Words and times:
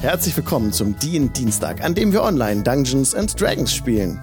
Herzlich 0.00 0.36
willkommen 0.36 0.72
zum 0.72 0.96
DIN 0.98 1.32
Dienstag, 1.32 1.82
an 1.82 1.94
dem 1.94 2.12
wir 2.12 2.22
online 2.22 2.62
Dungeons 2.62 3.14
and 3.14 3.40
Dragons 3.40 3.74
spielen. 3.74 4.20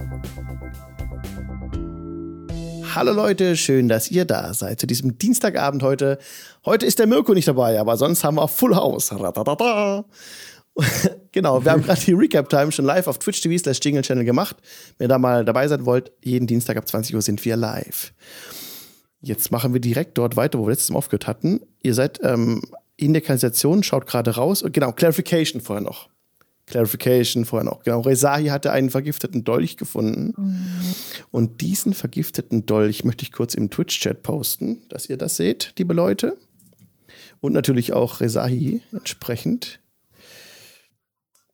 Hallo 2.96 3.12
Leute, 3.12 3.58
schön, 3.58 3.90
dass 3.90 4.12
ihr 4.12 4.26
da 4.26 4.54
seid 4.54 4.80
zu 4.80 4.88
diesem 4.88 5.18
Dienstagabend 5.18 5.82
heute. 5.82 6.20
Heute 6.64 6.86
ist 6.86 7.00
der 7.00 7.08
Mirko 7.08 7.34
nicht 7.34 7.48
dabei, 7.48 7.80
aber 7.80 7.98
sonst 7.98 8.24
haben 8.24 8.36
wir 8.36 8.48
Full 8.48 8.76
House. 8.76 9.12
Radadada. 9.12 10.06
genau, 11.32 11.66
wir 11.66 11.72
haben 11.72 11.82
gerade 11.86 12.02
die 12.02 12.14
Recap-Time 12.14 12.72
schon 12.72 12.86
live 12.86 13.08
auf 13.08 13.18
Twitch 13.18 13.42
TV 13.42 13.58
slash 13.58 13.80
Jingle 13.82 14.04
Channel 14.04 14.26
gemacht. 14.26 14.58
Wenn 14.98 15.06
ihr 15.06 15.10
da 15.10 15.18
mal 15.18 15.44
dabei 15.44 15.68
sein 15.68 15.86
wollt, 15.86 16.12
jeden 16.24 16.48
Dienstag 16.48 16.78
ab 16.78 16.88
20 16.88 17.16
Uhr 17.16 17.22
sind 17.22 17.44
wir 17.44 17.58
live. 17.58 18.14
Jetzt 19.22 19.52
machen 19.52 19.74
wir 19.74 19.82
direkt 19.82 20.18
dort 20.18 20.36
weiter, 20.36 20.60
wo 20.60 20.66
wir 20.66 20.72
letztes 20.72 20.92
Mal 20.92 20.98
aufgehört 20.98 21.28
hatten. 21.28 21.62
Ihr 21.82 21.94
seid 21.94 22.20
ähm, 22.24 22.62
in 22.96 23.14
der 23.14 23.22
Kanalisation, 23.22 23.84
schaut 23.84 24.06
gerade 24.06 24.32
raus. 24.32 24.64
Genau, 24.72 24.92
Clarification 24.92 25.62
vorher 25.62 25.84
noch. 25.84 26.10
Clarification 26.66 27.46
vorher 27.46 27.66
noch. 27.66 27.84
Genau, 27.84 28.02
Rezahi 28.02 28.48
hatte 28.48 28.72
einen 28.72 28.90
vergifteten 28.90 29.44
Dolch 29.44 29.78
gefunden. 29.78 30.34
Mhm. 30.38 30.66
Und 31.32 31.62
diesen 31.62 31.94
vergifteten 31.94 32.66
Dolch 32.66 33.04
möchte 33.04 33.24
ich 33.24 33.32
kurz 33.32 33.54
im 33.54 33.70
Twitch-Chat 33.70 34.24
posten, 34.24 34.82
dass 34.90 35.10
ihr 35.10 35.18
das 35.18 35.36
seht, 35.36 35.74
liebe 35.78 35.94
Leute. 35.94 36.38
Und 37.42 37.54
natürlich 37.54 37.92
auch 37.92 38.22
Rezahi 38.22 38.82
entsprechend. 38.94 39.80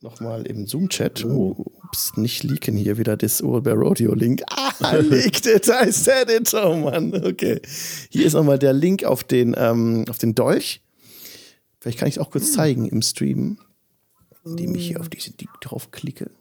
Nochmal 0.01 0.45
im 0.45 0.67
Zoom-Chat. 0.67 1.25
Oh. 1.25 1.65
Ups, 1.83 2.15
nicht 2.15 2.43
leaken 2.43 2.77
hier 2.77 2.97
wieder 2.97 3.17
das 3.17 3.41
Urbear 3.41 3.75
Rodeo-Link. 3.75 4.43
Ah, 4.49 4.95
leaked 4.95 5.47
it, 5.47 5.67
I 5.67 5.91
said 5.91 6.29
it. 6.29 6.53
Oh 6.53 6.75
Mann, 6.75 7.13
okay. 7.25 7.59
Hier 8.09 8.27
ist 8.27 8.33
nochmal 8.33 8.59
der 8.59 8.73
Link 8.73 9.03
auf 9.03 9.23
den, 9.23 9.55
ähm, 9.57 10.05
auf 10.07 10.19
den 10.19 10.35
Dolch. 10.35 10.81
Vielleicht 11.79 11.99
kann 11.99 12.07
ich 12.07 12.15
es 12.15 12.19
auch 12.19 12.31
kurz 12.31 12.47
hm. 12.47 12.53
zeigen 12.53 12.89
im 12.89 13.01
Stream, 13.01 13.59
indem 14.45 14.75
ich 14.75 14.87
hier 14.87 14.99
auf 14.99 15.09
diese 15.09 15.31
Link 15.39 15.49
draufklicke. 15.61 16.31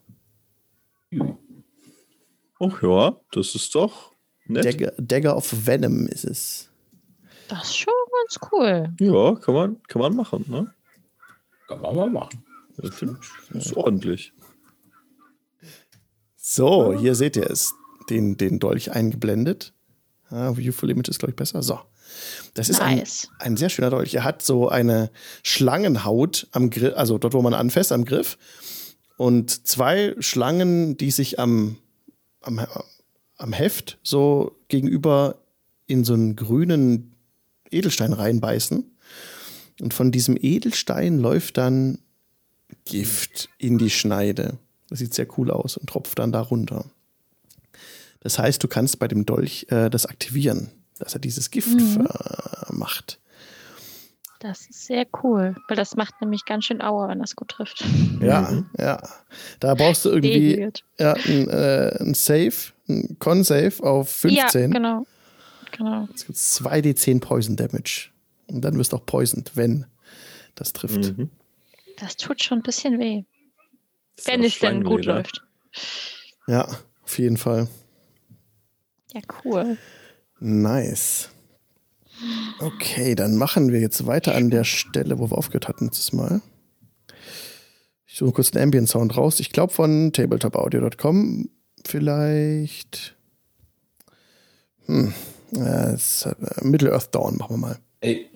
Ach 2.60 2.82
ja, 2.82 3.20
das 3.32 3.54
ist 3.54 3.74
doch 3.74 4.12
nett. 4.46 4.64
Dagger, 4.64 4.92
Dagger 4.98 5.36
of 5.36 5.66
Venom 5.66 6.06
ist 6.06 6.24
es. 6.24 6.70
Das 7.48 7.64
ist 7.64 7.78
schon 7.78 7.94
ganz 8.12 8.52
cool. 8.52 8.94
Ja, 9.00 9.34
kann 9.36 9.54
man, 9.54 9.82
kann 9.84 10.02
man 10.02 10.16
machen, 10.16 10.44
ne? 10.48 10.74
Kann 11.66 11.80
man 11.80 11.96
mal 11.96 12.10
machen. 12.10 12.44
Das 12.76 13.02
ist 13.02 13.76
ordentlich. 13.76 14.32
So, 16.36 16.98
hier 16.98 17.14
seht 17.14 17.36
ihr 17.36 17.50
es. 17.50 17.74
Den, 18.10 18.36
den 18.36 18.58
Dolch 18.58 18.92
eingeblendet. 18.92 19.74
Ah, 20.30 20.56
Viewful 20.56 20.90
Image 20.90 21.08
ist, 21.08 21.18
glaube 21.18 21.32
ich, 21.32 21.36
besser. 21.36 21.62
So. 21.62 21.80
Das 22.54 22.68
ist 22.68 22.80
nice. 22.80 23.28
ein, 23.38 23.52
ein 23.52 23.56
sehr 23.56 23.68
schöner 23.68 23.90
Dolch. 23.90 24.14
Er 24.14 24.24
hat 24.24 24.42
so 24.42 24.68
eine 24.68 25.10
Schlangenhaut 25.42 26.48
am 26.52 26.70
Griff, 26.70 26.94
also 26.96 27.18
dort, 27.18 27.34
wo 27.34 27.42
man 27.42 27.54
anfasst, 27.54 27.92
am 27.92 28.04
Griff. 28.04 28.38
Und 29.16 29.66
zwei 29.66 30.14
Schlangen, 30.20 30.96
die 30.96 31.10
sich 31.10 31.38
am, 31.38 31.76
am, 32.40 32.64
am 33.36 33.52
Heft 33.52 33.98
so 34.02 34.56
gegenüber 34.68 35.36
in 35.86 36.04
so 36.04 36.14
einen 36.14 36.36
grünen 36.36 37.14
Edelstein 37.70 38.12
reinbeißen. 38.12 38.84
Und 39.80 39.94
von 39.94 40.12
diesem 40.12 40.36
Edelstein 40.40 41.18
läuft 41.18 41.56
dann 41.56 41.98
Gift 42.84 43.48
in 43.58 43.78
die 43.78 43.90
Schneide. 43.90 44.58
Das 44.88 44.98
sieht 45.00 45.14
sehr 45.14 45.26
cool 45.38 45.50
aus 45.50 45.76
und 45.76 45.88
tropft 45.88 46.18
dann 46.18 46.32
da 46.32 46.40
runter. 46.40 46.84
Das 48.20 48.38
heißt, 48.38 48.62
du 48.62 48.68
kannst 48.68 48.98
bei 48.98 49.08
dem 49.08 49.26
Dolch 49.26 49.66
äh, 49.70 49.90
das 49.90 50.06
aktivieren, 50.06 50.70
dass 50.98 51.14
er 51.14 51.20
dieses 51.20 51.50
Gift 51.50 51.68
mhm. 51.68 52.06
äh, 52.06 52.72
macht. 52.72 53.20
Das 54.40 54.66
ist 54.68 54.86
sehr 54.86 55.04
cool, 55.24 55.56
weil 55.66 55.76
das 55.76 55.96
macht 55.96 56.20
nämlich 56.20 56.44
ganz 56.44 56.66
schön 56.66 56.80
Aua, 56.80 57.08
wenn 57.08 57.18
das 57.18 57.34
gut 57.34 57.48
trifft. 57.48 57.84
Ja, 58.20 58.42
mhm. 58.42 58.66
ja. 58.78 59.00
Da 59.58 59.74
brauchst 59.74 60.04
du 60.04 60.10
irgendwie 60.10 60.70
ja, 60.98 61.14
ein, 61.14 61.48
äh, 61.48 61.96
ein 62.00 62.14
Save, 62.14 62.72
ein 62.88 63.16
Con-Save 63.18 63.82
auf 63.82 64.10
15. 64.10 64.60
Ja, 64.60 64.66
genau. 64.68 65.06
genau. 65.72 66.08
Es 66.14 66.26
gibt 66.26 66.38
2d10 66.38 67.20
Poison 67.20 67.56
Damage. 67.56 68.10
Und 68.46 68.62
dann 68.62 68.78
wirst 68.78 68.92
du 68.92 68.96
auch 68.96 69.06
poisoned, 69.06 69.52
wenn 69.54 69.86
das 70.54 70.72
trifft. 70.72 71.16
Mhm. 71.16 71.30
Das 71.98 72.16
tut 72.16 72.42
schon 72.42 72.58
ein 72.58 72.62
bisschen 72.62 72.98
weh. 72.98 73.24
Wenn 74.24 74.42
es 74.42 74.58
denn 74.58 74.84
gut 74.84 75.04
läuft. 75.04 75.44
Ja, 76.46 76.68
auf 77.02 77.18
jeden 77.18 77.36
Fall. 77.36 77.68
Ja, 79.12 79.20
cool. 79.44 79.78
Nice. 80.40 81.30
Okay, 82.60 83.14
dann 83.14 83.36
machen 83.36 83.72
wir 83.72 83.80
jetzt 83.80 84.06
weiter 84.06 84.34
an 84.34 84.50
der 84.50 84.64
Stelle, 84.64 85.18
wo 85.18 85.30
wir 85.30 85.38
aufgehört 85.38 85.68
hatten 85.68 85.86
letztes 85.86 86.12
Mal. 86.12 86.40
Ich 88.06 88.16
suche 88.16 88.32
kurz 88.32 88.50
den 88.50 88.62
Ambient 88.62 88.88
Sound 88.88 89.16
raus. 89.16 89.38
Ich 89.38 89.50
glaube 89.50 89.72
von 89.72 90.12
tabletopaudio.com. 90.12 91.48
Vielleicht. 91.86 93.16
Hm. 94.86 95.12
Äh, 95.54 95.96
Middle 96.62 96.92
Earth 96.92 97.14
Dawn 97.14 97.36
machen 97.36 97.54
wir 97.54 97.58
mal. 97.58 97.78
Ey, 98.00 98.28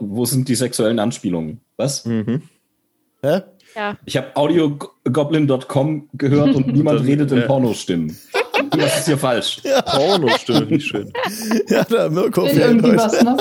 wo 0.00 0.24
sind 0.24 0.48
die 0.48 0.54
sexuellen 0.54 0.98
Anspielungen? 0.98 1.60
Was? 1.76 2.04
Mhm. 2.04 2.42
Hä? 3.22 3.42
Ja. 3.74 3.96
Ich 4.04 4.16
habe 4.16 4.34
audiogoblin.com 4.36 6.08
gehört 6.14 6.54
und 6.54 6.66
niemand 6.72 7.04
redet 7.04 7.30
in 7.32 7.46
Pornostimmen. 7.46 8.16
Was 8.76 8.98
ist 8.98 9.06
hier 9.06 9.18
falsch? 9.18 9.60
Ja. 9.64 9.82
Pornostimme, 9.82 10.66
nicht 10.66 10.86
schön. 10.86 11.12
Ja, 11.68 11.84
der 11.84 12.10
Mirko 12.10 12.46
fehlt 12.46 12.82
heute. 12.82 12.96
Was, 12.96 13.22
ne? 13.22 13.36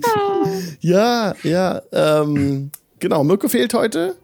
ja, 0.80 1.34
ja. 1.42 1.82
Ähm, 1.92 2.70
genau, 2.98 3.24
Mirko 3.24 3.48
fehlt 3.48 3.74
heute. 3.74 4.16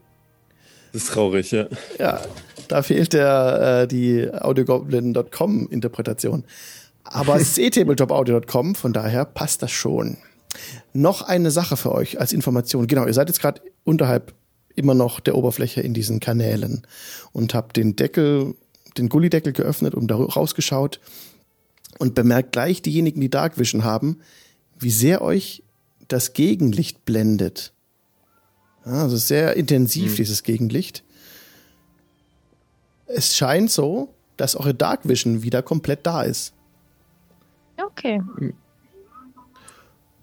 Das 0.92 1.04
ist 1.04 1.12
traurig, 1.12 1.50
ja. 1.50 1.66
Ja, 1.98 2.20
da 2.68 2.82
fehlt 2.82 3.12
der, 3.12 3.82
äh, 3.82 3.88
die 3.88 4.28
audiogoblin.com-Interpretation. 4.32 6.44
Aber 7.04 7.36
es 7.36 7.42
ist 7.42 7.58
eh 7.58 7.70
tabletopaudio.com, 7.70 8.74
von 8.74 8.92
daher 8.92 9.24
passt 9.24 9.62
das 9.62 9.70
schon. 9.70 10.18
Noch 10.92 11.22
eine 11.22 11.50
Sache 11.50 11.76
für 11.76 11.92
euch 11.92 12.20
als 12.20 12.32
Information. 12.32 12.86
Genau, 12.86 13.06
ihr 13.06 13.14
seid 13.14 13.28
jetzt 13.28 13.40
gerade 13.40 13.62
unterhalb 13.84 14.34
immer 14.74 14.94
noch 14.94 15.20
der 15.20 15.34
Oberfläche 15.34 15.80
in 15.80 15.94
diesen 15.94 16.20
Kanälen 16.20 16.86
und 17.32 17.54
habe 17.54 17.72
den 17.72 17.96
Deckel, 17.96 18.54
den 18.98 19.08
Gullideckel 19.08 19.52
geöffnet 19.52 19.94
und 19.94 20.08
da 20.08 20.16
rausgeschaut 20.16 21.00
und 21.98 22.14
bemerkt 22.14 22.52
gleich 22.52 22.82
diejenigen, 22.82 23.20
die 23.20 23.30
Dark 23.30 23.58
Vision 23.58 23.84
haben, 23.84 24.20
wie 24.78 24.90
sehr 24.90 25.22
euch 25.22 25.62
das 26.08 26.32
Gegenlicht 26.32 27.04
blendet. 27.04 27.72
Ja, 28.84 29.02
also 29.02 29.16
sehr 29.16 29.56
intensiv, 29.56 30.12
mhm. 30.12 30.16
dieses 30.16 30.42
Gegenlicht. 30.42 31.04
Es 33.06 33.36
scheint 33.36 33.70
so, 33.70 34.14
dass 34.36 34.56
eure 34.56 34.74
Dark 34.74 35.08
Vision 35.08 35.42
wieder 35.42 35.62
komplett 35.62 36.06
da 36.06 36.22
ist. 36.22 36.52
Okay. 37.82 38.20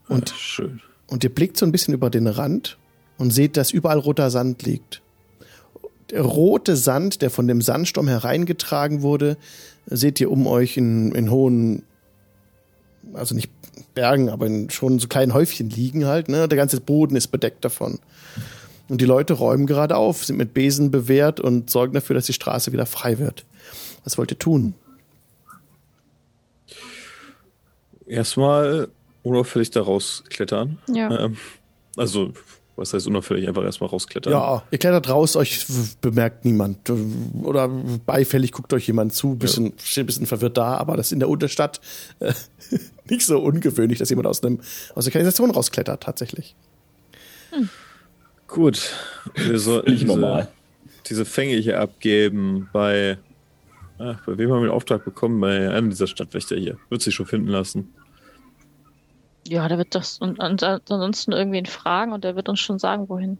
Und, 0.07 0.29
schön. 0.29 0.81
und 1.07 1.23
ihr 1.23 1.33
blickt 1.33 1.57
so 1.57 1.65
ein 1.65 1.71
bisschen 1.71 1.93
über 1.93 2.09
den 2.09 2.27
Rand 2.27 2.77
und 3.17 3.31
seht, 3.31 3.57
dass 3.57 3.71
überall 3.71 3.99
roter 3.99 4.29
Sand 4.31 4.63
liegt. 4.63 5.01
Der 6.11 6.21
rote 6.21 6.75
Sand, 6.75 7.21
der 7.21 7.29
von 7.29 7.47
dem 7.47 7.61
Sandsturm 7.61 8.07
hereingetragen 8.07 9.01
wurde, 9.01 9.37
seht 9.85 10.19
ihr 10.19 10.31
um 10.31 10.47
euch 10.47 10.77
in, 10.77 11.13
in 11.13 11.29
hohen, 11.29 11.83
also 13.13 13.35
nicht 13.35 13.51
Bergen, 13.93 14.29
aber 14.29 14.45
in 14.45 14.69
schon 14.69 14.99
so 14.99 15.07
kleinen 15.07 15.33
Häufchen 15.33 15.69
liegen 15.69 16.05
halt. 16.05 16.29
Ne? 16.29 16.47
Der 16.47 16.57
ganze 16.57 16.79
Boden 16.79 17.15
ist 17.15 17.27
bedeckt 17.27 17.63
davon. 17.63 17.99
Und 18.87 19.01
die 19.01 19.05
Leute 19.05 19.33
räumen 19.33 19.67
gerade 19.67 19.95
auf, 19.95 20.25
sind 20.25 20.37
mit 20.37 20.53
Besen 20.53 20.89
bewehrt 20.89 21.39
und 21.39 21.69
sorgen 21.69 21.93
dafür, 21.93 22.15
dass 22.15 22.25
die 22.25 22.33
Straße 22.33 22.71
wieder 22.71 22.87
frei 22.87 23.19
wird. 23.19 23.45
Was 24.03 24.17
wollt 24.17 24.31
ihr 24.31 24.39
tun? 24.39 24.73
Erstmal 28.07 28.87
unauffällig 29.21 29.69
da 29.69 29.81
rausklettern. 29.81 30.79
Ja. 30.87 31.25
Ähm, 31.25 31.37
also 31.95 32.33
was 32.79 32.93
heißt 32.93 33.07
unauffällig? 33.07 33.47
Einfach 33.47 33.63
erstmal 33.63 33.89
rausklettern. 33.89 34.33
Ja, 34.33 34.63
ihr 34.71 34.77
klettert 34.77 35.09
raus, 35.09 35.35
euch 35.35 35.65
bemerkt 36.01 36.45
niemand. 36.45 36.89
Oder 37.43 37.67
beifällig 37.67 38.51
guckt 38.51 38.73
euch 38.73 38.87
jemand 38.87 39.13
zu, 39.13 39.35
bisschen, 39.35 39.73
ja. 39.93 40.03
bisschen 40.03 40.25
verwirrt 40.25 40.57
da, 40.57 40.77
aber 40.77 40.97
das 40.97 41.07
ist 41.07 41.11
in 41.11 41.19
der 41.19 41.29
Unterstadt 41.29 41.81
äh, 42.19 42.33
nicht 43.09 43.25
so 43.25 43.39
ungewöhnlich, 43.39 43.99
dass 43.99 44.09
jemand 44.09 44.27
aus, 44.27 44.43
einem, 44.43 44.59
aus 44.95 45.03
der 45.05 45.13
Kanalisation 45.13 45.51
rausklettert, 45.51 46.03
tatsächlich. 46.03 46.55
Hm. 47.51 47.69
Gut. 48.47 48.93
Wir 49.35 49.59
sollten 49.59 49.91
diese, 49.91 50.05
normal. 50.05 50.47
diese 51.07 51.25
Fänge 51.25 51.55
hier 51.57 51.79
abgeben 51.79 52.69
bei. 52.73 53.17
Ach, 53.99 54.19
bei 54.25 54.37
wem 54.37 54.51
haben 54.51 54.61
wir 54.61 54.67
den 54.67 54.73
Auftrag 54.73 55.03
bekommen? 55.03 55.39
Bei 55.41 55.69
einem 55.69 55.89
dieser 55.89 56.07
Stadtwächter 56.07 56.55
hier. 56.55 56.77
Wird 56.89 57.01
sich 57.01 57.13
schon 57.13 57.25
finden 57.25 57.49
lassen. 57.49 57.93
Ja, 59.49 59.67
der 59.67 59.79
wird 59.79 59.95
das 59.95 60.19
und, 60.19 60.39
und 60.39 60.63
ansonsten 60.63 61.31
irgendwen 61.31 61.65
fragen 61.65 62.13
und 62.13 62.23
der 62.23 62.35
wird 62.35 62.49
uns 62.49 62.59
schon 62.59 62.77
sagen, 62.77 63.09
wohin. 63.09 63.39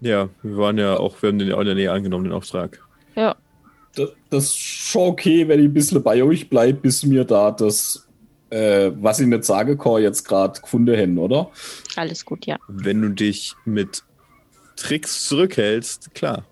Ja, 0.00 0.28
wir 0.42 0.56
waren 0.56 0.76
ja 0.76 0.96
auch, 0.96 1.22
wir 1.22 1.28
haben 1.28 1.38
den 1.38 1.48
ja 1.48 1.54
auch 1.54 1.60
in 1.60 1.66
der 1.66 1.76
Nähe 1.76 1.92
angenommen, 1.92 2.24
den 2.24 2.32
Auftrag. 2.32 2.82
Ja. 3.14 3.36
Das, 3.94 4.10
das 4.28 4.44
ist 4.46 4.58
schon 4.58 5.10
okay, 5.10 5.46
wenn 5.46 5.60
ich 5.60 5.66
ein 5.66 5.72
bisschen 5.72 6.02
bei 6.02 6.20
euch 6.22 6.48
bleibe, 6.48 6.80
bis 6.80 7.04
mir 7.04 7.24
da 7.24 7.52
das, 7.52 8.08
äh, 8.50 8.90
was 8.96 9.20
ich 9.20 9.28
nicht 9.28 9.44
sage, 9.44 9.76
Core 9.76 10.02
jetzt 10.02 10.24
gerade 10.26 10.60
gefunden 10.60 10.96
hätten, 10.96 11.18
oder? 11.18 11.50
Alles 11.94 12.24
gut, 12.24 12.44
ja. 12.46 12.58
Wenn 12.66 13.02
du 13.02 13.10
dich 13.10 13.54
mit 13.64 14.02
Tricks 14.74 15.28
zurückhältst, 15.28 16.12
klar. 16.12 16.44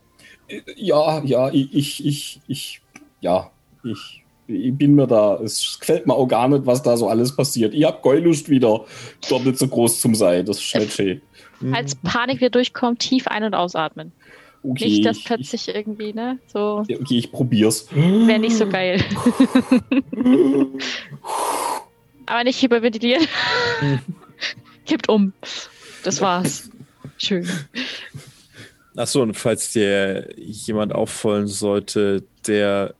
Ja, 0.76 1.20
ja, 1.24 1.50
ich, 1.50 1.74
ich, 1.74 2.06
ich, 2.06 2.40
ich 2.46 2.82
ja, 3.20 3.50
ich, 3.82 4.22
ich 4.48 4.74
bin 4.74 4.94
mir 4.94 5.06
da, 5.06 5.36
es 5.42 5.76
gefällt 5.78 6.06
mir 6.06 6.14
auch 6.14 6.26
gar 6.26 6.48
nicht, 6.48 6.64
was 6.66 6.82
da 6.82 6.96
so 6.96 7.08
alles 7.08 7.36
passiert. 7.36 7.74
Ich 7.74 7.84
hab 7.84 8.02
Geulust 8.02 8.48
wieder, 8.48 8.84
dort 9.28 9.44
nicht 9.44 9.58
so 9.58 9.68
groß 9.68 10.00
zum 10.00 10.14
Sein, 10.14 10.44
das 10.46 10.58
ist 10.58 10.74
nicht 10.74 10.92
schön. 10.92 11.20
Als 11.72 11.94
Panik 11.96 12.38
wieder 12.38 12.50
durchkommt, 12.50 13.00
tief 13.00 13.28
ein- 13.28 13.44
und 13.44 13.54
ausatmen. 13.54 14.12
Okay, 14.62 14.86
nicht, 14.86 15.04
dass 15.06 15.18
ich- 15.18 15.24
plötzlich 15.24 15.68
irgendwie, 15.68 16.12
ne, 16.12 16.38
so, 16.46 16.82
ich, 16.88 16.98
okay, 17.00 17.18
ich 17.18 17.30
probier's. 17.30 17.86
wäre 17.94 18.38
nicht 18.38 18.56
so 18.56 18.66
geil. 18.68 19.00
Aber 22.26 22.44
nicht 22.44 22.60
hyperventilieren. 22.62 23.26
Kippt 24.86 25.08
um. 25.08 25.32
Das 26.04 26.20
war's. 26.20 26.70
Schön. 27.16 27.48
Achso, 28.96 29.22
und 29.22 29.34
falls 29.34 29.72
dir 29.72 30.28
jemand 30.36 30.94
auffallen 30.94 31.46
sollte, 31.46 32.24
der 32.46 32.94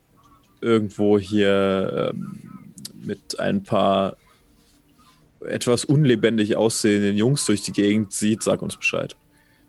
irgendwo 0.61 1.19
hier 1.19 2.11
ähm, 2.13 2.73
mit 3.01 3.39
ein 3.39 3.63
paar 3.63 4.17
etwas 5.45 5.85
unlebendig 5.85 6.55
aussehenden 6.55 7.15
Jungs 7.15 7.45
durch 7.45 7.61
die 7.61 7.71
Gegend 7.71 8.11
sieht, 8.11 8.43
sag 8.43 8.61
uns 8.61 8.75
Bescheid. 8.75 9.15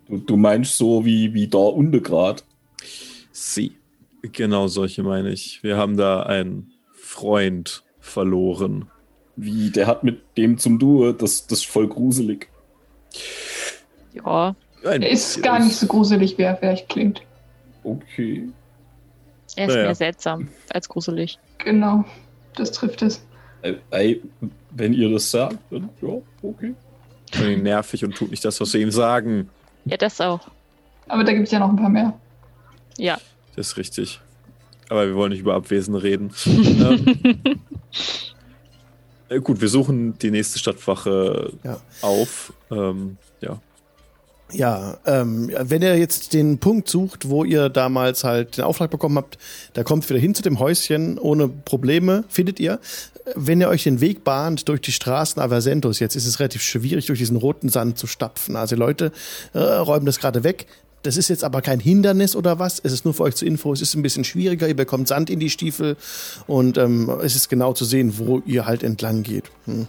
Du, 0.08 0.18
du 0.18 0.36
meinst 0.36 0.76
so 0.76 1.04
wie, 1.04 1.32
wie 1.34 1.46
da 1.46 1.58
unten 1.58 2.02
grad. 2.02 2.44
Sie. 3.30 3.72
Genau 4.22 4.66
solche 4.66 5.02
meine 5.02 5.30
ich. 5.30 5.62
Wir 5.62 5.76
haben 5.76 5.96
da 5.96 6.24
einen 6.24 6.72
Freund 6.92 7.84
verloren. 8.00 8.90
Wie, 9.36 9.70
der 9.70 9.86
hat 9.86 10.04
mit 10.04 10.20
dem 10.36 10.58
zum 10.58 10.78
Duo, 10.78 11.12
das, 11.12 11.46
das 11.46 11.60
ist 11.60 11.66
voll 11.66 11.88
gruselig. 11.88 12.48
Ja, 14.12 14.54
Ein 14.84 15.02
Er 15.02 15.10
ist 15.10 15.42
gar 15.42 15.60
nicht 15.60 15.76
so 15.76 15.86
gruselig, 15.86 16.36
wie 16.36 16.42
er 16.42 16.56
vielleicht 16.56 16.88
klingt. 16.88 17.22
Okay. 17.84 18.50
Er 19.56 19.66
ist 19.68 19.74
Naja. 19.74 19.84
mehr 19.86 19.94
seltsam 19.94 20.48
als 20.72 20.88
gruselig. 20.88 21.38
Genau, 21.58 22.04
das 22.56 22.72
trifft 22.72 23.02
es. 23.02 23.24
Ey, 23.62 23.76
ey, 23.90 24.22
wenn 24.70 24.92
ihr 24.94 25.10
das 25.10 25.30
sagt, 25.30 25.58
dann 25.70 25.88
ja, 26.00 26.08
okay. 26.42 26.74
Vor 27.32 27.44
allem 27.44 27.62
nervig 27.62 28.04
und 28.04 28.14
tut 28.16 28.30
nicht 28.30 28.44
das, 28.44 28.60
was 28.60 28.72
wir 28.72 28.80
ihm 28.80 28.90
sagen. 28.90 29.50
Ja, 29.84 29.96
das 29.96 30.20
auch. 30.20 30.40
Aber 31.08 31.24
da 31.24 31.32
gibt 31.32 31.44
es 31.46 31.50
ja 31.52 31.58
noch 31.58 31.68
ein 31.68 31.76
paar 31.76 31.88
mehr. 31.90 32.18
Ja. 32.98 33.18
Das 33.56 33.68
ist 33.68 33.76
richtig. 33.76 34.20
Aber 34.88 35.06
wir 35.06 35.14
wollen 35.14 35.30
nicht 35.30 35.40
über 35.40 35.54
Abwesen 35.54 35.94
reden. 35.94 36.32
ähm, 36.46 37.60
äh, 39.28 39.40
gut, 39.40 39.60
wir 39.60 39.68
suchen 39.68 40.18
die 40.18 40.30
nächste 40.30 40.58
Stadtwache 40.58 41.52
Ja. 41.62 41.78
auf. 42.02 42.52
Ähm, 42.70 43.16
ja. 43.40 43.60
Ja, 44.52 44.98
ähm, 45.06 45.50
wenn 45.60 45.82
ihr 45.82 45.96
jetzt 45.96 46.32
den 46.32 46.58
Punkt 46.58 46.88
sucht, 46.88 47.28
wo 47.28 47.44
ihr 47.44 47.68
damals 47.68 48.24
halt 48.24 48.56
den 48.56 48.64
Auftrag 48.64 48.90
bekommen 48.90 49.16
habt, 49.16 49.38
da 49.74 49.84
kommt 49.84 50.08
wieder 50.08 50.18
hin 50.18 50.34
zu 50.34 50.42
dem 50.42 50.58
Häuschen 50.58 51.18
ohne 51.18 51.48
Probleme, 51.48 52.24
findet 52.28 52.60
ihr. 52.60 52.80
Wenn 53.36 53.60
ihr 53.60 53.68
euch 53.68 53.84
den 53.84 54.00
Weg 54.00 54.24
bahnt 54.24 54.68
durch 54.68 54.80
die 54.80 54.92
Straßen 54.92 55.40
Aversentos, 55.40 56.00
jetzt 56.00 56.16
ist 56.16 56.26
es 56.26 56.40
relativ 56.40 56.62
schwierig, 56.62 57.06
durch 57.06 57.18
diesen 57.18 57.36
roten 57.36 57.68
Sand 57.68 57.98
zu 57.98 58.06
stapfen. 58.06 58.56
Also 58.56 58.76
Leute 58.76 59.12
äh, 59.52 59.58
räumen 59.58 60.06
das 60.06 60.18
gerade 60.18 60.42
weg. 60.42 60.66
Das 61.02 61.16
ist 61.16 61.28
jetzt 61.28 61.44
aber 61.44 61.62
kein 61.62 61.80
Hindernis 61.80 62.36
oder 62.36 62.58
was. 62.58 62.78
Es 62.80 62.92
ist 62.92 63.04
nur 63.04 63.14
für 63.14 63.22
euch 63.22 63.34
zur 63.34 63.48
Info. 63.48 63.72
Es 63.72 63.80
ist 63.80 63.94
ein 63.94 64.02
bisschen 64.02 64.24
schwieriger. 64.24 64.68
Ihr 64.68 64.76
bekommt 64.76 65.08
Sand 65.08 65.30
in 65.30 65.40
die 65.40 65.48
Stiefel 65.48 65.96
und 66.46 66.76
ähm, 66.76 67.10
es 67.22 67.36
ist 67.36 67.48
genau 67.48 67.72
zu 67.72 67.84
sehen, 67.84 68.18
wo 68.18 68.42
ihr 68.44 68.66
halt 68.66 68.82
entlang 68.82 69.22
geht. 69.22 69.44
Hm. 69.64 69.86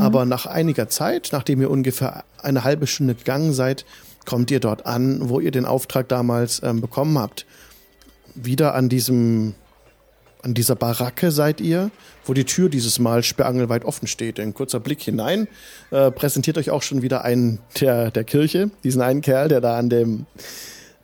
Aber 0.00 0.24
nach 0.24 0.46
einiger 0.46 0.88
Zeit, 0.88 1.30
nachdem 1.32 1.60
ihr 1.60 1.70
ungefähr 1.70 2.24
eine 2.42 2.64
halbe 2.64 2.86
Stunde 2.86 3.14
gegangen 3.14 3.52
seid, 3.52 3.84
kommt 4.26 4.50
ihr 4.50 4.60
dort 4.60 4.86
an, 4.86 5.28
wo 5.28 5.40
ihr 5.40 5.50
den 5.50 5.64
Auftrag 5.64 6.08
damals 6.08 6.62
ähm, 6.62 6.80
bekommen 6.80 7.18
habt. 7.18 7.46
Wieder 8.34 8.74
an 8.74 8.88
diesem, 8.88 9.54
an 10.42 10.54
dieser 10.54 10.76
Baracke 10.76 11.30
seid 11.30 11.60
ihr, 11.60 11.90
wo 12.24 12.34
die 12.34 12.44
Tür 12.44 12.68
dieses 12.68 12.98
Mal 12.98 13.22
sperrangelweit 13.22 13.84
offen 13.84 14.06
steht. 14.06 14.38
Ein 14.38 14.54
kurzer 14.54 14.80
Blick 14.80 15.02
hinein 15.02 15.48
äh, 15.90 16.10
präsentiert 16.10 16.56
euch 16.58 16.70
auch 16.70 16.82
schon 16.82 17.02
wieder 17.02 17.24
einen 17.24 17.58
der, 17.80 18.10
der 18.10 18.24
Kirche, 18.24 18.70
diesen 18.84 19.02
einen 19.02 19.20
Kerl, 19.20 19.48
der 19.48 19.60
da 19.60 19.76
an 19.76 19.90
dem 19.90 20.26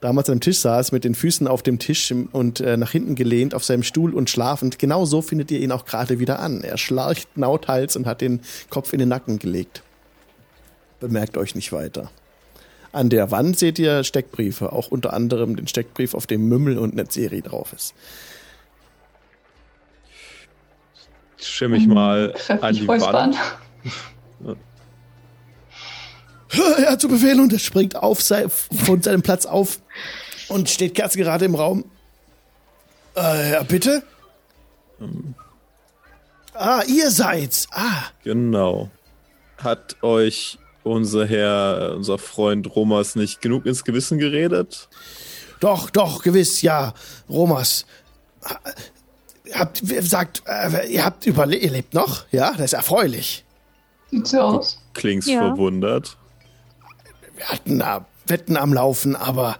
damals 0.00 0.28
an 0.28 0.36
dem 0.36 0.40
Tisch 0.40 0.58
saß, 0.58 0.92
mit 0.92 1.04
den 1.04 1.14
Füßen 1.14 1.46
auf 1.46 1.62
dem 1.62 1.78
Tisch 1.78 2.12
und 2.32 2.60
äh, 2.60 2.76
nach 2.76 2.90
hinten 2.90 3.14
gelehnt 3.14 3.54
auf 3.54 3.64
seinem 3.64 3.82
Stuhl 3.82 4.14
und 4.14 4.30
schlafend. 4.30 4.78
Genau 4.78 5.04
so 5.04 5.22
findet 5.22 5.50
ihr 5.50 5.60
ihn 5.60 5.72
auch 5.72 5.84
gerade 5.84 6.18
wieder 6.18 6.38
an. 6.40 6.62
Er 6.62 6.78
schnarcht 6.78 7.28
lauthals 7.34 7.96
und 7.96 8.06
hat 8.06 8.20
den 8.20 8.40
Kopf 8.70 8.92
in 8.92 8.98
den 8.98 9.08
Nacken 9.08 9.38
gelegt. 9.38 9.82
Bemerkt 11.00 11.36
euch 11.36 11.54
nicht 11.54 11.72
weiter. 11.72 12.10
An 12.92 13.10
der 13.10 13.30
Wand 13.30 13.58
seht 13.58 13.78
ihr 13.78 14.02
Steckbriefe, 14.02 14.72
auch 14.72 14.88
unter 14.88 15.12
anderem 15.12 15.56
den 15.56 15.68
Steckbrief, 15.68 16.14
auf 16.14 16.26
dem 16.26 16.48
Mümmel 16.48 16.78
und 16.78 16.94
Netzeri 16.94 17.42
drauf 17.42 17.72
ist. 17.72 17.94
Ich 21.38 21.46
stelle 21.46 21.70
mich 21.70 21.86
mal 21.86 22.34
an 22.60 22.74
die. 22.74 22.88
Wand. 22.88 23.36
Er 26.78 26.92
hat 26.92 27.00
zu 27.00 27.08
Befehl 27.08 27.38
und 27.40 27.52
er 27.52 27.58
springt 27.58 27.96
auf 27.96 28.22
sei, 28.22 28.46
von 28.48 29.02
seinem 29.02 29.22
Platz 29.22 29.44
auf 29.46 29.80
und 30.48 30.70
steht 30.70 30.94
ganz 30.94 31.14
gerade 31.14 31.44
im 31.44 31.54
Raum. 31.54 31.84
Äh, 33.16 33.52
ja, 33.52 33.62
bitte? 33.62 34.02
Ah, 36.54 36.82
ihr 36.86 37.10
seid's. 37.10 37.66
Ah, 37.72 38.04
Genau. 38.24 38.90
Hat 39.58 39.96
euch 40.02 40.58
unser 40.84 41.26
Herr, 41.26 41.94
unser 41.96 42.18
Freund 42.18 42.74
Romas 42.76 43.16
nicht 43.16 43.40
genug 43.40 43.66
ins 43.66 43.84
Gewissen 43.84 44.18
geredet? 44.18 44.88
doch, 45.60 45.90
doch, 45.90 46.22
gewiss, 46.22 46.62
ja. 46.62 46.94
Romas. 47.28 47.84
Habt, 49.52 49.82
sagt, 50.02 50.42
äh, 50.46 50.86
ihr 50.92 51.04
habt 51.04 51.26
überlebt, 51.26 51.64
ihr 51.64 51.70
lebt 51.72 51.94
noch? 51.94 52.24
Ja, 52.30 52.52
das 52.52 52.66
ist 52.66 52.72
erfreulich. 52.74 53.44
Sieht 54.12 54.28
so 54.28 54.40
aus. 54.40 54.78
Klingst 54.94 55.26
Ja. 55.28 55.40
verwundert. 55.40 56.16
Wir 57.38 57.48
hatten 57.48 57.78
da 57.78 58.04
Wetten 58.26 58.56
am 58.56 58.74
Laufen, 58.74 59.16
aber 59.16 59.56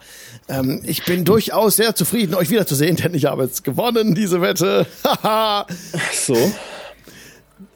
ähm, 0.47 0.81
ich 0.85 1.03
bin 1.05 1.25
durchaus 1.25 1.75
sehr 1.77 1.95
zufrieden, 1.95 2.35
euch 2.35 2.49
wiederzusehen, 2.51 2.95
denn 2.97 3.13
ich 3.15 3.25
habe 3.25 3.43
jetzt 3.43 3.63
gewonnen, 3.63 4.13
diese 4.13 4.41
Wette. 4.41 4.85
Haha. 5.03 5.65
So. 6.13 6.35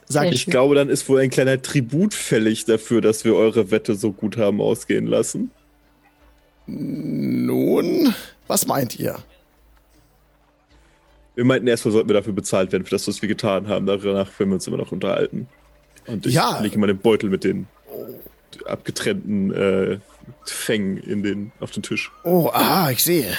Sag 0.08 0.28
ich. 0.28 0.34
Ich 0.34 0.46
glaube, 0.46 0.76
dann 0.76 0.90
ist 0.90 1.08
wohl 1.10 1.22
ein 1.22 1.30
kleiner 1.32 1.60
Tribut 1.62 2.14
fällig 2.14 2.66
dafür, 2.66 3.02
dass 3.02 3.26
wir 3.26 3.36
eure 3.36 3.72
Wette 3.72 3.96
so 3.96 4.12
gut 4.12 4.38
haben 4.38 4.62
ausgehen 4.62 5.08
lassen. 5.08 5.50
Nun, 6.68 8.14
was 8.48 8.68
meint 8.68 9.00
ihr? 9.00 9.18
Wir 11.36 11.46
meinten 11.46 11.66
erstmal, 11.68 11.92
sollten 11.94 12.10
wir 12.10 12.14
dafür 12.14 12.34
bezahlt 12.34 12.72
werden, 12.72 12.84
für 12.84 12.92
das, 12.92 13.08
was 13.08 13.22
wir 13.22 13.28
getan 13.30 13.68
haben. 13.68 13.88
Danach 13.88 14.30
können 14.38 14.52
wir 14.52 14.56
uns 14.56 14.68
immer 14.68 14.78
noch 14.78 14.92
unterhalten. 14.92 15.48
Und 16.06 16.26
ich 16.28 16.36
Ja. 16.36 16.60
lege 16.60 16.78
mal 16.78 16.88
den 16.88 17.00
Beutel 17.00 17.30
mit 17.30 17.44
den 17.44 17.68
abgetrennten 18.66 19.54
äh, 19.54 20.00
Fängen 20.46 20.98
in 20.98 21.24
den, 21.24 21.52
auf 21.60 21.72
den 21.72 21.84
Tisch. 21.84 22.12
Oh, 22.24 22.50
ah, 22.54 22.90
ich 22.92 23.04
sehe. 23.04 23.32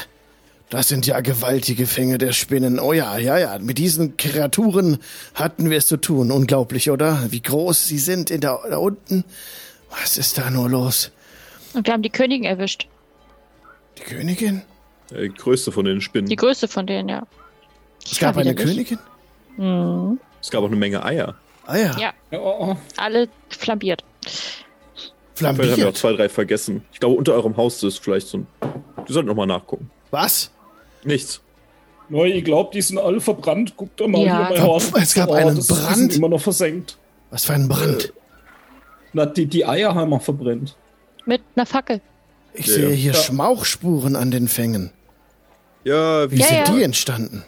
Das 0.70 0.88
sind 0.88 1.06
ja 1.06 1.20
gewaltige 1.20 1.86
Fänge 1.86 2.18
der 2.18 2.32
Spinnen. 2.32 2.80
Oh 2.80 2.92
ja, 2.92 3.16
ja, 3.18 3.38
ja. 3.38 3.58
Mit 3.58 3.78
diesen 3.78 4.16
Kreaturen 4.16 4.98
hatten 5.34 5.70
wir 5.70 5.78
es 5.78 5.86
zu 5.86 5.98
tun. 5.98 6.30
Unglaublich, 6.30 6.90
oder? 6.90 7.26
Wie 7.30 7.42
groß 7.42 7.86
sie 7.86 7.98
sind 7.98 8.30
in 8.30 8.40
der, 8.40 8.58
da 8.68 8.78
unten. 8.78 9.24
Was 9.90 10.18
ist 10.18 10.38
da 10.38 10.50
nur 10.50 10.68
los? 10.68 11.12
Und 11.74 11.86
wir 11.86 11.92
haben 11.92 12.02
die 12.02 12.10
Königin 12.10 12.44
erwischt. 12.44 12.88
Die 13.98 14.02
Königin? 14.02 14.62
Die 15.10 15.28
größte 15.28 15.70
von 15.70 15.84
den 15.84 16.00
Spinnen. 16.00 16.28
Die 16.28 16.36
größte 16.36 16.66
von 16.66 16.86
denen, 16.86 17.08
ja. 17.08 17.26
Es 18.04 18.18
gab 18.18 18.36
eine. 18.36 18.54
Königin? 18.54 18.98
Mhm. 19.56 20.18
Es 20.40 20.50
gab 20.50 20.62
auch 20.62 20.68
eine 20.68 20.76
Menge 20.76 21.04
Eier. 21.04 21.34
Ah 21.66 21.76
ja, 21.76 21.96
Ja, 21.98 22.12
Ja, 22.30 22.76
alle 22.96 23.28
flambiert. 23.48 24.04
Vielleicht 25.34 25.58
haben 25.58 25.58
wir 25.58 25.64
auch 25.64 25.74
flambiert. 25.76 25.96
zwei, 25.96 26.12
drei 26.12 26.28
vergessen. 26.28 26.84
Ich 26.92 27.00
glaube, 27.00 27.16
unter 27.16 27.32
eurem 27.34 27.56
Haus 27.56 27.82
ist 27.82 27.98
vielleicht 27.98 28.28
so 28.28 28.38
ein. 28.38 28.46
Wir 28.60 29.12
sollten 29.12 29.28
nochmal 29.28 29.46
nachgucken. 29.46 29.90
Was? 30.10 30.50
Nichts. 31.02 31.40
Neu, 32.08 32.26
ich 32.30 32.44
glaube, 32.44 32.70
die 32.72 32.82
sind 32.82 32.98
alle 32.98 33.20
verbrannt. 33.20 33.76
Guckt 33.76 33.98
doch 34.00 34.06
mal 34.08 34.22
Ja. 34.24 34.48
hier 34.48 34.56
bei 34.56 34.62
Horst. 34.62 34.92
Es 34.96 35.14
gab 35.14 35.30
einen 35.30 35.56
das, 35.56 35.66
Die 35.66 35.72
Brand? 35.74 35.96
sind 35.96 36.16
immer 36.16 36.28
noch 36.28 36.40
versenkt. 36.40 36.96
Was 37.30 37.46
für 37.46 37.54
ein 37.54 37.68
Brand. 37.68 38.12
Na, 39.12 39.26
die, 39.26 39.46
die 39.46 39.64
Eier 39.66 39.94
haben 39.94 40.10
wir 40.10 40.20
verbrennt. 40.20 40.76
Mit 41.24 41.42
einer 41.56 41.66
Fackel. 41.66 42.00
Ich 42.52 42.66
Ja, 42.66 42.72
sehe 42.74 42.90
hier 42.90 43.12
Ja. 43.12 43.18
Schmauchspuren 43.18 44.16
an 44.16 44.30
den 44.30 44.48
Fängen. 44.48 44.90
Ja, 45.82 46.30
Wie 46.30 46.36
wir, 46.36 46.38
Ja, 46.40 46.46
sind 46.46 46.68
ja. 46.68 46.74
die 46.74 46.82
entstanden? 46.82 47.44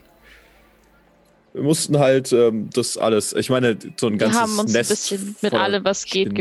wir 1.53 1.63
mussten 1.63 1.99
halt 1.99 2.33
ähm, 2.33 2.69
das 2.75 2.99
alles. 2.99 3.33
Ich 3.33 3.49
meine, 3.49 3.79
so 3.97 4.09
ein 4.09 4.15
Wir 4.15 4.19
ganzes 4.19 4.41
haben 4.41 4.59
uns 4.59 4.73
Nest 4.73 4.91
ein 4.91 4.95
bisschen 4.97 5.37
mit 5.41 5.55
allem, 5.55 5.85
was 5.85 6.05
geht, 6.05 6.29
Spinnen. 6.29 6.35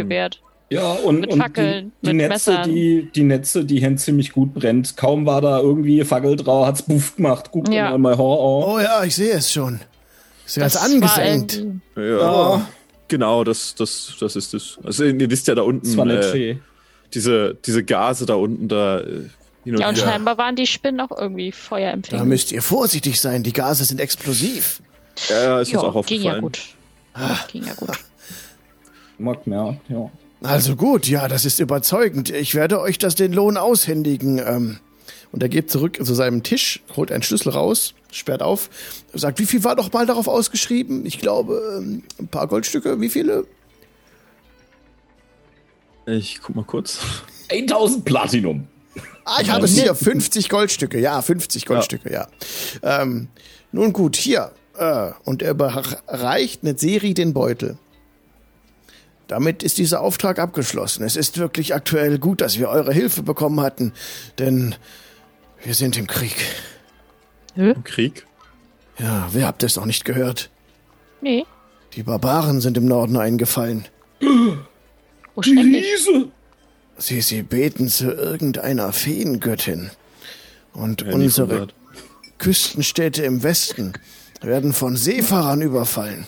Ja, 0.70 0.94
und, 0.94 1.20
Mit 1.22 1.32
und 1.32 1.40
Fackeln, 1.40 1.92
die, 2.02 2.08
die 2.08 2.14
mit 2.14 2.30
Netze, 2.30 2.52
Messern. 2.52 2.70
die, 2.74 3.10
die 3.14 3.24
Netze, 3.24 3.66
die 3.66 3.82
Hände 3.82 4.02
ziemlich 4.02 4.32
gut 4.32 4.54
brennt. 4.56 4.98
Kaum 4.98 5.26
war 5.28 5.40
da 5.42 5.60
irgendwie 5.60 6.04
Fackel 6.04 6.36
drauf, 6.36 6.66
hat's 6.66 6.82
Buff 6.82 7.16
gemacht. 7.16 7.52
Guckt 7.52 7.70
Ja. 7.70 7.92
ja. 7.92 7.98
mal 7.98 8.18
Horror. 8.18 8.74
Oh 8.74 8.80
ja, 8.80 9.04
ich 9.04 9.16
sehe 9.16 9.34
es 9.34 9.52
schon. 9.52 9.80
Ist 10.46 10.58
ganz 10.58 10.76
angesenkt. 10.76 11.64
Ja, 11.96 12.04
Ja. 12.58 12.68
genau, 13.08 13.44
das, 13.44 13.76
das, 13.76 14.16
das 14.20 14.36
ist 14.36 14.54
es. 14.56 14.80
Also 14.84 15.04
ihr 15.06 15.30
wisst 15.30 15.48
ja 15.48 15.54
da 15.56 15.62
unten. 15.62 15.86
Das 15.86 15.98
war 15.98 16.06
nicht 16.06 16.34
äh, 16.34 16.58
diese, 17.14 17.56
diese 17.66 17.84
Gase 17.84 18.26
da 18.26 18.34
unten 18.36 18.68
da. 18.68 19.02
Äh, 19.02 19.04
und 19.66 19.80
ja, 19.80 19.90
und 19.90 19.98
wieder. 19.98 20.08
scheinbar 20.08 20.38
waren 20.38 20.56
die 20.56 20.68
Spinnen 20.68 21.00
auch 21.00 21.16
irgendwie 21.16 21.52
feuerempfänglich. 21.52 22.20
Da 22.22 22.26
müsst 22.26 22.52
ihr 22.52 22.62
vorsichtig 22.62 23.20
sein, 23.22 23.42
die 23.44 23.54
Gase 23.54 23.84
sind 23.86 24.00
explosiv. 24.00 24.82
Ja, 25.30 25.60
ist 25.62 25.74
uns 25.74 25.84
auch 25.84 25.96
aufgefallen. 25.96 26.22
Ging 26.24 26.32
ja 26.32 26.40
gut. 26.40 26.60
Ah. 27.14 27.38
Ging 27.52 27.64
ja 27.66 27.74
gut. 27.74 27.90
Mag 29.18 29.48
mehr, 29.48 29.78
ja. 29.90 30.10
Also 30.46 30.76
gut, 30.76 31.08
ja, 31.08 31.28
das 31.28 31.46
ist 31.46 31.60
überzeugend. 31.60 32.30
Ich 32.30 32.54
werde 32.54 32.80
euch 32.80 33.00
das 33.00 33.16
den 33.16 33.34
Lohn 33.34 33.58
aushändigen. 33.58 34.40
Ähm, 34.40 34.80
und 35.32 35.42
er 35.42 35.50
geht 35.50 35.72
zurück 35.72 35.98
zu 36.02 36.14
seinem 36.14 36.44
Tisch, 36.44 36.82
holt 36.96 37.12
einen 37.12 37.24
Schlüssel 37.24 37.50
raus, 37.50 37.94
sperrt 38.12 38.42
auf, 38.42 38.70
sagt, 39.14 39.40
wie 39.40 39.46
viel 39.46 39.64
war 39.64 39.76
doch 39.76 39.92
mal 39.92 40.06
darauf 40.06 40.28
ausgeschrieben? 40.28 41.06
Ich 41.06 41.20
glaube, 41.20 41.80
ähm, 41.80 42.04
ein 42.20 42.28
paar 42.28 42.48
Goldstücke. 42.48 43.02
Wie 43.02 43.10
viele? 43.10 43.46
Ich 46.06 46.40
guck 46.42 46.56
mal 46.56 46.64
kurz. 46.64 47.00
1000 47.50 48.06
Platinum. 48.06 48.68
Ah, 49.26 49.42
ich 49.42 49.50
habe 49.50 49.66
es 49.66 49.72
hier 49.72 49.96
50 49.96 50.50
Goldstücke. 50.50 51.00
Ja, 51.00 51.22
50 51.22 51.66
Goldstücke, 51.66 52.14
ja. 52.14 52.28
ja. 52.84 53.02
Ähm, 53.02 53.28
nun 53.72 53.92
gut, 53.92 54.16
hier. 54.16 54.52
Äh, 54.78 55.12
und 55.24 55.42
er 55.42 55.56
reicht 56.08 56.64
eine 56.64 56.78
Serie 56.78 57.14
den 57.16 57.34
Beutel. 57.34 57.78
Damit 59.28 59.64
ist 59.64 59.78
dieser 59.78 60.02
Auftrag 60.02 60.38
abgeschlossen. 60.40 61.04
Es 61.04 61.16
ist 61.16 61.38
wirklich 61.38 61.74
aktuell 61.74 62.20
gut, 62.20 62.42
dass 62.42 62.60
wir 62.60 62.70
eure 62.70 62.94
Hilfe 62.94 63.24
bekommen 63.24 63.60
hatten, 63.62 63.94
denn 64.38 64.76
wir 65.64 65.74
sind 65.74 65.98
im 65.98 66.08
Krieg. 66.08 66.36
Hä? 67.56 67.72
Im 67.72 67.84
Krieg? 67.84 68.26
Ja, 69.00 69.30
wer 69.32 69.48
habt 69.48 69.64
es 69.64 69.76
noch 69.76 69.86
nicht 69.86 70.06
gehört? 70.06 70.50
Nee. 71.22 71.46
Die 71.94 72.04
Barbaren 72.04 72.62
sind 72.62 72.78
im 72.78 72.86
Norden 72.86 73.18
eingefallen. 73.18 73.86
Oh, 75.36 75.42
Die 75.42 75.58
Riese! 75.58 76.30
Sie, 76.98 77.20
sie 77.22 77.44
beten 77.44 77.90
zu 77.90 78.12
irgendeiner 78.12 78.94
Feengöttin. 78.94 79.92
Und 80.74 81.02
ja, 81.02 81.14
unsere 81.14 81.68
Küstenstädte 82.38 83.24
im 83.26 83.44
Westen 83.44 83.94
werden 84.42 84.72
von 84.72 84.96
Seefahrern 84.96 85.62
überfallen. 85.62 86.28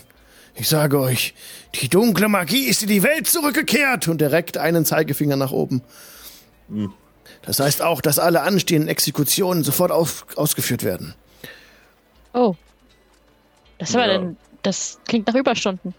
Ich 0.59 0.69
sage 0.69 0.99
euch, 0.99 1.35
die 1.75 1.87
dunkle 1.87 2.27
Magie 2.27 2.65
ist 2.65 2.81
in 2.81 2.89
die 2.89 3.03
Welt 3.03 3.27
zurückgekehrt 3.27 4.07
und 4.07 4.21
er 4.21 4.31
reckt 4.31 4.57
einen 4.57 4.85
Zeigefinger 4.85 5.35
nach 5.35 5.51
oben. 5.51 5.83
Hm. 6.69 6.91
Das 7.43 7.59
heißt 7.59 7.81
auch, 7.81 8.01
dass 8.01 8.17
alle 8.17 8.41
anstehenden 8.41 8.89
Exekutionen 8.89 9.63
sofort 9.63 9.91
auf, 9.91 10.25
ausgeführt 10.35 10.83
werden. 10.83 11.13
Oh. 12.33 12.55
Das 13.77 13.93
war 13.93 14.07
ja. 14.07 14.17
denn, 14.17 14.37
das 14.63 14.97
klingt 15.05 15.27
nach 15.27 15.35
Überstunden. 15.35 15.93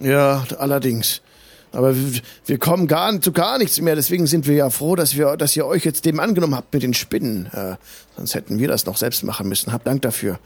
Ja, 0.00 0.44
allerdings. 0.58 1.22
Aber 1.70 1.94
wir, 1.94 2.20
wir 2.46 2.58
kommen 2.58 2.88
gar 2.88 3.20
zu 3.20 3.30
gar 3.30 3.58
nichts 3.58 3.80
mehr. 3.80 3.94
Deswegen 3.94 4.26
sind 4.26 4.46
wir 4.48 4.56
ja 4.56 4.70
froh, 4.70 4.96
dass 4.96 5.16
wir, 5.16 5.36
dass 5.36 5.54
ihr 5.54 5.66
euch 5.66 5.84
jetzt 5.84 6.04
dem 6.04 6.18
angenommen 6.18 6.56
habt 6.56 6.72
mit 6.72 6.82
den 6.82 6.94
Spinnen. 6.94 7.46
Äh, 7.52 7.76
sonst 8.16 8.34
hätten 8.34 8.58
wir 8.58 8.66
das 8.66 8.86
noch 8.86 8.96
selbst 8.96 9.22
machen 9.22 9.48
müssen. 9.48 9.72
Habt 9.72 9.86
Dank 9.86 10.02
dafür. 10.02 10.40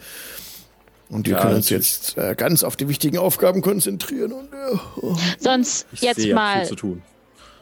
Und 1.13 1.27
wir 1.27 1.35
ja, 1.35 1.43
können 1.43 1.57
uns 1.57 1.69
jetzt 1.69 2.17
äh, 2.17 2.35
ganz 2.35 2.65
auf 2.65 2.75
die 2.75 2.89
wichtigen 2.89 3.19
Aufgaben 3.19 3.61
konzentrieren. 3.61 4.33
Und, 4.33 4.51
äh, 4.51 4.79
oh. 4.97 5.15
Sonst 5.39 5.87
ich 5.93 6.01
jetzt 6.01 6.27
mal 6.29 6.67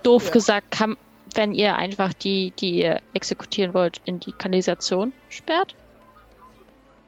doof 0.04 0.26
ja. 0.26 0.30
gesagt, 0.30 0.71
kann, 0.71 0.97
wenn 1.35 1.52
ihr 1.52 1.75
einfach 1.75 2.12
die, 2.12 2.52
die 2.61 2.78
ihr 2.78 3.00
exekutieren 3.12 3.75
wollt, 3.75 4.00
in 4.04 4.21
die 4.21 4.30
Kanalisation 4.30 5.12
sperrt, 5.30 5.75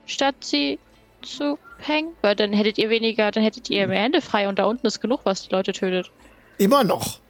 statt 0.05 0.35
sie 0.41 0.81
zu 1.23 1.59
hängen, 1.79 2.11
weil 2.23 2.35
dann 2.35 2.53
hättet 2.53 2.77
ihr 2.77 2.91
weniger, 2.91 3.31
dann 3.31 3.45
hättet 3.45 3.71
ihr 3.71 3.87
mehr 3.87 4.03
Hände 4.03 4.21
frei 4.21 4.49
und 4.49 4.59
da 4.59 4.65
unten 4.65 4.85
ist 4.85 5.01
genug, 5.01 5.21
was 5.23 5.47
die 5.47 5.55
Leute 5.55 5.73
tötet. 5.73 6.11
Immer 6.59 6.83
noch. 6.83 7.21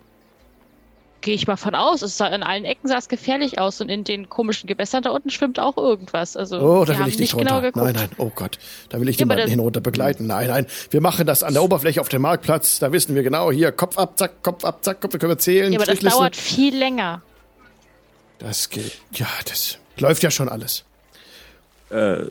Gehe 1.22 1.34
ich 1.34 1.46
mal 1.46 1.56
von 1.56 1.74
aus. 1.74 2.02
Es 2.02 2.18
sah 2.18 2.26
in 2.26 2.42
allen 2.42 2.64
Ecken 2.64 2.88
sah 2.88 2.98
es 2.98 3.08
gefährlich 3.08 3.58
aus 3.58 3.80
und 3.80 3.88
in 3.88 4.04
den 4.04 4.28
komischen 4.28 4.66
Gewässern 4.66 5.02
da 5.02 5.10
unten 5.10 5.30
schwimmt 5.30 5.58
auch 5.60 5.76
irgendwas. 5.76 6.36
Also 6.36 6.58
oh, 6.60 6.84
da 6.84 6.98
will 6.98 7.08
ich 7.08 7.18
nicht 7.18 7.34
runter. 7.34 7.62
Genau 7.72 7.84
nein, 7.84 7.94
nein, 7.94 8.10
oh 8.18 8.30
Gott, 8.34 8.58
da 8.88 9.00
will 9.00 9.08
ich 9.08 9.18
ja, 9.18 9.24
niemanden 9.24 9.48
hinunter 9.48 9.80
begleiten. 9.80 10.26
Nein, 10.26 10.48
nein, 10.48 10.66
wir 10.90 11.00
machen 11.00 11.26
das 11.26 11.42
an 11.42 11.54
der 11.54 11.62
Oberfläche 11.62 12.00
auf 12.00 12.08
dem 12.08 12.22
Marktplatz. 12.22 12.80
Da 12.80 12.92
wissen 12.92 13.14
wir 13.14 13.22
genau, 13.22 13.52
hier 13.52 13.72
Kopf 13.72 13.96
ab, 13.98 14.18
zack, 14.18 14.42
Kopf 14.42 14.64
ab, 14.64 14.84
zack, 14.84 15.00
Kopf, 15.00 15.12
wir 15.12 15.20
können 15.20 15.38
zählen. 15.38 15.72
Ja, 15.72 15.78
aber 15.78 15.86
das 15.86 16.00
dauert 16.00 16.36
viel 16.36 16.76
länger. 16.76 17.22
Das 18.40 18.68
geht, 18.68 18.98
ja, 19.14 19.28
das 19.48 19.78
läuft 19.98 20.24
ja 20.24 20.30
schon 20.32 20.48
alles. 20.48 20.84
Äh, 21.90 22.24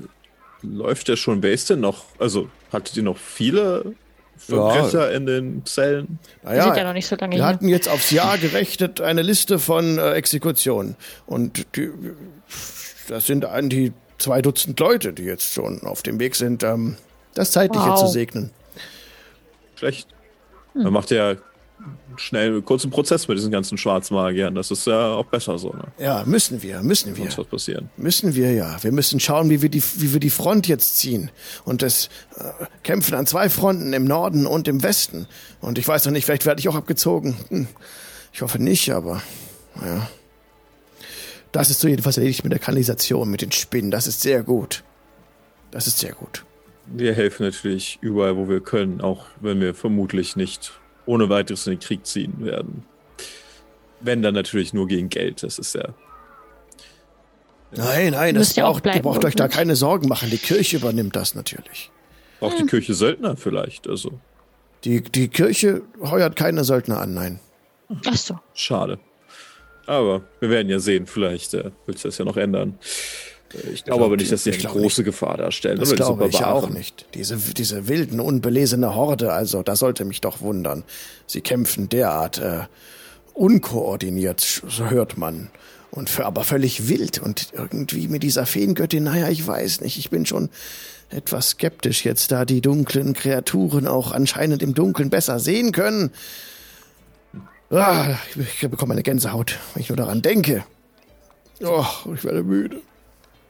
läuft 0.64 1.08
ja 1.08 1.16
schon. 1.16 1.42
Wer 1.42 1.54
ist 1.54 1.70
denn 1.70 1.80
noch? 1.80 2.04
Also 2.20 2.50
hattet 2.74 2.98
ihr 2.98 3.04
noch 3.04 3.18
viele 3.18 3.96
Verbrecher 4.46 5.12
ja. 5.12 5.18
in 5.18 5.26
den 5.26 5.66
Zellen. 5.66 6.20
Naja, 6.44 6.56
wir 6.56 6.64
sind 6.64 6.78
ja 6.78 6.84
noch 6.84 6.94
nicht 6.94 7.08
so 7.08 7.16
lange 7.16 7.36
Wir 7.36 7.44
hier. 7.44 7.48
hatten 7.48 7.68
jetzt 7.68 7.88
aufs 7.90 8.12
Jahr 8.12 8.38
gerechnet 8.38 9.02
eine 9.02 9.22
Liste 9.22 9.60
von 9.60 9.98
äh, 9.98 10.14
Exekutionen. 10.14 10.96
Und 11.26 11.66
die, 11.76 11.92
das 13.08 13.28
sind 13.28 13.46
an 13.46 13.70
die 13.70 13.94
zwei 14.18 14.42
Dutzend 14.42 14.80
Leute, 14.80 15.14
die 15.14 15.24
jetzt 15.24 15.54
schon 15.54 15.82
auf 15.84 16.04
dem 16.04 16.20
Weg 16.20 16.36
sind, 16.36 16.64
ähm, 16.64 16.98
das 17.34 17.52
Zeitliche 17.52 17.86
wow. 17.86 18.00
zu 18.00 18.08
segnen. 18.08 18.52
Schlecht. 19.76 20.08
Hm. 20.74 20.84
Man 20.84 20.94
macht 20.94 21.12
ja 21.12 21.36
schnell 22.18 22.62
kurzen 22.62 22.92
Prozess 22.92 23.28
mit 23.28 23.38
diesen 23.38 23.52
ganzen 23.52 23.78
Schwarzmagiern. 23.78 24.56
Das 24.56 24.72
ist 24.72 24.88
ja 24.88 25.14
auch 25.14 25.26
besser 25.26 25.58
so. 25.58 25.70
Ne? 25.70 25.84
Ja, 25.98 26.24
müssen 26.26 26.62
wir, 26.62 26.82
müssen 26.84 27.16
wir. 27.16 27.24
Sonst 27.26 27.38
was 27.38 27.48
passieren. 27.48 27.90
Müssen 27.98 28.36
wir 28.36 28.52
ja. 28.54 28.78
Wir 28.82 28.92
müssen 28.92 29.20
schauen, 29.20 29.50
wie 29.50 29.62
wir 29.62 29.70
die, 29.70 29.84
wie 29.98 30.14
wir 30.14 30.20
die 30.20 30.30
Front 30.30 30.68
jetzt 30.68 30.98
ziehen 30.98 31.32
und 31.66 31.82
das 31.82 32.10
äh, 32.38 32.44
kämpfen 32.84 33.16
an 33.16 33.26
zwei 33.26 33.50
Fronten 33.50 33.94
im 33.94 34.06
Norden 34.06 34.46
und 34.46 34.68
im 34.68 34.84
Westen. 34.84 35.28
Und 35.60 35.78
ich 35.78 35.88
weiß 35.88 36.06
noch 36.06 36.12
nicht, 36.12 36.26
vielleicht 36.26 36.46
werde 36.46 36.60
ich 36.60 36.70
auch 36.70 36.76
abgezogen. 36.76 37.36
Hm. 37.50 37.68
Ich 38.34 38.42
hoffe 38.42 38.60
nicht, 38.60 38.92
aber 38.92 39.22
ja. 39.84 40.10
Das 41.52 41.70
ist 41.70 41.82
so 41.82 41.88
jedenfalls 41.88 42.18
erledigt 42.18 42.44
mit 42.44 42.54
der 42.54 42.60
Kanalisation, 42.60 43.30
mit 43.30 43.42
den 43.42 43.52
Spinnen. 43.52 43.92
Das 43.92 44.08
ist 44.08 44.22
sehr 44.22 44.42
gut. 44.44 44.84
Das 45.72 45.88
ist 45.88 46.00
sehr 46.00 46.14
gut. 46.14 46.46
Wir 46.86 47.14
helfen 47.14 47.46
natürlich 47.46 48.00
überall, 48.02 48.38
wo 48.38 48.50
wir 48.50 48.62
können, 48.62 49.02
auch 49.02 49.26
wenn 49.40 49.60
wir 49.60 49.74
vermutlich 49.74 50.36
nicht 50.36 50.74
ohne 51.06 51.30
weiteres 51.30 51.68
in 51.68 51.74
den 51.74 51.80
Krieg 51.80 52.06
ziehen 52.06 52.34
werden. 52.40 52.84
Wenn 54.00 54.22
dann 54.22 54.34
natürlich 54.34 54.74
nur 54.74 54.88
gegen 54.88 55.10
Geld, 55.10 55.44
das 55.44 55.60
ist 55.60 55.76
ja. 55.76 55.90
Nein, 57.72 58.12
nein, 58.12 58.36
das 58.36 58.54
braucht, 58.54 58.86
ihr 58.86 59.02
braucht 59.02 59.24
euch 59.24 59.36
da 59.36 59.48
keine 59.48 59.76
Sorgen 59.76 60.10
machen. 60.10 60.30
Die 60.30 60.38
Kirche 60.38 60.78
übernimmt 60.78 61.16
das 61.16 61.36
natürlich. 61.36 61.90
Auch 62.42 62.52
hm. 62.52 62.60
die 62.60 62.66
Kirche 62.66 62.94
Söldner 62.94 63.38
vielleicht, 63.38 63.88
also. 63.88 64.20
Die, 64.84 65.02
die 65.02 65.28
Kirche 65.28 65.84
heuert 66.02 66.36
keine 66.36 66.64
Söldner 66.64 67.00
an, 67.00 67.14
nein. 67.14 67.40
Ach 68.06 68.16
so. 68.16 68.40
Schade. 68.54 69.00
Aber 69.86 70.24
wir 70.40 70.50
werden 70.50 70.70
ja 70.70 70.80
sehen, 70.80 71.06
vielleicht 71.06 71.54
äh, 71.54 71.72
wird 71.86 71.98
sich 71.98 72.04
das 72.04 72.18
ja 72.18 72.26
noch 72.26 72.38
ändern. 72.38 72.78
Ich 73.74 73.84
glaube 73.84 74.06
aber 74.06 74.18
nicht, 74.18 74.32
dass 74.32 74.44
sie 74.44 74.52
eine 74.52 74.62
große 74.62 75.02
nicht. 75.02 75.06
Gefahr 75.06 75.38
darstellen. 75.38 75.80
Das 75.80 75.94
glaube 75.96 76.28
ich 76.28 76.44
auch 76.44 76.70
nicht. 76.70 77.06
Diese, 77.14 77.38
diese 77.38 77.88
wilden, 77.88 78.20
unbelesene 78.20 78.96
Horde, 78.96 79.34
also, 79.34 79.64
das 79.64 79.80
sollte 79.80 80.06
mich 80.06 80.22
doch 80.22 80.42
wundern. 80.42 80.84
Sie 81.28 81.42
kämpfen 81.42 81.90
derart 81.90 82.40
äh, 82.40 82.62
unkoordiniert, 83.34 84.40
so 84.68 84.90
hört 84.90 85.18
man. 85.18 85.50
Und 85.92 86.10
für, 86.10 86.26
aber 86.26 86.44
völlig 86.44 86.88
wild 86.88 87.20
und 87.20 87.50
irgendwie 87.52 88.08
mit 88.08 88.24
dieser 88.24 88.46
Feengöttin, 88.46 89.04
naja, 89.04 89.30
ich 89.30 89.46
weiß 89.46 89.82
nicht, 89.82 89.98
ich 89.98 90.10
bin 90.10 90.26
schon 90.26 90.50
etwas 91.10 91.50
skeptisch 91.50 92.06
jetzt, 92.06 92.32
da 92.32 92.46
die 92.46 92.62
dunklen 92.62 93.14
Kreaturen 93.14 93.88
auch 93.88 94.14
anscheinend 94.14 94.64
im 94.64 94.74
Dunkeln 94.74 95.10
besser 95.10 95.40
sehen 95.40 95.74
können. 95.74 96.12
Ah, 97.70 98.16
ich 98.36 98.70
bekomme 98.70 98.94
eine 98.94 99.04
Gänsehaut, 99.04 99.60
wenn 99.74 99.82
ich 99.82 99.90
nur 99.90 99.98
daran 99.98 100.22
denke. 100.22 100.64
Oh, 101.62 101.86
ich 102.14 102.24
werde 102.24 102.44
müde. 102.44 102.82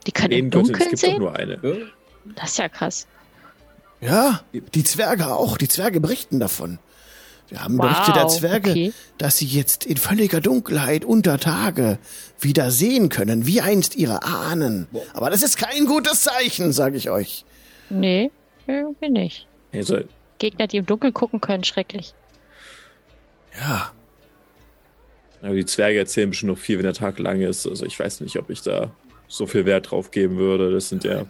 Die 0.07 0.11
können 0.11 0.33
im 0.33 0.49
Dunkeln 0.49 0.81
es 0.81 0.87
gibt 0.89 0.97
sehen? 0.99 1.11
Doch 1.13 1.19
nur 1.19 1.35
eine. 1.35 1.59
Das 2.35 2.51
ist 2.51 2.57
ja 2.57 2.69
krass. 2.69 3.07
Ja, 3.99 4.41
die 4.73 4.83
Zwerge 4.83 5.27
auch. 5.27 5.57
Die 5.57 5.67
Zwerge 5.67 5.99
berichten 5.99 6.39
davon. 6.39 6.79
Wir 7.49 7.63
haben 7.63 7.77
wow, 7.77 7.87
Berichte 7.87 8.13
der 8.13 8.27
Zwerge, 8.29 8.71
okay. 8.71 8.93
dass 9.17 9.37
sie 9.37 9.45
jetzt 9.45 9.85
in 9.85 9.97
völliger 9.97 10.39
Dunkelheit 10.39 11.03
unter 11.03 11.37
Tage 11.37 11.99
wieder 12.39 12.71
sehen 12.71 13.09
können, 13.09 13.45
wie 13.45 13.59
einst 13.59 13.95
ihre 13.95 14.23
Ahnen. 14.23 14.87
Aber 15.13 15.29
das 15.29 15.43
ist 15.43 15.57
kein 15.57 15.85
gutes 15.85 16.23
Zeichen, 16.23 16.71
sage 16.71 16.95
ich 16.95 17.09
euch. 17.09 17.43
Nee, 17.89 18.31
irgendwie 18.67 19.09
nicht. 19.09 19.47
Also, 19.73 19.99
Gegner, 20.39 20.67
die 20.67 20.77
im 20.77 20.85
Dunkeln 20.85 21.13
gucken 21.13 21.41
können, 21.41 21.65
schrecklich. 21.65 22.13
Ja. 23.59 23.91
Aber 25.41 25.55
die 25.55 25.65
Zwerge 25.65 25.99
erzählen 25.99 26.29
bestimmt 26.29 26.53
noch 26.53 26.57
viel, 26.57 26.77
wenn 26.77 26.85
der 26.85 26.93
Tag 26.93 27.19
lang 27.19 27.41
ist. 27.41 27.67
Also 27.67 27.85
ich 27.85 27.99
weiß 27.99 28.21
nicht, 28.21 28.37
ob 28.37 28.49
ich 28.49 28.61
da 28.61 28.91
so 29.31 29.47
viel 29.47 29.65
Wert 29.65 29.91
drauf 29.91 30.11
geben 30.11 30.37
würde. 30.37 30.71
Das 30.71 30.89
sind 30.89 31.03
ja. 31.03 31.25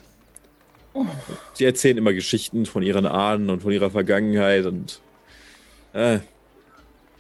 Die 1.60 1.66
erzählen 1.66 1.98
immer 1.98 2.14
Geschichten 2.14 2.66
von 2.66 2.84
ihren 2.84 3.06
Ahnen 3.06 3.50
und 3.50 3.62
von 3.62 3.72
ihrer 3.72 3.92
Vergangenheit 3.92 4.66
und. 4.66 5.00
Äh, 5.94 6.20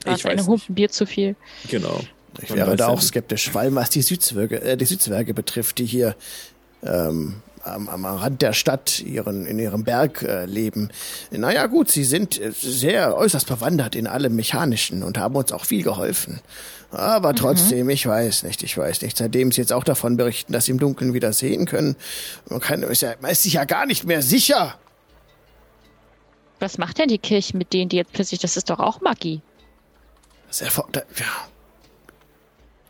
ich 0.05 0.25
weiß 0.25 0.25
eine 0.25 0.45
Humpen 0.45 0.75
Bier 0.75 0.89
zu 0.89 1.05
viel. 1.05 1.35
Genau. 1.69 2.01
Ich 2.41 2.53
wäre 2.53 2.75
da 2.75 2.87
auch 2.87 3.01
skeptisch, 3.01 3.49
vor 3.49 3.61
allem 3.61 3.75
was 3.75 3.89
die 3.89 4.01
Südzwerge, 4.01 4.61
äh, 4.61 4.75
die 4.75 4.85
Südzwerge 4.85 5.33
betrifft, 5.33 5.77
die 5.77 5.85
hier 5.85 6.15
ähm, 6.81 7.35
am, 7.63 7.87
am 7.87 8.05
Rand 8.05 8.41
der 8.41 8.53
Stadt 8.53 9.01
ihren, 9.01 9.45
in 9.45 9.59
ihrem 9.59 9.83
Berg 9.83 10.23
äh, 10.23 10.45
leben. 10.45 10.89
Naja 11.29 11.67
gut, 11.67 11.91
sie 11.91 12.03
sind 12.03 12.39
äh, 12.41 12.51
sehr 12.51 13.15
äußerst 13.15 13.47
bewandert 13.47 13.95
in 13.95 14.07
allem 14.07 14.35
Mechanischen 14.35 15.03
und 15.03 15.17
haben 15.17 15.35
uns 15.35 15.51
auch 15.51 15.65
viel 15.65 15.83
geholfen. 15.83 16.39
Aber 16.91 17.31
mhm. 17.31 17.37
trotzdem, 17.37 17.85
mhm. 17.85 17.91
ich 17.91 18.05
weiß 18.05 18.43
nicht, 18.43 18.63
ich 18.63 18.77
weiß 18.77 19.01
nicht. 19.01 19.17
Seitdem 19.17 19.51
sie 19.51 19.61
jetzt 19.61 19.73
auch 19.73 19.83
davon 19.83 20.17
berichten, 20.17 20.53
dass 20.53 20.65
sie 20.65 20.71
im 20.71 20.79
Dunkeln 20.79 21.13
wieder 21.13 21.33
sehen 21.33 21.65
können, 21.65 21.95
man, 22.49 22.59
kann, 22.59 22.83
ist 22.83 23.01
ja, 23.01 23.15
man 23.21 23.31
ist 23.31 23.43
sich 23.43 23.53
ja 23.53 23.63
gar 23.63 23.85
nicht 23.85 24.03
mehr 24.03 24.21
sicher. 24.21 24.77
Was 26.59 26.77
macht 26.77 26.99
denn 26.99 27.07
die 27.07 27.17
Kirche 27.17 27.57
mit 27.57 27.73
denen, 27.73 27.89
die 27.89 27.97
jetzt 27.97 28.13
plötzlich, 28.13 28.39
das 28.39 28.57
ist 28.57 28.69
doch 28.69 28.79
auch 28.79 29.01
Magie. 29.01 29.41
Das 30.47 30.61
ist 30.61 30.77
ja, 30.77 30.83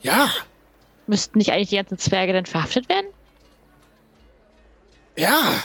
ja. 0.02 0.30
Müssten 1.08 1.38
nicht 1.38 1.52
eigentlich 1.52 1.70
die 1.70 1.76
ganzen 1.76 1.98
Zwerge 2.00 2.34
dann 2.34 2.46
verhaftet 2.46 2.90
werden? 2.90 3.08
Ja. 5.16 5.64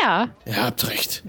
Ja. 0.00 0.28
Ihr 0.44 0.62
habt 0.62 0.88
recht. 0.88 1.22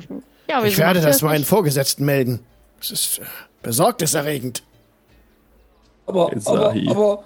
Ja, 0.50 0.64
ich 0.64 0.78
werde 0.78 1.02
das 1.02 1.22
meinen 1.22 1.46
Vorgesetzten 1.46 2.06
melden. 2.06 2.40
Es 2.80 2.92
ist 2.92 3.20
äh, 3.20 3.26
besorgniserregend. 3.62 4.64
Aber, 6.06 6.32
aber, 6.46 6.76
aber 6.88 7.24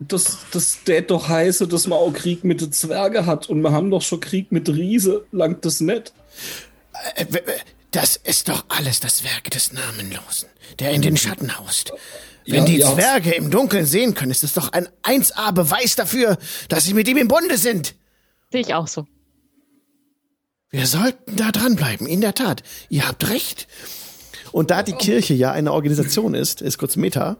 das, 0.00 0.38
das 0.50 0.78
tät 0.84 1.10
doch 1.10 1.28
heiße, 1.28 1.68
dass 1.68 1.86
man 1.86 1.98
auch 1.98 2.12
Krieg 2.12 2.44
mit 2.44 2.60
den 2.60 2.72
Zwerge 2.72 3.26
hat 3.26 3.48
und 3.48 3.60
wir 3.62 3.72
haben 3.72 3.90
doch 3.90 4.02
schon 4.02 4.20
Krieg 4.20 4.50
mit 4.50 4.68
Riese, 4.68 5.26
langt 5.30 5.64
das 5.64 5.80
nicht? 5.80 6.12
Äh, 7.16 7.26
das 7.90 8.16
ist 8.16 8.48
doch 8.48 8.64
alles 8.68 9.00
das 9.00 9.24
Werk 9.24 9.50
des 9.50 9.72
Namenlosen, 9.72 10.48
der 10.78 10.92
in 10.92 11.02
den 11.02 11.16
Schatten 11.16 11.58
haust. 11.58 11.92
Wenn 12.46 12.60
ja, 12.60 12.64
die 12.64 12.78
ja. 12.78 12.94
Zwerge 12.94 13.32
im 13.32 13.50
Dunkeln 13.50 13.84
sehen 13.84 14.14
können, 14.14 14.30
ist 14.30 14.44
es 14.44 14.54
doch 14.54 14.72
ein 14.72 14.88
1A-Beweis 15.02 15.96
dafür, 15.96 16.38
dass 16.68 16.84
sie 16.84 16.94
mit 16.94 17.06
ihm 17.08 17.18
im 17.18 17.28
Bunde 17.28 17.58
sind. 17.58 17.94
Sehe 18.50 18.62
ich 18.62 18.74
auch 18.74 18.88
so. 18.88 19.06
Wir 20.70 20.86
sollten 20.86 21.36
da 21.36 21.50
dranbleiben, 21.50 22.06
in 22.06 22.20
der 22.20 22.34
Tat. 22.34 22.62
Ihr 22.88 23.06
habt 23.06 23.28
recht. 23.28 23.66
Und 24.52 24.70
da 24.70 24.82
die 24.82 24.92
Kirche 24.92 25.34
ja 25.34 25.52
eine 25.52 25.72
Organisation 25.72 26.34
ist, 26.34 26.62
ist 26.62 26.78
kurz 26.78 26.96
Meta, 26.96 27.38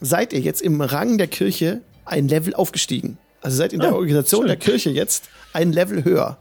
seid 0.00 0.32
ihr 0.32 0.40
jetzt 0.40 0.62
im 0.62 0.80
Rang 0.80 1.18
der 1.18 1.26
Kirche 1.26 1.80
ein 2.04 2.28
Level 2.28 2.54
aufgestiegen. 2.54 3.18
Also 3.40 3.56
seid 3.56 3.72
in 3.72 3.80
der 3.80 3.90
ah, 3.90 3.94
Organisation 3.94 4.42
schön. 4.42 4.48
der 4.48 4.56
Kirche 4.56 4.90
jetzt 4.90 5.28
ein 5.52 5.72
Level 5.72 6.04
höher. 6.04 6.38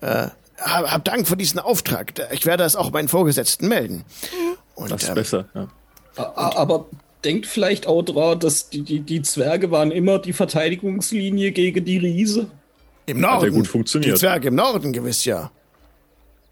Äh, 0.00 0.28
hab, 0.58 0.92
hab 0.92 1.04
Dank 1.04 1.26
für 1.26 1.36
diesen 1.36 1.58
Auftrag. 1.58 2.12
Ich 2.32 2.44
werde 2.46 2.64
das 2.64 2.76
auch 2.76 2.90
meinen 2.90 3.08
Vorgesetzten 3.08 3.68
melden. 3.68 4.04
Und, 4.74 4.90
das 4.90 5.02
ist 5.02 5.08
ähm, 5.08 5.14
besser, 5.14 5.44
ja. 5.54 5.68
Aber 6.16 6.86
denkt 7.24 7.46
vielleicht 7.46 7.86
auch 7.86 8.02
dran, 8.02 8.40
dass 8.40 8.70
die, 8.70 8.82
die, 8.82 9.00
die 9.00 9.22
Zwerge 9.22 9.70
waren 9.70 9.90
immer 9.90 10.18
die 10.18 10.32
Verteidigungslinie 10.32 11.52
gegen 11.52 11.84
die 11.84 11.98
Riese. 11.98 12.48
Im 13.06 13.20
Norden. 13.20 13.36
Hat 13.36 13.42
ja 13.44 13.50
gut 13.50 13.68
funktioniert. 13.68 14.16
Die 14.16 14.20
Zwerge 14.20 14.48
im 14.48 14.54
Norden 14.54 14.92
gewiss, 14.92 15.24
ja. 15.24 15.50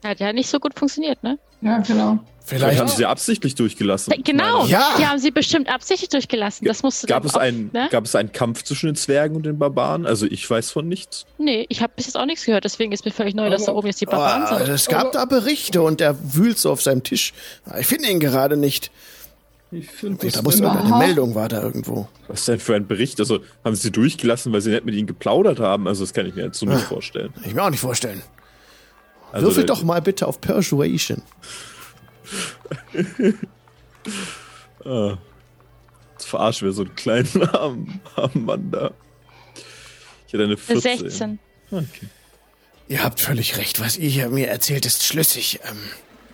Hat 0.04 0.20
ja 0.20 0.32
nicht 0.32 0.48
so 0.48 0.58
gut 0.58 0.78
funktioniert, 0.78 1.22
ne? 1.22 1.38
Ja, 1.60 1.78
genau. 1.78 2.18
Vielleicht, 2.46 2.62
Vielleicht 2.62 2.80
haben 2.80 2.88
sie 2.88 2.96
sie 2.98 3.06
absichtlich 3.06 3.56
durchgelassen. 3.56 4.14
Genau, 4.22 4.66
ja. 4.66 4.94
die 4.96 5.04
haben 5.04 5.18
sie 5.18 5.32
bestimmt 5.32 5.68
absichtlich 5.68 6.10
durchgelassen. 6.10 6.64
Das 6.64 6.84
musste 6.84 7.08
gab 7.08 7.24
es 7.24 7.34
auch, 7.34 7.40
einen, 7.40 7.70
ne? 7.72 7.88
Gab 7.90 8.04
es 8.04 8.14
einen 8.14 8.30
Kampf 8.30 8.62
zwischen 8.62 8.86
den 8.86 8.94
Zwergen 8.94 9.34
und 9.34 9.44
den 9.44 9.58
Barbaren? 9.58 10.06
Also 10.06 10.26
ich 10.26 10.48
weiß 10.48 10.70
von 10.70 10.86
nichts. 10.86 11.26
Nee, 11.38 11.66
ich 11.68 11.82
habe 11.82 11.92
bis 11.96 12.06
jetzt 12.06 12.16
auch 12.16 12.24
nichts 12.24 12.44
gehört, 12.44 12.62
deswegen 12.62 12.92
ist 12.92 13.04
mir 13.04 13.10
völlig 13.10 13.34
neu, 13.34 13.50
dass 13.50 13.64
da 13.64 13.72
oben 13.72 13.88
jetzt 13.88 14.00
die 14.00 14.06
Barbaren 14.06 14.44
oh, 14.44 14.64
sind. 14.64 14.72
Es 14.72 14.86
gab 14.86 15.10
da 15.10 15.24
Berichte 15.24 15.82
und 15.82 16.00
er 16.00 16.16
wühlt 16.36 16.56
so 16.56 16.70
auf 16.70 16.80
seinem 16.80 17.02
Tisch. 17.02 17.34
Ich 17.80 17.86
finde 17.88 18.10
ihn 18.10 18.20
gerade 18.20 18.56
nicht. 18.56 18.92
Ich 19.72 19.90
finde, 19.90 20.30
da 20.30 20.42
muss 20.42 20.62
eine 20.62 20.96
Meldung 20.98 21.34
war 21.34 21.48
da 21.48 21.60
irgendwo. 21.60 22.06
Was 22.28 22.44
denn 22.44 22.60
für 22.60 22.76
ein 22.76 22.86
Bericht? 22.86 23.18
Also 23.18 23.40
haben 23.64 23.74
sie 23.74 23.90
durchgelassen, 23.90 24.52
weil 24.52 24.60
sie 24.60 24.70
nicht 24.70 24.84
mit 24.84 24.94
ihnen 24.94 25.08
geplaudert 25.08 25.58
haben? 25.58 25.88
Also 25.88 26.04
das 26.04 26.14
kann 26.14 26.26
ich 26.26 26.36
mir 26.36 26.44
jetzt 26.44 26.60
so 26.60 26.66
nicht 26.66 26.82
vorstellen. 26.82 27.34
Ich 27.44 27.54
mir 27.54 27.64
auch 27.64 27.70
nicht 27.70 27.80
vorstellen. 27.80 28.22
Also 29.32 29.48
Würfel 29.48 29.66
doch 29.66 29.82
mal 29.82 30.00
bitte 30.00 30.28
auf 30.28 30.40
Persuasion. 30.40 31.22
ah. 34.84 35.18
Jetzt 36.16 36.28
verarschen 36.28 36.66
wir 36.66 36.72
so 36.72 36.82
einen 36.82 36.94
kleinen 36.94 37.42
armen, 37.52 38.00
armen 38.14 38.44
Mann 38.46 38.70
da. 38.70 38.90
Ich 40.26 40.32
hätte 40.32 40.44
eine 40.44 40.56
14. 40.56 40.98
16. 40.98 41.38
Okay. 41.70 41.86
Ihr 42.88 43.04
habt 43.04 43.20
völlig 43.20 43.58
recht, 43.58 43.80
was 43.80 43.98
ihr 43.98 44.08
hier 44.08 44.28
mir 44.30 44.48
erzählt, 44.48 44.86
ist 44.86 45.04
schlüssig. 45.04 45.60
Ähm, 45.68 45.76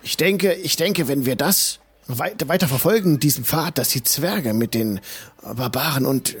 ich 0.01 0.15
denke, 0.15 0.53
ich 0.53 0.77
denke, 0.77 1.09
wenn 1.09 1.25
wir 1.25 1.35
das 1.35 1.79
weiter 2.07 2.67
verfolgen, 2.67 3.19
diesen 3.19 3.43
Pfad, 3.43 3.77
dass 3.77 3.89
die 3.89 4.03
Zwerge 4.03 4.53
mit 4.53 4.73
den 4.73 5.01
Barbaren 5.41 6.05
und 6.05 6.35
äh, 6.35 6.39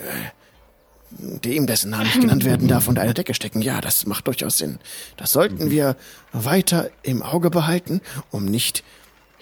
dem, 1.09 1.67
dessen 1.67 1.91
Namen 1.91 2.05
nicht 2.05 2.21
genannt 2.21 2.45
werden 2.45 2.67
darf, 2.67 2.87
unter 2.87 3.01
einer 3.01 3.13
Decke 3.13 3.33
stecken. 3.33 3.61
Ja, 3.61 3.81
das 3.81 4.05
macht 4.05 4.27
durchaus 4.27 4.57
Sinn. 4.57 4.79
Das 5.17 5.31
sollten 5.31 5.69
wir 5.69 5.95
weiter 6.31 6.89
im 7.01 7.21
Auge 7.23 7.49
behalten, 7.49 8.01
um 8.31 8.45
nicht 8.45 8.83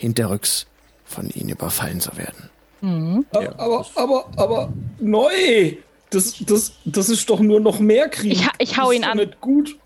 hinterrücks 0.01 0.65
von 1.05 1.29
ihnen 1.29 1.49
überfallen 1.49 2.01
zu 2.01 2.17
werden. 2.17 2.49
Mhm. 2.81 3.25
Ja. 3.33 3.53
Aber, 3.57 3.85
aber, 3.95 4.25
aber, 4.35 4.73
neu! 4.99 5.75
Das, 6.09 6.35
das, 6.39 6.73
das 6.83 7.09
ist 7.09 7.29
doch 7.29 7.39
nur 7.39 7.59
noch 7.59 7.79
mehr 7.79 8.09
Krieg. 8.09 8.33
Ich, 8.33 8.47
ich 8.57 8.77
hau 8.77 8.91
ihn 8.91 9.05
an. 9.05 9.17
Nicht 9.17 9.39
gut. 9.39 9.77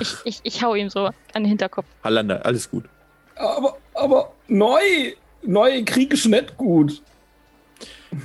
Ich, 0.00 0.14
ich, 0.24 0.40
ich 0.44 0.62
hau 0.62 0.74
ihm 0.74 0.88
so 0.88 1.06
an 1.06 1.14
den 1.34 1.46
Hinterkopf. 1.46 1.86
Hallanda, 2.02 2.36
alles 2.36 2.70
gut. 2.70 2.84
Aber, 3.36 3.76
aber 3.92 4.32
neu! 4.48 4.80
Neue 5.42 5.84
Krieg 5.84 6.14
ist 6.14 6.24
nicht 6.24 6.56
gut. 6.56 7.02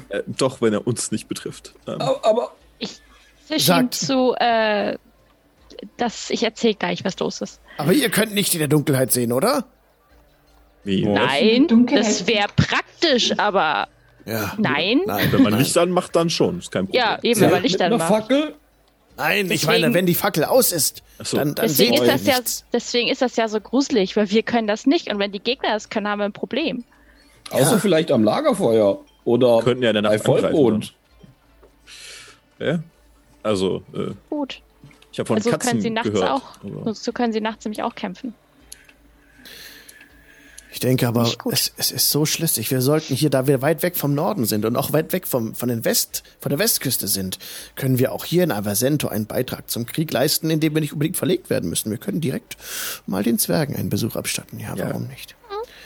Äh, 0.07 0.23
doch, 0.25 0.61
wenn 0.61 0.71
er 0.71 0.87
uns 0.87 1.11
nicht 1.11 1.27
betrifft. 1.27 1.73
Ähm. 1.85 1.99
Aber, 1.99 2.23
aber, 2.23 2.51
ich 2.77 3.01
zwischen 3.45 3.77
ihm 3.77 3.91
zu, 3.91 4.35
äh, 4.39 4.97
dass 5.97 6.29
ich 6.29 6.43
erzähle 6.43 6.75
gleich, 6.75 7.03
was 7.03 7.19
los 7.19 7.41
ist. 7.41 7.59
Aber 7.77 7.91
ihr 7.91 8.09
könnt 8.09 8.33
nicht 8.33 8.53
in 8.53 8.59
der 8.59 8.69
Dunkelheit 8.69 9.11
sehen, 9.11 9.33
oder? 9.33 9.65
Wie? 10.83 11.05
Nein, 11.05 11.87
das 11.87 12.25
wäre 12.27 12.47
praktisch, 12.55 13.37
aber 13.37 13.87
ja. 14.25 14.53
nein. 14.57 15.01
nein. 15.05 15.27
Wenn 15.31 15.43
man 15.43 15.57
Licht 15.57 15.77
anmacht, 15.77 16.15
dann 16.15 16.29
schon. 16.29 16.59
Ist 16.59 16.71
kein 16.71 16.85
Problem. 16.85 17.01
Ja, 17.01 17.19
eben, 17.21 17.41
wenn 17.41 17.51
man 17.51 17.63
Licht 17.63 17.81
anmacht. 17.81 18.07
Fackel? 18.07 18.55
Nein, 19.17 19.49
deswegen, 19.49 19.51
ich 19.53 19.67
meine, 19.67 19.93
wenn 19.93 20.05
die 20.05 20.15
Fackel 20.15 20.45
aus 20.45 20.71
ist, 20.71 21.03
so. 21.21 21.35
dann, 21.35 21.53
dann 21.53 21.67
deswegen 21.67 21.95
ist 21.95 22.07
das 22.07 22.25
ja, 22.25 22.39
Deswegen 22.71 23.09
ist 23.09 23.21
das 23.21 23.35
ja 23.35 23.49
so 23.49 23.59
gruselig, 23.59 24.15
weil 24.15 24.29
wir 24.29 24.43
können 24.43 24.67
das 24.67 24.85
nicht. 24.85 25.11
Und 25.11 25.19
wenn 25.19 25.33
die 25.33 25.41
Gegner 25.41 25.73
das 25.73 25.89
können, 25.89 26.07
haben 26.07 26.19
wir 26.19 26.25
ein 26.25 26.31
Problem. 26.31 26.85
Außer 27.51 27.73
ja. 27.73 27.77
vielleicht 27.79 28.11
am 28.11 28.23
Lagerfeuer 28.23 28.99
oder 29.25 29.59
könnten 29.61 29.83
ja 29.83 29.91
Nacht 29.93 30.03
bei 30.11 30.19
Vollmond. 30.19 30.93
Ja, 32.59 32.79
also. 33.43 33.83
Äh, 33.93 34.11
Gut. 34.29 34.61
Ich 35.11 35.19
habe 35.19 35.27
von 35.27 35.37
also 35.37 35.49
Katzen 35.49 35.69
können 35.69 35.81
sie 35.81 35.89
nachts 35.89 36.11
gehört, 36.11 36.29
auch. 36.29 36.93
So 36.93 37.11
können 37.11 37.33
sie 37.33 37.41
nachts 37.41 37.65
nämlich 37.65 37.83
auch 37.83 37.95
kämpfen. 37.95 38.33
Ich 40.71 40.79
denke 40.79 41.07
aber, 41.07 41.31
es, 41.51 41.73
es, 41.77 41.91
ist 41.91 42.11
so 42.11 42.25
schlüssig. 42.25 42.69
Wir 42.69 42.81
sollten 42.81 43.15
hier, 43.15 43.29
da 43.29 43.47
wir 43.47 43.61
weit 43.61 43.81
weg 43.81 43.97
vom 43.97 44.13
Norden 44.13 44.45
sind 44.45 44.65
und 44.65 44.75
auch 44.75 44.93
weit 44.93 45.13
weg 45.13 45.25
vom, 45.25 45.55
von, 45.55 45.69
den 45.69 45.83
West, 45.83 46.23
von 46.39 46.51
der 46.51 46.59
Westküste 46.59 47.07
sind, 47.07 47.39
können 47.75 47.97
wir 47.97 48.11
auch 48.11 48.23
hier 48.23 48.43
in 48.43 48.51
Aversento 48.51 49.07
einen 49.07 49.25
Beitrag 49.25 49.69
zum 49.69 49.87
Krieg 49.87 50.11
leisten, 50.11 50.49
indem 50.49 50.75
wir 50.75 50.81
nicht 50.81 50.93
unbedingt 50.93 51.17
verlegt 51.17 51.49
werden 51.49 51.69
müssen. 51.69 51.89
Wir 51.89 51.97
können 51.97 52.21
direkt 52.21 52.57
mal 53.07 53.23
den 53.23 53.39
Zwergen 53.39 53.75
einen 53.75 53.89
Besuch 53.89 54.15
abstatten. 54.15 54.59
Ja, 54.59 54.75
ja. 54.75 54.87
warum 54.87 55.07
nicht? 55.07 55.35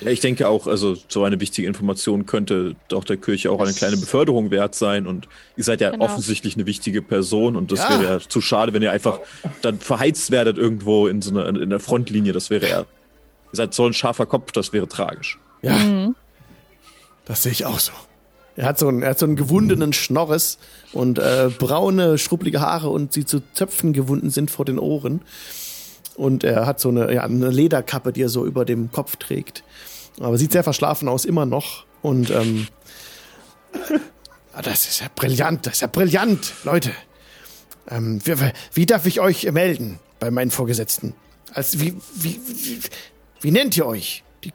Ja, 0.02 0.12
ich 0.12 0.20
denke 0.20 0.48
auch, 0.50 0.68
also 0.68 0.98
so 1.08 1.24
eine 1.24 1.40
wichtige 1.40 1.68
Information 1.68 2.26
könnte 2.26 2.76
doch 2.90 3.04
der 3.04 3.18
Kirche 3.18 3.52
auch 3.52 3.62
eine 3.62 3.74
kleine 3.74 3.98
Beförderung 3.98 4.52
wert 4.52 4.76
sein 4.76 5.08
und 5.08 5.28
ihr 5.56 5.64
seid 5.64 5.82
ja 5.82 5.92
genau. 5.92 6.06
offensichtlich 6.06 6.56
eine 6.56 6.66
wichtige 6.66 7.02
Person 7.02 7.56
und 7.56 7.72
das 7.72 7.80
ja. 7.80 7.90
wäre 7.90 8.04
ja 8.04 8.20
zu 8.20 8.42
schade, 8.42 8.74
wenn 8.74 8.82
ihr 8.82 8.92
einfach 8.92 9.20
dann 9.62 9.80
verheizt 9.80 10.32
werdet 10.32 10.58
irgendwo 10.58 11.08
in 11.08 11.22
so 11.22 11.32
einer 11.32 11.62
in 11.62 11.70
der 11.70 11.80
Frontlinie. 11.80 12.34
Das 12.34 12.50
wäre 12.50 12.68
ja, 12.68 12.86
ihr 13.54 13.58
seid 13.58 13.74
so 13.74 13.86
ein 13.86 13.94
scharfer 13.94 14.26
Kopf, 14.26 14.52
das 14.52 14.74
wäre 14.74 14.88
tragisch. 14.88 15.40
Ja, 15.62 15.78
mhm. 15.78 16.16
das 17.26 17.44
sehe 17.44 17.52
ich 17.52 17.66
auch 17.66 17.80
so. 17.80 17.92
Er 18.56 18.66
hat 18.66 18.78
so 18.78 18.88
einen, 18.88 19.02
er 19.02 19.12
hat 19.12 19.20
so 19.20 19.26
einen 19.26 19.36
gewundenen 19.36 19.94
Schnorres 19.94 20.60
und 20.92 21.18
äh, 21.18 21.50
braune, 21.58 22.18
schruppelige 22.18 22.62
Haare 22.62 22.90
und 22.90 23.14
sie 23.14 23.26
zu 23.26 23.42
Zöpfen 23.54 23.94
gewunden 23.94 24.30
sind 24.30 24.52
vor 24.52 24.66
den 24.66 24.78
Ohren. 24.78 25.22
Und 26.16 26.44
er 26.44 26.68
hat 26.68 26.80
so 26.80 26.90
eine, 26.90 27.12
ja, 27.12 27.24
eine 27.24 27.50
Lederkappe, 27.50 28.14
die 28.14 28.22
er 28.22 28.30
so 28.30 28.46
über 28.46 28.66
dem 28.66 28.92
Kopf 28.92 29.16
trägt. 29.16 29.64
Aber 30.20 30.38
sieht 30.38 30.52
sehr 30.52 30.64
verschlafen 30.64 31.08
aus, 31.08 31.26
immer 31.26 31.48
noch. 31.48 31.86
Und 32.04 32.30
ähm, 32.30 32.68
das 34.62 34.88
ist 34.88 35.02
ja 35.02 35.08
brillant, 35.16 35.66
das 35.66 35.74
ist 35.74 35.82
ja 35.82 35.88
brillant, 35.88 36.54
Leute. 36.64 36.92
Ähm, 37.90 38.22
wie, 38.24 38.36
wie 38.74 38.86
darf 38.86 39.08
ich 39.08 39.20
euch 39.20 39.52
melden 39.52 40.00
bei 40.20 40.30
meinen 40.30 40.52
Vorgesetzten? 40.52 41.16
Als 41.54 41.80
wie, 41.80 41.96
wie, 42.16 42.40
wie, 42.46 42.80
wie 43.44 43.52
nennt 43.52 43.76
ihr 43.76 43.86
euch? 43.86 44.24
Die 44.44 44.54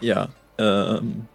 ja, 0.00 0.28
ähm. 0.56 1.26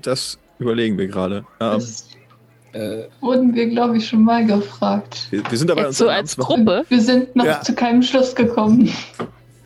Das 0.00 0.38
überlegen 0.58 0.96
wir 0.96 1.08
gerade. 1.08 1.44
Ähm, 1.60 1.82
äh, 2.72 3.08
Wurden 3.20 3.54
wir, 3.54 3.68
glaube 3.68 3.98
ich, 3.98 4.08
schon 4.08 4.22
mal 4.22 4.46
gefragt. 4.46 5.26
Wir, 5.30 5.42
wir 5.50 5.58
sind 5.58 5.70
aber 5.70 5.86
Jetzt 5.86 5.98
so 5.98 6.08
als 6.08 6.36
Gruppe. 6.36 6.84
Wir 6.88 7.00
sind 7.00 7.34
noch 7.36 7.44
ja. 7.44 7.60
zu 7.60 7.74
keinem 7.74 8.02
Schluss 8.02 8.34
gekommen. 8.34 8.90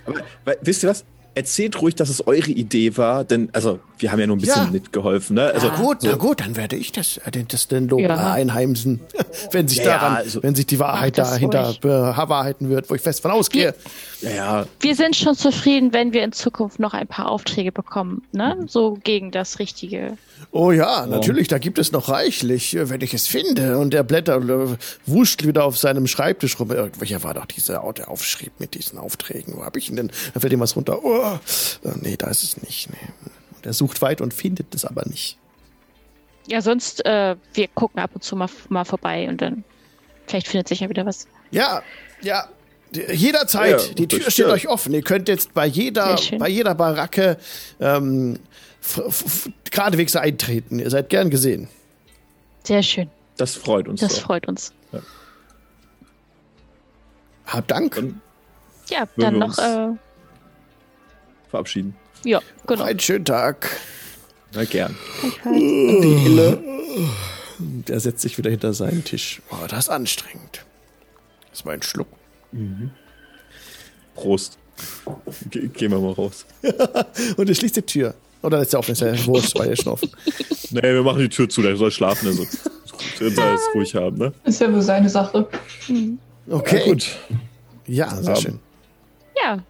Aber, 0.07 0.21
weil, 0.45 0.59
wisst 0.63 0.83
ihr 0.83 0.89
was? 0.89 1.05
Erzählt 1.35 1.81
ruhig, 1.81 1.95
dass 1.95 2.09
es 2.09 2.27
eure 2.27 2.51
Idee 2.51 2.97
war, 2.97 3.23
denn 3.23 3.51
also 3.53 3.79
wir 3.99 4.13
haben 4.13 4.21
ja 4.21 4.27
nur 4.27 4.37
ein 4.37 4.41
bisschen 4.41 4.65
ja. 4.65 4.71
mitgeholfen. 4.71 5.37
Ne? 5.37 5.53
Also, 5.53 5.69
na 5.69 5.77
gut, 5.77 6.03
so. 6.03 6.09
na 6.09 6.17
gut, 6.17 6.41
dann 6.41 6.57
werde 6.57 6.77
ich 6.77 6.93
das, 6.93 7.19
äh, 7.19 7.45
das 7.47 7.69
den 7.69 7.89
Lob 7.89 8.01
ja. 8.01 8.33
einheimsen, 8.33 9.01
wenn 9.53 9.69
sich 9.69 9.79
ja, 9.79 9.85
daran, 9.85 10.17
also, 10.17 10.43
wenn 10.43 10.55
sich 10.55 10.67
die 10.67 10.79
Wahrheit 10.79 11.19
dahinter 11.19 11.75
bewahrheiten 11.81 12.69
wird, 12.69 12.91
wo 12.91 12.95
ich 12.95 13.03
fest 13.03 13.23
von 13.23 13.31
ausgehe. 13.31 13.75
Wir, 14.21 14.35
ja, 14.35 14.67
wir 14.81 14.95
sind 14.95 15.17
schon 15.17 15.35
zufrieden, 15.35 15.93
wenn 15.93 16.13
wir 16.13 16.25
in 16.25 16.33
Zukunft 16.33 16.79
noch 16.79 16.95
ein 16.95 17.07
paar 17.07 17.31
Aufträge 17.31 17.73
bekommen, 17.73 18.23
ne? 18.33 18.57
Mhm. 18.61 18.69
So 18.69 18.99
gegen 19.03 19.31
das 19.31 19.59
Richtige. 19.59 20.17
Oh 20.53 20.73
ja, 20.73 21.07
natürlich, 21.07 21.49
da 21.49 21.59
gibt 21.59 21.79
es 21.79 21.93
noch 21.93 22.09
reichlich, 22.09 22.77
wenn 22.79 23.01
ich 23.01 23.15
es 23.15 23.27
finde. 23.27 23.79
Und 23.79 23.93
der 23.93 24.03
Blätter 24.03 24.37
äh, 24.37 24.77
wuscht 25.07 25.47
wieder 25.47 25.65
auf 25.65 25.77
seinem 25.77 26.07
Schreibtisch 26.07 26.59
rum. 26.59 26.71
Welcher 26.71 27.23
war 27.23 27.35
doch 27.35 27.47
dieser, 27.47 27.83
der 27.97 28.11
aufschrieb 28.11 28.53
mit 28.59 28.75
diesen 28.75 28.99
Aufträgen? 28.99 29.55
Wo 29.57 29.65
habe 29.65 29.79
ich 29.79 29.91
ihn 29.91 29.97
denn? 29.97 30.11
Da 30.35 30.41
fällt 30.41 30.53
ihm 30.53 30.61
was 30.61 30.77
runter. 30.77 31.05
Oh, 31.05 31.39
nee, 32.01 32.17
da 32.17 32.29
ist 32.29 32.43
es 32.43 32.63
nicht. 32.63 32.89
Nee. 32.91 33.31
Der 33.67 33.73
sucht 33.73 34.01
weit 34.01 34.21
und 34.21 34.33
findet 34.33 34.73
es 34.77 34.85
aber 34.85 35.05
nicht. 35.07 35.39
Ja, 36.47 36.61
sonst, 36.61 37.05
äh, 37.05 37.35
wir 37.53 37.67
gucken 37.67 37.99
ab 37.99 38.13
und 38.15 38.23
zu 38.23 38.37
mal, 38.37 38.49
mal 38.69 38.85
vorbei 38.85 39.29
und 39.29 39.43
dann 39.43 39.65
vielleicht 40.29 40.47
findet 40.47 40.69
sich 40.69 40.79
ja 40.79 40.89
wieder 40.89 41.05
was. 41.05 41.27
Ja, 41.51 41.83
ja. 42.23 42.49
Jederzeit, 42.93 43.89
ja, 43.89 43.95
die 43.95 44.07
Tür 44.07 44.31
steht 44.31 44.47
euch 44.47 44.69
offen. 44.69 44.95
Ihr 44.95 45.03
könnt 45.03 45.29
jetzt 45.29 45.53
bei 45.53 45.67
jeder, 45.67 46.17
bei 46.39 46.49
jeder 46.49 46.77
Baracke 46.77 47.39
ähm, 47.81 48.39
geradewegs 49.73 50.15
eintreten. 50.15 50.79
Ihr 50.79 50.89
seid 50.89 51.09
gern 51.09 51.29
gesehen. 51.29 51.67
Sehr 52.63 52.85
schön. 52.85 53.11
Das 53.37 53.57
freut 53.57 53.89
uns. 53.89 54.01
Das 54.01 54.15
so. 54.15 54.21
freut 54.21 54.47
uns. 54.47 54.73
Ja. 54.93 55.01
Hab 57.47 57.67
Dank. 57.67 57.97
Dann 57.97 58.23
ja, 58.91 59.09
dann 59.17 59.41
noch 59.41 59.59
äh, 59.59 59.89
verabschieden. 61.51 61.97
Ja, 62.25 62.41
genau. 62.67 62.85
Einen 62.85 63.01
schönen 63.01 63.25
Tag. 63.25 63.69
Na 64.53 64.65
gern. 64.65 64.97
Adele. 65.45 66.63
Der 67.59 68.01
setzt 68.01 68.23
sich 68.23 68.37
wieder 68.39 68.51
hinter 68.51 68.73
seinen 68.75 69.05
Tisch. 69.05 69.41
Oh, 69.51 69.67
das 69.69 69.81
ist 69.87 69.89
anstrengend. 69.89 70.65
Das 71.51 71.65
war 71.65 71.73
ein 71.73 71.83
Schluck. 71.83 72.09
Mhm. 72.53 72.91
Prost. 74.15 74.59
Ge 75.51 75.69
gehen 75.69 75.91
wir 75.91 75.99
mal 75.99 76.13
raus. 76.13 76.45
Und 77.37 77.49
er 77.49 77.55
schließt 77.55 77.77
die 77.77 77.83
Tür. 77.83 78.15
Oder 78.43 78.61
ist 78.61 78.75
er 78.75 78.81
offen? 78.81 78.93
Ist 78.93 79.01
ja 79.01 79.27
wurscht, 79.27 79.59
weil 79.59 79.71
er 79.71 79.77
schnaufen. 79.77 80.11
Nee, 80.71 80.83
wir 80.83 81.03
machen 81.05 81.21
die 81.21 81.29
Tür 81.29 81.49
zu, 81.49 81.63
der 81.63 81.77
soll 81.77 81.93
schlafen. 81.93 82.27
Also. 82.27 82.45
Der 83.21 83.31
soll 83.31 83.55
es 83.55 83.61
ruhig 83.75 83.95
haben, 83.95 84.19
ne? 84.19 84.33
Ist 84.43 84.61
ja 84.61 84.73
wohl 84.73 84.83
seine 84.83 85.09
Sache. 85.09 85.49
Mhm. 85.87 86.19
Okay. 86.51 86.79
Ja, 86.81 86.85
gut. 86.85 87.17
Ja, 87.87 88.17
sehr 88.17 88.35
schön. 88.35 88.59
Ja. 89.41 89.63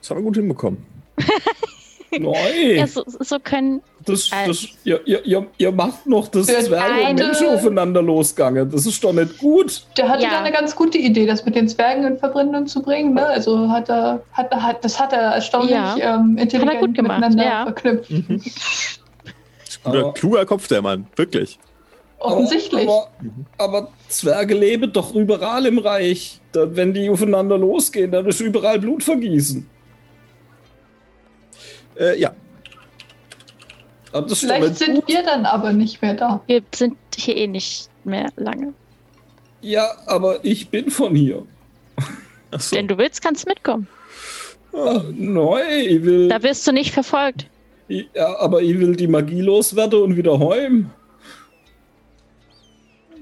Das 0.00 0.08
haben 0.10 0.16
wir 0.18 0.22
gut 0.22 0.36
hinbekommen. 0.36 0.84
Neu. 2.18 2.74
Ja, 2.76 2.86
so, 2.86 3.02
so 3.06 3.38
können. 3.38 3.82
Das, 4.04 4.30
das, 4.30 4.68
ihr, 4.84 5.00
ihr, 5.06 5.46
ihr 5.56 5.72
macht 5.72 6.06
noch 6.06 6.28
das 6.28 6.46
Zwerge 6.46 7.08
und 7.08 7.18
Menschen 7.18 7.48
aufeinander 7.48 8.02
losgegangen. 8.02 8.70
Das 8.70 8.86
ist 8.86 9.02
doch 9.02 9.12
nicht 9.12 9.38
gut. 9.38 9.84
Der 9.96 10.08
hatte 10.08 10.24
ja. 10.24 10.30
da 10.30 10.40
eine 10.40 10.52
ganz 10.52 10.76
gute 10.76 10.98
Idee, 10.98 11.26
das 11.26 11.44
mit 11.44 11.54
den 11.54 11.68
Zwergen 11.68 12.04
in 12.04 12.18
Verbindung 12.18 12.66
zu 12.66 12.82
bringen. 12.82 13.14
Ne? 13.14 13.26
Also 13.26 13.68
hat 13.68 13.88
er, 13.88 14.22
hat, 14.32 14.54
hat, 14.54 14.84
das 14.84 15.00
hat 15.00 15.12
er 15.12 15.34
erstaunlich 15.34 15.72
ja. 15.72 15.96
ähm, 16.16 16.36
intelligent 16.38 16.96
miteinander 16.96 17.44
ja. 17.44 17.64
verknüpft. 17.64 18.10
Mhm. 18.10 18.42
Guter, 19.84 20.12
kluger 20.12 20.46
Kopf, 20.46 20.66
der 20.68 20.80
Mann, 20.80 21.06
wirklich. 21.16 21.58
Offensichtlich. 22.18 22.88
Aber, 22.88 23.08
aber, 23.58 23.78
aber, 23.78 23.88
Zwerge 24.08 24.54
leben 24.54 24.92
doch 24.92 25.14
überall 25.14 25.66
im 25.66 25.78
Reich. 25.78 26.40
Da, 26.52 26.74
wenn 26.74 26.94
die 26.94 27.10
aufeinander 27.10 27.58
losgehen, 27.58 28.10
dann 28.10 28.24
ist 28.26 28.40
überall 28.40 28.78
Blut 28.78 29.02
vergießen. 29.02 29.68
Äh, 31.98 32.18
ja. 32.18 32.34
Vielleicht 34.28 34.76
sind 34.76 34.94
gut. 34.94 35.08
wir 35.08 35.24
dann 35.24 35.44
aber 35.44 35.72
nicht 35.72 36.00
mehr 36.00 36.14
da. 36.14 36.40
Wir 36.46 36.62
sind 36.72 36.96
hier 37.16 37.36
eh 37.36 37.46
nicht 37.48 37.88
mehr 38.04 38.30
lange. 38.36 38.72
Ja, 39.60 39.90
aber 40.06 40.44
ich 40.44 40.68
bin 40.68 40.90
von 40.90 41.14
hier. 41.14 41.44
So. 42.56 42.76
Wenn 42.76 42.86
du 42.86 42.96
willst, 42.98 43.22
kannst 43.22 43.44
du 43.44 43.48
mitkommen. 43.48 43.88
Ah, 44.72 45.02
nein, 45.12 45.86
ich 45.88 46.04
will. 46.04 46.28
Da 46.28 46.42
wirst 46.42 46.66
du 46.66 46.72
nicht 46.72 46.92
verfolgt. 46.92 47.48
ja, 47.88 48.38
aber 48.38 48.62
ich 48.62 48.78
will 48.78 48.94
die 48.94 49.08
Magie 49.08 49.40
loswerden 49.40 50.02
und 50.02 50.16
wieder 50.16 50.38
heim. 50.38 50.90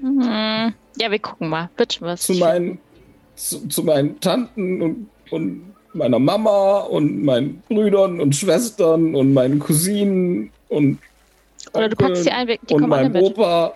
Mhm. 0.01 0.73
Ja, 0.99 1.09
wir 1.09 1.19
gucken 1.19 1.49
mal. 1.49 1.69
Wird 1.77 1.93
schon 1.93 2.07
was. 2.07 2.21
Zu 2.21 2.33
meinen, 2.33 2.79
zu, 3.35 3.67
zu 3.67 3.83
meinen 3.83 4.19
Tanten 4.19 4.81
und, 4.81 5.09
und 5.31 5.72
meiner 5.93 6.19
Mama 6.19 6.79
und 6.79 7.23
meinen 7.23 7.61
Brüdern 7.69 8.19
und 8.19 8.35
Schwestern 8.35 9.15
und 9.15 9.33
meinen 9.33 9.59
Cousinen 9.59 10.51
und 10.69 10.99
oder 11.73 11.89
du 11.89 11.95
packst 11.95 12.23
sie 12.23 12.31
ein, 12.31 12.47
die 12.47 12.73
und 12.73 12.87
meinem 12.87 13.15
Opa. 13.15 13.73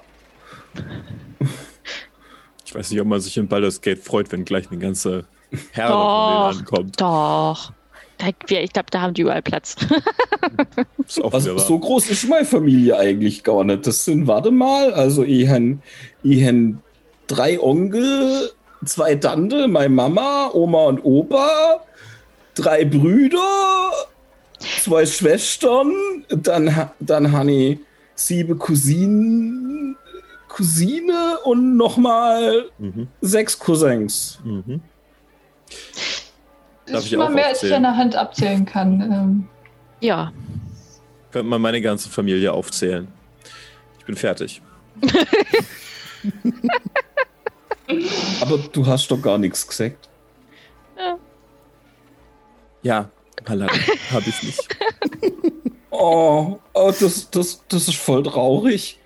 Ich 2.66 2.76
weiß 2.76 2.92
nicht, 2.92 3.02
ob 3.02 3.08
man 3.08 3.20
sich 3.22 3.38
in 3.38 3.48
Baldur's 3.48 3.82
Gate 3.82 4.00
freut, 4.00 4.32
wenn 4.32 4.46
gleich 4.46 4.70
eine 4.70 4.80
ganze 4.80 5.26
Herde 5.72 5.94
von 5.94 6.52
denen 6.52 6.60
ankommt. 6.60 7.02
Doch. 7.02 7.72
Ich 8.20 8.74
glaube, 8.74 8.90
da 8.90 9.02
haben 9.02 9.14
die 9.14 9.22
überall 9.22 9.44
Platz. 9.44 9.76
also, 11.32 11.58
so 11.60 11.78
groß 11.78 12.10
ist 12.10 12.28
meine 12.28 12.46
Familie 12.46 12.98
eigentlich 12.98 13.44
gar 13.44 13.64
nicht. 13.64 13.86
Das 13.86 14.06
sind, 14.06 14.26
warte 14.26 14.50
mal, 14.50 14.92
also 14.94 15.24
ich 15.24 15.48
habe 15.48 15.78
drei 17.28 17.60
Onkel, 17.60 18.52
zwei 18.84 19.16
Tante, 19.16 19.68
meine 19.68 19.90
Mama, 19.90 20.50
Oma 20.52 20.86
und 20.86 21.06
Opa, 21.06 21.84
drei 22.58 22.86
Brüder, 22.86 23.92
zwei 24.82 25.06
Schwestern, 25.06 25.94
dann, 26.30 26.90
dann 27.00 27.32
ich 27.50 27.80
sieben 28.16 28.58
Cousinen, 28.58 29.96
Cousine 30.48 31.38
und 31.44 31.78
nochmal 31.78 32.66
mhm. 32.80 33.08
sechs 33.22 33.60
Cousins. 33.60 34.40
Mhm. 34.44 34.82
Darf 36.88 37.06
ich 37.06 37.16
mal 37.16 37.30
mehr, 37.30 37.48
als 37.48 37.64
ich 37.64 37.74
an 37.74 37.84
der 37.84 37.96
Hand 37.96 38.16
abzählen 38.16 38.66
kann. 38.66 39.02
Ähm. 39.02 39.48
Ja. 40.00 40.32
Könnte 41.32 41.50
man 41.50 41.62
meine 41.62 41.82
ganze 41.82 42.10
Familie 42.10 42.54
aufzählen. 42.54 43.08
Ich 44.00 44.06
bin 44.06 44.16
fertig. 44.16 44.62
Aber 48.42 48.58
du 48.72 48.86
hast 48.86 49.12
doch 49.12 49.22
gar 49.22 49.38
nichts 49.38 49.68
gesagt. 49.68 50.10
Ja. 52.84 53.10
Ja, 53.48 53.68
habe 54.12 54.26
ich 54.28 54.44
nicht. 54.44 54.68
oh, 55.92 56.60
oh 56.74 56.94
das, 57.00 57.30
das, 57.30 57.64
das 57.68 57.88
ist 57.88 57.98
voll 57.98 58.24
traurig. 58.24 59.00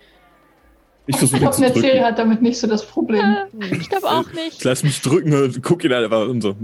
Ich 1.08 1.18
versuche 1.18 1.38
Ich 1.38 1.42
glaube, 1.42 1.74
der 1.74 1.74
Serie 1.74 2.06
hat 2.06 2.20
damit 2.20 2.42
nicht 2.42 2.58
so 2.58 2.68
das 2.68 2.86
Problem. 2.86 3.38
ich 3.72 3.90
glaube 3.90 4.08
auch 4.08 4.32
nicht. 4.32 4.58
Ich 4.60 4.64
lass 4.64 4.84
mich 4.84 5.02
drücken 5.02 5.34
und 5.34 5.62
guck 5.62 5.84
ihn 5.84 5.94
einfach 5.94 6.28
und 6.28 6.42
so. 6.42 6.56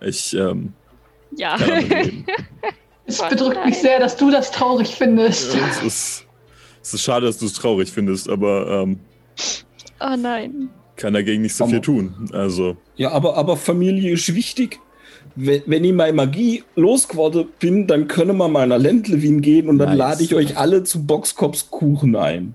Ich, 0.00 0.34
ähm. 0.34 0.72
Ja. 1.36 1.56
es 3.06 3.22
bedrückt 3.22 3.64
mich 3.64 3.78
sehr, 3.78 4.00
dass 4.00 4.16
du 4.16 4.30
das 4.30 4.50
traurig 4.50 4.88
findest. 4.88 5.54
Ja, 5.54 5.68
es, 5.68 5.82
ist, 5.82 6.26
es 6.82 6.94
ist 6.94 7.02
schade, 7.02 7.26
dass 7.26 7.38
du 7.38 7.46
es 7.46 7.52
traurig 7.52 7.90
findest, 7.90 8.28
aber, 8.28 8.82
ähm. 8.82 9.00
Oh 10.00 10.16
nein. 10.16 10.70
Kann 10.96 11.12
dagegen 11.12 11.42
nicht 11.42 11.54
so 11.54 11.64
aber, 11.64 11.72
viel 11.72 11.80
tun. 11.80 12.30
Also. 12.32 12.76
Ja, 12.96 13.12
aber, 13.12 13.36
aber 13.36 13.56
Familie 13.56 14.12
ist 14.12 14.34
wichtig 14.34 14.80
wenn, 15.34 15.62
wenn 15.66 15.84
ich 15.84 15.92
meine 15.92 16.12
Magie 16.12 16.64
losgeworden 16.74 17.48
bin, 17.58 17.86
dann 17.86 18.08
können 18.08 18.36
wir 18.36 18.48
mal 18.48 18.66
nach 18.66 18.78
Ländlewin 18.78 19.40
gehen 19.40 19.68
und 19.68 19.78
dann 19.78 19.90
nice. 19.90 19.98
lade 19.98 20.22
ich 20.22 20.34
euch 20.34 20.56
alle 20.56 20.84
zu 20.84 21.06
Boxkops 21.06 21.70
Kuchen 21.70 22.16
ein. 22.16 22.54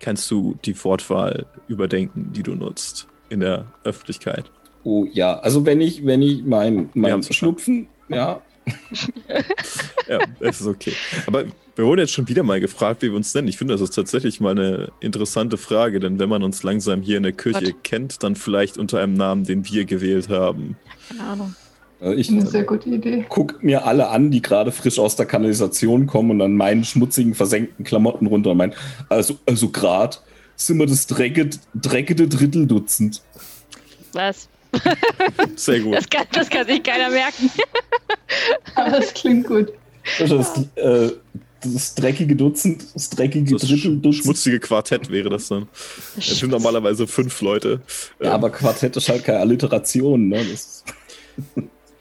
Kannst 0.00 0.30
du 0.30 0.56
die 0.64 0.82
Wortwahl 0.84 1.46
überdenken, 1.66 2.32
die 2.34 2.42
du 2.42 2.54
nutzt 2.54 3.08
in 3.30 3.40
der 3.40 3.66
Öffentlichkeit? 3.84 4.50
Oh 4.82 5.06
ja, 5.10 5.38
also 5.38 5.64
wenn 5.64 5.80
ich, 5.80 6.04
wenn 6.04 6.20
ich 6.20 6.44
mein, 6.44 6.90
mein 6.94 7.22
Schnupfen, 7.22 7.88
ja. 8.08 8.42
ja, 10.08 10.18
es 10.40 10.60
ist 10.60 10.66
okay. 10.66 10.92
Aber 11.26 11.44
wir 11.76 11.84
wurden 11.86 12.00
jetzt 12.00 12.12
schon 12.12 12.28
wieder 12.28 12.42
mal 12.42 12.60
gefragt, 12.60 13.02
wie 13.02 13.08
wir 13.10 13.16
uns 13.16 13.34
nennen. 13.34 13.48
Ich 13.48 13.58
finde, 13.58 13.74
das 13.74 13.80
ist 13.80 13.94
tatsächlich 13.94 14.40
mal 14.40 14.52
eine 14.52 14.92
interessante 15.00 15.56
Frage, 15.56 16.00
denn 16.00 16.18
wenn 16.18 16.28
man 16.28 16.42
uns 16.42 16.62
langsam 16.62 17.02
hier 17.02 17.16
in 17.16 17.24
der 17.24 17.32
Küche 17.32 17.72
Gott. 17.72 17.84
kennt, 17.84 18.22
dann 18.22 18.36
vielleicht 18.36 18.78
unter 18.78 19.00
einem 19.00 19.14
Namen, 19.14 19.44
den 19.44 19.68
wir 19.68 19.84
gewählt 19.84 20.28
haben. 20.28 20.76
Keine 21.08 21.22
Ahnung. 21.22 21.54
Ich 22.16 22.28
eine 22.28 22.46
sehr 22.46 22.64
gute 22.64 22.90
Idee. 22.90 23.24
Guck 23.28 23.62
mir 23.62 23.86
alle 23.86 24.08
an, 24.08 24.30
die 24.30 24.42
gerade 24.42 24.72
frisch 24.72 24.98
aus 24.98 25.16
der 25.16 25.24
Kanalisation 25.24 26.06
kommen 26.06 26.32
und 26.32 26.38
dann 26.38 26.54
meinen 26.54 26.84
schmutzigen, 26.84 27.34
versenkten 27.34 27.84
Klamotten 27.84 28.26
runter 28.26 28.50
und 28.50 28.58
meinen, 28.58 28.74
also, 29.08 29.38
also 29.46 29.70
gerade 29.70 30.18
sind 30.54 30.78
wir 30.78 30.86
das 30.86 31.06
dreckige, 31.06 31.50
dreckige 31.74 32.28
Dritteldutzend. 32.28 33.22
Was? 34.12 34.48
Sehr 35.56 35.80
gut. 35.80 35.94
Das 35.94 36.10
kann, 36.10 36.26
das 36.32 36.50
kann 36.50 36.66
sich 36.66 36.82
keiner 36.82 37.10
merken. 37.10 37.50
Aber 38.74 38.90
das 38.90 39.14
klingt 39.14 39.46
gut. 39.46 39.72
Das, 40.18 40.30
ist, 40.30 40.76
äh, 40.76 41.10
das 41.72 41.94
dreckige 41.94 42.36
Dutzend, 42.36 42.84
das 42.94 43.10
dreckige 43.10 43.52
das 43.52 43.62
Drittel 43.62 44.12
Schmutzige 44.12 44.60
Quartett 44.60 45.10
wäre 45.10 45.30
das 45.30 45.48
dann. 45.48 45.68
Es 46.16 46.38
sind 46.38 46.50
normalerweise 46.50 47.06
fünf 47.06 47.40
Leute. 47.40 47.80
Ja, 48.20 48.26
ähm. 48.26 48.32
aber 48.32 48.50
Quartett 48.50 48.96
ist 48.96 49.08
halt 49.08 49.24
keine 49.24 49.40
Alliteration, 49.40 50.28
ne? 50.28 50.44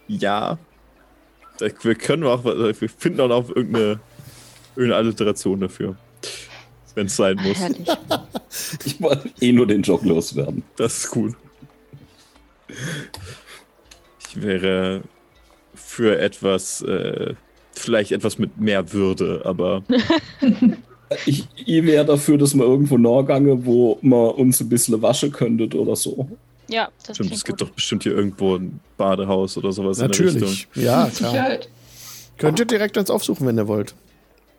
ja. 0.07 0.57
Wir 1.81 1.95
können 1.95 2.23
auch, 2.25 2.43
wir 2.43 2.73
finden 2.73 3.21
auch 3.21 3.27
noch 3.27 3.49
irgendeine, 3.49 3.99
irgendeine 4.75 4.95
Alliteration 4.95 5.61
dafür. 5.61 5.95
Wenn 6.95 7.07
es 7.07 7.15
sein 7.15 7.37
muss. 7.37 7.57
ich 8.85 9.01
wollte 9.01 9.29
eh 9.39 9.51
nur 9.51 9.65
den 9.65 9.81
Job 9.81 10.03
loswerden. 10.03 10.63
Das 10.75 11.05
ist 11.05 11.15
cool. 11.15 11.35
Ich 14.29 14.41
wäre 14.41 15.03
für 15.75 16.19
etwas, 16.19 16.81
äh, 16.81 17.35
vielleicht 17.73 18.11
etwas 18.11 18.37
mit 18.37 18.59
mehr 18.59 18.93
Würde, 18.93 19.41
aber. 19.45 19.83
ich, 21.25 21.47
ich 21.65 21.85
wäre 21.85 22.05
dafür, 22.05 22.37
dass 22.37 22.53
wir 22.55 22.63
irgendwo 22.63 22.97
nachgange, 22.97 23.65
wo 23.65 23.97
man 24.01 24.31
uns 24.31 24.61
ein 24.61 24.69
bisschen 24.69 25.01
waschen 25.01 25.31
könntet 25.31 25.75
oder 25.75 25.95
so. 25.95 26.27
Ja, 26.67 26.89
das 27.05 27.17
Stimmt, 27.17 27.33
es 27.33 27.43
gibt 27.43 27.59
gut. 27.59 27.67
doch 27.67 27.73
bestimmt 27.73 28.03
hier 28.03 28.13
irgendwo 28.13 28.55
ein 28.55 28.79
Badehaus 28.97 29.57
oder 29.57 29.71
sowas 29.71 29.97
Natürlich. 29.97 30.35
in 30.35 30.39
der 30.39 30.49
Richtung. 30.49 30.83
Ja, 30.83 31.09
klar. 31.13 31.59
Könnt 32.37 32.59
ihr 32.59 32.65
direkt 32.65 32.97
uns 32.97 33.09
aufsuchen, 33.09 33.45
wenn 33.45 33.57
ihr 33.57 33.67
wollt. 33.67 33.93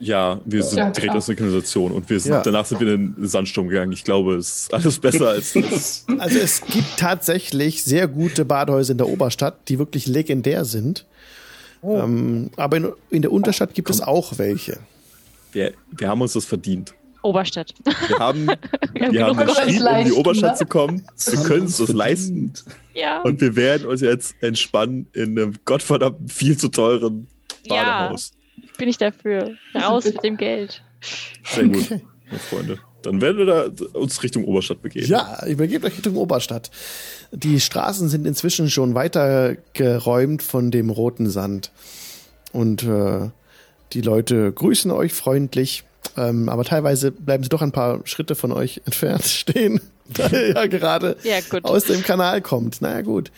Ja, 0.01 0.41
wir 0.45 0.63
sind 0.63 0.79
ja, 0.79 0.91
direkt 0.91 1.15
aus 1.15 1.27
der 1.27 1.37
Kanalisation 1.37 1.93
und 1.93 2.11
wir 2.11 2.19
sind, 2.19 2.33
ja. 2.33 2.43
danach 2.43 2.67
sind 2.67 2.81
wir 2.81 2.95
in 2.95 3.15
den 3.15 3.29
Sandsturm 3.29 3.69
gegangen. 3.69 3.93
Ich 3.93 4.05
glaube, 4.05 4.35
es 4.35 4.63
ist 4.63 4.75
alles 4.75 4.99
besser 4.99 5.29
als 5.29 5.53
das. 5.71 6.05
Also 6.19 6.39
es 6.39 6.61
gibt 6.63 6.97
tatsächlich 6.99 7.85
sehr 7.85 8.09
gute 8.09 8.45
Badehäuser 8.45 8.93
in 8.93 8.99
der 8.99 9.09
Oberstadt, 9.09 9.69
die 9.69 9.79
wirklich 9.79 10.07
legendär 10.07 10.65
sind. 10.65 11.07
Oh. 11.85 11.99
Ähm, 11.99 12.51
aber 12.57 12.79
in, 12.79 12.93
in, 13.11 13.23
der 13.23 13.31
Unterstadt 13.31 13.75
gibt 13.75 13.91
es 13.91 14.01
auch 14.01 14.39
welche. 14.39 14.79
Wir, 15.53 15.75
wir 15.91 16.09
haben 16.09 16.23
uns 16.23 16.33
das 16.33 16.47
verdient. 16.47 16.95
Oberstadt. 17.23 17.75
Wir 18.09 18.19
haben, 18.19 18.47
wir 18.95 19.27
haben 19.27 19.37
geschrieben, 19.37 19.87
um 19.87 19.97
in 19.97 20.05
die 20.07 20.13
Oberstadt 20.13 20.53
ne? 20.53 20.57
zu 20.57 20.67
kommen. 20.67 21.07
Wir 21.27 21.43
können 21.43 21.67
es 21.67 21.79
uns 21.81 21.93
leisten. 21.93 22.53
Ja. 22.95 23.21
Und 23.21 23.41
wir 23.41 23.55
werden 23.55 23.87
uns 23.87 24.01
jetzt 24.01 24.35
entspannen 24.43 25.09
in 25.13 25.39
einem 25.39 25.55
gottverdammten 25.67 26.29
viel 26.29 26.57
zu 26.57 26.69
teuren 26.69 27.27
Badehaus. 27.69 28.33
Ja, 28.57 28.69
bin 28.79 28.89
ich 28.89 28.97
dafür. 28.97 29.55
Raus 29.75 30.07
mit 30.07 30.23
dem 30.25 30.39
Geld. 30.39 30.83
Sehr 31.45 31.65
gut, 31.65 31.85
okay. 31.85 32.01
Freunde. 32.51 32.79
Dann 33.07 33.21
werden 33.21 33.39
wir 33.39 33.47
da 33.47 33.71
uns 33.93 34.23
Richtung 34.23 34.45
Oberstadt 34.45 34.83
begeben. 34.83 35.07
Ja, 35.07 35.45
ihr 35.47 35.57
begebt 35.57 35.85
euch 35.85 35.95
Richtung 35.95 36.17
Oberstadt. 36.17 36.71
Die 37.33 37.61
Straßen 37.61 38.09
sind 38.09 38.27
inzwischen 38.27 38.71
schon 38.71 38.95
weitergeräumt 38.95 40.43
von 40.43 40.71
dem 40.71 40.91
roten 40.91 41.29
Sand. 41.29 41.71
Und 42.53 42.83
äh, 42.85 43.31
die 43.93 44.01
Leute 44.01 44.53
grüßen 44.53 44.91
euch 44.91 45.13
freundlich. 45.13 45.85
Ähm, 46.17 46.49
aber 46.49 46.65
teilweise 46.65 47.11
bleiben 47.11 47.43
sie 47.43 47.49
doch 47.49 47.63
ein 47.63 47.73
paar 47.73 48.01
Schritte 48.05 48.35
von 48.35 48.53
euch 48.53 48.83
entfernt 48.85 49.25
stehen, 49.25 49.81
da 50.09 50.29
ihr 50.29 50.51
ja 50.51 50.67
gerade 50.67 51.17
ja, 51.25 51.39
aus 51.63 51.85
dem 51.85 52.03
Kanal 52.03 52.41
kommt. 52.43 52.81
Naja, 52.83 53.03
gut. 53.03 53.33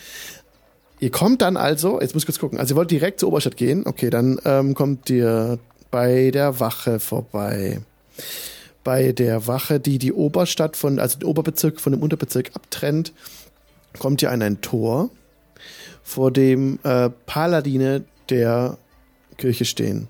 Ihr 0.99 1.11
kommt 1.11 1.41
dann 1.41 1.57
also, 1.57 2.01
jetzt 2.01 2.13
muss 2.13 2.23
ich 2.23 2.27
kurz 2.27 2.39
gucken, 2.39 2.59
also 2.59 2.73
ihr 2.73 2.77
wollt 2.77 2.91
direkt 2.91 3.19
zur 3.19 3.29
Oberstadt 3.29 3.55
gehen. 3.55 3.85
Okay, 3.85 4.09
dann 4.09 4.39
ähm, 4.45 4.73
kommt 4.73 5.09
ihr 5.09 5.59
bei 5.91 6.31
der 6.31 6.59
Wache 6.59 6.99
vorbei. 6.99 7.81
Bei 8.87 9.11
der 9.11 9.47
Wache, 9.47 9.81
die 9.81 9.99
die 9.99 10.13
Oberstadt 10.13 10.77
von, 10.77 10.97
also 10.97 11.19
den 11.19 11.27
Oberbezirk 11.27 11.81
von 11.81 11.91
dem 11.91 12.01
Unterbezirk 12.01 12.51
abtrennt, 12.53 13.11
kommt 13.99 14.21
ihr 14.21 14.31
an 14.31 14.41
ein 14.41 14.61
Tor, 14.61 15.09
vor 16.03 16.31
dem 16.31 16.79
äh, 16.83 17.09
Paladine 17.25 18.05
der 18.29 18.77
Kirche 19.35 19.65
stehen. 19.65 20.07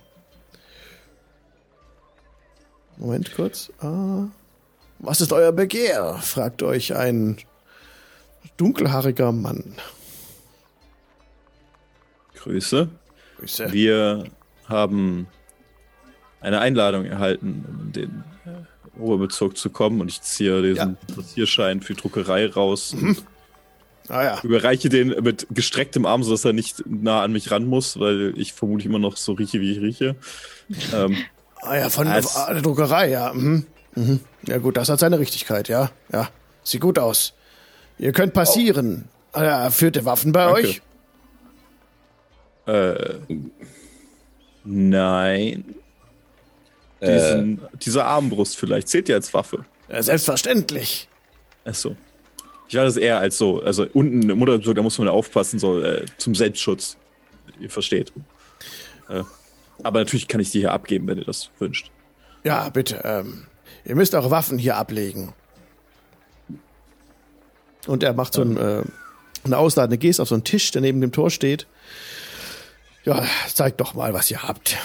Moment 2.97 3.33
kurz. 3.33 3.71
Ah. 3.79 4.27
Was 4.99 5.21
ist 5.21 5.33
euer 5.33 5.53
Begehr? 5.53 6.19
fragt 6.21 6.61
euch 6.61 6.93
ein 6.95 7.37
dunkelhaariger 8.57 9.31
Mann. 9.31 9.73
Grüße. 12.35 12.89
Grüße. 13.39 13.73
Wir 13.73 14.25
haben 14.65 15.25
eine 16.41 16.59
Einladung 16.59 17.05
erhalten, 17.05 17.65
um 17.67 17.87
in 17.87 17.91
den 17.91 18.23
äh, 18.45 18.99
Oberbezirk 18.99 19.57
zu 19.57 19.69
kommen 19.69 20.01
und 20.01 20.09
ich 20.09 20.21
ziehe 20.21 20.61
diesen 20.61 20.97
ja. 21.07 21.15
Passierschein 21.15 21.81
für 21.81 21.93
Druckerei 21.93 22.47
raus. 22.47 22.95
Mhm. 22.97 23.17
Ah, 24.09 24.23
ja. 24.23 24.39
Überreiche 24.41 24.87
den 24.89 25.09
mit 25.21 25.47
gestrecktem 25.49 26.05
Arm, 26.05 26.23
sodass 26.23 26.45
er 26.45 26.53
nicht 26.53 26.83
nah 26.85 27.23
an 27.23 27.33
mich 27.33 27.51
ran 27.51 27.65
muss, 27.65 27.99
weil 27.99 28.33
ich 28.37 28.53
vermutlich 28.53 28.85
immer 28.85 28.99
noch 28.99 29.17
so 29.17 29.33
rieche, 29.33 29.59
wie 29.59 29.71
ich 29.71 29.81
rieche. 29.81 30.15
ähm, 30.93 31.17
ah 31.61 31.75
ja, 31.75 31.89
von 31.89 32.07
der 32.07 32.61
Druckerei, 32.61 33.09
ja. 33.09 33.33
Mhm. 33.33 33.65
Mhm. 33.95 34.19
Ja 34.47 34.59
gut, 34.59 34.77
das 34.77 34.87
hat 34.89 34.99
seine 34.99 35.19
Richtigkeit, 35.19 35.67
ja. 35.67 35.91
Ja, 36.11 36.29
sieht 36.63 36.81
gut 36.81 36.99
aus. 36.99 37.33
Ihr 37.99 38.13
könnt 38.13 38.33
passieren. 38.33 39.05
Oh. 39.33 39.39
Ah, 39.39 39.69
führt 39.71 39.95
ihr 39.95 40.05
Waffen 40.05 40.31
bei 40.31 40.45
Danke. 40.45 40.59
euch? 40.61 40.81
Äh, 42.67 43.15
nein. 44.63 45.75
Diesen, 47.01 47.59
äh, 47.59 47.77
diese 47.81 48.05
Armbrust 48.05 48.57
vielleicht. 48.57 48.87
Zählt 48.87 49.09
ihr 49.09 49.15
als 49.15 49.33
Waffe? 49.33 49.65
Ja, 49.89 50.01
selbstverständlich. 50.01 51.07
Achso. 51.63 51.95
Ich 52.67 52.75
war 52.75 52.83
das 52.83 52.97
eher 52.97 53.19
als 53.19 53.37
so, 53.37 53.61
also 53.61 53.85
unten 53.93 54.29
im 54.29 54.37
Mutterbezirk, 54.37 54.75
da 54.75 54.81
muss 54.81 54.97
man 54.97 55.07
aufpassen, 55.07 55.59
so 55.59 55.81
äh, 55.81 56.05
zum 56.17 56.35
Selbstschutz. 56.35 56.97
Ihr 57.59 57.69
versteht. 57.69 58.11
Äh, 59.09 59.23
aber 59.83 59.99
natürlich 59.99 60.27
kann 60.27 60.41
ich 60.41 60.51
die 60.51 60.59
hier 60.59 60.73
abgeben, 60.73 61.07
wenn 61.07 61.17
ihr 61.17 61.25
das 61.25 61.49
wünscht. 61.59 61.91
Ja, 62.43 62.69
bitte. 62.69 63.01
Ähm, 63.03 63.47
ihr 63.85 63.95
müsst 63.95 64.13
eure 64.15 64.31
Waffen 64.31 64.57
hier 64.57 64.75
ablegen. 64.75 65.33
Und 67.85 68.03
er 68.03 68.13
macht 68.13 68.33
so 68.33 68.41
ein, 68.41 68.57
äh, 68.57 68.83
eine 69.45 69.57
ausladende 69.57 69.97
Geste 69.97 70.21
auf 70.21 70.29
so 70.29 70.35
einen 70.35 70.43
Tisch, 70.43 70.71
der 70.71 70.81
neben 70.81 70.99
dem 70.99 71.11
Tor 71.11 71.29
steht. 71.29 71.67
Ja, 73.05 73.23
zeigt 73.53 73.79
doch 73.79 73.93
mal, 73.93 74.13
was 74.13 74.29
ihr 74.29 74.43
habt. 74.43 74.77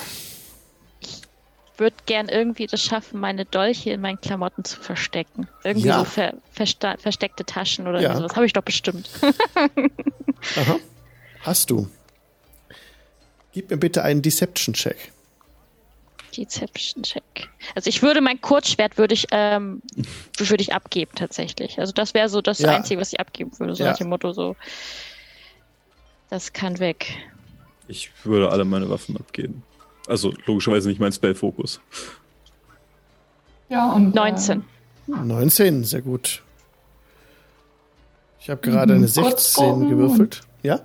Ich 1.74 1.80
würde 1.80 1.96
gern 2.06 2.28
irgendwie 2.28 2.66
das 2.66 2.82
schaffen, 2.82 3.18
meine 3.18 3.44
Dolche 3.44 3.90
in 3.90 4.00
meinen 4.00 4.20
Klamotten 4.20 4.64
zu 4.64 4.78
verstecken. 4.80 5.48
Irgendwie 5.64 5.88
ja. 5.88 6.00
so 6.00 6.04
ver 6.04 6.35
versteckte 6.52 7.44
Taschen 7.44 7.87
oder 7.87 8.00
ja. 8.00 8.16
sowas. 8.16 8.37
Habe 8.37 8.46
ich 8.46 8.52
doch 8.52 8.62
bestimmt. 8.62 9.08
Aha. 10.56 10.78
Hast 11.40 11.70
du. 11.70 11.88
Gib 13.52 13.70
mir 13.70 13.76
bitte 13.76 14.02
einen 14.02 14.22
Deception-Check. 14.22 15.12
Deception-Check. 16.37 17.48
Also 17.74 17.88
ich 17.88 18.02
würde 18.02 18.20
mein 18.20 18.40
Kurzschwert 18.40 18.96
würde 18.96 19.14
ich, 19.14 19.26
ähm, 19.30 19.82
würde 20.38 20.62
ich 20.62 20.72
abgeben 20.72 21.12
tatsächlich. 21.14 21.78
Also 21.78 21.92
das 21.92 22.14
wäre 22.14 22.28
so 22.28 22.40
das 22.40 22.61
ja. 22.61 22.70
Einzige, 22.70 23.00
was 23.00 23.12
ich 23.12 23.20
abgeben 23.20 23.58
würde. 23.58 23.74
So 23.74 23.85
ja. 23.85 23.90
nach 23.90 23.98
dem 23.98 24.08
Motto 24.08 24.32
so. 24.32 24.56
Das 26.30 26.52
kann 26.52 26.78
weg. 26.78 27.14
Ich 27.88 28.11
würde 28.24 28.50
alle 28.50 28.64
meine 28.64 28.88
Waffen 28.88 29.16
abgeben. 29.16 29.62
Also 30.06 30.32
logischerweise 30.46 30.88
nicht 30.88 31.00
mein 31.00 31.12
Spellfokus. 31.12 31.80
Ja, 33.68 33.90
und 33.92 34.14
19. 34.14 34.60
Äh, 34.60 35.10
19, 35.24 35.84
sehr 35.84 36.02
gut. 36.02 36.42
Ich 38.40 38.50
habe 38.50 38.60
gerade 38.60 38.94
eine 38.94 39.06
16 39.06 39.88
gewürfelt. 39.88 40.40
Ja? 40.62 40.80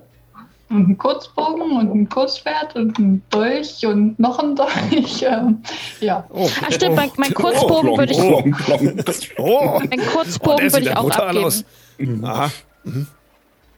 Und 0.70 0.84
einen 0.84 0.98
Kurzbogen 0.98 1.72
und 1.76 1.90
ein 1.92 2.08
Kurzschwert 2.08 2.76
und 2.76 2.98
ein 2.98 3.22
Dolch 3.30 3.84
und 3.84 4.18
noch 4.18 4.38
ein 4.38 4.54
Dolch. 4.54 5.22
Ähm, 5.22 5.62
ja. 6.00 6.24
Oh, 6.30 6.48
Ach 6.62 6.72
stimmt, 6.72 6.96
mein, 6.96 7.10
mein 7.16 7.34
Kurzbogen 7.34 7.98
würde 7.98 8.12
ich. 8.12 8.18
Oh, 8.18 8.44
oh, 9.38 9.80
mein 9.80 9.98
Kurzbogen 9.98 10.68
oh, 10.68 10.72
würde 10.72 10.80
ich 10.80 10.96
auch 10.96 11.10
abgeben. 11.10 11.44
Aus. 11.44 11.64
Aha. 12.22 12.50
Mhm. 12.84 13.06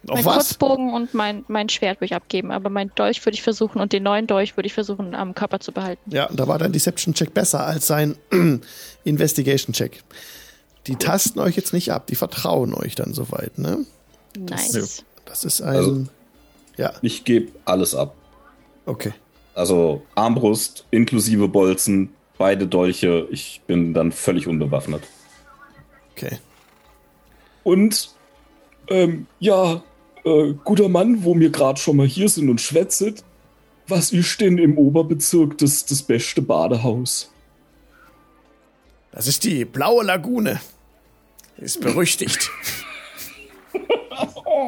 Auf 0.09 0.17
mein 0.17 0.25
was? 0.25 0.35
Kurzbogen 0.35 0.95
und 0.95 1.13
mein, 1.13 1.45
mein 1.49 1.69
Schwert 1.69 1.99
würde 1.99 2.07
ich 2.07 2.15
abgeben, 2.15 2.51
aber 2.53 2.71
mein 2.71 2.91
Dolch 2.95 3.25
würde 3.25 3.35
ich 3.35 3.43
versuchen 3.43 3.81
und 3.81 3.93
den 3.93 4.03
neuen 4.03 4.27
Dolch 4.27 4.57
würde 4.57 4.67
ich 4.67 4.73
versuchen 4.73 5.15
am 5.15 5.35
Körper 5.35 5.61
zu 5.61 5.73
behalten. 5.73 6.11
Ja, 6.11 6.29
da 6.33 6.49
war 6.49 6.59
dein 6.59 6.73
Deception-Check 6.73 7.35
besser 7.35 7.67
als 7.67 7.87
sein 7.87 8.17
Investigation-Check. 9.05 10.03
Die 10.87 10.97
tasten 10.97 11.39
euch 11.39 11.57
jetzt 11.57 11.75
nicht 11.75 11.93
ab, 11.93 12.07
die 12.07 12.15
vertrauen 12.15 12.73
euch 12.73 12.95
dann 12.95 13.13
soweit, 13.13 13.59
ne? 13.59 13.85
Nice. 14.39 14.73
Das, 14.73 15.05
das 15.27 15.45
ist 15.45 15.61
ein. 15.61 15.77
Also, 15.77 16.07
ja. 16.77 16.95
Ich 17.03 17.25
gebe 17.25 17.53
alles 17.67 17.95
ab. 17.95 18.15
Okay. 18.87 19.13
Also 19.55 20.03
Armbrust 20.15 20.87
inklusive 20.91 21.49
Bolzen, 21.49 22.15
beide 22.39 22.67
Dolche. 22.67 23.29
Ich 23.31 23.61
bin 23.67 23.93
dann 23.93 24.13
völlig 24.13 24.47
unbewaffnet. 24.47 25.03
Okay. 26.13 26.39
Und 27.63 28.11
ähm, 28.89 29.27
ja, 29.39 29.83
äh, 30.24 30.54
guter 30.64 30.88
Mann, 30.88 31.24
wo 31.24 31.38
wir 31.38 31.50
gerade 31.50 31.80
schon 31.80 31.96
mal 31.96 32.06
hier 32.06 32.28
sind 32.28 32.48
und 32.48 32.61
schwätzet, 32.61 33.24
was 33.87 34.12
ist 34.12 34.40
denn 34.40 34.59
im 34.59 34.78
Oberbezirk 34.78 35.59
das, 35.59 35.85
das 35.85 36.02
beste 36.02 36.42
Badehaus? 36.42 37.33
Das 39.12 39.26
ist 39.26 39.44
die 39.44 39.64
Blaue 39.64 40.04
Lagune. 40.04 40.61
Ist 41.56 41.80
berüchtigt. 41.80 42.50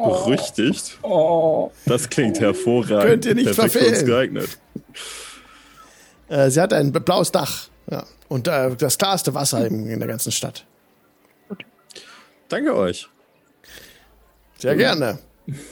Berüchtigt? 0.03 0.99
Das 1.85 2.09
klingt 2.09 2.39
hervorragend. 2.39 3.03
Könnt 3.03 3.25
ihr 3.25 3.35
nicht 3.35 3.45
Perfekt 3.45 3.71
verfehlen. 3.71 4.05
geeignet. 4.05 4.59
Äh, 6.27 6.49
sie 6.49 6.59
hat 6.59 6.73
ein 6.73 6.91
blaues 6.91 7.31
Dach. 7.31 7.67
Ja. 7.89 8.05
Und 8.27 8.47
äh, 8.47 8.75
das 8.75 8.97
klarste 8.97 9.33
Wasser 9.33 9.65
in, 9.65 9.87
in 9.87 9.99
der 9.99 10.07
ganzen 10.07 10.31
Stadt. 10.31 10.65
Danke 12.49 12.75
euch. 12.75 13.07
Sehr 14.59 14.75
gerne. 14.75 15.19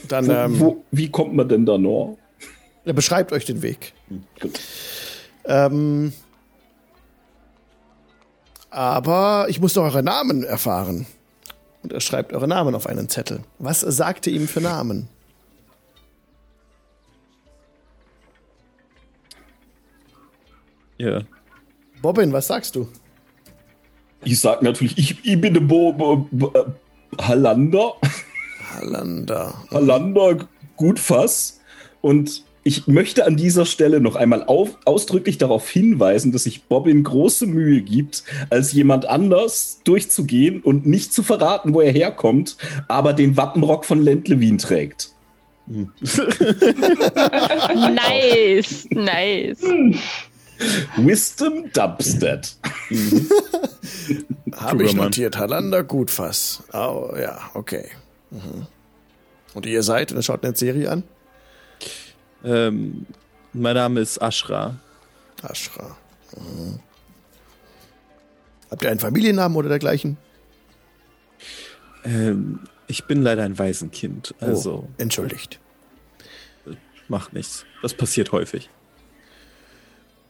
Dann, 0.07 0.27
wo, 0.27 0.31
ähm, 0.31 0.59
wo, 0.59 0.83
wie 0.91 1.09
kommt 1.09 1.33
man 1.33 1.47
denn 1.47 1.65
da 1.65 1.77
noch? 1.77 2.17
Er 2.83 2.93
beschreibt 2.93 3.31
euch 3.31 3.45
den 3.45 3.61
Weg. 3.61 3.93
Hm, 4.07 4.23
gut. 4.39 4.59
Ähm, 5.45 6.13
aber 8.69 9.47
ich 9.49 9.59
muss 9.59 9.73
doch 9.73 9.83
eure 9.83 10.03
Namen 10.03 10.43
erfahren. 10.43 11.05
Und 11.83 11.93
er 11.93 11.99
schreibt 11.99 12.33
eure 12.33 12.47
Namen 12.47 12.75
auf 12.75 12.87
einen 12.87 13.09
Zettel. 13.09 13.41
Was 13.59 13.81
sagt 13.81 14.27
ihr 14.27 14.33
ihm 14.33 14.47
für 14.47 14.61
Namen? 14.61 15.07
Ja. 20.97 21.21
Bobbin, 22.01 22.31
was 22.31 22.47
sagst 22.47 22.75
du? 22.75 22.87
Ich 24.23 24.39
sag 24.39 24.61
natürlich, 24.61 24.97
ich, 24.97 25.25
ich 25.25 25.41
bin 25.41 25.53
der 25.53 25.61
Bo, 25.61 25.91
Bo, 25.93 26.27
Bo 26.31 26.53
äh, 26.53 26.65
Hallander. 27.19 27.93
Hallander. 28.73 29.53
Hallander, 29.71 30.47
gut 30.75 30.99
Fass. 30.99 31.59
Und 32.01 32.43
ich 32.63 32.87
möchte 32.87 33.25
an 33.25 33.37
dieser 33.37 33.65
Stelle 33.65 33.99
noch 33.99 34.15
einmal 34.15 34.43
auf, 34.43 34.77
ausdrücklich 34.85 35.39
darauf 35.39 35.67
hinweisen, 35.69 36.31
dass 36.31 36.43
sich 36.43 36.63
Bobbin 36.65 37.03
große 37.03 37.47
Mühe 37.47 37.81
gibt, 37.81 38.23
als 38.49 38.71
jemand 38.71 39.05
anders 39.07 39.81
durchzugehen 39.83 40.61
und 40.61 40.85
nicht 40.85 41.11
zu 41.11 41.23
verraten, 41.23 41.73
wo 41.73 41.81
er 41.81 41.91
herkommt, 41.91 42.57
aber 42.87 43.13
den 43.13 43.35
Wappenrock 43.35 43.85
von 43.85 44.01
Lendlewin 44.01 44.59
trägt. 44.59 45.11
nice, 45.67 45.87
nice. 48.89 49.61
Wisdom 50.97 51.71
Dubstead. 51.73 52.55
Mhm. 52.89 53.29
Habe 54.55 54.83
ich 54.83 54.93
notiert. 54.93 55.37
Halander 55.37 55.83
Gutfass. 55.83 56.63
Oh, 56.73 57.13
ja, 57.19 57.39
okay. 57.53 57.85
Mhm. 58.31 58.67
Und 59.53 59.65
ihr 59.65 59.83
seid, 59.83 60.11
und 60.11 60.23
schaut 60.23 60.43
eine 60.43 60.55
Serie 60.55 60.89
an? 60.89 61.03
Ähm, 62.43 63.05
mein 63.53 63.75
Name 63.75 63.99
ist 63.99 64.21
Ashra. 64.21 64.77
Ashra. 65.43 65.97
Mhm. 66.37 66.79
Habt 68.69 68.83
ihr 68.83 68.89
einen 68.89 68.99
Familiennamen 68.99 69.57
oder 69.57 69.69
dergleichen? 69.69 70.17
Ähm, 72.05 72.61
ich 72.87 73.05
bin 73.05 73.21
leider 73.21 73.43
ein 73.43 73.59
Waisenkind. 73.59 74.33
Oh, 74.39 74.45
also. 74.45 74.87
Oh, 74.87 74.89
entschuldigt. 74.97 75.59
Macht 77.09 77.33
nichts. 77.33 77.65
Das 77.81 77.93
passiert 77.93 78.31
häufig. 78.31 78.69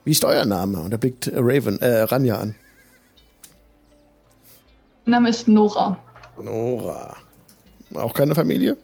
Wie 0.04 0.12
ist 0.12 0.26
euer 0.26 0.46
Name? 0.46 0.80
Und 0.80 0.92
er 0.92 0.98
blickt 0.98 1.30
Raven, 1.32 1.80
äh, 1.80 2.02
Ranja 2.02 2.40
an. 2.40 2.56
Mein 5.06 5.12
Name 5.12 5.30
ist 5.30 5.48
Nora. 5.48 5.98
Nora. 6.42 7.16
Auch 7.94 8.14
keine 8.14 8.36
Familie? 8.36 8.78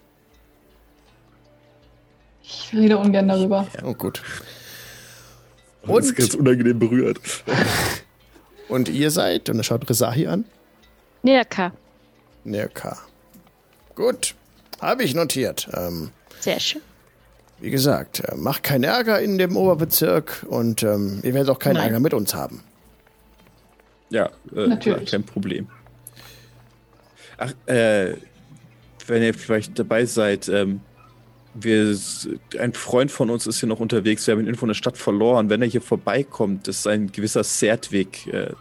Ich 2.44 2.72
rede 2.74 2.98
ungern 2.98 3.28
darüber. 3.28 3.68
Ja, 3.76 3.86
oh, 3.86 3.94
gut. 3.94 4.22
Und 5.84 6.04
ist 6.04 6.16
ganz 6.16 6.34
unangenehm 6.34 6.80
berührt. 6.80 7.20
Und 8.70 8.90
ihr 8.90 9.12
seid, 9.12 9.50
und 9.50 9.58
er 9.58 9.64
schaut 9.64 9.90
Resahi 9.90 10.28
an? 10.28 10.44
Nerka. 11.24 11.72
Nerka. 12.44 12.98
Gut, 13.96 14.36
habe 14.82 15.04
ich 15.04 15.16
notiert. 15.16 15.70
Ähm, 15.74 16.12
Sehr 16.42 16.60
schön. 16.60 16.82
Wie 17.60 17.72
gesagt, 17.72 18.20
äh, 18.20 18.36
macht 18.36 18.64
keinen 18.64 18.84
Ärger 18.84 19.20
in 19.20 19.38
dem 19.38 19.56
Oberbezirk 19.56 20.46
und 20.50 20.84
ähm, 20.84 21.22
ihr 21.24 21.34
werdet 21.34 21.50
auch 21.50 21.60
keinen 21.60 21.76
Nein. 21.76 21.86
Ärger 21.86 22.00
mit 22.00 22.14
uns 22.14 22.36
haben. 22.36 22.62
Ja, 24.10 24.28
äh, 24.56 24.68
Natürlich. 24.68 25.10
Klar, 25.10 25.22
kein 25.22 25.24
Problem. 25.24 25.68
Ach, 27.38 27.54
äh, 27.68 28.16
wenn 29.08 29.24
ihr 29.24 29.34
vielleicht 29.34 29.78
dabei 29.80 30.06
seid, 30.06 30.50
ähm, 30.50 30.82
wir, 31.54 31.98
ein 32.60 32.74
Freund 32.74 33.12
von 33.12 33.30
uns 33.30 33.48
ist 33.48 33.60
hier 33.60 33.70
noch 33.70 33.80
unterwegs. 33.80 34.28
Wir 34.28 34.34
haben 34.34 34.42
ihn 34.42 34.46
irgendwo 34.48 34.66
in 34.66 34.70
der 34.70 34.76
Stadt 34.76 34.98
verloren. 34.98 35.50
Wenn 35.50 35.62
er 35.62 35.68
hier 35.68 35.82
vorbeikommt, 35.82 36.68
ist 36.68 36.86
ein 36.88 37.12
gewisser 37.12 37.44
Serdwig. 37.44 38.28
Äh, 38.28 38.52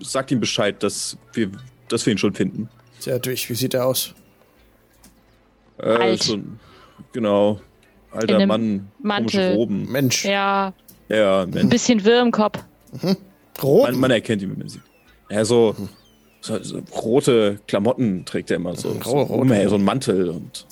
sagt 0.00 0.30
ihm 0.30 0.40
Bescheid, 0.40 0.82
dass 0.82 1.18
wir, 1.34 1.50
dass 1.88 2.06
wir 2.06 2.12
ihn 2.12 2.18
schon 2.18 2.34
finden. 2.34 2.68
Serdwig, 2.98 3.48
wie 3.50 3.54
sieht 3.54 3.74
er 3.74 3.86
aus? 3.86 4.14
Äh, 5.78 5.84
Alt. 5.84 6.22
So, 6.22 6.38
genau. 7.12 7.60
Alter 8.12 8.46
Mann. 8.46 8.88
Mantel. 9.00 9.54
Roben. 9.54 9.90
Mensch. 9.90 10.24
Ja. 10.24 10.72
Ja, 11.08 11.44
Mensch. 11.44 11.60
Ein 11.60 11.68
bisschen 11.68 12.04
Wirr 12.04 12.22
im 12.22 12.30
Kopf. 12.30 12.58
Mhm. 13.02 13.16
Man, 13.62 14.00
man, 14.00 14.10
erkennt 14.10 14.42
ihn, 14.42 14.50
wenn 14.50 14.58
man 14.58 14.68
sieht. 14.68 14.82
Ja, 15.30 15.44
so, 15.44 15.74
mhm. 15.76 15.88
So, 16.42 16.62
so, 16.62 16.82
rote 16.94 17.60
Klamotten 17.68 18.24
trägt 18.24 18.50
er 18.50 18.56
immer. 18.56 18.74
So, 18.76 18.90
mhm. 18.90 19.02
so, 19.02 19.26
so, 19.26 19.68
so 19.68 19.74
ein 19.76 19.84
Mantel 19.84 20.28
und 20.28 20.66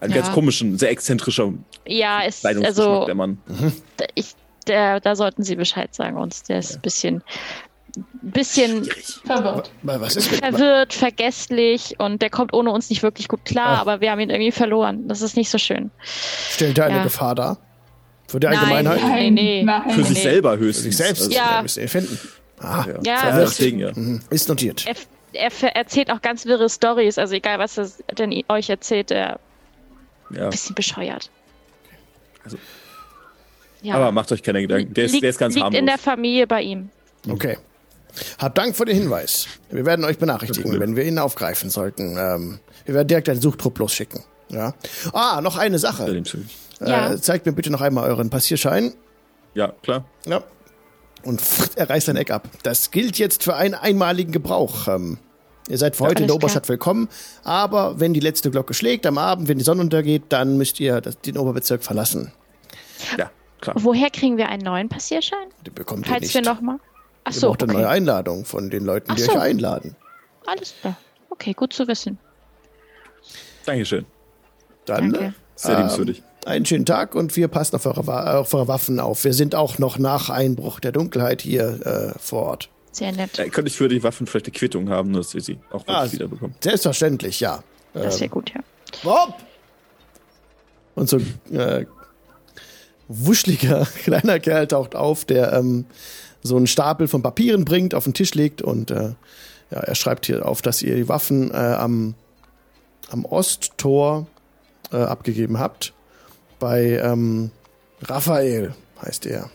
einen 0.00 0.12
ja. 0.12 0.20
ganz 0.20 0.32
komischen, 0.32 0.76
sehr 0.78 0.90
exzentrischer 0.90 1.52
Ja, 1.86 2.22
ist 2.22 2.44
also 2.44 3.06
der 3.06 3.14
Mann. 3.14 3.38
Mhm. 3.46 3.72
Ich, 4.14 4.34
der, 4.66 5.00
da 5.00 5.16
sollten 5.16 5.42
Sie 5.42 5.56
Bescheid 5.56 5.94
sagen 5.94 6.16
uns. 6.16 6.42
Der 6.44 6.58
ist 6.58 6.74
ein 6.74 6.80
bisschen 6.80 7.22
bisschen 8.22 8.88
verwirrt. 9.24 9.70
Was 9.82 10.16
ist 10.16 10.28
verwirrt, 10.28 10.94
vergesslich 10.94 11.96
und 11.98 12.22
der 12.22 12.30
kommt 12.30 12.54
ohne 12.54 12.70
uns 12.70 12.88
nicht 12.88 13.02
wirklich 13.02 13.28
gut 13.28 13.44
klar, 13.44 13.76
Ach. 13.76 13.80
aber 13.82 14.00
wir 14.00 14.10
haben 14.10 14.20
ihn 14.20 14.30
irgendwie 14.30 14.52
verloren. 14.52 15.08
Das 15.08 15.20
ist 15.20 15.36
nicht 15.36 15.50
so 15.50 15.58
schön. 15.58 15.90
Stellt 16.02 16.78
er 16.78 16.86
eine 16.86 16.96
ja. 16.96 17.02
Gefahr 17.02 17.34
dar? 17.34 17.58
Für 18.28 18.40
die 18.40 18.46
Allgemeinheit? 18.46 19.02
Nein, 19.02 19.34
nee, 19.34 19.62
nein. 19.62 19.90
Für 19.90 20.04
sich 20.04 20.22
selber 20.22 20.56
höchstens. 20.56 20.84
Für 20.84 20.90
sich 20.90 20.96
selbst? 20.96 21.22
Also, 21.24 21.32
ja. 21.34 21.60
Müsst 21.60 21.76
ihr 21.76 21.88
finden. 21.88 22.18
Ah, 22.62 22.86
ja, 22.86 23.02
ja 23.02 23.36
deswegen, 23.38 23.78
ja. 23.78 23.92
Mhm. 23.94 24.20
Ist 24.30 24.48
notiert. 24.48 24.86
Er, 24.86 25.50
er, 25.62 25.76
erzählt 25.76 26.10
auch 26.10 26.22
ganz 26.22 26.46
wirre 26.46 26.68
Stories, 26.68 27.18
also 27.18 27.34
egal, 27.34 27.58
was 27.58 27.78
er 27.78 27.90
denn 28.14 28.42
euch 28.48 28.70
erzählt, 28.70 29.10
er 29.10 29.40
ja. 30.30 30.44
ein 30.44 30.50
bisschen 30.50 30.74
bescheuert. 30.74 31.30
Also, 32.44 32.56
ja. 33.82 33.94
Aber 33.94 34.12
macht 34.12 34.30
euch 34.32 34.42
keine 34.42 34.62
Gedanken, 34.62 34.94
der 34.94 35.04
ist, 35.04 35.12
liegt, 35.12 35.22
der 35.24 35.30
ist 35.30 35.38
ganz 35.38 35.54
liegt 35.54 35.64
harmlos. 35.64 35.78
in 35.80 35.86
der 35.86 35.98
Familie 35.98 36.46
bei 36.46 36.62
ihm. 36.62 36.90
Okay. 37.28 37.58
Habt 38.38 38.58
Dank 38.58 38.76
für 38.76 38.84
den 38.84 38.96
Hinweis. 38.96 39.48
Wir 39.70 39.86
werden 39.86 40.04
euch 40.04 40.18
benachrichtigen, 40.18 40.78
wenn 40.78 40.96
wir 40.96 41.04
ihn 41.04 41.18
aufgreifen 41.18 41.70
sollten. 41.70 42.16
Ähm, 42.18 42.60
wir 42.84 42.94
werden 42.94 43.08
direkt 43.08 43.28
einen 43.28 43.40
Suchtrupp 43.40 43.78
losschicken. 43.78 44.22
Ja. 44.50 44.74
Ah, 45.12 45.40
noch 45.40 45.56
eine 45.56 45.78
Sache. 45.78 46.04
Äh, 46.04 46.90
ja. 46.90 47.16
Zeigt 47.16 47.46
mir 47.46 47.52
bitte 47.52 47.70
noch 47.70 47.80
einmal 47.80 48.08
euren 48.08 48.28
Passierschein. 48.28 48.92
Ja, 49.54 49.72
klar. 49.82 50.04
Ja. 50.26 50.42
Und 51.24 51.42
er 51.76 51.88
reißt 51.88 52.08
ein 52.08 52.16
Eck 52.16 52.30
ab. 52.30 52.48
Das 52.62 52.90
gilt 52.90 53.18
jetzt 53.18 53.44
für 53.44 53.54
einen 53.54 53.74
einmaligen 53.74 54.32
Gebrauch. 54.32 54.88
Ähm, 54.88 55.18
ihr 55.68 55.78
seid 55.78 55.96
für 55.96 56.04
heute 56.04 56.22
in 56.22 56.28
der 56.28 56.36
Oberstadt 56.36 56.64
klar. 56.64 56.74
willkommen, 56.74 57.08
aber 57.44 58.00
wenn 58.00 58.12
die 58.12 58.20
letzte 58.20 58.50
Glocke 58.50 58.74
schlägt 58.74 59.06
am 59.06 59.18
Abend, 59.18 59.48
wenn 59.48 59.58
die 59.58 59.64
Sonne 59.64 59.82
untergeht, 59.82 60.24
dann 60.30 60.56
müsst 60.56 60.80
ihr 60.80 61.00
den 61.00 61.38
Oberbezirk 61.38 61.84
verlassen. 61.84 62.32
Ja, 63.16 63.30
klar. 63.60 63.76
Woher 63.78 64.10
kriegen 64.10 64.36
wir 64.36 64.48
einen 64.48 64.62
neuen 64.62 64.88
Passierschein? 64.88 65.48
Den 65.64 65.74
bekommt 65.74 66.06
Falls 66.06 66.22
ihr 66.22 66.26
nicht. 66.26 66.34
wir 66.34 66.54
nochmal. 66.54 66.78
Ach 67.24 67.32
so, 67.32 67.46
Ihr 67.46 67.50
braucht 67.50 67.62
okay. 67.62 67.72
eine 67.72 67.82
neue 67.82 67.88
Einladung 67.88 68.44
von 68.44 68.70
den 68.70 68.84
Leuten, 68.84 69.14
die 69.14 69.22
so. 69.22 69.32
euch 69.32 69.38
einladen. 69.38 69.94
Alles 70.46 70.74
klar. 70.80 70.96
Okay, 71.30 71.52
gut 71.52 71.72
zu 71.72 71.86
wissen. 71.86 72.18
Dankeschön. 73.64 74.04
Dann 74.86 75.12
Danke. 75.12 75.34
sehr 75.54 75.76
liebenswürdig. 75.76 76.18
Äh, 76.18 76.22
einen 76.46 76.66
schönen 76.66 76.86
Tag 76.86 77.14
und 77.14 77.36
wir 77.36 77.48
passen 77.48 77.76
auf 77.76 77.86
eure, 77.86 78.38
auf 78.38 78.54
eure, 78.54 78.68
Waffen 78.68 79.00
auf. 79.00 79.24
Wir 79.24 79.32
sind 79.32 79.54
auch 79.54 79.78
noch 79.78 79.98
nach 79.98 80.30
Einbruch 80.30 80.80
der 80.80 80.92
Dunkelheit 80.92 81.42
hier 81.42 82.14
äh, 82.14 82.18
vor 82.18 82.42
Ort. 82.42 82.68
Sehr 82.90 83.12
nett. 83.12 83.38
Äh, 83.38 83.48
könnte 83.48 83.70
ich 83.70 83.76
für 83.76 83.88
die 83.88 84.02
Waffen 84.02 84.26
vielleicht 84.26 84.46
eine 84.46 84.52
Quittung 84.52 84.90
haben, 84.90 85.12
dass 85.12 85.34
wir 85.34 85.40
sie 85.40 85.58
auch 85.70 85.84
ah, 85.86 86.10
wiederbekommen? 86.10 86.54
Selbstverständlich, 86.60 87.40
ja. 87.40 87.62
Das 87.94 88.20
wäre 88.20 88.24
ähm, 88.24 88.30
gut, 88.30 88.52
ja. 88.54 88.60
Bob! 89.02 89.34
Und 90.94 91.08
so 91.08 91.18
äh, 91.50 91.86
wuscheliger 93.08 93.86
kleiner 94.04 94.40
Kerl 94.40 94.66
taucht 94.66 94.94
auf, 94.94 95.24
der 95.24 95.52
ähm, 95.52 95.86
so 96.42 96.56
einen 96.56 96.66
Stapel 96.66 97.08
von 97.08 97.22
Papieren 97.22 97.64
bringt, 97.64 97.94
auf 97.94 98.04
den 98.04 98.14
Tisch 98.14 98.34
legt 98.34 98.62
und 98.62 98.90
äh, 98.90 99.14
ja, 99.70 99.78
er 99.78 99.94
schreibt 99.94 100.26
hier 100.26 100.46
auf, 100.46 100.60
dass 100.60 100.82
ihr 100.82 100.96
die 100.96 101.08
Waffen 101.08 101.50
äh, 101.50 101.54
am, 101.54 102.14
am 103.10 103.24
Osttor 103.24 104.26
äh, 104.92 104.96
abgegeben 104.96 105.58
habt. 105.58 105.94
Bei 106.62 107.00
ähm, 107.02 107.50
Raphael 108.02 108.72
heißt 109.04 109.26
er. 109.26 109.50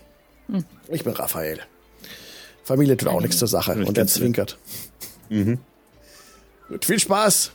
Hm. 0.47 0.65
Ich 0.89 1.05
bin 1.05 1.13
Raphael. 1.13 1.61
Familie 2.65 2.97
tut 2.97 3.07
auch 3.07 3.21
nichts 3.21 3.37
zur 3.37 3.47
Sache 3.47 3.75
und 3.85 3.97
er 3.97 4.07
zwinkert. 4.07 4.57
Mhm. 5.29 5.59
Gut, 6.67 6.83
viel 6.83 6.99
Spaß. 6.99 7.53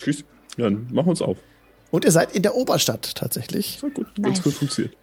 Tschüss. 0.00 0.24
Dann 0.56 0.88
machen 0.90 1.06
wir 1.06 1.10
uns 1.10 1.22
auf. 1.22 1.36
Und 1.92 2.04
ihr 2.04 2.10
seid 2.10 2.34
in 2.34 2.42
der 2.42 2.56
Oberstadt 2.56 3.14
tatsächlich. 3.14 3.78
So 3.80 3.90
gut, 3.90 4.08
ganz 4.16 4.38
nice. 4.38 4.42
gut 4.42 4.54
funktioniert. 4.54 4.96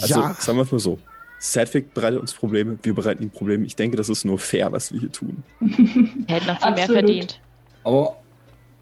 Also, 0.00 0.18
ja. 0.18 0.34
sagen 0.40 0.56
wir 0.56 0.62
es 0.62 0.72
mal 0.72 0.78
so. 0.78 0.98
Sadwick 1.40 1.92
bereitet 1.92 2.20
uns 2.20 2.32
Probleme, 2.32 2.78
wir 2.82 2.94
bereiten 2.94 3.22
ihm 3.22 3.30
Probleme. 3.30 3.66
Ich 3.66 3.76
denke, 3.76 3.98
das 3.98 4.08
ist 4.08 4.24
nur 4.24 4.38
fair, 4.38 4.72
was 4.72 4.94
wir 4.94 5.00
hier 5.00 5.12
tun. 5.12 5.42
er 6.26 6.36
hätte 6.36 6.46
noch 6.46 6.62
viel 6.62 6.72
mehr 6.72 6.86
verdient. 6.86 7.38
Aber, 7.84 8.16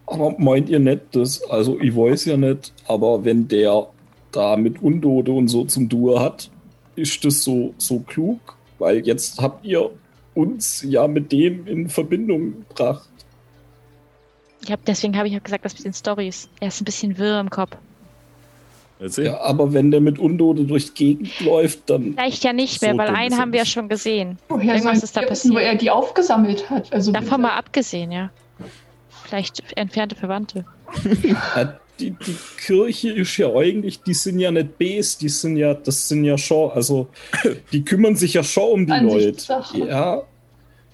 aber 0.09 0.35
meint 0.37 0.69
ihr 0.69 0.79
nicht, 0.79 1.01
dass, 1.11 1.41
also 1.49 1.79
ich 1.79 1.95
weiß 1.95 2.25
ja 2.25 2.37
nicht, 2.37 2.73
aber 2.87 3.23
wenn 3.23 3.47
der 3.47 3.87
da 4.31 4.57
mit 4.57 4.81
Undode 4.81 5.31
und 5.31 5.47
so 5.47 5.65
zum 5.65 5.89
Duo 5.89 6.19
hat, 6.19 6.49
ist 6.95 7.23
das 7.25 7.43
so, 7.43 7.73
so 7.77 7.99
klug? 7.99 8.39
Weil 8.77 9.05
jetzt 9.05 9.41
habt 9.41 9.65
ihr 9.65 9.89
uns 10.33 10.83
ja 10.87 11.07
mit 11.07 11.31
dem 11.31 11.67
in 11.67 11.89
Verbindung 11.89 12.65
gebracht. 12.69 13.09
Ich 14.61 14.71
hab, 14.71 14.83
deswegen 14.85 15.17
habe 15.17 15.27
ich 15.27 15.37
auch 15.37 15.43
gesagt, 15.43 15.65
das 15.65 15.73
mit 15.75 15.85
den 15.85 15.93
Stories. 15.93 16.49
Er 16.59 16.67
ist 16.67 16.81
ein 16.81 16.85
bisschen 16.85 17.17
wirr 17.17 17.39
im 17.39 17.49
Kopf. 17.49 17.75
Ja, 19.15 19.39
aber 19.39 19.71
wenn 19.71 19.91
der 19.91 20.01
mit 20.01 20.19
Undode 20.19 20.65
durch 20.65 20.93
die 20.93 21.15
Gegend 21.15 21.39
läuft, 21.39 21.89
dann. 21.89 22.13
Vielleicht 22.13 22.43
ja 22.43 22.51
nicht 22.51 22.81
mehr, 22.81 22.91
so 22.91 22.97
weil 22.97 23.07
einen 23.07 23.37
haben 23.37 23.53
wir 23.53 23.59
ja 23.59 23.65
schon 23.65 23.87
gesehen. 23.87 24.37
Woher 24.49 24.75
Irgendwas 24.75 25.03
ist 25.03 25.15
da 25.15 25.21
passiert. 25.21 25.53
Wo 25.53 25.57
er 25.57 25.75
die 25.75 25.89
aufgesammelt 25.89 26.69
hat. 26.69 26.91
Also 26.91 27.13
Davon 27.13 27.41
mal 27.41 27.55
abgesehen, 27.55 28.11
ja. 28.11 28.29
Vielleicht 29.29 29.63
entfernte 29.75 30.15
Verwandte. 30.15 30.65
die, 31.99 32.11
die 32.11 32.35
Kirche 32.57 33.11
ist 33.11 33.37
ja 33.37 33.53
eigentlich, 33.53 34.01
die 34.01 34.15
sind 34.15 34.39
ja 34.39 34.49
nicht 34.49 34.77
Bs, 34.79 35.19
die 35.19 35.29
sind 35.29 35.57
ja, 35.57 35.75
das 35.75 36.07
sind 36.07 36.23
ja 36.23 36.35
schon, 36.37 36.71
also 36.71 37.07
die 37.71 37.85
kümmern 37.85 38.15
sich 38.15 38.33
ja 38.33 38.43
schon 38.43 38.71
um 38.71 38.85
die 38.87 38.93
Leute. 38.93 39.37
Ja, 39.87 40.23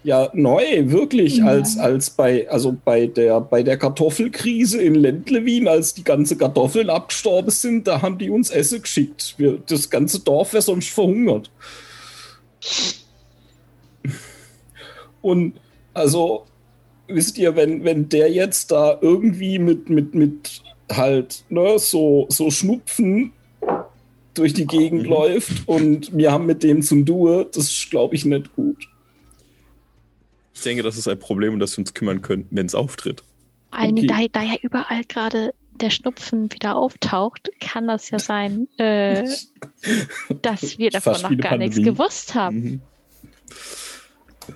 ja, 0.04 0.30
neu, 0.34 0.92
wirklich, 0.92 1.38
ja. 1.38 1.46
als, 1.46 1.80
als 1.80 2.12
bei, 2.12 2.48
also 2.50 2.76
bei 2.86 3.08
der, 3.08 3.42
bei 3.42 3.64
der 3.64 3.78
Kartoffelkrise 3.78 4.82
in 4.82 4.96
Lendlewin, 4.96 5.68
als 5.68 5.96
die 5.96 6.04
ganzen 6.04 6.38
Kartoffeln 6.38 6.92
abgestorben 6.92 7.50
sind, 7.50 7.88
da 7.88 8.02
haben 8.04 8.18
die 8.18 8.30
uns 8.30 8.52
Essen 8.52 8.82
geschickt. 8.82 9.34
Wir, 9.38 9.58
das 9.66 9.90
ganze 9.90 10.20
Dorf 10.20 10.54
wäre 10.54 10.62
sonst 10.62 10.90
verhungert. 10.90 11.50
Und 15.22 15.54
also, 15.96 16.46
wisst 17.08 17.38
ihr, 17.38 17.56
wenn, 17.56 17.84
wenn 17.84 18.10
der 18.10 18.32
jetzt 18.32 18.72
da 18.72 18.98
irgendwie 19.02 19.60
mit, 19.60 19.90
mit, 19.90 20.16
mit 20.16 20.62
halt, 20.92 21.44
ne, 21.50 21.78
so, 21.80 22.28
so 22.30 22.52
Schnupfen 22.52 23.34
durch 24.34 24.54
die 24.54 24.68
Gegend 24.68 25.04
mhm. 25.04 25.10
läuft 25.10 25.68
und 25.68 26.16
wir 26.16 26.32
haben 26.32 26.46
mit 26.46 26.64
dem 26.64 26.82
zum 26.82 27.06
Duo, 27.06 27.44
das 27.44 27.66
ist, 27.66 27.90
glaube 27.90 28.16
ich, 28.16 28.26
nicht 28.26 28.54
gut. 28.56 28.88
Ich 30.54 30.62
denke, 30.62 30.84
das 30.84 30.98
ist 30.98 31.08
ein 31.08 31.20
Problem, 31.20 31.54
um 31.54 31.60
das 31.60 31.76
wir 31.78 31.80
uns 31.80 31.94
kümmern 31.94 32.22
können, 32.22 32.48
wenn 32.52 32.66
es 32.66 32.76
auftritt. 32.76 33.24
Okay. 33.72 34.08
Da, 34.08 34.26
da 34.32 34.42
ja 34.42 34.56
überall 34.62 35.04
gerade 35.08 35.54
der 35.82 35.90
Schnupfen 35.90 36.52
wieder 36.54 36.76
auftaucht, 36.78 37.52
kann 37.60 37.88
das 37.88 38.10
ja 38.10 38.20
sein, 38.20 38.68
äh, 38.78 39.28
dass 40.42 40.78
wir 40.78 40.90
davon 40.92 41.14
noch 41.14 41.22
gar 41.22 41.50
Pandemie. 41.50 41.66
nichts 41.66 41.84
gewusst 41.84 42.36
haben. 42.36 42.58
Mhm. 42.58 42.82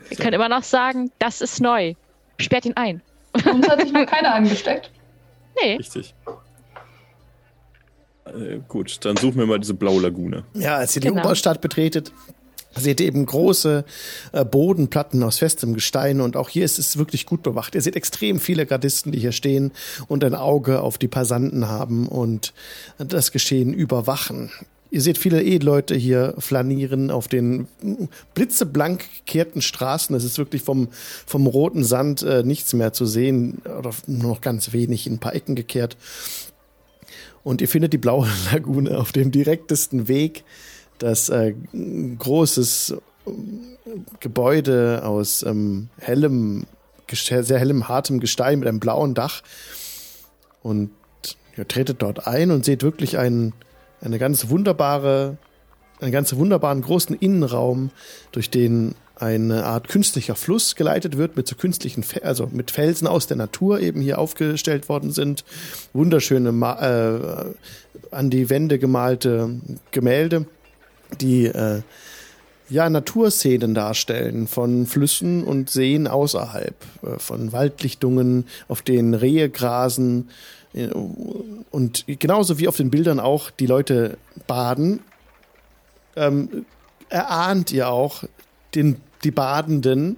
Wir 0.08 0.18
können 0.18 0.34
immer 0.34 0.50
noch 0.50 0.64
sagen, 0.64 1.12
das 1.20 1.42
ist 1.42 1.62
neu. 1.62 1.96
Sperrt 2.40 2.66
ihn 2.66 2.74
ein. 2.76 3.02
Uns 3.34 3.68
hat 3.68 3.82
sich 3.82 3.92
noch 3.92 4.06
keiner 4.08 4.34
angesteckt. 4.34 4.92
Nee. 5.62 5.76
Richtig. 5.76 6.14
Äh, 8.26 8.60
gut, 8.68 9.04
dann 9.06 9.18
suchen 9.18 9.38
wir 9.38 9.46
mal 9.46 9.60
diese 9.60 9.74
blaue 9.74 10.02
Lagune. 10.02 10.44
Ja, 10.54 10.78
als 10.78 10.96
ihr 10.96 11.02
genau. 11.02 11.16
die 11.16 11.20
Oberstadt 11.22 11.62
betretet, 11.62 12.12
seht 12.76 13.00
ihr 13.00 13.08
eben 13.08 13.26
große 13.26 13.84
äh, 14.32 14.46
Bodenplatten 14.46 15.24
aus 15.24 15.40
festem 15.40 15.74
Gestein 15.74 16.22
und 16.22 16.38
auch 16.38 16.50
hier 16.50 16.66
ist 16.66 16.80
es 16.80 16.98
wirklich 16.98 17.26
gut 17.26 17.44
bewacht. 17.44 17.76
Ihr 17.76 17.82
seht 17.82 17.96
extrem 17.96 18.40
viele 18.40 18.66
Gardisten, 18.66 19.12
die 19.12 19.20
hier 19.20 19.32
stehen 19.32 19.72
und 20.08 20.24
ein 20.24 20.36
Auge 20.36 20.82
auf 20.82 20.98
die 20.98 21.08
Passanten 21.08 21.68
haben 21.68 22.08
und 22.08 22.54
das 22.98 23.32
Geschehen 23.32 23.74
überwachen. 23.74 24.52
Ihr 24.92 25.02
seht 25.02 25.20
viele 25.20 25.44
Edelleute 25.44 25.96
hier 25.96 26.34
flanieren 26.40 27.12
auf 27.12 27.28
den 27.28 27.68
blitzeblank 28.34 29.06
gekehrten 29.20 29.62
Straßen. 29.62 30.16
Es 30.16 30.24
ist 30.24 30.40
wirklich 30.40 30.64
vom, 30.64 30.88
vom 31.26 31.46
roten 31.46 31.84
Sand 31.84 32.24
äh, 32.24 32.44
nichts 32.44 32.74
mehr 32.74 32.92
zu 32.92 33.06
sehen 33.06 33.62
oder 33.66 33.92
nur 34.08 34.32
noch 34.32 34.42
ganz 34.42 34.74
wenig 34.74 35.06
in 35.06 35.14
ein 35.14 35.20
paar 35.20 35.36
Ecken 35.36 35.56
gekehrt. 35.56 35.96
Und 37.44 37.62
ihr 37.62 37.68
findet 37.68 37.94
die 37.94 37.98
blaue 37.98 38.28
Lagune 38.52 38.98
auf 38.98 39.12
dem 39.12 39.32
direktesten 39.32 40.08
Weg 40.08 40.44
das 40.98 41.30
äh, 41.30 41.54
großes 42.18 42.96
äh, 43.26 43.32
Gebäude 44.20 45.02
aus 45.04 45.44
ähm, 45.44 45.90
hellem, 45.98 46.66
sehr 47.12 47.60
hellem, 47.60 47.88
hartem 47.88 48.20
Gestein 48.20 48.60
mit 48.60 48.68
einem 48.68 48.80
blauen 48.80 49.14
Dach. 49.14 49.42
Und 50.62 50.92
ihr 51.58 51.68
tretet 51.68 52.02
dort 52.02 52.28
ein 52.28 52.52
und 52.52 52.66
seht 52.66 52.84
wirklich 52.84 53.18
einen, 53.18 53.54
eine 54.02 54.20
ganz 54.20 54.50
wunderbare, 54.50 55.38
einen 56.00 56.12
ganz 56.12 56.36
wunderbaren 56.36 56.82
großen 56.82 57.16
Innenraum, 57.16 57.92
durch 58.32 58.50
den 58.50 58.96
eine 59.16 59.66
Art 59.66 59.90
künstlicher 59.90 60.36
Fluss 60.36 60.78
geleitet 60.78 61.18
wird 61.18 61.36
mit 61.36 61.46
so 61.46 61.56
künstlichen, 61.56 62.06
also 62.24 62.48
mit 62.52 62.72
Felsen 62.72 63.06
aus 63.06 63.28
der 63.28 63.36
Natur 63.36 63.82
eben 63.82 64.00
hier 64.00 64.18
aufgestellt 64.18 64.88
worden 64.88 65.12
sind. 65.12 65.44
Wunderschöne, 65.92 66.50
äh, 66.50 68.16
an 68.16 68.30
die 68.30 68.50
Wände 68.50 68.80
gemalte 68.80 69.60
Gemälde 69.92 70.46
die 71.20 71.46
äh, 71.46 71.82
ja, 72.70 72.90
Naturszenen 72.90 73.74
darstellen 73.74 74.48
von 74.48 74.86
Flüssen 74.86 75.44
und 75.44 75.70
Seen 75.70 76.08
außerhalb, 76.08 76.76
äh, 77.02 77.20
von 77.20 77.52
Waldlichtungen, 77.52 78.46
auf 78.68 78.82
denen 78.82 79.14
Rehe 79.14 79.50
grasen 79.50 80.30
und 81.72 82.06
genauso 82.08 82.60
wie 82.60 82.68
auf 82.68 82.78
den 82.78 82.92
Bildern 82.92 83.20
auch 83.20 83.50
die 83.50 83.66
Leute 83.66 84.18
baden, 84.46 85.00
ähm, 86.16 86.66
erahnt 87.10 87.72
ihr 87.72 87.90
auch 87.90 88.24
den, 88.76 88.98
die 89.24 89.32
Badenden 89.32 90.18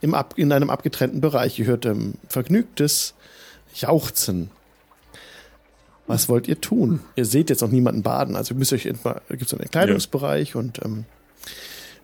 im 0.00 0.14
Ab, 0.14 0.34
in 0.36 0.50
einem 0.52 0.70
abgetrennten 0.70 1.20
Bereich. 1.20 1.58
Ihr 1.58 1.66
hört 1.66 1.86
ähm, 1.86 2.14
vergnügtes 2.28 3.14
Jauchzen 3.74 4.50
was 6.06 6.28
wollt 6.28 6.48
ihr 6.48 6.60
tun? 6.60 7.00
Ihr 7.16 7.24
seht 7.24 7.50
jetzt 7.50 7.62
noch 7.62 7.70
niemanden 7.70 8.02
baden, 8.02 8.36
also 8.36 8.54
müsst 8.54 8.72
ihr 8.72 8.76
euch 8.76 8.86
etwa, 8.86 9.20
gibt 9.28 9.42
es 9.42 9.54
einen 9.54 9.70
Kleidungsbereich 9.70 10.50
ja. 10.50 10.60
und 10.60 10.80
ähm, 10.84 11.04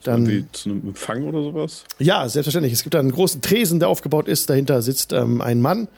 dann. 0.05 0.26
Wie 0.26 0.46
zu 0.53 0.70
einem 0.70 0.88
Empfang 0.88 1.24
oder 1.24 1.42
sowas? 1.42 1.84
Ja, 1.99 2.28
selbstverständlich. 2.28 2.72
Es 2.72 2.84
gibt 2.84 2.94
einen 2.94 3.11
großen 3.11 3.42
Tresen, 3.42 3.80
der 3.80 3.88
aufgebaut 3.88 4.28
ist. 4.28 4.49
Dahinter 4.49 4.80
sitzt 4.80 5.12
ähm, 5.12 5.40
ein 5.40 5.61
Mann 5.61 5.88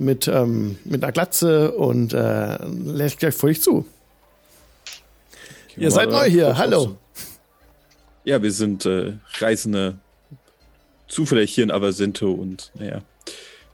mit, 0.00 0.26
ähm, 0.28 0.78
mit 0.84 1.02
einer 1.02 1.12
Glatze 1.12 1.72
und 1.72 2.12
äh, 2.14 2.58
lässt 2.64 3.18
gleich 3.18 3.34
vor 3.34 3.50
euch 3.50 3.62
zu. 3.62 3.86
Ihr 5.76 5.90
seid 5.90 6.10
neu 6.10 6.28
hier, 6.28 6.56
hallo. 6.56 6.96
Ja, 8.24 8.42
wir 8.42 8.52
sind 8.52 8.86
äh, 8.86 9.14
Reisende, 9.38 9.98
zufällig 11.06 11.54
hier 11.54 11.64
in 11.64 11.70
Avasinto 11.70 12.32
und 12.32 12.70
naja, 12.74 13.02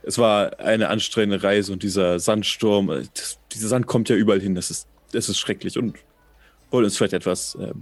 es 0.03 0.19
war 0.19 0.61
eine 0.61 0.89
anstrengende 0.89 1.43
Reise 1.43 1.73
und 1.73 1.83
dieser 1.83 2.19
Sandsturm, 2.19 2.91
äh, 2.91 3.05
das, 3.15 3.39
dieser 3.53 3.69
Sand 3.69 3.87
kommt 3.87 4.09
ja 4.09 4.17
überall 4.17 4.41
hin, 4.41 4.55
das 4.55 4.71
ist, 4.71 4.89
das 5.13 5.29
ist 5.29 5.39
schrecklich 5.39 5.79
und 5.79 5.97
wollen 6.71 6.85
uns 6.85 6.97
vielleicht 6.97 7.15
etwas 7.15 7.57
äh, 7.57 7.73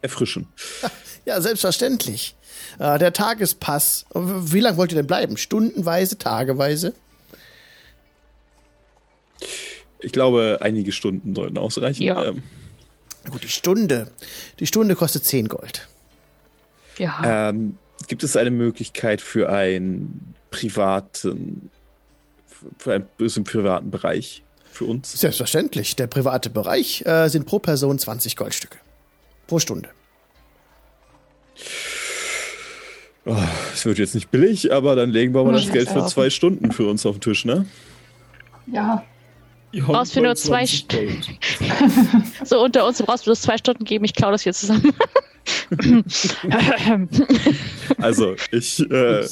erfrischen. 0.00 0.46
Ja, 1.26 1.40
selbstverständlich. 1.40 2.36
Äh, 2.78 2.98
der 2.98 3.14
Tagespass, 3.14 4.04
wie 4.12 4.60
lange 4.60 4.76
wollt 4.76 4.92
ihr 4.92 4.96
denn 4.96 5.06
bleiben? 5.06 5.38
Stundenweise, 5.38 6.18
tageweise? 6.18 6.92
Ich 10.04 10.12
glaube, 10.12 10.58
einige 10.60 10.92
Stunden 10.92 11.34
sollten 11.34 11.58
ausreichen. 11.58 12.02
Ja. 12.02 12.24
Ähm, 12.24 12.42
Gut, 13.30 13.42
die 13.42 13.48
Stunde. 13.48 14.10
Die 14.60 14.66
Stunde 14.66 14.94
kostet 14.96 15.24
10 15.24 15.48
Gold. 15.48 15.88
Ja. 16.98 17.48
Ähm, 17.48 17.78
gibt 18.06 18.22
es 18.22 18.36
eine 18.36 18.50
Möglichkeit 18.50 19.20
für 19.20 19.50
einen 19.50 20.34
privaten, 20.50 21.70
für 22.78 22.94
ein 22.94 23.06
bisschen 23.16 23.44
privaten 23.44 23.90
Bereich 23.90 24.42
für 24.70 24.84
uns? 24.84 25.12
Selbstverständlich. 25.12 25.96
Der 25.96 26.06
private 26.06 26.50
Bereich 26.50 27.04
äh, 27.06 27.28
sind 27.28 27.46
pro 27.46 27.58
Person 27.58 27.98
20 27.98 28.36
Goldstücke. 28.36 28.78
Pro 29.46 29.58
Stunde. 29.58 29.88
Oh, 33.26 33.36
es 33.72 33.86
wird 33.86 33.98
jetzt 33.98 34.14
nicht 34.14 34.30
billig, 34.30 34.70
aber 34.72 34.96
dann 34.96 35.10
legen 35.10 35.34
wir 35.34 35.44
mal 35.44 35.54
das 35.54 35.72
Geld 35.72 35.88
für 35.88 36.04
zwei 36.06 36.28
Stunden 36.28 36.72
für 36.72 36.86
uns 36.90 37.06
auf 37.06 37.16
den 37.16 37.20
Tisch, 37.22 37.46
ne? 37.46 37.64
Ja. 38.66 39.02
Du 39.74 39.86
brauchst 39.86 40.12
für 40.14 40.20
nur 40.20 40.36
zwei 40.36 40.66
Stunden. 40.66 41.20
so 42.44 42.62
unter 42.62 42.86
uns, 42.86 42.98
du 42.98 43.04
brauchst 43.04 43.24
bloß 43.24 43.42
zwei 43.42 43.58
Stunden 43.58 43.84
geben, 43.84 44.04
ich 44.04 44.14
klaue 44.14 44.32
das 44.32 44.42
hier 44.42 44.52
zusammen. 44.52 44.92
also, 47.98 48.36
ich, 48.52 48.78
äh, 48.90 49.26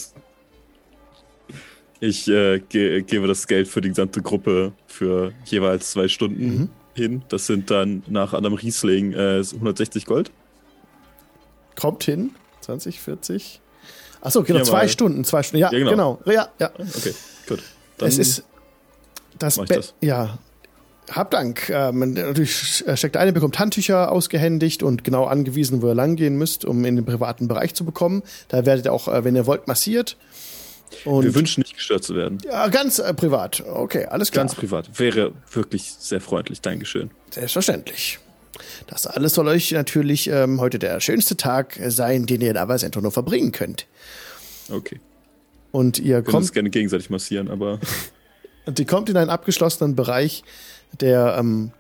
ich 2.01 2.29
äh, 2.29 2.59
ge 2.59 3.03
gebe 3.03 3.29
das 3.29 3.47
Geld 3.47 3.69
für 3.69 3.81
die 3.81 3.91
gesamte 3.91 4.21
Gruppe 4.21 4.73
für 4.87 5.33
jeweils 5.45 5.93
zwei 5.93 6.09
Stunden 6.09 6.45
mhm. 6.45 6.69
hin. 6.95 7.23
Das 7.29 7.47
sind 7.47 7.71
dann 7.71 8.03
nach 8.09 8.33
Adam 8.33 8.55
Riesling 8.55 9.13
äh, 9.13 9.45
160 9.55 10.07
Gold. 10.07 10.33
Kommt 11.77 12.03
hin. 12.03 12.35
20, 12.63 13.01
40. 13.01 13.61
Achso, 14.21 14.43
genau, 14.43 14.61
ja, 14.61 14.65
zwei 14.65 14.89
Stunden, 14.89 15.25
zwei 15.25 15.43
Stunden. 15.43 15.63
Ja, 15.63 15.73
ja 15.73 15.79
genau. 15.79 15.91
genau. 15.91 16.33
Ja, 16.33 16.49
ja. 16.59 16.71
Okay, 16.77 17.15
gut. 17.49 17.63
Dann 17.99 18.09
es 18.09 18.19
ist 18.19 18.45
das, 19.39 19.57
das. 19.57 19.95
Ja, 20.01 20.39
hab 21.11 21.31
Dank. 21.31 21.69
Ähm, 21.69 22.15
natürlich 22.15 22.85
steckt 22.95 23.17
eine, 23.17 23.33
bekommt 23.33 23.59
Handtücher 23.59 24.13
ausgehändigt 24.13 24.83
und 24.83 25.05
genau 25.05 25.25
angewiesen, 25.25 25.83
wo 25.83 25.89
ihr 25.89 25.95
langgehen 25.95 26.37
müsst, 26.37 26.65
um 26.65 26.85
in 26.85 26.97
den 26.97 27.05
privaten 27.05 27.49
Bereich 27.49 27.75
zu 27.75 27.85
bekommen. 27.85 28.23
Da 28.49 28.65
werdet 28.67 28.87
ihr 28.87 28.93
auch, 28.93 29.09
äh, 29.09 29.25
wenn 29.25 29.35
ihr 29.35 29.47
wollt, 29.47 29.67
massiert. 29.67 30.17
Und 31.05 31.25
Wir 31.25 31.35
wünschen 31.35 31.63
nicht 31.63 31.75
gestört 31.75 32.05
zu 32.05 32.15
werden. 32.15 32.39
Ja, 32.45 32.69
ganz 32.69 32.99
äh, 32.99 33.15
privat. 33.15 33.63
Okay, 33.67 34.05
alles 34.07 34.31
klar. 34.31 34.45
Ganz 34.45 34.55
privat. 34.55 34.99
Wäre 34.99 35.33
wirklich 35.51 35.95
sehr 35.99 36.21
freundlich. 36.21 36.61
Dankeschön. 36.61 37.11
Selbstverständlich. 37.31 38.19
Das 38.87 39.07
alles 39.07 39.35
soll 39.35 39.49
euch 39.49 39.73
natürlich 39.73 40.29
ähm, 40.29 40.61
heute 40.61 40.79
der 40.79 41.01
schönste 41.01 41.37
Tag 41.37 41.81
sein, 41.89 42.27
den 42.27 42.41
ihr 42.43 42.51
in 42.51 42.57
Avasento 42.57 43.01
nur 43.01 43.11
verbringen 43.13 43.53
könnt. 43.53 43.87
Okay. 44.71 45.01
Und 45.71 45.99
ihr 45.99 46.17
Wir 46.17 46.23
kommt. 46.23 46.37
uns 46.37 46.53
gerne 46.53 46.71
gegenseitig 46.71 47.11
massieren, 47.11 47.49
aber. 47.49 47.81
Und 48.67 48.79
ihr 48.79 48.87
kommt 48.87 49.09
in 49.09 49.17
einen 49.17 49.31
abgeschlossenen 49.31 49.97
Bereich, 49.97 50.45
der 51.01 51.37
ähm, 51.39 51.73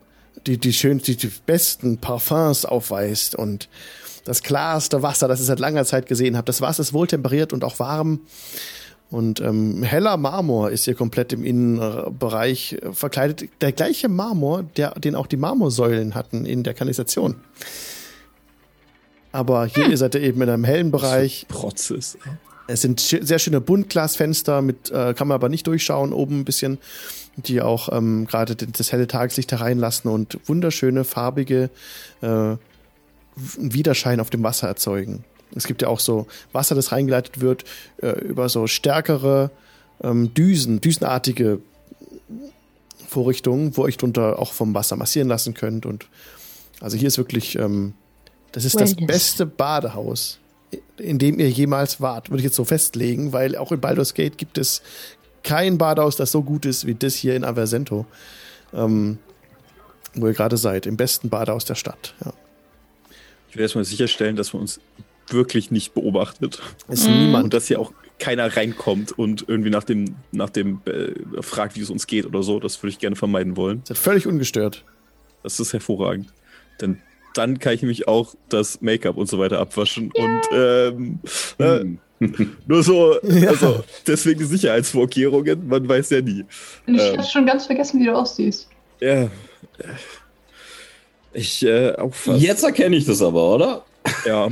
die, 0.46 0.58
die 0.58 0.72
schönsten, 0.72 1.16
die 1.16 1.30
besten 1.46 1.98
Parfums 1.98 2.64
aufweist 2.64 3.34
und 3.34 3.68
das 4.24 4.42
klarste 4.42 5.02
Wasser, 5.02 5.28
das 5.28 5.40
ich 5.40 5.46
seit 5.46 5.58
langer 5.58 5.84
Zeit 5.84 6.06
gesehen 6.06 6.36
habe. 6.36 6.44
Das 6.44 6.60
Wasser 6.60 6.80
ist 6.80 6.92
wohltemperiert 6.92 7.52
und 7.52 7.64
auch 7.64 7.78
warm. 7.78 8.20
Und 9.10 9.40
ähm, 9.40 9.82
heller 9.82 10.16
Marmor 10.16 10.70
ist 10.70 10.84
hier 10.86 10.94
komplett 10.94 11.34
im 11.34 11.44
Innenbereich 11.44 12.78
verkleidet. 12.92 13.50
Der 13.60 13.72
gleiche 13.72 14.08
Marmor, 14.08 14.62
der, 14.62 14.92
den 14.92 15.16
auch 15.16 15.26
die 15.26 15.36
Marmorsäulen 15.36 16.14
hatten 16.14 16.46
in 16.46 16.62
der 16.62 16.72
Kanalisation. 16.72 17.36
Aber 19.32 19.66
hier 19.66 19.86
hm. 19.86 19.96
seid 19.96 20.14
ihr 20.14 20.22
eben 20.22 20.40
in 20.40 20.48
einem 20.48 20.64
hellen 20.64 20.90
Bereich. 20.90 21.46
Protzes. 21.48 22.16
Es 22.72 22.82
sind 22.82 23.00
sehr 23.00 23.38
schöne 23.38 23.60
Buntglasfenster, 23.60 24.62
mit 24.62 24.90
äh, 24.90 25.14
kann 25.14 25.28
man 25.28 25.34
aber 25.34 25.48
nicht 25.48 25.66
durchschauen, 25.66 26.12
oben 26.12 26.40
ein 26.40 26.44
bisschen, 26.44 26.78
die 27.36 27.60
auch 27.60 27.90
ähm, 27.92 28.26
gerade 28.26 28.56
das 28.56 28.92
helle 28.92 29.06
Tageslicht 29.06 29.52
hereinlassen 29.52 30.10
und 30.10 30.38
wunderschöne 30.46 31.04
farbige 31.04 31.70
äh, 32.22 32.56
Widerschein 33.36 34.20
auf 34.20 34.30
dem 34.30 34.42
Wasser 34.42 34.68
erzeugen. 34.68 35.24
Es 35.54 35.66
gibt 35.66 35.82
ja 35.82 35.88
auch 35.88 36.00
so 36.00 36.26
Wasser, 36.52 36.74
das 36.74 36.92
reingeleitet 36.92 37.40
wird 37.40 37.64
äh, 37.98 38.10
über 38.20 38.48
so 38.48 38.66
stärkere 38.66 39.50
ähm, 40.02 40.32
Düsen, 40.34 40.80
düsenartige 40.80 41.60
Vorrichtungen, 43.06 43.76
wo 43.76 43.82
euch 43.82 43.98
drunter 43.98 44.38
auch 44.38 44.52
vom 44.52 44.74
Wasser 44.74 44.96
massieren 44.96 45.28
lassen 45.28 45.54
könnt. 45.54 45.84
Und 45.84 46.06
also 46.80 46.96
hier 46.96 47.08
ist 47.08 47.18
wirklich, 47.18 47.56
ähm, 47.58 47.94
das 48.52 48.64
ist 48.64 48.80
das 48.80 48.94
beste 48.94 49.46
Badehaus, 49.46 50.38
in 50.96 51.18
dem 51.18 51.38
ihr 51.38 51.50
jemals 51.50 52.00
wart, 52.00 52.30
würde 52.30 52.38
ich 52.38 52.44
jetzt 52.44 52.56
so 52.56 52.64
festlegen, 52.64 53.32
weil 53.32 53.56
auch 53.56 53.72
in 53.72 53.80
Baldur's 53.80 54.14
Gate 54.14 54.38
gibt 54.38 54.58
es 54.58 54.82
kein 55.42 55.78
Badehaus, 55.78 56.16
das 56.16 56.30
so 56.30 56.42
gut 56.42 56.66
ist 56.66 56.86
wie 56.86 56.94
das 56.94 57.14
hier 57.14 57.34
in 57.34 57.44
Aversento, 57.44 58.06
ähm, 58.72 59.18
wo 60.14 60.26
ihr 60.26 60.34
gerade 60.34 60.56
seid, 60.56 60.86
im 60.86 60.96
besten 60.96 61.28
Badehaus 61.28 61.64
der 61.64 61.74
Stadt. 61.74 62.14
Ja. 62.24 62.32
Ich 63.50 63.56
will 63.56 63.62
erstmal 63.62 63.84
sicherstellen, 63.84 64.36
dass 64.36 64.52
man 64.52 64.62
uns 64.62 64.80
wirklich 65.28 65.70
nicht 65.70 65.94
beobachtet. 65.94 66.60
Ist 66.88 67.08
mhm. 67.08 67.18
niemand. 67.18 67.44
Und 67.44 67.54
dass 67.54 67.66
hier 67.66 67.80
auch 67.80 67.92
keiner 68.18 68.56
reinkommt 68.56 69.12
und 69.18 69.44
irgendwie 69.48 69.70
nach 69.70 69.84
dem, 69.84 70.16
nach 70.30 70.50
dem 70.50 70.80
äh, 70.86 71.42
fragt, 71.42 71.76
wie 71.76 71.80
es 71.80 71.90
uns 71.90 72.06
geht 72.06 72.24
oder 72.24 72.42
so. 72.42 72.60
Das 72.60 72.82
würde 72.82 72.92
ich 72.92 72.98
gerne 72.98 73.16
vermeiden 73.16 73.56
wollen. 73.56 73.82
Seid 73.84 73.98
völlig 73.98 74.26
ungestört. 74.26 74.84
Das 75.42 75.58
ist 75.58 75.72
hervorragend. 75.72 76.32
Denn 76.80 77.00
dann 77.34 77.58
kann 77.58 77.74
ich 77.74 77.82
nämlich 77.82 78.08
auch 78.08 78.34
das 78.48 78.80
Make-up 78.80 79.16
und 79.16 79.28
so 79.28 79.38
weiter 79.38 79.58
abwaschen. 79.58 80.12
Yeah. 80.16 80.24
Und 80.24 80.42
ähm, 80.52 81.18
hm. 81.58 82.34
äh, 82.34 82.46
nur 82.66 82.82
so, 82.82 83.18
ja. 83.22 83.48
also 83.50 83.82
deswegen 84.06 84.40
die 84.40 84.46
Sicherheitsvorkehrungen, 84.46 85.66
man 85.66 85.88
weiß 85.88 86.10
ja 86.10 86.20
nie. 86.20 86.44
Ich 86.86 87.00
ähm, 87.00 87.18
habe 87.18 87.28
schon 87.28 87.46
ganz 87.46 87.66
vergessen, 87.66 88.00
wie 88.00 88.06
du 88.06 88.14
aussiehst. 88.14 88.68
Ja. 89.00 89.28
Ich 91.32 91.64
äh, 91.64 91.92
auch 91.96 92.14
fast. 92.14 92.40
Jetzt 92.40 92.62
erkenne 92.62 92.96
ich 92.96 93.04
das 93.04 93.22
aber, 93.22 93.54
oder? 93.54 93.84
Ja. 94.26 94.48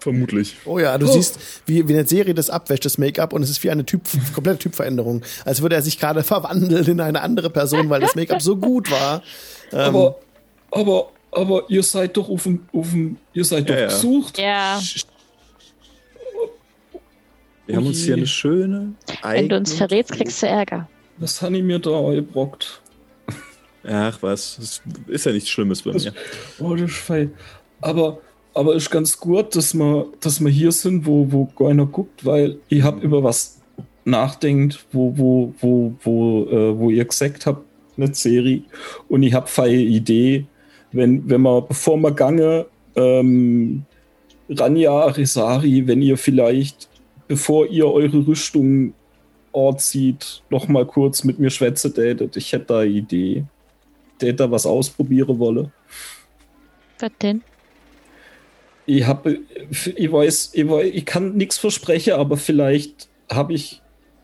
Vermutlich. 0.00 0.56
Oh 0.64 0.78
ja, 0.78 0.96
du 0.96 1.06
oh. 1.06 1.12
siehst, 1.12 1.38
wie, 1.66 1.86
wie 1.86 1.92
eine 1.92 2.06
Serie 2.06 2.32
das 2.32 2.48
abwäscht, 2.48 2.84
das 2.84 2.96
Make-up, 2.96 3.32
und 3.34 3.42
es 3.42 3.50
ist 3.50 3.62
wie 3.62 3.70
eine 3.70 3.84
typ, 3.84 4.02
komplette 4.34 4.58
Typveränderung. 4.58 5.22
Als 5.44 5.60
würde 5.60 5.76
er 5.76 5.82
sich 5.82 5.98
gerade 5.98 6.22
verwandeln 6.24 6.86
in 6.86 7.00
eine 7.00 7.20
andere 7.20 7.50
Person, 7.50 7.90
weil 7.90 8.00
das 8.00 8.14
Make-up 8.14 8.40
so 8.40 8.56
gut 8.56 8.90
war. 8.90 9.22
Ähm, 9.72 9.78
aber, 9.78 10.18
aber, 10.70 11.10
aber 11.32 11.64
ihr 11.68 11.82
seid 11.82 12.16
doch 12.16 12.28
auf 12.28 12.44
dem, 12.44 12.66
auf 12.72 12.90
dem 12.90 13.16
ihr 13.32 13.44
seid 13.44 13.68
ja, 13.68 13.76
doch 13.76 13.94
gesucht. 13.94 14.38
Ja. 14.38 14.80
Wir 17.66 17.76
haben 17.76 17.86
uns 17.86 17.98
hier 17.98 18.16
eine 18.16 18.26
schöne. 18.26 18.94
Wenn 19.22 19.48
du 19.48 19.56
uns 19.56 19.74
verrätst, 19.74 20.12
kriegst 20.12 20.42
du 20.42 20.46
Ärger. 20.46 20.88
Was 21.18 21.40
haben 21.40 21.54
die 21.54 21.62
mir 21.62 21.78
da 21.78 22.10
gebrockt? 22.10 22.80
Ach 23.84 24.18
was, 24.22 24.56
das 24.56 24.82
ist 25.06 25.26
ja 25.26 25.32
nichts 25.32 25.48
Schlimmes 25.48 25.82
bei 25.82 25.92
mir. 25.92 26.12
Oh, 26.58 26.74
das 26.74 26.90
ist 26.90 26.98
fein. 26.98 27.32
Aber 27.80 28.18
aber 28.54 28.74
ist 28.74 28.90
ganz 28.90 29.18
gut, 29.18 29.54
dass 29.54 29.74
wir, 29.74 30.06
dass 30.20 30.40
wir 30.40 30.50
hier 30.50 30.72
sind, 30.72 31.06
wo, 31.06 31.30
wo 31.30 31.46
keiner 31.46 31.86
guckt, 31.86 32.24
weil 32.24 32.58
ich 32.68 32.82
habe 32.82 33.00
über 33.00 33.22
was 33.22 33.60
nachdenkt, 34.04 34.84
wo, 34.92 35.16
wo, 35.16 35.54
wo, 35.60 35.94
wo, 36.02 36.44
äh, 36.46 36.78
wo 36.78 36.90
ihr 36.90 37.04
gesagt 37.04 37.46
habt, 37.46 37.64
eine 37.96 38.14
Serie. 38.14 38.62
Und 39.08 39.22
ich 39.22 39.34
habe 39.34 39.48
eine 39.62 39.74
Idee, 39.74 40.46
wenn, 40.92 41.28
wenn 41.28 41.40
man, 41.40 41.66
bevor 41.66 41.96
wir 41.96 42.12
gange, 42.12 42.66
ähm, 42.96 43.84
Ranja 44.48 45.04
Resari, 45.06 45.86
wenn 45.86 46.02
ihr 46.02 46.16
vielleicht, 46.16 46.88
bevor 47.28 47.66
ihr 47.66 47.86
eure 47.86 48.26
Rüstung 48.26 48.94
Ort 49.52 49.80
sieht, 49.80 50.42
noch 50.50 50.68
mal 50.68 50.86
kurz 50.86 51.24
mit 51.24 51.38
mir 51.38 51.50
schwätze 51.50 51.90
datet. 51.90 52.36
Ich 52.36 52.52
hätte 52.52 52.66
da 52.66 52.78
eine 52.80 52.90
Idee. 52.90 53.44
Der 54.20 54.32
da 54.32 54.50
was 54.50 54.66
ausprobieren 54.66 55.38
wolle. 55.38 55.72
Was 57.00 57.10
denn? 57.20 57.42
ich 58.96 59.06
habe, 59.06 59.38
ich 59.70 60.12
weiß, 60.12 60.50
ich, 60.52 60.68
weiß, 60.68 60.90
ich 60.92 61.06
kann 61.06 61.36
nichts 61.36 61.58
versprechen, 61.58 62.14
aber 62.14 62.36
vielleicht 62.36 63.08
habe 63.30 63.52
ich, 63.52 63.82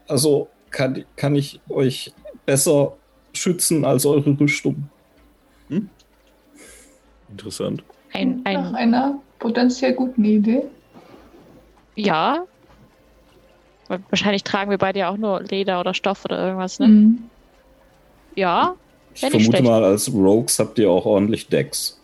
also 0.08 0.48
kann, 0.70 1.04
kann 1.14 1.36
ich 1.36 1.60
euch 1.68 2.12
besser 2.44 2.96
schützen 3.32 3.84
als 3.84 4.06
eure 4.06 4.38
Rüstung. 4.38 4.88
Hm? 5.68 5.88
Interessant. 7.30 7.82
Ein, 8.12 8.40
ein, 8.44 8.54
Nach 8.54 8.72
einer 8.74 9.20
potenziell 9.38 9.92
guten 9.94 10.24
Idee. 10.24 10.62
Ja. 11.94 12.44
Wahrscheinlich 13.88 14.42
tragen 14.42 14.70
wir 14.70 14.78
beide 14.78 15.00
ja 15.00 15.10
auch 15.10 15.16
nur 15.16 15.42
Leder 15.42 15.80
oder 15.80 15.94
Stoff 15.94 16.24
oder 16.24 16.44
irgendwas, 16.44 16.78
ne? 16.78 16.88
Mhm. 16.88 17.30
Ja. 18.34 18.74
Ich 19.14 19.20
vermute 19.20 19.44
schlecht. 19.44 19.64
mal, 19.64 19.82
als 19.84 20.12
Rogues 20.12 20.58
habt 20.58 20.78
ihr 20.78 20.90
auch 20.90 21.06
ordentlich 21.06 21.48
Decks. 21.48 21.98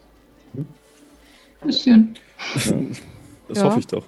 Bisschen. 1.62 2.16
Ja, 2.64 2.72
das 3.48 3.58
ja. 3.58 3.64
hoffe 3.64 3.80
ich 3.80 3.86
doch. 3.86 4.04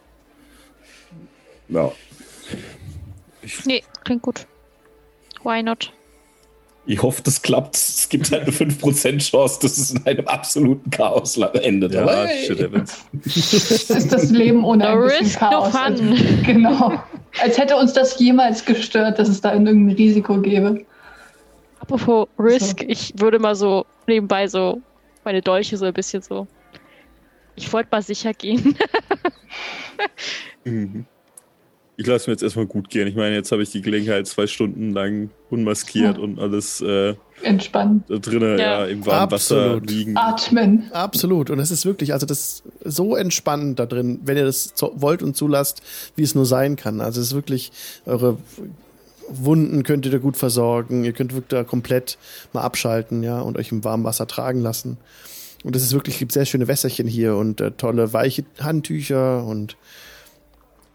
Ja. 1.69 1.93
Ich 3.43 3.65
nee, 3.67 3.83
klingt 4.05 4.23
gut. 4.23 4.47
Why 5.43 5.63
not? 5.63 5.93
Ich 6.87 7.03
hoffe, 7.03 7.23
das 7.23 7.41
klappt. 7.41 7.77
Es 7.77 8.09
gibt 8.09 8.31
halt 8.31 8.43
eine 8.43 8.53
5% 8.53 9.19
Chance, 9.19 9.59
dass 9.63 9.79
es 9.79 9.93
in 9.93 10.07
einem 10.07 10.27
absoluten 10.27 10.91
Chaos 10.91 11.37
endet. 11.37 11.95
Ja, 11.95 12.25
hey. 12.25 12.47
shit 12.47 12.71
Das 13.25 13.91
ist 13.91 14.13
das 14.13 14.31
Leben 14.31 14.65
ohne 14.65 14.89
ein 14.89 15.01
bisschen 15.01 15.39
Chaos. 15.39 15.75
Also, 15.75 16.03
genau. 16.45 17.03
Als 17.41 17.59
hätte 17.59 17.77
uns 17.77 17.93
das 17.93 18.19
jemals 18.19 18.65
gestört, 18.65 19.19
dass 19.19 19.29
es 19.29 19.41
da 19.41 19.53
irgendein 19.53 19.91
Risiko 19.97 20.41
gäbe. 20.41 20.85
Apropos 21.81 22.29
Risk, 22.39 22.81
so. 22.81 22.87
ich 22.89 23.13
würde 23.17 23.39
mal 23.39 23.55
so 23.55 23.85
nebenbei 24.07 24.47
so 24.47 24.81
meine 25.25 25.43
Dolche 25.43 25.77
so 25.77 25.85
ein 25.87 25.93
bisschen 25.93 26.23
so 26.23 26.47
ich 27.57 27.73
wollte 27.73 27.89
mal 27.93 28.03
sicher 28.03 28.33
gehen. 28.33 28.77
mhm. 30.65 31.07
Ich 31.97 32.07
lasse 32.07 32.29
mir 32.29 32.35
jetzt 32.35 32.43
erstmal 32.43 32.67
gut 32.67 32.91
gehen. 32.91 33.07
Ich 33.07 33.15
meine, 33.15 33.35
jetzt 33.37 33.53
habe 33.53 33.63
ich 33.63 33.71
die 33.71 33.81
Gelegenheit, 33.81 34.27
zwei 34.27 34.47
Stunden 34.47 34.93
lang 34.93 35.31
unmaskiert 35.49 36.17
ja. 36.17 36.23
und 36.23 36.41
alles 36.41 36.81
äh, 36.81 37.15
entspannen. 37.43 38.03
Da 38.09 38.19
drinnen, 38.19 38.59
ja. 38.59 38.81
ja. 38.81 38.87
im 38.87 39.07
warmen 39.07 39.31
Wasser 39.31 39.81
liegen. 39.81 40.17
Atmen. 40.17 40.91
Absolut. 40.93 41.51
Und 41.51 41.61
es 41.61 41.71
ist 41.71 41.87
wirklich, 41.87 42.13
also 42.13 42.27
das 42.27 42.39
ist 42.39 42.63
so 42.85 43.15
entspannend 43.15 43.79
da 43.79 43.87
drin, 43.87 44.21
wenn 44.25 44.37
ihr 44.37 44.45
das 44.45 44.75
wollt 44.95 45.23
und 45.23 45.37
zulasst, 45.37 45.83
wie 46.17 46.23
es 46.23 46.35
nur 46.35 46.47
sein 46.47 46.75
kann. 46.75 47.01
Also 47.01 47.21
es 47.21 47.29
ist 47.29 47.35
wirklich 47.35 47.71
eure 48.07 48.39
Wunden 49.29 49.85
könnt 49.85 50.05
ihr 50.05 50.13
da 50.13 50.19
gut 50.19 50.37
versorgen. 50.37 51.05
Ihr 51.05 51.13
könnt 51.13 51.33
wirklich 51.33 51.49
da 51.49 51.65
komplett 51.65 52.19
mal 52.53 52.63
abschalten, 52.63 53.23
ja, 53.23 53.41
und 53.41 53.57
euch 53.57 53.73
im 53.73 53.85
warmen 53.85 54.05
Wasser 54.05 54.27
tragen 54.27 54.61
lassen. 54.61 54.99
Und 55.63 55.75
es 55.75 55.83
ist 55.83 55.95
wirklich, 55.95 56.19
gibt 56.19 56.33
sehr 56.33 56.45
schöne 56.45 56.69
Wässerchen 56.69 57.09
hier 57.09 57.37
und 57.37 57.61
äh, 57.61 57.71
tolle 57.71 58.13
weiche 58.13 58.45
Handtücher 58.61 59.45
und 59.45 59.77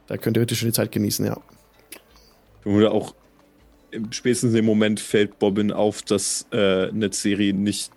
da 0.10 0.18
könnt 0.18 0.36
ihr 0.36 0.42
richtig 0.42 0.58
schön 0.58 0.70
die 0.70 0.74
Zeit 0.74 0.92
genießen, 0.92 1.26
ja. 1.26 1.38
Oder 2.66 2.92
auch 2.92 3.14
spätestens 4.10 4.56
im 4.56 4.66
Moment 4.66 5.00
fällt 5.00 5.38
Bobbin 5.40 5.72
auf, 5.72 6.02
dass 6.02 6.48
äh, 6.52 6.92
Serie 7.12 7.54
nicht 7.54 7.92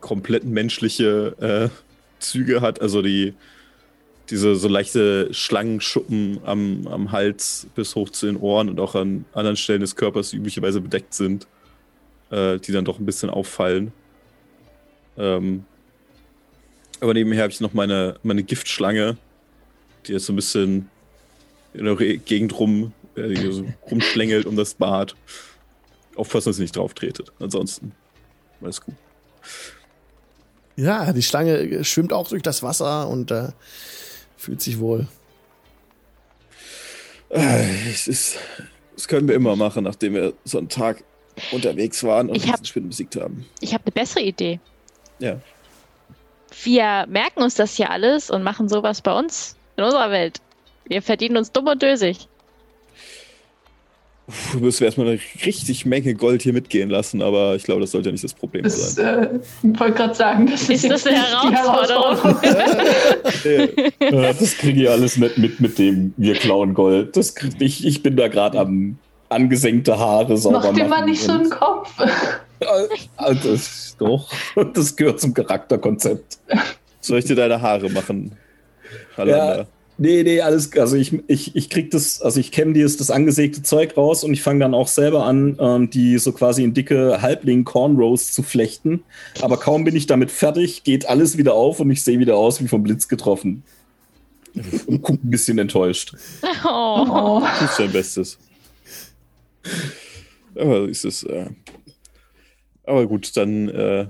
komplett 0.00 0.44
menschliche 0.44 1.70
äh, 1.72 2.22
Züge 2.22 2.60
hat, 2.60 2.80
also 2.80 3.02
die 3.02 3.34
diese 4.30 4.56
so 4.56 4.68
leichte 4.68 5.32
Schlangenschuppen 5.34 6.40
am, 6.44 6.86
am 6.86 7.12
Hals 7.12 7.66
bis 7.74 7.94
hoch 7.94 8.08
zu 8.08 8.26
den 8.26 8.36
Ohren 8.36 8.70
und 8.70 8.80
auch 8.80 8.94
an 8.94 9.26
anderen 9.32 9.56
Stellen 9.56 9.80
des 9.80 9.96
Körpers, 9.96 10.30
die 10.30 10.36
üblicherweise 10.36 10.80
bedeckt 10.80 11.12
sind, 11.12 11.46
äh, 12.30 12.58
die 12.58 12.72
dann 12.72 12.86
doch 12.86 12.98
ein 12.98 13.04
bisschen 13.04 13.28
auffallen. 13.28 13.92
Ähm, 15.18 15.64
aber 17.00 17.12
nebenher 17.12 17.42
habe 17.42 17.52
ich 17.52 17.60
noch 17.60 17.74
meine, 17.74 18.16
meine 18.22 18.42
Giftschlange, 18.42 19.18
die 20.06 20.12
jetzt 20.12 20.24
so 20.24 20.32
ein 20.32 20.36
bisschen 20.36 20.88
in 21.74 21.84
der 21.84 21.96
Gegend 21.96 22.58
rum, 22.58 22.92
äh, 23.16 23.50
so 23.50 23.66
rumschlängelt 23.90 24.46
um 24.46 24.56
das 24.56 24.74
Bad. 24.74 25.14
Aufpassen, 26.16 26.50
dass 26.50 26.56
sie 26.56 26.62
nicht 26.62 26.76
drauf 26.76 26.94
tretet. 26.94 27.32
Ansonsten 27.40 27.92
alles 28.62 28.80
gut. 28.80 28.94
Ja, 30.76 31.12
die 31.12 31.22
Schlange 31.22 31.84
schwimmt 31.84 32.12
auch 32.12 32.28
durch 32.28 32.42
das 32.42 32.62
Wasser 32.62 33.08
und 33.08 33.30
äh, 33.30 33.48
fühlt 34.36 34.60
sich 34.60 34.78
wohl. 34.78 35.06
Äh, 37.30 37.88
es 37.90 38.08
ist, 38.08 38.38
das 38.94 39.08
können 39.08 39.28
wir 39.28 39.34
immer 39.34 39.56
machen, 39.56 39.84
nachdem 39.84 40.14
wir 40.14 40.34
so 40.44 40.58
einen 40.58 40.68
Tag 40.68 41.04
unterwegs 41.52 42.02
waren 42.04 42.28
und 42.28 42.36
ich 42.36 42.50
hab, 42.50 42.64
Spinnen 42.66 42.88
besiegt 42.88 43.16
haben. 43.16 43.46
Ich 43.60 43.74
habe 43.74 43.84
eine 43.84 43.92
bessere 43.92 44.22
Idee. 44.22 44.60
Ja. 45.18 45.40
Wir 46.62 47.06
merken 47.08 47.42
uns 47.42 47.54
das 47.54 47.74
hier 47.76 47.90
alles 47.90 48.30
und 48.30 48.42
machen 48.42 48.68
sowas 48.68 49.00
bei 49.00 49.12
uns 49.16 49.56
in 49.76 49.84
unserer 49.84 50.10
Welt. 50.10 50.40
Wir 50.86 51.02
verdienen 51.02 51.36
uns 51.36 51.52
dumm 51.52 51.66
und 51.66 51.82
dösig. 51.82 52.28
Du 54.52 54.58
müssen 54.60 54.80
wir 54.80 54.86
erstmal 54.86 55.08
eine 55.08 55.20
richtig 55.44 55.84
Menge 55.84 56.14
Gold 56.14 56.40
hier 56.40 56.54
mitgehen 56.54 56.88
lassen, 56.88 57.20
aber 57.20 57.56
ich 57.56 57.64
glaube, 57.64 57.82
das 57.82 57.90
sollte 57.90 58.10
nicht 58.10 58.24
das 58.24 58.32
Problem 58.32 58.62
das, 58.62 58.94
sein. 58.94 59.40
Ich 59.62 59.70
äh, 59.70 59.80
wollte 59.80 59.96
gerade 59.96 60.14
sagen, 60.14 60.46
das 60.46 60.62
ist, 60.62 60.84
ist 60.84 60.90
das 60.90 61.06
eine 61.06 61.18
Herausforderung. 61.18 62.40
das 64.38 64.56
kriege 64.56 64.82
ich 64.82 64.88
alles 64.88 65.18
nicht 65.18 65.36
mit 65.36 65.60
mit 65.60 65.78
dem 65.78 66.14
wir 66.16 66.34
klauen 66.34 66.72
Gold. 66.72 67.14
Das 67.14 67.34
krieg, 67.34 67.52
ich, 67.58 67.84
ich 67.86 68.02
bin 68.02 68.16
da 68.16 68.28
gerade 68.28 68.58
am 68.60 68.96
angesenkte 69.28 69.98
Haare 69.98 70.38
sauber 70.38 70.60
Mach 70.60 70.72
dir 70.72 70.86
mal 70.86 71.04
nicht 71.04 71.20
so 71.20 71.32
einen 71.32 71.50
Kopf. 71.50 71.92
Also, 73.16 73.58
doch, 73.98 74.32
das 74.72 74.96
gehört 74.96 75.20
zum 75.20 75.34
Charakterkonzept. 75.34 76.38
Soll 77.00 77.18
ich 77.18 77.26
dir 77.26 77.36
deine 77.36 77.60
Haare 77.60 77.90
machen? 77.90 78.34
Ja, 79.18 79.66
nee, 79.98 80.22
nee, 80.22 80.40
alles, 80.40 80.76
also 80.76 80.96
ich, 80.96 81.22
ich, 81.26 81.54
ich 81.56 81.70
krieg 81.70 81.90
das, 81.90 82.20
also 82.20 82.40
ich 82.40 82.52
kenne 82.52 82.80
das, 82.82 82.96
das 82.96 83.10
angesägte 83.10 83.62
Zeug 83.62 83.96
raus 83.96 84.24
und 84.24 84.32
ich 84.32 84.42
fange 84.42 84.60
dann 84.60 84.74
auch 84.74 84.88
selber 84.88 85.24
an, 85.26 85.56
ähm, 85.60 85.90
die 85.90 86.18
so 86.18 86.32
quasi 86.32 86.64
in 86.64 86.74
dicke 86.74 87.20
Halbling-Cornrows 87.20 88.32
zu 88.32 88.42
flechten. 88.42 89.02
Aber 89.40 89.56
kaum 89.56 89.84
bin 89.84 89.96
ich 89.96 90.06
damit 90.06 90.30
fertig, 90.30 90.84
geht 90.84 91.08
alles 91.08 91.38
wieder 91.38 91.54
auf 91.54 91.80
und 91.80 91.90
ich 91.90 92.02
sehe 92.02 92.18
wieder 92.18 92.36
aus 92.36 92.62
wie 92.62 92.68
vom 92.68 92.82
Blitz 92.82 93.08
getroffen. 93.08 93.62
Und 94.86 95.02
guck 95.02 95.22
ein 95.24 95.30
bisschen 95.30 95.58
enttäuscht. 95.58 96.14
Oh. 96.64 97.40
Du 97.40 97.66
tust 97.66 97.78
dein 97.78 97.92
Bestes. 97.92 98.38
Aber 100.54 100.88
ist 100.88 101.04
es, 101.04 101.24
äh, 101.24 101.46
aber 102.84 103.06
gut, 103.06 103.36
dann, 103.36 103.68
äh, 103.68 104.06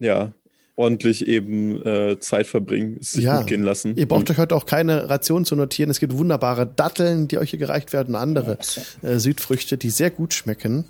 ja, 0.00 0.32
ordentlich 0.76 1.26
eben 1.26 1.84
äh, 1.84 2.20
Zeit 2.20 2.46
verbringen, 2.46 2.98
es 3.00 3.12
sich 3.12 3.24
ja. 3.24 3.38
gut 3.38 3.46
gehen 3.46 3.62
lassen. 3.62 3.96
Ihr 3.96 4.06
braucht 4.06 4.30
euch 4.30 4.38
heute 4.38 4.54
auch 4.54 4.66
keine 4.66 5.08
Ration 5.08 5.44
zu 5.44 5.56
notieren. 5.56 5.90
Es 5.90 6.00
gibt 6.00 6.16
wunderbare 6.16 6.66
Datteln, 6.66 7.28
die 7.28 7.38
euch 7.38 7.50
hier 7.50 7.58
gereicht 7.58 7.92
werden, 7.94 8.14
andere 8.14 8.58
äh, 9.02 9.18
Südfrüchte, 9.18 9.78
die 9.78 9.90
sehr 9.90 10.10
gut 10.10 10.34
schmecken. 10.34 10.84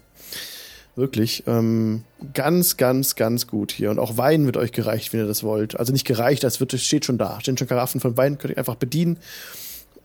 Wirklich. 0.97 1.45
Ähm, 1.47 2.05
ganz, 2.33 2.79
ganz, 2.79 3.17
ganz 3.17 3.47
gut 3.47 3.71
hier. 3.71 3.91
Und 3.91 3.99
auch 3.99 4.17
Wein 4.17 4.47
wird 4.47 4.57
euch 4.57 4.73
gereicht, 4.73 5.13
wenn 5.13 5.21
ihr 5.21 5.27
das 5.27 5.45
wollt. 5.45 5.79
Also 5.79 5.93
nicht 5.93 6.07
gereicht, 6.07 6.43
das 6.43 6.59
wird, 6.59 6.73
steht 6.73 7.05
schon 7.05 7.19
da. 7.19 7.39
Stehen 7.41 7.57
schon 7.57 7.69
Karaffen 7.69 8.01
von 8.01 8.17
Wein, 8.17 8.39
könnt 8.39 8.55
ihr 8.55 8.59
einfach 8.59 8.77
bedienen. 8.77 9.19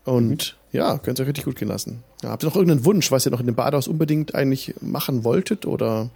Und 0.03 0.57
mhm. 0.71 0.77
ja, 0.77 0.97
könnt 0.97 1.17
ihr 1.19 1.23
euch 1.23 1.29
richtig 1.29 1.45
gut 1.45 1.55
gehen 1.55 1.69
lassen. 1.69 2.03
Ja, 2.21 2.29
habt 2.29 2.43
ihr 2.43 2.47
noch 2.47 2.55
irgendeinen 2.55 2.85
Wunsch, 2.85 3.09
was 3.09 3.25
ihr 3.25 3.31
noch 3.31 3.39
in 3.39 3.45
dem 3.45 3.55
Badehaus 3.55 3.87
unbedingt 3.87 4.35
eigentlich 4.35 4.75
machen 4.81 5.23
wolltet? 5.23 5.65
Oder? 5.65 6.09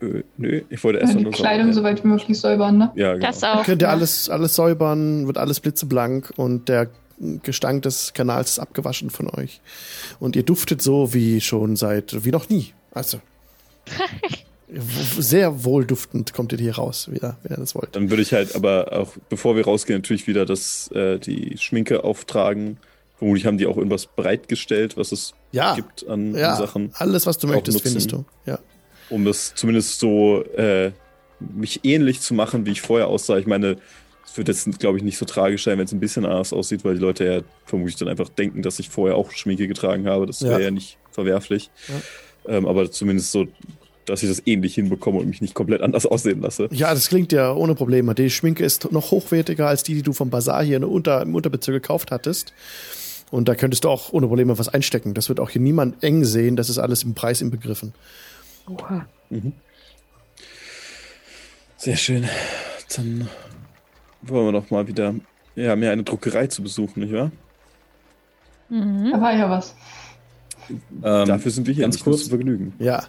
Äh, 0.00 0.22
nö, 0.36 0.62
ich 0.70 0.82
wollte 0.82 1.00
erst 1.00 1.14
ja, 1.14 1.20
die 1.20 1.30
Kleidung 1.30 1.72
so 1.72 1.82
weit 1.82 2.02
wie 2.04 2.08
möglich 2.08 2.40
säubern, 2.40 2.78
ne? 2.78 2.92
Ja, 2.94 3.14
genau. 3.14 3.26
Das 3.26 3.42
auch. 3.44 3.64
Könnt 3.64 3.82
ihr 3.82 3.90
alles, 3.90 4.30
alles 4.30 4.54
säubern, 4.54 5.26
wird 5.26 5.38
alles 5.38 5.60
blitzeblank 5.60 6.32
und 6.36 6.68
der 6.68 6.88
Gestank 7.42 7.82
des 7.82 8.14
Kanals 8.14 8.52
ist 8.52 8.58
abgewaschen 8.58 9.10
von 9.10 9.28
euch. 9.28 9.60
Und 10.18 10.36
ihr 10.36 10.42
duftet 10.42 10.80
so 10.80 11.12
wie 11.12 11.40
schon 11.40 11.76
seit, 11.76 12.24
wie 12.24 12.30
noch 12.30 12.48
nie. 12.48 12.72
Also. 12.92 13.20
sehr 15.18 15.64
wohlduftend 15.64 16.32
kommt 16.32 16.52
ihr 16.52 16.58
hier 16.58 16.76
raus, 16.76 17.10
wieder, 17.10 17.36
wenn 17.42 17.56
ihr 17.56 17.60
das 17.60 17.74
wollt. 17.74 17.94
Dann 17.96 18.08
würde 18.08 18.22
ich 18.22 18.32
halt 18.32 18.54
aber 18.54 18.92
auch, 18.92 19.12
bevor 19.28 19.56
wir 19.56 19.64
rausgehen, 19.64 19.98
natürlich 19.98 20.28
wieder 20.28 20.46
das, 20.46 20.90
äh, 20.92 21.18
die 21.18 21.58
Schminke 21.58 22.04
auftragen. 22.04 22.78
Vermutlich 23.18 23.44
haben 23.44 23.58
die 23.58 23.66
auch 23.66 23.76
irgendwas 23.76 24.06
bereitgestellt, 24.06 24.96
was 24.96 25.12
es 25.12 25.34
ja, 25.52 25.74
gibt 25.74 26.08
an, 26.08 26.34
ja, 26.34 26.52
an 26.52 26.56
Sachen. 26.56 26.90
Alles, 26.94 27.26
was 27.26 27.36
du 27.36 27.48
möchtest, 27.48 27.78
nutzen. 27.78 27.88
findest 27.88 28.12
du. 28.12 28.24
Ja 28.46 28.58
um 29.10 29.24
das 29.24 29.54
zumindest 29.54 29.98
so 29.98 30.42
äh, 30.56 30.92
mich 31.38 31.80
ähnlich 31.84 32.20
zu 32.20 32.34
machen, 32.34 32.66
wie 32.66 32.72
ich 32.72 32.80
vorher 32.80 33.08
aussah. 33.08 33.38
Ich 33.38 33.46
meine, 33.46 33.76
es 34.24 34.36
wird 34.36 34.48
jetzt, 34.48 34.78
glaube 34.78 34.98
ich, 34.98 35.04
nicht 35.04 35.18
so 35.18 35.24
tragisch 35.24 35.64
sein, 35.64 35.78
wenn 35.78 35.86
es 35.86 35.92
ein 35.92 36.00
bisschen 36.00 36.24
anders 36.24 36.52
aussieht, 36.52 36.84
weil 36.84 36.94
die 36.94 37.00
Leute 37.00 37.24
ja 37.24 37.40
vermutlich 37.64 37.96
dann 37.96 38.08
einfach 38.08 38.28
denken, 38.28 38.62
dass 38.62 38.78
ich 38.78 38.88
vorher 38.88 39.16
auch 39.16 39.32
Schminke 39.32 39.66
getragen 39.66 40.06
habe. 40.06 40.26
Das 40.26 40.42
wäre 40.42 40.54
ja. 40.54 40.66
ja. 40.66 40.70
nicht 40.70 40.98
verwerflich. 41.10 41.70
Ja. 41.88 42.56
Ähm, 42.56 42.66
aber 42.66 42.90
zumindest 42.90 43.32
so, 43.32 43.48
dass 44.06 44.22
ich 44.22 44.28
das 44.28 44.42
ähnlich 44.46 44.74
hinbekomme 44.74 45.18
und 45.18 45.28
mich 45.28 45.40
nicht 45.40 45.54
komplett 45.54 45.82
anders 45.82 46.06
aussehen 46.06 46.40
lasse. 46.40 46.68
Ja, 46.70 46.94
das 46.94 47.08
klingt 47.08 47.32
ja 47.32 47.52
ohne 47.52 47.74
Probleme. 47.74 48.14
Die 48.14 48.30
Schminke 48.30 48.64
ist 48.64 48.90
noch 48.92 49.10
hochwertiger 49.10 49.66
als 49.66 49.82
die, 49.82 49.94
die 49.94 50.02
du 50.02 50.12
vom 50.12 50.30
Bazar 50.30 50.64
hier 50.64 50.86
Unter, 50.88 51.22
im 51.22 51.34
Unterbezirk 51.34 51.82
gekauft 51.82 52.10
hattest. 52.10 52.52
Und 53.30 53.48
da 53.48 53.54
könntest 53.54 53.84
du 53.84 53.88
auch 53.88 54.12
ohne 54.12 54.26
Probleme 54.26 54.58
was 54.58 54.68
einstecken. 54.68 55.14
Das 55.14 55.28
wird 55.28 55.40
auch 55.40 55.50
hier 55.50 55.60
niemand 55.60 56.02
eng 56.02 56.24
sehen. 56.24 56.56
Das 56.56 56.68
ist 56.68 56.78
alles 56.78 57.02
im 57.04 57.14
Preis 57.14 57.40
inbegriffen. 57.40 57.94
Oha. 58.70 59.06
Mhm. 59.30 59.52
Sehr 61.76 61.96
schön. 61.96 62.28
Dann 62.94 63.28
wollen 64.22 64.46
wir 64.46 64.60
doch 64.60 64.70
mal 64.70 64.86
wieder. 64.86 65.14
Wir 65.54 65.70
haben 65.70 65.82
ja 65.82 65.90
eine 65.92 66.02
Druckerei 66.02 66.46
zu 66.46 66.62
besuchen, 66.62 67.00
nicht 67.00 67.12
wahr? 67.12 67.30
Mhm. 68.68 69.10
Da 69.12 69.20
war 69.20 69.34
ja 69.34 69.50
was. 69.50 69.74
Ähm, 70.70 71.26
Dafür 71.26 71.50
sind 71.50 71.66
wir 71.66 71.74
hier 71.74 71.82
ganz 71.82 72.02
kurz 72.02 72.24
zu 72.24 72.28
vergnügen. 72.30 72.74
Ja. 72.78 73.04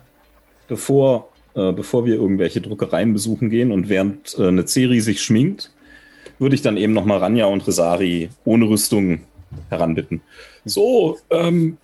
Bevor, 0.67 1.29
äh, 1.53 1.71
bevor 1.71 2.05
wir 2.05 2.15
irgendwelche 2.15 2.61
Druckereien 2.61 3.13
besuchen 3.13 3.49
gehen 3.49 3.71
und 3.71 3.89
während 3.89 4.37
äh, 4.39 4.47
eine 4.47 4.65
Ceri 4.65 5.01
sich 5.01 5.21
schminkt, 5.21 5.71
würde 6.39 6.55
ich 6.55 6.61
dann 6.61 6.77
eben 6.77 6.93
nochmal 6.93 7.19
Ranja 7.19 7.45
und 7.45 7.67
Resari 7.67 8.29
ohne 8.45 8.67
Rüstung 8.67 9.21
heranbitten. 9.69 10.21
So, 10.65 11.19
ähm, 11.29 11.77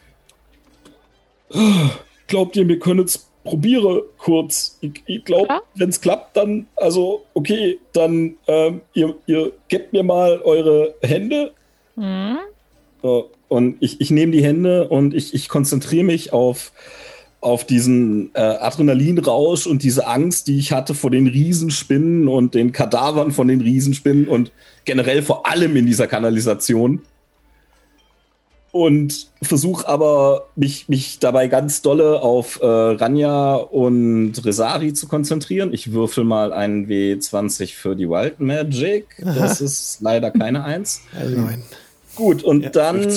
glaubt 2.28 2.56
ihr, 2.56 2.68
wir 2.68 2.80
können 2.80 3.02
jetzt 3.02 3.28
probiere 3.48 4.04
kurz. 4.18 4.78
Ich, 4.82 5.04
ich 5.06 5.24
glaube, 5.24 5.48
ja? 5.50 5.62
wenn 5.76 5.90
es 5.90 6.02
klappt, 6.02 6.36
dann, 6.36 6.68
also 6.76 7.24
okay, 7.34 7.80
dann 7.94 8.36
ähm, 8.48 8.82
ihr, 8.94 9.16
ihr 9.26 9.54
gebt 9.70 9.94
mir 9.94 10.04
mal 10.04 10.42
eure 10.44 10.96
Hände. 11.02 11.54
Mhm. 11.96 12.38
So, 13.02 13.32
und 13.48 13.78
ich, 13.80 14.02
ich 14.02 14.12
nehme 14.12 14.34
die 14.34 14.44
Hände 14.44 14.90
und 14.90 15.14
ich, 15.14 15.34
ich 15.34 15.48
konzentriere 15.48 16.04
mich 16.04 16.34
auf, 16.34 16.74
auf 17.40 17.66
diesen 17.66 18.32
äh, 18.34 18.40
Adrenalinrausch 18.40 19.66
und 19.68 19.84
diese 19.84 20.08
Angst, 20.08 20.48
die 20.48 20.58
ich 20.58 20.74
hatte 20.74 20.94
vor 20.94 21.12
den 21.12 21.28
Riesenspinnen 21.28 22.28
und 22.28 22.54
den 22.54 22.72
Kadavern 22.74 23.32
von 23.32 23.48
den 23.48 23.62
Riesenspinnen 23.62 24.28
und 24.28 24.52
generell 24.86 25.22
vor 25.22 25.46
allem 25.46 25.76
in 25.76 25.86
dieser 25.86 26.08
Kanalisation 26.08 27.02
und 28.78 29.28
versuche 29.42 29.88
aber 29.88 30.48
mich, 30.56 30.88
mich 30.88 31.18
dabei 31.18 31.48
ganz 31.48 31.82
dolle 31.82 32.22
auf 32.22 32.60
äh, 32.62 32.66
Ranja 32.66 33.56
und 33.56 34.34
Resari 34.46 34.94
zu 34.94 35.08
konzentrieren. 35.08 35.74
Ich 35.74 35.94
würfel 35.94 36.24
mal 36.24 36.54
einen 36.54 36.88
W20 36.88 37.74
für 37.74 37.96
die 37.96 38.08
Wild 38.08 38.40
Magic. 38.40 39.08
Das 39.18 39.62
ist 39.62 40.00
leider 40.02 40.30
keine 40.30 40.64
Eins. 40.64 41.02
Nein. 41.14 41.64
Gut, 42.16 42.44
und 42.44 42.64
ja, 42.64 42.70
dann 42.70 43.08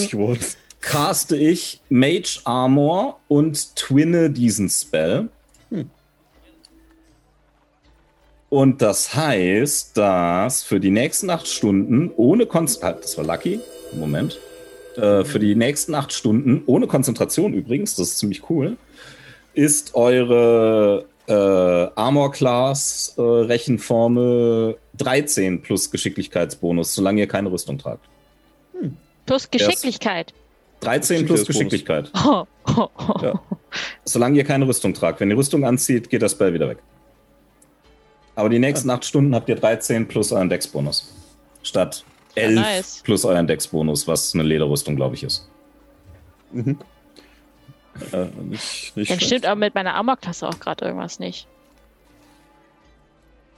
caste 0.80 1.36
ich 1.36 1.80
Mage 1.90 2.40
Armor 2.44 3.20
und 3.28 3.76
twinne 3.76 4.30
diesen 4.30 4.70
Spell. 4.70 5.28
Hm. 5.70 5.90
Und 8.48 8.80
das 8.80 9.14
heißt, 9.14 9.96
dass 9.96 10.62
für 10.62 10.80
die 10.80 10.90
nächsten 10.90 11.28
acht 11.28 11.46
Stunden 11.46 12.10
ohne 12.16 12.46
Konzentration. 12.46 12.94
Halt, 12.94 13.04
das 13.04 13.18
war 13.18 13.24
Lucky. 13.24 13.60
Moment. 13.92 14.38
Äh, 14.96 15.24
für 15.24 15.38
die 15.38 15.54
nächsten 15.54 15.94
acht 15.94 16.12
Stunden, 16.12 16.62
ohne 16.66 16.86
Konzentration 16.86 17.54
übrigens, 17.54 17.94
das 17.94 18.08
ist 18.08 18.18
ziemlich 18.18 18.48
cool, 18.50 18.76
ist 19.54 19.94
eure 19.94 21.06
äh, 21.28 21.32
Armor 21.32 22.32
Class 22.32 23.14
äh, 23.16 23.20
Rechenformel 23.22 24.76
13 24.98 25.62
plus 25.62 25.90
Geschicklichkeitsbonus, 25.90 26.94
solange 26.94 27.20
ihr 27.20 27.28
keine 27.28 27.52
Rüstung 27.52 27.78
tragt. 27.78 28.04
Hm. 28.72 28.96
Plus 29.26 29.50
Geschicklichkeit. 29.50 30.34
13 30.80 31.26
plus 31.26 31.46
Geschicklichkeit. 31.46 32.10
Oh, 32.26 32.44
oh, 32.76 32.88
oh. 32.96 33.20
Ja. 33.22 33.40
Solange 34.04 34.38
ihr 34.38 34.44
keine 34.44 34.66
Rüstung 34.66 34.94
tragt. 34.94 35.20
Wenn 35.20 35.30
ihr 35.30 35.36
Rüstung 35.36 35.64
anzieht, 35.64 36.08
geht 36.10 36.22
das 36.22 36.32
Spell 36.32 36.54
wieder 36.54 36.68
weg. 36.68 36.78
Aber 38.34 38.48
die 38.48 38.58
nächsten 38.58 38.88
ja. 38.88 38.94
acht 38.94 39.04
Stunden 39.04 39.34
habt 39.34 39.48
ihr 39.48 39.56
13 39.56 40.08
plus 40.08 40.32
euren 40.32 40.48
Dex-Bonus. 40.48 41.12
Statt 41.62 42.04
11 42.34 42.54
ja, 42.54 42.60
nice. 42.60 43.00
plus 43.04 43.24
euren 43.24 43.46
Dex-Bonus, 43.46 44.06
was 44.06 44.34
eine 44.34 44.42
Lederrüstung, 44.42 44.96
glaube 44.96 45.14
ich, 45.14 45.22
ist. 45.22 45.48
Mhm. 46.52 46.78
Äh, 48.12 48.26
nicht, 48.42 48.96
nicht 48.96 49.10
Dann 49.10 49.20
stimmt 49.20 49.46
aber 49.46 49.58
mit 49.58 49.74
meiner 49.74 49.94
Armor-Klasse 49.94 50.48
auch 50.48 50.58
gerade 50.60 50.84
irgendwas 50.84 51.18
nicht. 51.18 51.46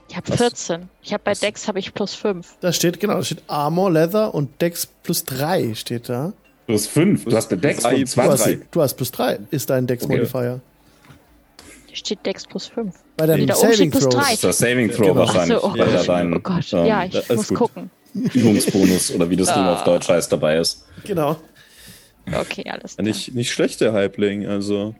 Ich 0.09 0.17
habe 0.17 0.35
14. 0.35 0.89
Ich 1.01 1.13
habe 1.13 1.23
bei 1.23 1.31
was? 1.31 1.39
Dex 1.39 1.67
habe 1.67 1.79
ich 1.79 1.93
plus 1.93 2.13
5. 2.13 2.57
Da 2.59 2.73
steht, 2.73 2.99
genau, 2.99 3.15
da 3.15 3.23
steht 3.23 3.43
Armor, 3.47 3.91
Leather 3.91 4.33
und 4.33 4.61
Dex 4.61 4.85
plus 4.85 5.23
3 5.23 5.73
steht 5.75 6.09
da. 6.09 6.33
Plus 6.67 6.87
5. 6.87 7.25
Du 7.25 7.35
hast 7.35 7.49
bei 7.49 7.55
Dex 7.55 7.83
plus 7.83 8.11
20. 8.11 8.15
Du 8.15 8.21
hast, 8.21 8.67
du 8.71 8.81
hast 8.81 8.93
plus 8.95 9.11
3, 9.11 9.39
ist 9.51 9.69
dein 9.69 9.87
Dex-Modifier. 9.87 10.61
Okay. 10.61 10.73
Hier 11.87 11.97
steht 11.97 12.25
Dex 12.25 12.45
plus 12.45 12.67
5. 12.67 12.93
Bei 13.17 13.27
deinem 13.27 13.47
Saving 13.47 13.91
Throw. 13.91 14.09
Das 14.15 14.33
ist 14.33 14.43
der 14.43 14.53
Saving 14.53 14.89
Throw 14.89 15.07
genau. 15.07 15.15
wahrscheinlich. 15.15 15.59
So, 15.59 15.67
oh, 15.67 15.73
Gott. 15.73 16.07
Dein, 16.07 16.33
oh 16.33 16.39
Gott. 16.39 16.73
Ähm, 16.73 16.85
ja, 16.85 17.05
ich 17.05 17.29
muss 17.29 17.47
gut. 17.49 17.57
gucken. 17.57 17.91
Übungsbonus 18.13 19.11
oder 19.11 19.29
wie 19.29 19.35
das 19.35 19.49
ah. 19.49 19.55
Ding 19.55 19.65
auf 19.65 19.83
Deutsch 19.83 20.09
heißt 20.09 20.31
dabei 20.31 20.57
ist. 20.57 20.85
Genau. 21.03 21.37
Okay, 22.27 22.63
alles 22.69 22.95
klar. 22.95 23.05
Nicht, 23.05 23.33
nicht 23.35 23.51
schlecht, 23.51 23.81
der 23.81 23.93
Halbling, 23.93 24.47
also. 24.47 24.95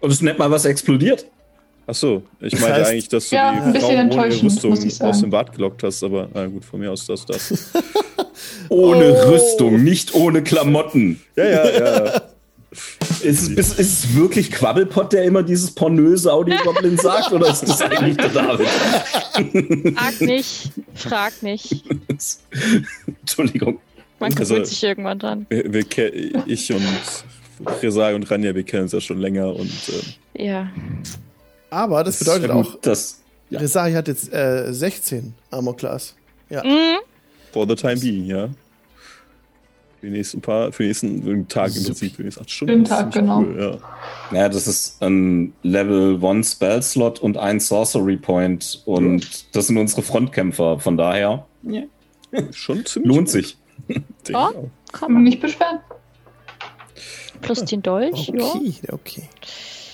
Und 0.00 0.10
es 0.10 0.16
ist 0.16 0.22
nicht 0.22 0.38
mal 0.38 0.50
was 0.50 0.64
explodiert. 0.64 1.26
Ach 1.86 1.94
so, 1.94 2.22
ich 2.40 2.52
das 2.52 2.60
meinte 2.60 2.76
heißt, 2.80 2.90
eigentlich, 2.90 3.08
dass 3.08 3.28
du 3.28 3.36
ja, 3.36 3.70
die 3.70 3.78
Frau 3.78 3.88
ohne 3.88 4.42
Rüstung 4.42 4.72
aus 4.72 5.20
dem 5.20 5.30
Bad 5.30 5.52
gelockt 5.52 5.82
hast, 5.82 6.02
aber 6.02 6.30
na 6.32 6.46
gut, 6.46 6.64
von 6.64 6.80
mir 6.80 6.90
aus 6.90 7.06
das, 7.06 7.26
das. 7.26 7.52
ohne 8.70 9.12
oh. 9.12 9.30
Rüstung, 9.30 9.84
nicht 9.84 10.14
ohne 10.14 10.42
Klamotten. 10.42 11.20
Ja, 11.36 11.44
ja, 11.44 11.70
ja. 11.70 12.22
Ist, 13.22 13.48
ist, 13.48 13.78
ist 13.78 13.78
es 13.78 14.14
wirklich 14.14 14.50
Quabbelpott, 14.50 15.12
der 15.12 15.24
immer 15.24 15.42
dieses 15.42 15.70
pornöse 15.70 16.32
Audio-Goblin 16.32 16.96
sagt, 16.98 17.32
oder 17.32 17.48
ist 17.48 17.62
das 17.62 17.80
eigentlich 17.80 18.16
der 18.16 18.28
David? 18.28 18.68
Frag 19.96 20.20
nicht, 20.20 20.70
frag 20.94 21.42
nicht. 21.42 21.84
Entschuldigung. 23.20 23.80
Man 24.18 24.30
gewöhnt 24.30 24.52
also, 24.52 24.64
sich 24.64 24.82
irgendwann 24.82 25.18
dran. 25.18 25.46
Wir, 25.48 25.72
wir, 25.72 26.46
ich 26.46 26.72
und 26.72 26.84
Reza 27.82 28.14
und 28.14 28.30
Ranja, 28.30 28.54
wir 28.54 28.62
kennen 28.62 28.84
uns 28.84 28.92
ja 28.92 29.00
schon 29.00 29.18
länger 29.18 29.54
und. 29.54 29.70
Äh, 30.34 30.46
ja. 30.46 30.70
Aber 31.70 32.04
das 32.04 32.18
bedeutet 32.18 32.50
das 32.50 32.56
auch, 32.56 32.80
dass 32.80 33.20
ja. 33.50 33.60
Resari 33.60 33.92
hat 33.92 34.08
jetzt 34.08 34.32
äh, 34.32 34.72
16 34.72 35.34
Armor 35.50 35.76
Class. 35.76 36.14
Ja. 36.50 36.64
Mhm. 36.64 36.98
For 37.52 37.66
the 37.68 37.74
time 37.74 37.96
being, 37.96 38.26
ja. 38.26 38.48
Für 40.04 40.10
die 40.10 40.16
nächsten 40.18 40.42
paar, 40.42 40.70
für 40.70 40.82
die 40.82 40.88
nächsten 40.88 41.48
Tag 41.48 41.74
im 41.74 41.82
Prinzip, 41.82 42.10
für 42.10 42.16
die 42.18 42.24
nächsten 42.24 42.42
acht 42.42 42.50
Stunden. 42.50 42.74
Den 42.74 42.84
Tag, 42.84 43.10
genau. 43.10 43.38
Cool, 43.38 43.80
ja. 44.30 44.38
ja, 44.38 44.48
das 44.50 44.66
ist 44.66 45.02
ein 45.02 45.54
Level 45.62 46.22
1 46.22 46.52
Spell 46.52 46.82
Slot 46.82 47.20
und 47.20 47.38
ein 47.38 47.58
Sorcery 47.58 48.18
Point 48.18 48.82
und 48.84 49.24
ja. 49.24 49.30
das 49.52 49.68
sind 49.68 49.78
unsere 49.78 50.02
Frontkämpfer, 50.02 50.78
von 50.78 50.98
daher. 50.98 51.46
Ja. 51.62 51.84
Schon 52.50 52.84
ziemlich. 52.84 53.14
Lohnt 53.14 53.30
sich. 53.30 53.56
oh, 54.34 54.68
kann 54.92 55.10
man 55.10 55.22
nicht 55.22 55.40
beschweren. 55.40 55.78
Plus 57.40 57.64
den 57.64 57.80
Dolch, 57.80 58.28
okay, 58.28 58.74
ja. 58.82 58.92
okay. 58.92 59.22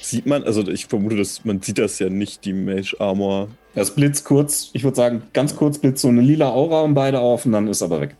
Sieht 0.02 0.26
man, 0.26 0.42
also 0.42 0.66
ich 0.66 0.86
vermute, 0.86 1.14
dass 1.14 1.44
man 1.44 1.62
sieht 1.62 1.78
das 1.78 2.00
ja 2.00 2.10
nicht, 2.10 2.44
die 2.44 2.52
Mage 2.52 2.96
Armor. 2.98 3.46
Das 3.76 3.94
blitzt 3.94 4.24
kurz, 4.24 4.70
ich 4.72 4.82
würde 4.82 4.96
sagen, 4.96 5.22
ganz 5.32 5.54
kurz 5.54 5.78
blitzt 5.78 6.02
so 6.02 6.08
eine 6.08 6.20
lila 6.20 6.50
Aura 6.50 6.80
um 6.80 6.94
beide 6.94 7.20
auf 7.20 7.46
und 7.46 7.52
dann 7.52 7.68
ist 7.68 7.80
aber 7.80 8.00
weg. 8.00 8.16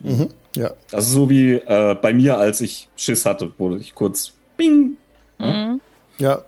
Mhm, 0.00 0.28
ja. 0.56 0.72
Das 0.90 1.06
ist 1.06 1.12
so 1.12 1.28
wie 1.30 1.54
äh, 1.54 1.94
bei 2.00 2.12
mir, 2.12 2.38
als 2.38 2.60
ich 2.60 2.88
Schiss 2.96 3.24
hatte, 3.26 3.52
wo 3.58 3.74
ich 3.76 3.94
kurz 3.94 4.32
Bing. 4.56 4.96
Mhm. 5.38 5.80
Ja. 6.18 6.42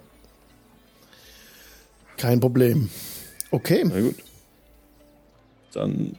Kein 2.16 2.40
Problem. 2.40 2.90
Okay. 3.51 3.84
Na 3.84 4.01
gut. 4.01 4.16
Dann 5.72 6.16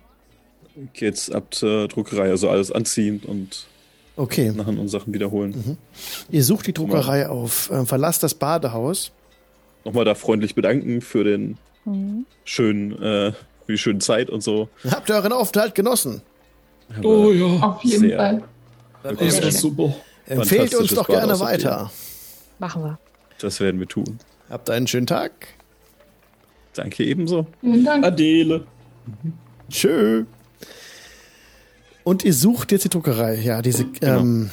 geht's 0.94 1.30
ab 1.30 1.54
zur 1.54 1.88
Druckerei, 1.88 2.30
also 2.30 2.50
alles 2.50 2.72
anziehen 2.72 3.22
und 3.26 3.68
Okay. 4.16 4.52
Machen 4.52 4.78
und 4.78 4.90
Sachen 4.90 5.14
wiederholen. 5.14 5.52
Mhm. 5.52 5.78
Ihr 6.30 6.44
sucht 6.44 6.68
die 6.68 6.74
Druckerei 6.74 7.28
auf, 7.30 7.72
äh, 7.72 7.86
verlasst 7.86 8.24
das 8.24 8.36
Badehaus. 8.36 9.12
Nochmal 9.86 10.06
da 10.06 10.16
freundlich 10.16 10.54
bedanken 10.54 11.02
für 11.02 11.24
den 11.24 11.58
mhm. 11.86 12.26
schönen, 12.44 12.92
äh, 13.02 13.32
für 13.66 13.72
die 13.72 13.78
schöne 13.78 14.00
Zeit 14.00 14.30
und 14.30 14.42
so. 14.42 14.70
Habt 14.90 15.10
ihr 15.10 15.16
euren 15.16 15.32
Aufenthalt 15.32 15.76
genossen? 15.76 16.22
Oh 17.04 17.32
ja, 17.32 17.46
auf 17.46 17.84
jeden 17.84 18.02
sehr. 18.02 18.18
Fall. 18.18 18.44
Das 19.04 19.40
ist 19.40 19.60
super. 19.60 19.96
Empfehlt 20.26 20.76
uns 20.76 20.94
doch 20.94 21.08
gerne 21.08 21.40
weiter. 21.40 21.92
Machen 22.60 22.84
wir. 22.84 23.00
Das 23.40 23.60
werden 23.60 23.80
wir 23.80 23.88
tun. 23.88 24.20
Habt 24.50 24.70
einen 24.70 24.88
schönen 24.88 25.08
Tag. 25.08 25.32
Danke 26.74 27.04
ebenso. 27.04 27.48
Vielen 27.60 27.84
Dank. 27.84 28.06
Adele. 28.06 28.66
Mhm. 29.06 29.34
Tschö. 29.70 30.26
Und 32.04 32.24
ihr 32.24 32.34
sucht 32.34 32.72
jetzt 32.72 32.86
die 32.86 32.90
Druckerei, 32.90 33.36
ja, 33.36 33.62
diese, 33.62 33.86
genau. 33.86 34.20
ähm, 34.20 34.52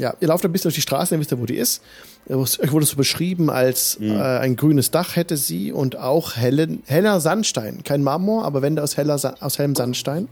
ja, 0.00 0.14
ihr 0.20 0.28
lauft 0.28 0.44
ein 0.44 0.52
bisschen 0.52 0.70
durch 0.70 0.74
die 0.74 0.80
Straße, 0.80 1.10
dann 1.10 1.20
wisst 1.20 1.32
ihr, 1.32 1.38
wo 1.38 1.46
die 1.46 1.56
ist. 1.56 1.82
Euch 2.28 2.72
wurde 2.72 2.86
so 2.86 2.96
beschrieben, 2.96 3.50
als 3.50 3.98
mhm. 3.98 4.12
äh, 4.12 4.38
ein 4.38 4.56
grünes 4.56 4.90
Dach 4.90 5.16
hätte 5.16 5.36
sie 5.36 5.72
und 5.72 5.96
auch 5.96 6.36
hellen, 6.36 6.82
heller 6.86 7.20
Sandstein. 7.20 7.84
Kein 7.84 8.02
Marmor, 8.02 8.44
aber 8.44 8.62
Wände 8.62 8.82
aus, 8.82 8.96
heller, 8.96 9.18
aus 9.40 9.58
hellem 9.58 9.74
Sandstein. 9.76 10.28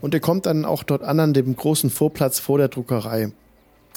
Und 0.00 0.14
ihr 0.14 0.20
kommt 0.20 0.46
dann 0.46 0.64
auch 0.64 0.82
dort 0.82 1.02
an, 1.02 1.18
an 1.18 1.34
dem 1.34 1.56
großen 1.56 1.90
Vorplatz 1.90 2.38
vor 2.38 2.58
der 2.58 2.68
Druckerei. 2.68 3.32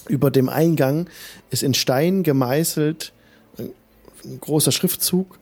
Über 0.07 0.32
dem 0.32 0.49
Eingang 0.49 1.07
ist 1.49 1.63
in 1.63 1.74
Stein 1.74 2.24
gemeißelt 2.24 3.13
ein 3.57 4.39
großer 4.39 4.72
Schriftzug 4.72 5.38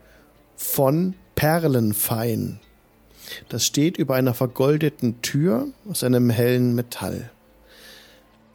von 0.56 1.14
Perlenfein. 1.36 2.60
Das 3.50 3.66
steht 3.66 3.98
über 3.98 4.16
einer 4.16 4.34
vergoldeten 4.34 5.22
Tür 5.22 5.68
aus 5.90 6.04
einem 6.04 6.30
hellen 6.30 6.76
Metall. 6.76 7.32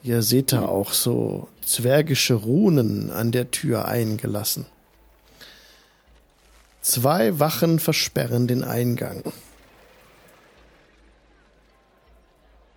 Ihr 0.05 0.22
seht 0.22 0.53
da 0.53 0.66
auch 0.66 0.92
so 0.92 1.48
zwergische 1.64 2.34
Runen 2.34 3.11
an 3.11 3.30
der 3.30 3.50
Tür 3.53 3.86
eingelassen. 3.86 4.66
Zwei 6.80 7.38
Wachen 7.38 7.78
versperren 7.78 8.48
den 8.48 8.64
Eingang. 8.64 9.22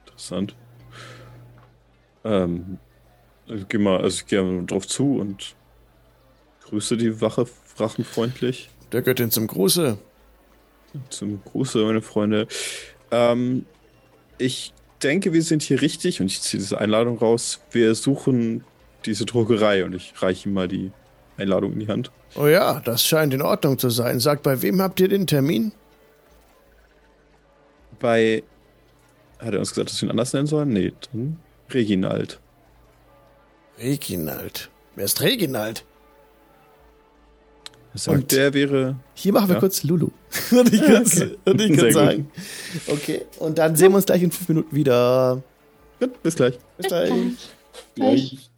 Interessant. 0.05 0.55
Ähm, 2.23 2.77
ich 3.47 3.67
gehe 3.67 3.79
mal, 3.79 4.01
also 4.01 4.17
ich 4.17 4.27
gehe 4.27 4.43
mal 4.43 4.65
drauf 4.67 4.87
zu 4.87 5.17
und 5.17 5.55
grüße 6.65 6.97
die 6.97 7.21
Wache 7.21 7.47
wachenfreundlich. 7.77 8.69
Der 8.91 9.01
Göttin 9.01 9.31
zum 9.31 9.47
Gruße. 9.47 9.97
Zum 11.09 11.43
Gruße, 11.43 11.83
meine 11.83 12.03
Freunde. 12.03 12.47
Ähm, 13.09 13.65
ich 14.37 14.73
denke, 15.05 15.33
wir 15.33 15.43
sind 15.43 15.61
hier 15.61 15.81
richtig 15.81 16.19
und 16.19 16.27
ich 16.27 16.41
ziehe 16.41 16.59
diese 16.59 16.79
Einladung 16.79 17.17
raus. 17.17 17.61
Wir 17.71 17.95
suchen 17.95 18.63
diese 19.05 19.25
Druckerei 19.25 19.85
und 19.85 19.93
ich 19.93 20.13
reiche 20.21 20.49
ihm 20.49 20.53
mal 20.53 20.67
die 20.67 20.91
Einladung 21.37 21.73
in 21.73 21.79
die 21.79 21.87
Hand. 21.87 22.11
Oh 22.35 22.47
ja, 22.47 22.81
das 22.83 23.03
scheint 23.03 23.33
in 23.33 23.41
Ordnung 23.41 23.77
zu 23.77 23.89
sein. 23.89 24.19
Sagt, 24.19 24.43
bei 24.43 24.61
wem 24.61 24.81
habt 24.81 24.99
ihr 24.99 25.07
den 25.07 25.27
Termin? 25.27 25.71
Bei. 27.99 28.43
Hat 29.39 29.53
er 29.53 29.59
uns 29.59 29.69
gesagt, 29.69 29.91
dass 29.91 30.01
wir 30.01 30.07
ihn 30.07 30.11
anders 30.11 30.33
nennen 30.33 30.47
sollen? 30.47 30.69
Nee, 30.69 30.93
dann 31.11 31.37
Reginald. 31.69 32.39
Reginald? 33.77 34.69
Wer 34.95 35.05
ist 35.05 35.21
Reginald? 35.21 35.85
Sagt, 37.95 38.17
und 38.17 38.31
der 38.31 38.53
wäre. 38.53 38.97
Hier 39.13 39.31
machen 39.31 39.47
wir 39.47 39.55
ja? 39.55 39.59
kurz 39.59 39.83
Lulu. 39.83 40.09
und 40.51 40.73
ich 40.73 40.81
kann 40.81 41.05
okay. 41.45 41.91
sagen. 41.91 42.31
Okay, 42.87 43.21
und 43.39 43.57
dann 43.57 43.75
sehen 43.75 43.91
wir 43.91 43.97
uns 43.97 44.05
gleich 44.05 44.21
in 44.21 44.31
fünf 44.31 44.49
Minuten 44.49 44.75
wieder. 44.75 45.41
Gut, 45.99 46.21
bis 46.21 46.35
gleich. 46.35 46.59
Bis 46.77 46.87
gleich. 46.87 47.11
gleich. 47.95 48.49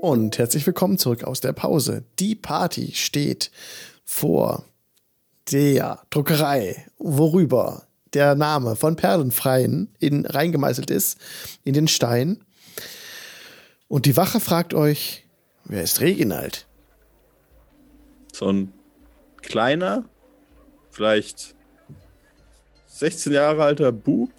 Und 0.00 0.38
herzlich 0.38 0.64
willkommen 0.64 0.96
zurück 0.98 1.24
aus 1.24 1.40
der 1.40 1.52
Pause. 1.52 2.04
Die 2.20 2.36
Party 2.36 2.92
steht 2.94 3.50
vor 4.04 4.64
der 5.50 6.02
Druckerei, 6.10 6.86
worüber 6.98 7.88
der 8.14 8.36
Name 8.36 8.76
von 8.76 8.94
Perlenfreien 8.94 9.88
in, 9.98 10.24
reingemeißelt 10.24 10.90
ist 10.92 11.18
in 11.64 11.74
den 11.74 11.88
Stein. 11.88 12.44
Und 13.88 14.06
die 14.06 14.16
Wache 14.16 14.38
fragt 14.38 14.72
euch, 14.72 15.24
wer 15.64 15.82
ist 15.82 16.00
Reginald? 16.00 16.67
So 18.38 18.50
ein 18.50 18.72
kleiner, 19.42 20.04
vielleicht 20.90 21.54
16 22.86 23.32
Jahre 23.32 23.64
alter 23.64 23.92
Bub, 23.92 24.30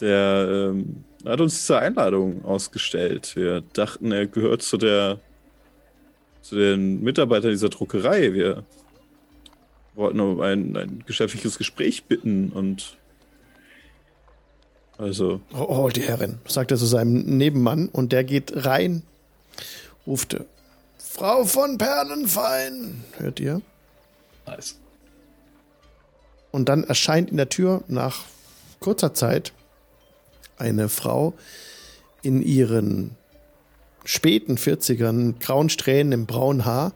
der 0.00 0.70
ähm, 0.70 1.04
hat 1.24 1.40
uns 1.40 1.58
diese 1.58 1.78
Einladung 1.78 2.44
ausgestellt. 2.44 3.36
Wir 3.36 3.60
dachten, 3.60 4.12
er 4.12 4.26
gehört 4.26 4.62
zu 4.62 4.76
der 4.76 5.20
zu 6.42 6.56
den 6.56 7.02
Mitarbeitern 7.02 7.50
dieser 7.50 7.68
Druckerei. 7.68 8.32
Wir 8.32 8.64
wollten 9.94 10.20
um 10.20 10.40
ein, 10.40 10.76
ein 10.76 11.04
geschäftliches 11.06 11.58
Gespräch 11.58 12.04
bitten 12.04 12.50
und 12.50 12.96
also. 14.96 15.40
Oh, 15.54 15.66
oh, 15.68 15.88
die 15.88 16.02
Herrin, 16.02 16.38
sagt 16.46 16.70
er 16.70 16.76
zu 16.76 16.86
seinem 16.86 17.36
Nebenmann 17.36 17.88
und 17.88 18.12
der 18.12 18.24
geht 18.24 18.64
rein, 18.64 19.02
rufte. 20.06 20.46
Frau 21.12 21.44
von 21.44 21.76
Perlenfein, 21.76 23.04
hört 23.18 23.40
ihr? 23.40 23.60
Nice. 24.46 24.76
Und 26.52 26.68
dann 26.68 26.84
erscheint 26.84 27.30
in 27.30 27.36
der 27.36 27.48
Tür 27.48 27.82
nach 27.88 28.20
kurzer 28.78 29.12
Zeit 29.12 29.52
eine 30.56 30.88
Frau 30.88 31.34
in 32.22 32.42
ihren 32.42 33.16
späten 34.04 34.54
40ern, 34.54 35.40
grauen 35.40 35.68
Strähnen 35.68 36.12
im 36.12 36.26
braunen 36.26 36.64
Haar, 36.64 36.92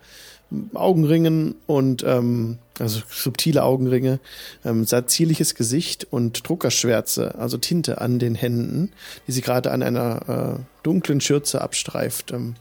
Augenringen 0.75 1.57
und 1.67 2.05
ähm, 2.05 2.59
also 2.79 3.03
subtile 3.11 3.65
Augenringe, 3.65 4.21
ähm, 4.65 4.85
sehr 4.85 5.09
zierliches 5.09 5.57
Gesicht 5.57 6.07
und 6.09 6.49
Druckerschwärze, 6.49 7.35
also 7.35 7.59
Tinte 7.59 8.01
an 8.01 8.21
den 8.21 8.37
Händen, 8.37 8.93
die 9.27 9.33
sie 9.33 9.41
gerade 9.41 9.73
an 9.73 9.83
einer 9.83 10.59
äh, 10.61 10.63
dunklen 10.85 11.21
Schürze 11.21 11.61
abstreift. 11.61 12.31
Ähm, 12.31 12.55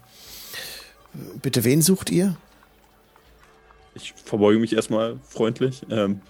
Bitte, 1.41 1.63
wen 1.63 1.81
sucht 1.81 2.09
ihr? 2.09 2.35
Ich 3.95 4.13
verbeuge 4.25 4.59
mich 4.59 4.73
erstmal 4.73 5.19
freundlich. 5.27 5.81
Ähm, 5.89 6.21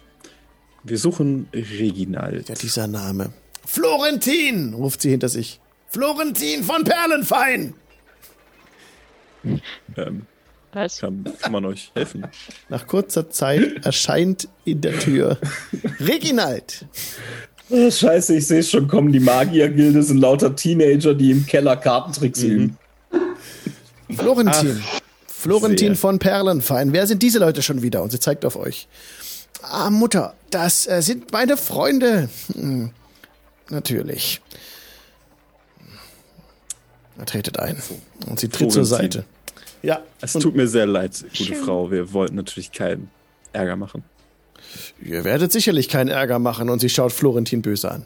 wir 0.84 0.98
suchen 0.98 1.48
Reginald. 1.54 2.50
Ja, 2.50 2.56
dieser 2.56 2.88
Name. 2.88 3.32
Florentin, 3.66 4.74
ruft 4.74 5.02
sie 5.02 5.12
hinter 5.12 5.30
sich. 5.30 5.62
Florentin 5.88 6.64
von 6.64 6.84
Perlenfein. 6.84 7.74
Ähm, 9.96 10.26
Was? 10.74 11.00
Kann, 11.00 11.24
kann 11.40 11.52
man 11.52 11.66
euch 11.66 11.92
helfen? 11.96 12.28
Nach 12.68 12.88
kurzer 12.88 13.30
Zeit 13.30 13.86
erscheint 13.86 14.50
in 14.66 14.82
der 14.82 15.00
Tür 15.00 15.38
Reginald. 16.00 16.86
Oh, 17.70 17.90
scheiße, 17.90 18.36
ich 18.36 18.48
sehe 18.48 18.64
schon 18.64 18.88
kommen. 18.88 19.12
Die 19.14 19.20
Magiergilde 19.20 20.04
sind 20.04 20.18
lauter 20.18 20.56
Teenager, 20.56 21.14
die 21.14 21.32
im 21.32 21.46
Keller 21.46 21.78
Kartentricks 21.78 22.42
mhm. 22.44 22.50
üben. 22.50 22.78
Florentin. 24.16 24.84
Ach, 24.86 25.00
Florentin 25.28 25.90
sehr. 25.90 25.96
von 25.96 26.20
Perlenfein. 26.20 26.94
Wer 26.94 27.08
sind 27.08 27.22
diese 27.22 27.40
Leute 27.40 27.62
schon 27.62 27.82
wieder? 27.82 28.02
Und 28.02 28.12
sie 28.12 28.20
zeigt 28.20 28.46
auf 28.46 28.56
euch. 28.56 28.88
Ah, 29.62 29.90
Mutter, 29.90 30.34
das 30.50 30.88
äh, 30.88 31.02
sind 31.02 31.32
meine 31.32 31.58
Freunde. 31.58 32.30
Hm, 32.54 32.92
natürlich. 33.70 34.42
Er 37.18 37.26
tretet 37.26 37.60
ein. 37.60 37.82
Und 38.28 38.40
sie 38.40 38.48
tritt 38.48 38.72
Florentin. 38.72 38.74
zur 38.74 38.86
Seite. 38.86 39.26
Ja. 39.82 40.02
Es 40.22 40.34
tut 40.34 40.56
mir 40.56 40.68
sehr 40.68 40.86
leid, 40.86 41.24
gute 41.38 41.44
Schön. 41.44 41.64
Frau. 41.64 41.92
Wir 41.92 42.14
wollten 42.14 42.36
natürlich 42.36 42.72
keinen 42.72 43.10
Ärger 43.52 43.76
machen. 43.76 44.04
Ihr 45.02 45.24
werdet 45.24 45.52
sicherlich 45.52 45.90
keinen 45.90 46.08
Ärger 46.08 46.40
machen. 46.40 46.70
Und 46.70 46.80
sie 46.80 46.90
schaut 46.90 47.12
Florentin 47.12 47.62
böse 47.62 47.92
an. 47.92 48.06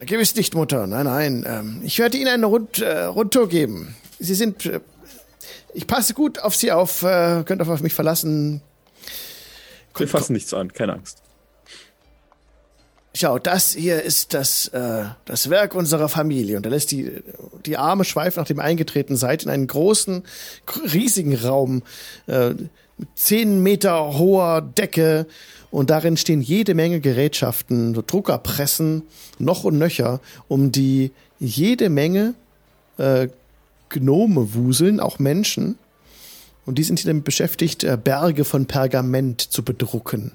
Gewiss 0.00 0.34
nicht, 0.34 0.54
Mutter. 0.54 0.86
Nein, 0.86 1.04
nein. 1.06 1.44
Ähm, 1.46 1.80
ich 1.84 1.98
werde 1.98 2.18
Ihnen 2.18 2.28
eine 2.28 2.46
Rund, 2.46 2.80
äh, 2.80 3.04
Rundtour 3.04 3.48
geben. 3.48 3.94
Sie 4.22 4.34
sind. 4.34 4.66
Äh, 4.66 4.80
ich 5.74 5.86
passe 5.86 6.14
gut 6.14 6.38
auf 6.38 6.54
Sie 6.54 6.72
auf. 6.72 7.02
Äh, 7.02 7.42
könnt 7.44 7.60
auf 7.60 7.80
mich 7.80 7.94
verlassen. 7.94 8.62
Wir 9.96 10.08
fassen 10.08 10.32
nichts 10.32 10.54
an. 10.54 10.72
Keine 10.72 10.94
Angst. 10.94 11.18
Schau, 13.14 13.38
das 13.38 13.74
hier 13.74 14.02
ist 14.02 14.32
das, 14.32 14.68
äh, 14.68 15.04
das 15.26 15.50
Werk 15.50 15.74
unserer 15.74 16.08
Familie. 16.08 16.56
Und 16.56 16.64
er 16.64 16.70
lässt 16.70 16.92
die, 16.92 17.22
die 17.66 17.76
Arme 17.76 18.04
schweifen, 18.04 18.40
nachdem 18.40 18.58
ihr 18.58 18.64
eingetreten 18.64 19.16
seid, 19.16 19.42
in 19.42 19.50
einen 19.50 19.66
großen, 19.66 20.22
riesigen 20.94 21.36
Raum 21.36 21.82
äh, 22.26 22.54
zehn 23.14 23.62
Meter 23.62 24.18
hoher 24.18 24.62
Decke. 24.62 25.26
Und 25.70 25.90
darin 25.90 26.16
stehen 26.16 26.40
jede 26.40 26.74
Menge 26.74 27.00
Gerätschaften, 27.00 27.94
so 27.94 28.02
Druckerpressen, 28.06 29.02
noch 29.38 29.64
und 29.64 29.78
nöcher, 29.78 30.20
um 30.48 30.72
die 30.72 31.12
jede 31.38 31.90
Menge 31.90 32.34
äh, 32.96 33.28
Gnome 33.92 34.54
wuseln, 34.54 35.00
auch 35.00 35.18
Menschen. 35.18 35.78
Und 36.64 36.78
die 36.78 36.82
sind 36.82 36.98
hier 37.00 37.10
damit 37.10 37.24
beschäftigt, 37.24 37.84
äh, 37.84 37.98
Berge 38.02 38.44
von 38.44 38.66
Pergament 38.66 39.40
zu 39.40 39.62
bedrucken. 39.62 40.32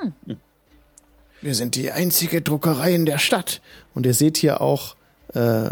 Hm. 0.00 0.36
Wir 1.40 1.54
sind 1.54 1.76
die 1.76 1.92
einzige 1.92 2.42
Druckerei 2.42 2.94
in 2.94 3.06
der 3.06 3.18
Stadt. 3.18 3.60
Und 3.94 4.06
ihr 4.06 4.14
seht 4.14 4.36
hier 4.36 4.60
auch 4.60 4.96
äh, 5.34 5.70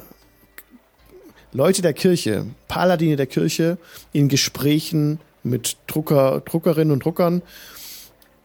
Leute 1.53 1.83
der 1.83 1.93
Kirche, 1.93 2.47
Paladine 2.69 3.17
der 3.17 3.27
Kirche, 3.27 3.79
in 4.13 4.29
Gesprächen 4.29 5.21
mit 5.43 5.77
Drucker, 5.87 6.43
Druckerinnen 6.45 6.93
und 6.93 7.05
Druckern 7.05 7.43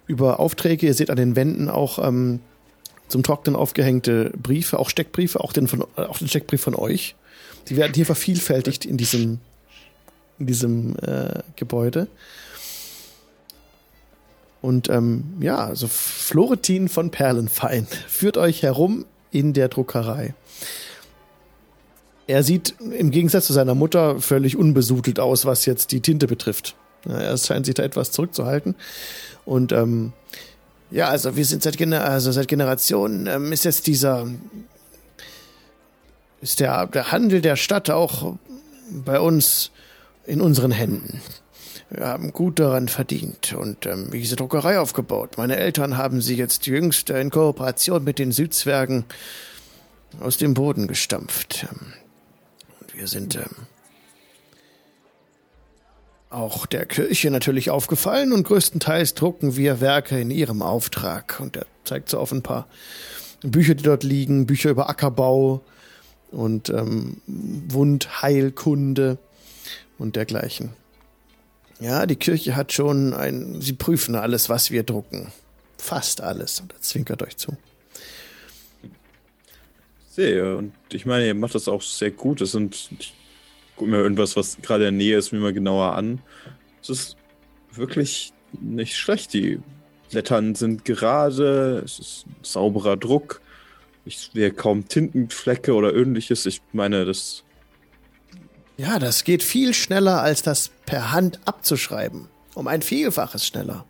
über 0.07 0.39
Aufträge. 0.39 0.87
Ihr 0.87 0.93
seht 0.93 1.09
an 1.09 1.17
den 1.17 1.35
Wänden 1.35 1.69
auch 1.69 1.99
ähm, 1.99 2.39
zum 3.12 3.24
Trocknen 3.24 3.55
aufgehängte 3.55 4.32
Briefe, 4.41 4.80
auch 4.80 4.89
Steckbriefe, 4.89 5.39
auch 5.39 5.53
den, 5.53 5.68
von, 5.68 5.86
auch 5.95 6.18
den 6.18 6.28
Steckbrief 6.28 6.62
von 6.62 6.76
euch. 6.76 7.16
Die 7.68 7.78
werden 7.78 7.93
hier 7.93 8.05
vervielfältigt 8.05 8.86
in 8.86 8.97
diesem, 8.97 9.39
in 10.39 10.47
diesem 10.47 10.95
äh, 10.97 11.43
Gebäude. 11.55 12.07
Und 14.62 14.89
ähm, 14.89 15.24
ja, 15.39 15.57
also 15.57 15.88
Florentin 15.88 16.88
von 16.88 17.12
Perlenfein 17.12 17.88
führt 18.07 18.38
euch 18.38 18.64
herum 18.64 19.05
in 19.32 19.53
der 19.53 19.70
Druckerei. 19.70 20.34
Er 22.28 22.43
sieht 22.43 22.76
im 22.80 23.12
Gegensatz 23.12 23.47
zu 23.47 23.53
seiner 23.53 23.76
Mutter 23.76 24.22
völlig 24.22 24.55
unbesudelt 24.55 25.20
aus, 25.20 25.45
was 25.45 25.66
jetzt 25.66 25.91
die 25.91 25.99
Tinte 25.99 26.28
betrifft. 26.28 26.76
Er 27.05 27.36
scheint 27.38 27.66
sich 27.66 27.76
da 27.76 27.84
etwas 27.84 28.12
zurückzuhalten. 28.12 28.76
Und 29.43 29.72
ähm, 29.72 30.14
ja, 30.91 31.07
also 31.07 31.35
wir 31.35 31.45
sind 31.45 31.63
seit, 31.63 31.77
Gener 31.77 32.03
also 32.03 32.31
seit 32.31 32.47
Generationen 32.47 33.27
ähm, 33.27 33.51
ist 33.51 33.65
jetzt 33.65 33.87
dieser 33.87 34.27
ist 36.41 36.59
der, 36.59 36.87
der 36.87 37.11
Handel 37.11 37.41
der 37.41 37.55
Stadt 37.55 37.89
auch 37.89 38.35
bei 38.89 39.19
uns 39.19 39.71
in 40.25 40.41
unseren 40.41 40.71
Händen. 40.71 41.21
Wir 41.89 42.07
haben 42.07 42.31
gut 42.31 42.59
daran 42.59 42.87
verdient 42.87 43.53
und 43.53 43.85
ähm, 43.85 44.09
diese 44.11 44.35
Druckerei 44.35 44.79
aufgebaut. 44.79 45.37
Meine 45.37 45.57
Eltern 45.57 45.97
haben 45.97 46.21
sie 46.21 46.35
jetzt 46.35 46.65
jüngst 46.65 47.09
in 47.09 47.29
Kooperation 47.29 48.03
mit 48.03 48.17
den 48.17 48.31
Südzwergen 48.31 49.05
aus 50.19 50.37
dem 50.37 50.53
Boden 50.53 50.87
gestampft. 50.87 51.67
Ähm, 51.69 51.93
und 52.79 52.95
wir 52.95 53.07
sind 53.07 53.35
ähm, 53.35 53.67
auch 56.32 56.65
der 56.65 56.86
Kirche 56.86 57.29
natürlich 57.29 57.69
aufgefallen 57.69 58.34
und 58.34 58.43
größtenteils 58.43 59.13
drucken 59.13 59.57
wir 59.57 59.82
Werke 59.82 60.19
in 60.19 60.32
ihrem 60.32 60.61
Auftrag. 60.61 61.39
Und 61.39 61.57
er 61.57 61.65
zeigt 61.84 62.09
so 62.09 62.19
auf 62.19 62.32
ein 62.32 62.41
paar 62.41 62.67
Bücher, 63.41 63.75
die 63.75 63.84
dort 63.84 64.03
liegen, 64.03 64.45
Bücher 64.45 64.69
über 64.69 64.89
Ackerbau 64.89 65.61
und 66.32 66.69
ähm, 66.69 67.17
Wundheilkunde 67.27 69.17
und 69.97 70.15
dergleichen. 70.15 70.71
Ja, 71.79 72.05
die 72.05 72.15
Kirche 72.15 72.55
hat 72.55 72.71
schon 72.71 73.13
ein, 73.13 73.59
sie 73.61 73.73
prüfen 73.73 74.15
alles, 74.15 74.49
was 74.49 74.71
wir 74.71 74.84
drucken. 74.84 75.32
Fast 75.77 76.21
alles. 76.21 76.59
Und 76.61 76.73
er 76.73 76.82
zwinkert 76.82 77.23
euch 77.23 77.38
zu. 77.38 77.57
Sehe, 80.11 80.57
und 80.57 80.73
ich 80.91 81.05
meine, 81.05 81.25
ihr 81.25 81.34
macht 81.34 81.55
das 81.55 81.67
auch 81.67 81.82
sehr 81.82 82.11
gut. 82.11 82.41
Es 82.41 82.51
sind, 82.51 82.89
ich 82.99 83.13
gucke 83.82 83.89
mir 83.89 83.97
irgendwas, 83.97 84.36
was 84.36 84.57
gerade 84.61 84.88
in 84.88 84.99
der 84.99 85.05
Nähe 85.05 85.17
ist, 85.17 85.32
mir 85.32 85.39
mal 85.39 85.53
genauer 85.53 85.95
an. 85.95 86.21
Es 86.84 86.89
ist 86.89 87.17
wirklich 87.71 88.32
nicht 88.59 88.95
schlecht. 88.95 89.34
Die 89.34 89.59
Lettern 90.11 90.53
sind 90.53 90.86
gerade, 90.86 91.82
es 91.84 91.97
ist 91.97 92.25
sauberer 92.43 92.95
Druck. 92.95 93.41
Ich 94.05 94.29
sehe 94.34 94.51
kaum 94.51 94.88
Tintenflecke 94.88 95.73
oder 95.73 95.95
ähnliches. 95.95 96.45
Ich 96.45 96.61
meine, 96.73 97.05
das 97.05 97.43
ja, 98.77 98.99
das 98.99 99.23
geht 99.23 99.41
viel 99.41 99.73
schneller, 99.73 100.21
als 100.21 100.43
das 100.43 100.69
per 100.86 101.11
Hand 101.11 101.39
abzuschreiben. 101.45 102.27
Um 102.53 102.67
ein 102.67 102.84
Vielfaches 102.84 103.47
schneller. 103.47 103.86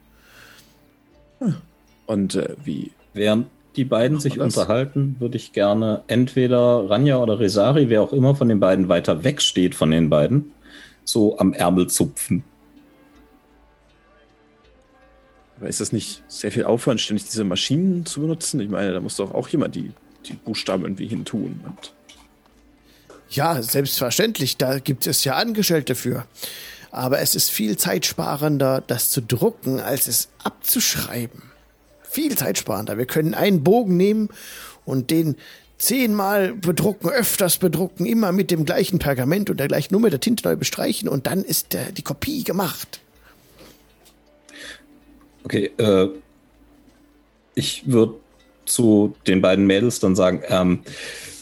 Und 2.06 2.36
äh, 2.36 2.56
wie? 2.64 2.92
Während 3.14 3.48
die 3.76 3.86
beiden 3.86 4.20
sich 4.20 4.36
das? 4.36 4.44
unterhalten, 4.44 5.16
würde 5.20 5.38
ich 5.38 5.54
gerne 5.54 6.04
entweder 6.08 6.90
Ranja 6.90 7.18
oder 7.18 7.40
Resari, 7.40 7.90
wer 7.90 8.02
auch 8.02 8.14
immer 8.14 8.36
von 8.36 8.50
den 8.50 8.60
beiden 8.60 8.90
weiter 8.90 9.24
weg 9.24 9.42
steht 9.42 9.76
von 9.76 9.92
den 9.92 10.10
beiden, 10.10 10.52
so 11.04 11.38
am 11.40 11.54
Ärmel 11.54 11.88
zupfen. 11.88 12.44
Aber 15.58 15.70
ist 15.70 15.80
das 15.80 15.92
nicht 15.92 16.24
sehr 16.28 16.52
viel 16.52 16.66
Aufwand, 16.66 17.00
ständig 17.00 17.26
diese 17.26 17.44
Maschinen 17.44 18.06
zu 18.06 18.22
benutzen? 18.22 18.60
Ich 18.60 18.70
meine, 18.70 18.94
da 18.94 19.00
muss 19.00 19.18
doch 19.18 19.34
auch 19.34 19.48
jemand 19.48 19.76
die, 19.76 19.92
die 20.26 20.34
Buchstaben 20.34 20.84
irgendwie 20.84 21.08
hintun. 21.08 21.62
Und 21.64 21.94
ja, 23.30 23.62
selbstverständlich, 23.62 24.58
da 24.58 24.80
gibt 24.80 25.08
es 25.08 25.24
ja 25.24 25.36
Angestellte 25.36 25.96
für. 25.96 26.26
Aber 26.90 27.20
es 27.20 27.36
ist 27.36 27.52
viel 27.52 27.78
zeitsparender, 27.78 28.84
das 28.86 29.12
zu 29.12 29.22
drucken, 29.22 29.80
als 29.80 30.08
es 30.08 30.30
abzuschreiben. 30.44 31.51
Viel 32.12 32.38
zeitsparender. 32.38 32.98
Wir 32.98 33.06
können 33.06 33.34
einen 33.34 33.64
Bogen 33.64 33.96
nehmen 33.96 34.28
und 34.84 35.12
den 35.12 35.38
zehnmal 35.78 36.54
bedrucken, 36.54 37.10
öfters 37.10 37.58
bedrucken, 37.58 38.06
immer 38.06 38.34
mit 38.34 38.52
dem 38.52 38.66
gleichen 38.66 39.00
Pergament 39.00 39.50
und 39.50 39.62
der 39.62 39.70
gleichen 39.70 39.94
Nummer 39.94 40.10
der 40.10 40.20
Tinte 40.20 40.44
neu 40.44 40.58
bestreichen 40.58 41.08
und 41.08 41.26
dann 41.26 41.42
ist 41.42 41.72
der, 41.72 41.94
die 41.94 42.02
Kopie 42.02 42.44
gemacht. 42.44 43.00
Okay, 45.46 45.72
äh, 45.78 46.10
ich 47.56 47.84
würde 47.86 48.16
zu 48.66 49.16
den 49.26 49.40
beiden 49.40 49.66
Mädels 49.66 50.02
dann 50.02 50.18
sagen, 50.18 50.42
ähm, 50.50 50.80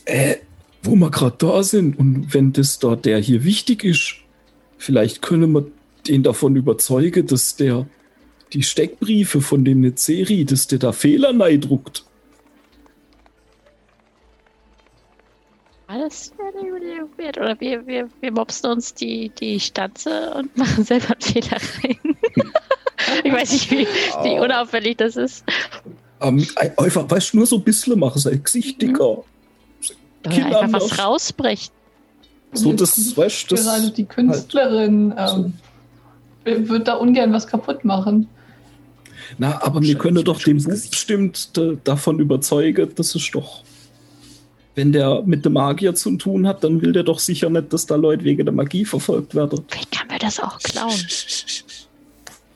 äh, 0.06 0.36
wo 0.84 0.96
wir 0.96 1.10
gerade 1.10 1.36
da 1.40 1.64
sind 1.64 1.98
und 1.98 2.32
wenn 2.32 2.54
das 2.54 2.78
da 2.78 2.96
der 2.96 3.18
hier 3.18 3.44
wichtig 3.44 3.84
ist, 3.84 4.18
vielleicht 4.78 5.24
können 5.24 5.52
wir 5.52 5.66
den 6.08 6.22
davon 6.22 6.56
überzeugen, 6.56 7.26
dass 7.26 7.56
der 7.56 7.88
die 8.54 8.64
Steckbriefe 8.64 9.42
von 9.42 9.64
dem 9.64 9.82
Nezeri, 9.82 10.46
dass 10.46 10.68
der 10.68 10.80
da 10.80 10.92
Fehler 10.92 11.34
neidruckt. 11.34 12.06
Alles 15.88 16.34
weird. 17.18 17.38
Oder 17.38 17.60
wir, 17.60 17.86
wir, 17.86 18.10
wir 18.22 18.32
mobsten 18.32 18.72
uns 18.72 18.94
die, 18.94 19.30
die 19.30 19.60
Stanze 19.60 20.34
und 20.36 20.56
machen 20.58 20.84
selber 20.84 21.12
einen 21.12 21.22
Fehler 21.22 21.58
rein. 21.84 21.98
ich 23.24 23.32
weiß 23.32 23.52
nicht, 23.52 23.72
wie, 23.72 23.88
wie 24.24 24.40
unauffällig 24.40 24.98
das 24.98 25.16
ist. 25.16 25.44
Ähm, 26.22 26.46
einfach, 26.56 27.10
weißt 27.10 27.34
du, 27.34 27.38
nur 27.38 27.46
so 27.46 27.58
ein 27.58 27.64
bisschen 27.64 27.98
machen, 27.98 28.20
sein 28.20 28.44
Gesicht 28.44 28.82
dicker. 28.82 29.24
Mhm. 30.26 30.30
Kinder 30.30 30.62
einfach 30.62 30.82
was 30.82 31.00
rausbricht. 31.00 31.72
So, 32.52 32.74
das 32.74 33.16
weißt 33.16 33.52
du. 33.52 33.56
Gerade 33.56 33.84
halt 33.84 33.98
die 33.98 34.06
Künstlerin 34.06 35.14
ähm, 35.18 35.54
wird 36.44 36.88
da 36.88 36.96
ungern 36.96 37.32
was 37.32 37.48
kaputt 37.48 37.86
machen. 37.86 38.28
Na, 39.38 39.62
aber 39.62 39.82
wir 39.82 39.98
können 39.98 40.24
doch 40.24 40.42
den 40.42 40.64
Buch 40.64 40.90
bestimmt 40.90 41.52
davon 41.84 42.20
überzeugen, 42.20 42.90
das 42.96 43.16
ist 43.16 43.36
doch. 43.36 43.64
wenn 44.80 44.94
der 44.94 45.24
mit 45.24 45.44
dem 45.44 45.54
Magier 45.54 45.94
zu 45.94 46.16
tun 46.16 46.48
hat, 46.48 46.64
dann 46.64 46.82
will 46.82 46.94
der 46.94 47.04
doch 47.04 47.20
sicher 47.20 47.50
nicht, 47.50 47.74
dass 47.74 47.86
da 47.86 47.96
Leute 47.96 48.24
wegen 48.24 48.46
der 48.46 48.54
Magie 48.54 48.86
verfolgt 48.86 49.36
werden. 49.36 49.66
Vielleicht 49.68 49.92
können 49.92 50.10
wir 50.10 50.20
das 50.20 50.40
auch 50.40 50.58
klauen. 50.60 50.96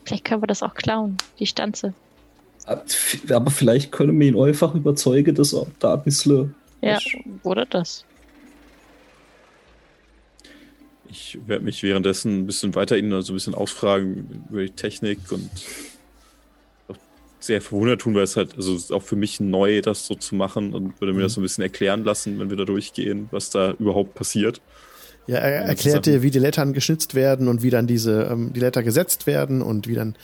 Vielleicht 0.04 0.24
können 0.24 0.42
wir 0.42 0.46
das 0.46 0.62
auch 0.62 0.74
klauen, 0.74 1.18
die 1.38 1.46
Stanze. 1.46 1.92
Aber 2.66 3.50
vielleicht 3.50 3.92
können 3.92 4.18
wir 4.18 4.28
ihn 4.28 4.40
einfach 4.40 4.74
überzeugen, 4.74 5.34
dass 5.34 5.52
er 5.52 5.66
da 5.80 5.94
ein 5.94 6.02
bisschen. 6.02 6.54
Ja, 6.80 6.98
oder 7.42 7.66
das. 7.66 8.06
Ich 11.10 11.38
werde 11.46 11.64
mich 11.64 11.82
währenddessen 11.82 12.40
ein 12.40 12.46
bisschen 12.46 12.74
weiter 12.74 12.96
Ihnen 12.96 13.12
also 13.12 13.34
ein 13.34 13.36
bisschen 13.36 13.54
ausfragen 13.54 14.46
über 14.50 14.62
die 14.62 14.70
Technik 14.70 15.30
und 15.30 15.50
sehr 17.46 17.60
verwundert 17.60 18.00
tun, 18.00 18.14
weil 18.14 18.22
es 18.22 18.36
halt, 18.36 18.56
also 18.56 18.74
ist 18.74 18.92
auch 18.92 19.02
für 19.02 19.16
mich 19.16 19.40
neu, 19.40 19.80
das 19.80 20.06
so 20.06 20.14
zu 20.14 20.34
machen 20.34 20.74
und 20.74 21.00
würde 21.00 21.12
mir 21.12 21.22
das 21.22 21.34
so 21.34 21.40
ein 21.40 21.42
bisschen 21.42 21.62
erklären 21.62 22.04
lassen, 22.04 22.38
wenn 22.38 22.50
wir 22.50 22.56
da 22.56 22.64
durchgehen, 22.64 23.28
was 23.30 23.50
da 23.50 23.72
überhaupt 23.72 24.14
passiert. 24.14 24.60
Ja, 25.26 25.38
er 25.38 25.62
erklärt 25.62 26.04
dir, 26.04 26.22
wie 26.22 26.30
die 26.30 26.38
Lettern 26.38 26.74
geschnitzt 26.74 27.14
werden 27.14 27.48
und 27.48 27.62
wie 27.62 27.70
dann 27.70 27.86
diese, 27.86 28.24
ähm, 28.24 28.52
die 28.52 28.60
Letter 28.60 28.82
gesetzt 28.82 29.26
werden 29.26 29.62
und 29.62 29.88
wie 29.88 29.94
dann 29.94 30.16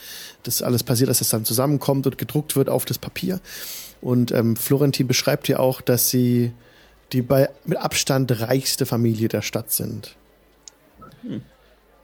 das 0.43 0.61
alles 0.61 0.83
passiert, 0.83 1.09
dass 1.09 1.21
es 1.21 1.29
dann 1.29 1.43
zusammenkommt 1.43 2.05
und 2.05 2.17
gedruckt 2.19 2.55
wird 2.55 2.69
auf 2.69 2.85
das 2.85 2.99
Papier. 2.99 3.39
Und 3.99 4.31
ähm, 4.31 4.55
Florentin 4.55 5.07
beschreibt 5.07 5.47
dir 5.47 5.59
auch, 5.59 5.81
dass 5.81 6.09
sie 6.09 6.51
die 7.13 7.21
bei, 7.21 7.49
mit 7.65 7.77
Abstand 7.79 8.39
reichste 8.41 8.85
Familie 8.85 9.27
der 9.27 9.41
Stadt 9.41 9.71
sind. 9.71 10.15
Hm. 11.23 11.41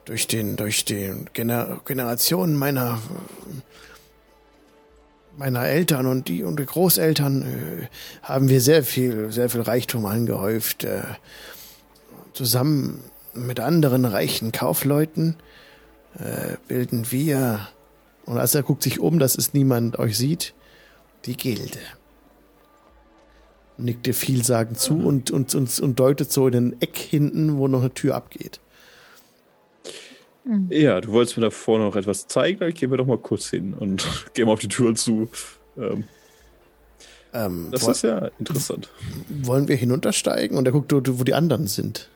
Durch 0.06 0.28
den, 0.28 0.56
durch 0.56 0.86
den 0.86 1.30
Gener 1.34 1.82
Generationen 1.86 2.56
meiner, 2.56 3.00
meiner 5.38 5.66
Eltern 5.66 6.08
und 6.08 6.28
die 6.28 6.44
und 6.44 6.60
die 6.60 6.66
Großeltern 6.66 7.42
äh, 7.44 7.88
haben 8.24 8.50
wir 8.50 8.60
sehr 8.60 8.84
viel, 8.84 9.32
sehr 9.32 9.50
viel 9.50 9.62
Reichtum 9.62 10.06
angehäuft. 10.06 10.84
Äh, 10.84 11.04
zusammen 12.34 13.04
mit 13.34 13.60
anderen 13.60 14.06
reichen 14.06 14.52
Kaufleuten 14.52 15.36
äh, 16.20 16.58
bilden 16.68 17.12
wir, 17.12 17.68
und 18.26 18.38
als 18.38 18.56
er 18.56 18.64
guckt 18.64 18.84
sich 18.84 19.00
um, 19.00 19.20
dass 19.20 19.38
es 19.38 19.54
niemand 19.54 20.00
euch 20.00 20.18
sieht, 20.18 20.54
die 21.26 21.38
Gilde. 21.38 21.80
Nickt 23.78 24.08
dir 24.08 24.14
vielsagend 24.16 24.80
zu 24.80 24.98
und, 24.98 25.30
und, 25.30 25.54
und, 25.54 25.80
und 25.80 26.00
deutet 26.00 26.32
so 26.32 26.48
in 26.48 26.54
den 26.54 26.82
Eck 26.82 26.98
hinten, 26.98 27.58
wo 27.58 27.68
noch 27.68 27.82
eine 27.82 27.94
Tür 27.94 28.16
abgeht. 28.16 28.60
Mhm. 30.48 30.68
Ja, 30.72 31.02
du 31.02 31.12
wolltest 31.12 31.38
mir 31.38 31.44
davor 31.44 31.80
noch 31.80 31.96
etwas 31.96 32.28
zeigen, 32.28 32.60
dann 32.60 32.74
gehen 32.74 32.90
wir 32.90 32.98
doch 32.98 33.06
mal 33.06 33.18
kurz 33.18 33.50
hin 33.50 33.74
und 33.74 34.08
gehen 34.34 34.46
mal 34.46 34.54
auf 34.54 34.60
die 34.60 34.68
Tür 34.68 34.96
zu. 34.96 35.30
Ähm, 35.78 36.06
ähm, 37.34 37.68
das 37.72 37.88
ist 37.88 38.04
ja 38.04 38.30
interessant. 38.40 38.90
Wollen 39.30 39.68
wir 39.68 39.76
hinuntersteigen? 39.76 40.58
Und 40.58 40.66
er 40.66 40.72
guckt, 40.72 40.92
wo 40.94 41.24
die 41.24 41.34
anderen 41.34 41.68
sind. 41.68 42.10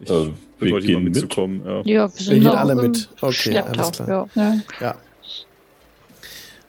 Ich 0.00 0.08
äh, 0.08 0.30
wir 0.60 0.80
gehen 0.80 1.04
mit. 1.04 1.14
mitzukommen. 1.14 1.62
Ja, 1.64 1.82
ja 1.84 2.14
wir 2.14 2.24
sind 2.24 2.44
wir 2.44 2.58
alle 2.58 2.76
mit. 2.76 3.08
Okay, 3.20 3.58
alles 3.58 3.92
klar. 3.92 4.28
Ja. 4.34 4.54
ja. 4.80 4.96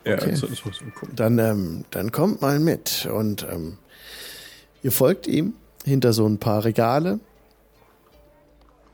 Ja, 0.04 0.14
okay. 0.14 0.30
also, 0.30 0.48
dann, 1.14 1.38
ähm, 1.38 1.84
dann 1.90 2.10
kommt 2.10 2.40
mal 2.40 2.58
mit 2.58 3.06
und 3.12 3.46
ähm, 3.50 3.76
ihr 4.82 4.92
folgt 4.92 5.26
ihm 5.26 5.52
hinter 5.84 6.14
so 6.14 6.26
ein 6.26 6.38
paar 6.38 6.64
Regale 6.64 7.20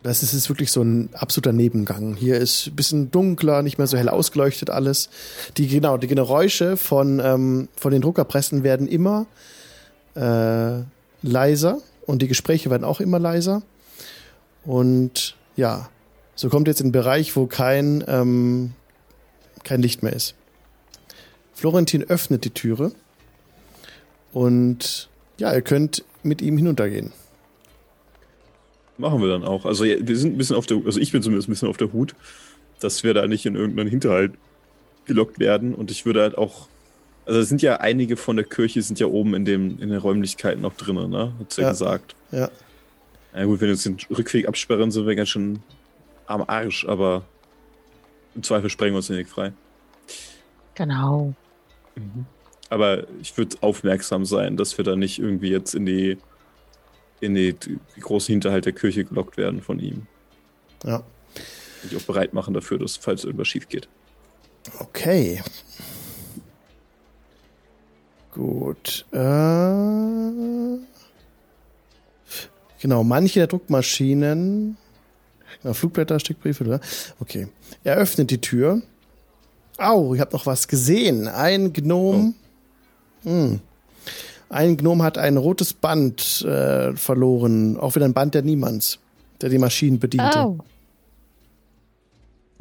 das 0.07 0.23
ist 0.23 0.35
jetzt 0.35 0.49
wirklich 0.49 0.71
so 0.71 0.83
ein 0.83 1.11
absoluter 1.15 1.53
Nebengang. 1.53 2.15
Hier 2.15 2.37
ist 2.37 2.69
ein 2.69 2.77
bisschen 2.77 3.11
dunkler, 3.11 3.63
nicht 3.63 3.79
mehr 3.79 3.89
so 3.89 3.97
hell 3.97 4.09
ausgeleuchtet 4.09 4.71
alles. 4.71 5.11
Die, 5.57 5.67
genau, 5.67 5.97
die 5.97 6.07
Geräusche 6.07 6.77
von, 6.77 7.21
ähm, 7.21 7.69
von 7.77 7.91
den 7.93 8.03
Druckerpressen 8.03 8.63
werden 8.63 8.87
immer 8.87 9.27
äh, 10.15 10.83
leiser 11.23 11.79
und 12.07 12.23
die 12.23 12.29
Gespräche 12.29 12.71
werden 12.71 12.85
auch 12.85 13.01
immer 13.01 13.19
leiser. 13.19 13.63
Und 14.65 15.37
ja, 15.57 15.89
so 16.37 16.49
kommt 16.49 16.69
jetzt 16.69 16.81
in 16.81 16.87
einen 16.87 16.93
Bereich, 16.93 17.35
wo 17.35 17.47
kein, 17.47 18.05
ähm, 18.07 18.75
kein 19.65 19.83
Licht 19.83 20.05
mehr 20.05 20.13
ist. 20.13 20.35
Florentin 21.53 22.05
öffnet 22.05 22.45
die 22.45 22.51
Türe 22.51 22.93
und 24.33 25.09
ja, 25.39 25.53
ihr 25.53 25.63
könnt 25.63 26.05
mit 26.23 26.43
ihm 26.43 26.59
hinuntergehen. 26.59 27.13
Machen 28.99 29.21
wir 29.21 29.29
dann 29.29 29.45
auch. 29.45 29.67
Also 29.67 29.85
wir 29.85 30.17
sind 30.17 30.35
ein 30.35 30.39
bisschen 30.39 30.57
auf 30.57 30.67
der, 30.67 30.79
also 30.85 30.99
ich 31.01 31.13
bin 31.13 31.23
zumindest 31.23 31.49
ein 31.49 31.53
bisschen 31.53 31.69
auf 31.69 31.77
der 31.77 31.93
Hut, 31.93 32.15
dass 32.81 33.05
wir 33.05 33.15
da 33.15 33.27
nicht 33.27 33.45
in 33.47 33.55
irgendeinen 33.55 33.91
Hinterhalt 33.91 34.33
gelockt 35.05 35.39
werden. 35.39 35.75
Und 35.75 35.91
ich 35.91 36.07
würde 36.07 36.23
halt 36.23 36.39
auch, 36.39 36.69
also 37.27 37.41
es 37.41 37.49
sind 37.49 37.63
ja 37.63 37.77
einige 37.77 38.17
von 38.17 38.37
der 38.37 38.45
Kirche 38.45 38.83
sind 38.83 38.99
ja 38.99 39.07
oben 39.07 39.35
in 39.35 39.45
dem, 39.45 39.81
in 39.81 39.91
den 39.91 39.99
Räumlichkeiten 39.99 40.63
noch 40.63 40.75
drin, 40.75 41.11
ne? 41.11 41.33
Hat's 41.39 41.57
ja, 41.57 41.65
ja 41.65 41.71
gesagt. 41.71 42.15
Ja. 42.31 42.51
Na 43.35 43.45
gut, 43.45 43.61
wenn 43.61 43.69
wir 43.69 43.75
uns 43.75 43.83
den 43.83 43.99
Rückweg 44.11 44.49
absperren, 44.49 44.91
sind 44.91 45.07
wir 45.07 45.15
ganz 45.15 45.29
schön 45.29 45.61
am 46.27 46.45
Arsch, 46.47 46.87
aber 46.87 47.25
im 48.35 48.43
Zweifel 48.43 48.71
sprengen 48.71 48.95
wir 48.95 48.99
uns 48.99 49.09
den 49.09 49.17
Weg 49.17 49.29
frei. 49.29 49.53
Genau. 50.75 51.35
Mhm. 51.95 52.27
Aber 52.69 53.05
ich 53.21 53.37
würde 53.37 53.57
aufmerksam 53.61 54.25
sein, 54.25 54.57
dass 54.57 54.77
wir 54.77 54.85
da 54.85 54.97
nicht 54.97 55.19
irgendwie 55.19 55.51
jetzt 55.51 55.75
in 55.75 55.87
die 55.87 56.19
in 57.21 57.35
die, 57.35 57.55
die 57.55 58.01
großen 58.01 58.33
Hinterhalt 58.33 58.67
der 58.67 58.73
Kirche 58.73 59.05
gelockt 59.05 59.37
werden 59.37 59.63
von 59.63 59.79
ihm. 59.79 60.07
Ja. 60.85 61.03
Und 61.83 61.93
die 61.93 61.97
auch 61.97 62.03
bereit 62.03 62.35
machen 62.35 62.55
dafür, 62.55 62.79
dass 62.79 62.97
falls 62.97 63.25
irgendwas 63.25 63.49
schief 63.49 63.69
geht. 63.69 63.89
Okay. 64.79 65.43
Gut. 68.33 69.07
Äh, 69.13 69.17
genau, 72.81 73.05
manche 73.05 73.41
der 73.41 73.47
Druckmaschinen. 73.47 74.77
Ja, 75.63 75.73
Flugblätter, 75.73 76.21
Steckbriefe, 76.21 76.65
oder? 76.65 76.81
Okay. 77.19 77.49
Er 77.83 77.97
öffnet 77.97 78.31
die 78.31 78.41
Tür. 78.41 78.83
Au, 79.79 80.15
ich 80.15 80.21
habe 80.21 80.33
noch 80.33 80.47
was 80.47 80.69
gesehen. 80.69 81.29
Ein 81.29 81.73
Gnom. 81.73 82.35
Oh. 83.25 83.29
Hm. 83.29 83.61
Ein 84.49 84.77
Gnome 84.77 85.03
hat 85.03 85.19
ein 85.19 85.37
rotes 85.37 85.73
Band 85.73 86.43
äh, 86.43 86.95
verloren, 86.95 87.77
auch 87.77 87.97
wieder 87.97 88.05
ein 88.05 88.15
Band 88.15 88.35
der 88.35 88.43
Niemands, 88.43 88.99
der 89.41 89.49
die 89.49 89.59
Maschinen 89.59 89.99
bediente. 89.99 90.39
Oh. 90.39 90.59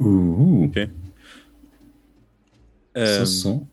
Uh. 0.04 0.64
Okay. 0.66 0.88
Ähm, 2.94 3.26
so? 3.26 3.66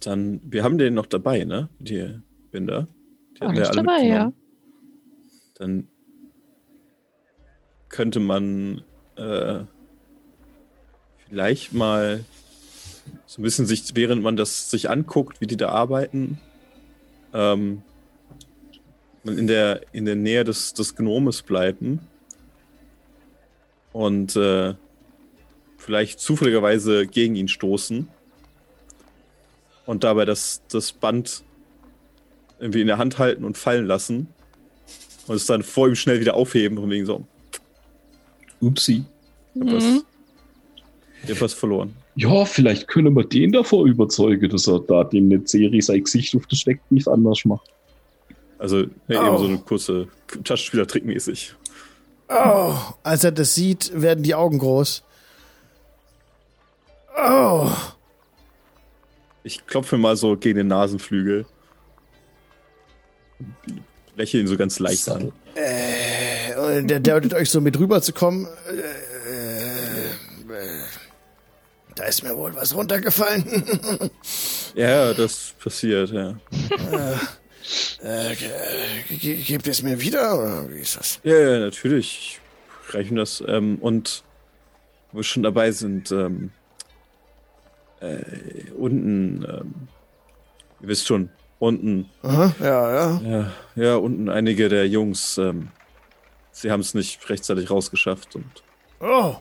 Dann, 0.00 0.40
wir 0.44 0.64
haben 0.64 0.78
den 0.78 0.94
noch 0.94 1.06
dabei, 1.06 1.44
ne? 1.44 1.68
Die 1.78 2.18
Binder. 2.50 2.88
Die 3.36 3.44
haben 3.44 3.56
wir 3.56 3.66
alle 3.68 3.76
dabei, 3.76 4.02
ja. 4.06 4.32
Dann 5.54 5.86
könnte 7.88 8.18
man 8.18 8.82
äh, 9.16 9.60
vielleicht 11.28 11.72
mal 11.72 12.24
so 13.26 13.40
ein 13.40 13.44
bisschen 13.44 13.66
sich, 13.66 13.94
während 13.94 14.22
man 14.22 14.36
das 14.36 14.70
sich 14.70 14.90
anguckt, 14.90 15.40
wie 15.40 15.46
die 15.46 15.56
da 15.56 15.68
arbeiten, 15.68 16.38
ähm, 17.32 17.82
in, 19.24 19.46
der, 19.46 19.82
in 19.92 20.04
der 20.04 20.16
Nähe 20.16 20.44
des, 20.44 20.74
des 20.74 20.96
Gnomes 20.96 21.42
bleiben 21.42 22.00
und 23.92 24.36
äh, 24.36 24.74
vielleicht 25.78 26.20
zufälligerweise 26.20 27.06
gegen 27.06 27.36
ihn 27.36 27.48
stoßen 27.48 28.08
und 29.86 30.04
dabei 30.04 30.24
das, 30.24 30.62
das 30.70 30.92
Band 30.92 31.44
irgendwie 32.58 32.80
in 32.80 32.86
der 32.86 32.98
Hand 32.98 33.18
halten 33.18 33.44
und 33.44 33.58
fallen 33.58 33.86
lassen 33.86 34.28
und 35.26 35.36
es 35.36 35.46
dann 35.46 35.62
vor 35.62 35.88
ihm 35.88 35.94
schnell 35.94 36.20
wieder 36.20 36.34
aufheben 36.34 36.78
und 36.78 36.90
wegen 36.90 37.06
so. 37.06 37.26
Upsi. 38.60 39.04
Ich 39.54 39.60
hab, 39.60 39.68
mhm. 39.68 39.74
was, 39.74 40.04
ich 41.24 41.30
hab 41.30 41.40
was 41.40 41.54
verloren 41.54 42.01
ja, 42.14 42.44
vielleicht 42.44 42.88
können 42.88 43.14
wir 43.14 43.24
den 43.24 43.52
davor 43.52 43.86
überzeugen, 43.86 44.50
dass 44.50 44.66
er 44.66 44.80
da 44.80 45.04
dem 45.04 45.30
eine 45.30 45.46
Serie 45.46 45.80
sein 45.80 46.04
Gesicht 46.04 46.36
auf 46.36 46.46
das 46.46 46.58
Steck 46.58 46.80
nicht 46.90 47.08
anders 47.08 47.44
macht. 47.44 47.70
Also 48.58 48.82
ja, 49.08 49.22
oh. 49.22 49.28
eben 49.28 49.38
so 49.38 49.44
eine 49.46 49.58
kurze 49.58 50.08
Taschenspieler-Trick 50.44 51.04
mäßig. 51.04 51.54
Oh, 52.28 52.74
als 53.02 53.24
er 53.24 53.32
das 53.32 53.54
sieht, 53.54 53.90
werden 53.94 54.22
die 54.22 54.34
Augen 54.34 54.58
groß. 54.58 55.02
Oh. 57.16 57.70
Ich 59.44 59.66
klopfe 59.66 59.98
mal 59.98 60.16
so 60.16 60.36
gegen 60.36 60.58
den 60.58 60.68
Nasenflügel. 60.68 61.46
Lächle 64.16 64.40
ihn 64.40 64.46
so 64.46 64.56
ganz 64.56 64.78
leicht 64.78 65.08
an. 65.08 65.32
Äh, 65.54 66.82
der 66.84 67.00
deutet 67.00 67.34
euch 67.34 67.50
so 67.50 67.60
mit 67.60 67.78
rüber 67.78 68.00
zu 68.02 68.12
kommen. 68.12 68.46
Äh, 68.46 69.11
da 71.94 72.04
ist 72.04 72.22
mir 72.22 72.36
wohl 72.36 72.54
was 72.54 72.74
runtergefallen. 72.74 73.44
ja, 74.74 75.12
das 75.14 75.54
passiert, 75.62 76.10
ja. 76.10 76.36
Äh, 78.02 78.32
äh, 78.32 79.16
gibt 79.16 79.66
es 79.66 79.82
mir 79.82 80.00
wieder 80.00 80.38
oder 80.38 80.70
wie 80.70 80.80
ist 80.80 80.96
das? 80.96 81.20
Ja, 81.22 81.38
ja 81.38 81.58
natürlich. 81.60 82.40
Ich 82.88 82.94
reiche 82.94 83.14
das. 83.14 83.42
Ähm, 83.46 83.78
und 83.80 84.24
wo 85.12 85.18
wir 85.18 85.24
schon 85.24 85.42
dabei 85.42 85.70
sind, 85.70 86.10
ähm, 86.10 86.50
äh, 88.00 88.70
unten, 88.76 89.44
ähm, 89.44 89.88
ihr 90.80 90.88
wisst 90.88 91.06
schon, 91.06 91.30
unten. 91.58 92.10
Aha, 92.22 92.54
ja, 92.60 92.92
ja. 92.94 93.20
Ja, 93.22 93.52
ja 93.76 93.96
unten 93.96 94.28
einige 94.28 94.68
der 94.68 94.88
Jungs. 94.88 95.38
Ähm, 95.38 95.68
sie 96.50 96.70
haben 96.70 96.80
es 96.80 96.94
nicht 96.94 97.28
rechtzeitig 97.30 97.70
rausgeschafft 97.70 98.34
und. 98.34 98.62
Oh. 99.00 99.36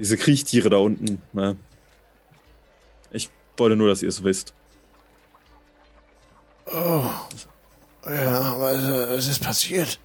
Diese 0.00 0.16
Kriechtiere 0.16 0.70
da 0.70 0.78
unten. 0.78 1.20
Ne? 1.34 1.56
Ich 3.10 3.28
wollte 3.58 3.76
nur, 3.76 3.88
dass 3.88 4.02
ihr 4.02 4.08
es 4.08 4.24
wisst. 4.24 4.54
Oh. 6.64 7.04
Ja, 8.06 8.58
was, 8.58 9.28
ist 9.28 9.42
passiert? 9.44 10.00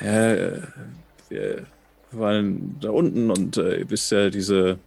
Ja, 0.00 0.32
äh, 0.32 0.62
wir 1.28 1.66
waren 2.12 2.78
da 2.80 2.90
unten 2.90 3.32
und 3.32 3.56
äh, 3.56 3.80
ihr 3.80 3.90
wisst 3.90 4.12
ja, 4.12 4.30
diese. 4.30 4.78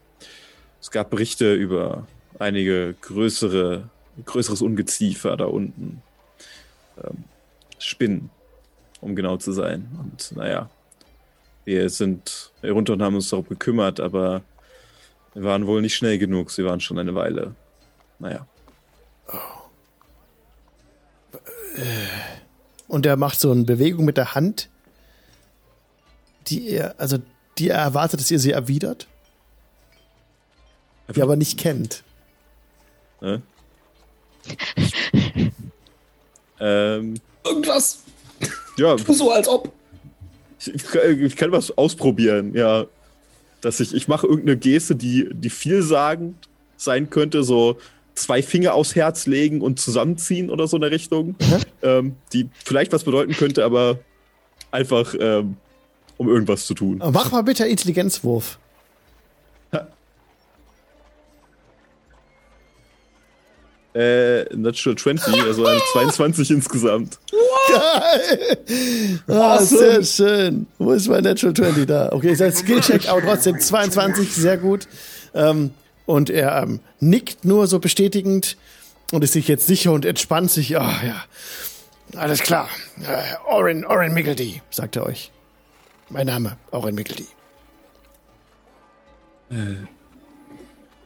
Es 0.79 0.89
gab 0.89 1.09
Berichte 1.09 1.53
über 1.53 2.07
einige 2.39 2.95
größere, 3.01 3.89
größeres 4.23 4.61
Ungeziefer 4.61 5.35
da 5.35 5.45
unten. 5.45 6.01
Ähm, 7.03 7.25
Spinnen, 7.77 8.29
um 9.01 9.17
genau 9.17 9.35
zu 9.35 9.51
sein. 9.51 9.89
Und 9.99 10.31
naja, 10.37 10.69
wir 11.65 11.89
sind 11.89 12.51
herunter 12.61 12.93
und 12.93 13.01
haben 13.01 13.15
uns 13.15 13.29
darum 13.29 13.47
gekümmert, 13.47 13.99
aber 13.99 14.41
wir 15.33 15.43
waren 15.43 15.67
wohl 15.67 15.81
nicht 15.81 15.95
schnell 15.95 16.17
genug. 16.17 16.51
Sie 16.51 16.65
waren 16.65 16.79
schon 16.79 16.99
eine 16.99 17.15
Weile. 17.15 17.55
Naja. 18.19 18.45
Oh. 19.27 19.37
Und 22.87 23.05
er 23.05 23.15
macht 23.15 23.39
so 23.39 23.51
eine 23.51 23.63
Bewegung 23.63 24.03
mit 24.05 24.17
der 24.17 24.35
Hand, 24.35 24.69
die 26.47 26.69
er, 26.69 26.99
also 26.99 27.17
die 27.57 27.69
er 27.69 27.77
erwartet, 27.77 28.19
dass 28.19 28.31
ihr 28.31 28.39
sie 28.39 28.51
erwidert, 28.51 29.07
die 31.13 31.19
er 31.19 31.23
aber 31.23 31.37
nicht 31.37 31.57
kennt. 31.57 32.03
Ne? 33.21 33.41
ähm, 36.59 37.15
Irgendwas. 37.45 38.03
Ja. 38.77 38.95
So 39.07 39.31
als 39.31 39.47
ob. 39.47 39.71
Ich, 40.65 40.83
ich, 40.93 41.35
kann 41.35 41.51
was 41.51 41.77
ausprobieren, 41.77 42.53
ja. 42.53 42.85
Dass 43.61 43.79
ich, 43.79 43.93
ich 43.93 44.07
mache 44.07 44.27
irgendeine 44.27 44.57
Geste, 44.57 44.95
die, 44.95 45.29
die 45.31 45.49
vielsagend 45.49 46.35
sein 46.77 47.09
könnte, 47.09 47.43
so 47.43 47.77
zwei 48.15 48.41
Finger 48.41 48.73
aufs 48.73 48.95
Herz 48.95 49.27
legen 49.27 49.61
und 49.61 49.79
zusammenziehen 49.79 50.49
oder 50.49 50.67
so 50.67 50.77
in 50.77 50.81
der 50.81 50.91
Richtung. 50.91 51.35
Mhm. 51.39 51.57
Ähm, 51.83 52.15
die 52.33 52.49
vielleicht 52.63 52.91
was 52.91 53.03
bedeuten 53.03 53.33
könnte, 53.33 53.63
aber 53.63 53.99
einfach 54.71 55.15
ähm, 55.19 55.57
um 56.17 56.29
irgendwas 56.29 56.65
zu 56.65 56.73
tun. 56.73 57.01
Mach 57.11 57.31
mal 57.31 57.41
bitte 57.41 57.65
Intelligenzwurf. 57.65 58.59
Äh, 63.93 64.43
Natural 64.55 64.97
20, 64.97 65.43
also 65.43 65.65
eine 65.65 65.81
22 65.91 66.51
insgesamt. 66.51 67.19
Geil! 67.71 69.19
Ah, 69.27 69.55
awesome. 69.55 69.79
sehr 69.79 70.03
schön. 70.03 70.67
Wo 70.77 70.91
ist 70.91 71.07
mein 71.07 71.23
Natural 71.23 71.53
20 71.53 71.87
da? 71.87 72.11
Okay, 72.11 72.31
ist 72.31 72.41
ein 72.41 72.53
Skillcheck, 72.53 73.09
aber 73.09 73.21
trotzdem 73.21 73.59
22, 73.59 74.33
sehr 74.33 74.57
gut. 74.57 74.87
Ähm, 75.33 75.71
und 76.05 76.29
er 76.29 76.63
ähm, 76.63 76.79
nickt 76.99 77.45
nur 77.45 77.67
so 77.67 77.79
bestätigend 77.79 78.57
und 79.11 79.23
ist 79.23 79.33
sich 79.33 79.47
jetzt 79.47 79.67
sicher 79.67 79.91
und 79.91 80.05
entspannt 80.05 80.51
sich. 80.51 80.77
Ah, 80.77 80.99
oh, 81.01 81.05
ja. 81.05 81.25
Alles 82.19 82.41
klar. 82.41 82.67
Äh, 83.01 83.35
Orin, 83.49 83.85
Orin 83.85 84.13
Mickledy, 84.13 84.61
sagt 84.69 84.95
er 84.95 85.05
euch. 85.05 85.31
Mein 86.09 86.27
Name, 86.27 86.57
Orin 86.71 86.95
Mickledy. 86.95 87.27
Äh. 89.49 89.85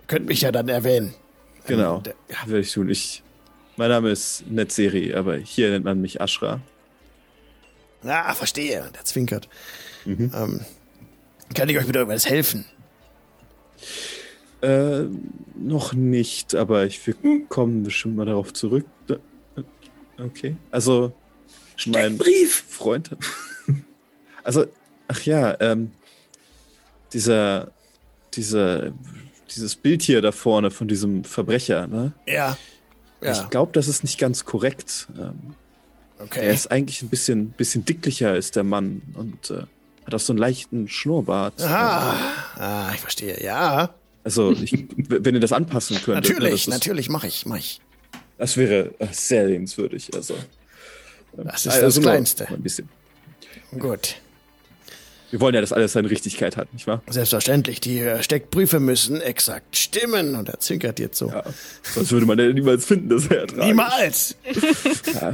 Könnt 0.08 0.28
mich 0.28 0.42
ja 0.42 0.52
dann 0.52 0.70
erwähnen. 0.70 1.14
Genau, 1.68 2.00
der, 2.00 2.16
ja. 2.30 2.38
werde 2.48 2.60
ich 2.62 2.72
tun. 2.72 2.90
Ich, 2.90 3.24
mein 3.78 3.90
Name 3.90 4.10
ist 4.10 4.46
Netzeri, 4.50 5.14
aber 5.14 5.36
hier 5.38 5.70
nennt 5.70 5.86
man 5.86 6.02
mich 6.02 6.22
Ashra. 6.22 6.62
Ah, 8.04 8.34
verstehe. 8.34 8.90
Der 8.94 9.04
zwinkert. 9.04 9.50
Mhm. 10.06 10.32
Ähm, 10.34 10.62
kann 11.54 11.70
ich 11.70 11.78
euch 11.78 11.88
mit 11.88 11.96
irgendwas 11.96 12.30
helfen? 12.30 12.66
Äh, 14.62 15.04
noch 15.56 15.94
nicht, 15.94 16.56
aber 16.56 16.86
ich 16.86 17.06
wir 17.06 17.16
kommen 17.50 17.84
bestimmt 17.84 18.16
mal 18.16 18.26
darauf 18.26 18.54
zurück. 18.54 18.86
Okay. 20.18 20.56
Also, 20.72 21.14
mein 21.86 22.18
Brief. 22.18 22.64
Freund. 22.68 23.10
Also, 24.44 24.68
ach 25.08 25.24
ja, 25.24 25.60
ähm, 25.60 25.92
dieser, 27.12 27.72
dieser 28.36 28.94
dieses 29.56 29.76
Bild 29.76 30.02
hier 30.02 30.22
da 30.22 30.32
vorne 30.32 30.72
von 30.72 30.88
diesem 30.88 31.24
Verbrecher, 31.24 31.88
ne? 31.88 32.14
Ja. 32.28 32.58
Ja. 33.26 33.44
Ich 33.44 33.50
glaube, 33.50 33.72
das 33.74 33.88
ist 33.88 34.04
nicht 34.04 34.20
ganz 34.20 34.46
korrekt. 34.46 35.08
Ähm, 35.18 35.56
okay. 36.20 36.46
Er 36.46 36.54
ist 36.54 36.72
eigentlich 36.72 37.02
ein 37.02 37.10
bisschen, 37.10 37.52
bisschen 37.52 37.86
dicklicher 37.86 38.32
als 38.32 38.52
der 38.52 38.64
Mann 38.64 39.02
und 39.14 39.52
äh, 39.52 39.64
hat 40.06 40.14
auch 40.14 40.20
so 40.20 40.34
einen 40.34 40.40
leichten 40.40 40.88
Schnurrbart. 40.88 41.62
Aha. 41.62 42.16
Ah, 42.58 42.92
ich 42.94 43.02
verstehe, 43.02 43.44
ja. 43.44 43.96
Also, 44.24 44.52
ich, 44.52 44.88
wenn 44.98 45.36
ihr 45.36 45.42
das 45.42 45.52
anpassen 45.52 45.98
könnt. 45.98 46.16
Natürlich, 46.16 46.68
ne, 46.68 46.74
natürlich, 46.74 47.10
mache 47.10 47.28
ich, 47.28 47.46
mach 47.46 47.58
ich. 47.58 47.80
Das 48.38 48.58
wäre 48.58 48.94
äh, 49.00 49.08
sehr 49.12 49.46
lebenswürdig. 49.46 50.12
Also, 50.16 50.36
das 51.38 51.66
ist 51.66 51.74
also 51.74 52.02
das 52.02 52.02
Kleinste. 52.02 52.48
Ein 52.48 52.62
bisschen. 52.62 52.90
Gut. 53.78 54.16
Wir 55.32 55.40
wollen 55.40 55.56
ja, 55.56 55.62
dass 55.62 55.74
alles 55.74 55.94
seine 55.94 56.10
Richtigkeit 56.10 56.58
hat, 56.58 56.74
nicht 56.74 56.88
wahr? 56.88 57.02
Selbstverständlich. 57.10 57.80
Die 57.82 58.00
äh, 58.00 58.22
Steckprüfe 58.22 58.80
müssen 58.80 59.22
exakt 59.22 59.78
stimmen. 59.78 60.36
Und 60.36 60.50
er 60.50 60.60
zwinkert 60.60 61.00
jetzt 61.00 61.18
so. 61.18 61.30
Ja, 61.30 61.44
sonst 61.84 62.12
würde 62.12 62.26
man 62.26 62.40
ja 62.40 62.48
niemals 62.52 62.86
finden, 62.86 63.10
dass 63.10 63.28
er 63.28 63.42
ertragen. 63.42 63.68
Niemals! 63.68 64.36
Ja. 65.14 65.34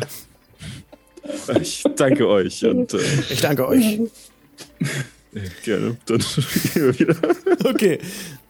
Ich 1.61 1.83
danke 1.95 2.27
euch. 2.27 2.65
Und, 2.65 2.93
äh, 2.93 2.99
ich 3.29 3.41
danke 3.41 3.67
euch. 3.67 3.99
Gerne. 5.63 5.97
Dann 6.05 6.17
gehen 6.73 6.85
wir 6.85 6.99
wieder. 6.99 7.15
Okay. 7.63 7.99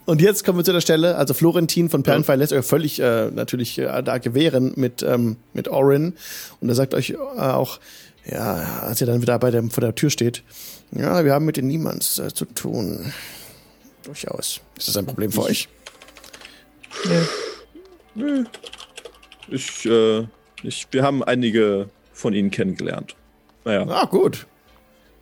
Und 0.06 0.22
jetzt 0.22 0.44
kommen 0.44 0.58
wir 0.58 0.64
zu 0.64 0.74
der 0.74 0.82
Stelle, 0.82 1.16
also 1.16 1.34
Florentin 1.34 1.90
von 1.90 2.04
Perlenfire 2.04 2.38
lässt 2.38 2.54
euch 2.54 2.66
völlig 2.66 3.00
äh, 3.00 3.30
natürlich 3.32 3.78
äh, 3.78 4.02
da 4.02 4.18
gewähren 4.18 4.74
mit, 4.76 5.04
ähm, 5.04 5.38
mit 5.54 5.68
Orin. 5.68 6.14
Und 6.60 6.70
er 6.70 6.76
sagt 6.76 6.94
euch 6.94 7.12
äh, 7.12 7.16
auch, 7.18 7.80
ja, 8.26 8.82
als 8.82 9.00
ihr 9.02 9.08
dann 9.08 9.22
wieder 9.22 9.38
bei 9.40 9.52
der, 9.52 9.64
vor 9.64 9.82
der 9.82 9.96
Tür 9.96 10.10
steht, 10.10 10.44
ja, 10.92 11.24
wir 11.24 11.34
haben 11.34 11.46
mit 11.46 11.58
den 11.58 11.68
Niemands 11.68 12.20
äh, 12.20 12.34
zu 12.34 12.46
tun. 12.46 13.12
Durchaus. 14.04 14.62
Ist 14.78 14.88
das 14.88 14.98
ein 14.98 15.06
Problem 15.06 15.32
für 15.32 15.44
euch? 15.44 15.70
Nee. 17.06 18.24
Nee. 18.24 18.44
Ich, 19.50 19.86
äh, 19.86 20.26
ich, 20.64 20.88
wir 20.92 21.04
haben 21.04 21.24
einige 21.24 21.90
von 22.14 22.34
ihnen 22.34 22.52
kennengelernt. 22.52 23.16
Naja. 23.66 23.86
Ah, 23.88 24.06
gut. 24.06 24.48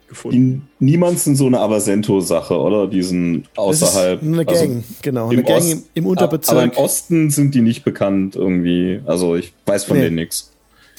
Gefunden. 0.08 0.68
Die 0.80 0.86
Niemands 0.86 1.24
sind 1.24 1.36
so 1.36 1.46
eine 1.46 1.60
Avasento-Sache, 1.60 2.58
oder? 2.58 2.88
Diesen 2.88 3.48
außerhalb. 3.56 4.24
eine 4.24 4.44
Gang, 4.44 4.58
also 4.58 4.84
genau. 5.04 5.30
Eine 5.30 5.44
Gang 5.44 5.60
Ost, 5.60 5.72
im, 5.72 5.84
im, 5.94 6.06
Unterbezirk. 6.08 6.58
Aber 6.58 6.64
im 6.64 6.72
Osten 6.72 7.30
sind 7.30 7.54
die 7.54 7.62
nicht 7.62 7.84
bekannt 7.84 8.36
irgendwie. 8.36 9.02
Also 9.06 9.36
ich 9.36 9.54
weiß 9.68 9.84
von 9.84 9.98
nee. 9.98 10.06
denen 10.06 10.16
nichts. 10.16 10.52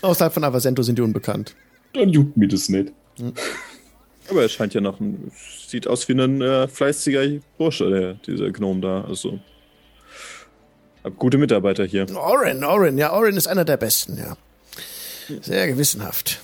Außerhalb 0.03 0.33
von 0.33 0.45
Avasento 0.45 0.83
sind 0.83 0.97
die 0.97 1.03
unbekannt. 1.03 1.57
Dann 1.93 2.09
juckt 2.09 2.37
mir 2.37 2.47
das 2.47 2.69
nicht. 2.69 2.93
Hm. 3.19 3.33
Aber 4.31 4.43
er 4.43 4.49
scheint 4.49 4.75
ja 4.75 4.81
noch 4.81 5.01
ein. 5.01 5.33
Sieht 5.67 5.87
aus 5.87 6.09
wie 6.09 6.13
ein 6.13 6.41
äh, 6.41 6.69
fleißiger 6.69 7.41
Bursche, 7.59 7.91
der, 7.91 8.15
dieser 8.15 8.51
Gnome 8.51 8.81
da. 8.81 9.05
Also. 9.05 9.41
Hab 11.03 11.17
gute 11.19 11.39
Mitarbeiter 11.39 11.85
hier. 11.85 12.07
Oren, 12.15 12.63
Oren, 12.63 12.99
ja, 12.99 13.13
Oren 13.13 13.37
ist 13.37 13.47
einer 13.47 13.65
der 13.65 13.77
besten, 13.77 14.19
ja. 14.19 14.37
Sehr 15.41 15.67
gewissenhaft. 15.69 16.41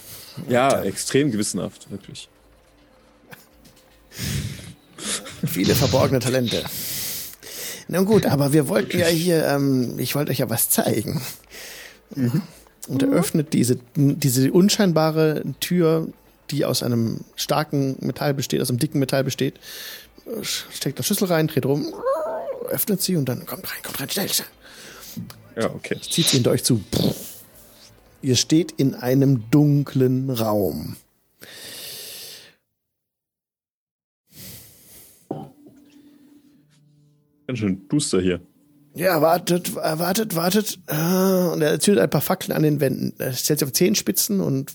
Ja, 0.48 0.78
Und, 0.78 0.86
extrem 0.86 1.30
gewissenhaft, 1.30 1.90
wirklich. 1.90 2.28
Viele 5.46 5.74
verborgene 5.74 6.20
Talente. 6.20 6.64
Nun 7.88 8.04
gut, 8.06 8.26
aber 8.26 8.52
wir 8.52 8.68
wollten 8.68 8.98
ja 8.98 9.06
hier, 9.06 9.46
ähm, 9.46 9.98
ich 9.98 10.14
wollte 10.14 10.30
euch 10.30 10.38
ja 10.38 10.50
was 10.50 10.70
zeigen. 10.70 11.20
Mhm. 12.14 12.42
Und 12.88 13.02
er 13.02 13.10
öffnet 13.10 13.52
diese, 13.52 13.78
diese 13.96 14.52
unscheinbare 14.52 15.42
Tür 15.60 16.08
die 16.50 16.64
aus 16.64 16.82
einem 16.82 17.20
starken 17.34 17.96
Metall 18.00 18.34
besteht, 18.34 18.60
aus 18.60 18.70
einem 18.70 18.78
dicken 18.78 18.98
Metall 18.98 19.24
besteht, 19.24 19.60
steckt 20.42 20.98
das 20.98 21.06
Schlüssel 21.06 21.28
rein, 21.28 21.46
dreht 21.46 21.66
rum, 21.66 21.92
öffnet 22.68 23.00
sie 23.02 23.16
und 23.16 23.28
dann 23.28 23.46
kommt 23.46 23.70
rein, 23.70 23.82
kommt 23.82 24.00
rein, 24.00 24.10
schnell, 24.10 24.28
schnell. 24.28 24.48
Ja, 25.56 25.70
okay. 25.70 25.98
Zieht 26.00 26.28
sie 26.28 26.36
hinter 26.36 26.50
euch 26.50 26.64
zu. 26.64 26.82
Ihr 28.22 28.36
steht 28.36 28.72
in 28.72 28.94
einem 28.94 29.44
dunklen 29.50 30.30
Raum. 30.30 30.96
Ganz 37.46 37.60
schön 37.60 37.88
duster 37.88 38.20
hier. 38.20 38.40
Ja, 38.94 39.20
wartet, 39.20 39.74
wartet, 39.74 40.34
wartet. 40.34 40.78
Ah, 40.86 41.50
und 41.52 41.60
er 41.60 41.78
zündet 41.78 42.02
ein 42.02 42.10
paar 42.10 42.22
Fackeln 42.22 42.56
an 42.56 42.62
den 42.62 42.80
Wänden. 42.80 43.12
Er 43.18 43.32
stellt 43.32 43.58
sich 43.58 43.66
auf 43.66 43.72
Zehenspitzen 43.72 44.40
und 44.40 44.74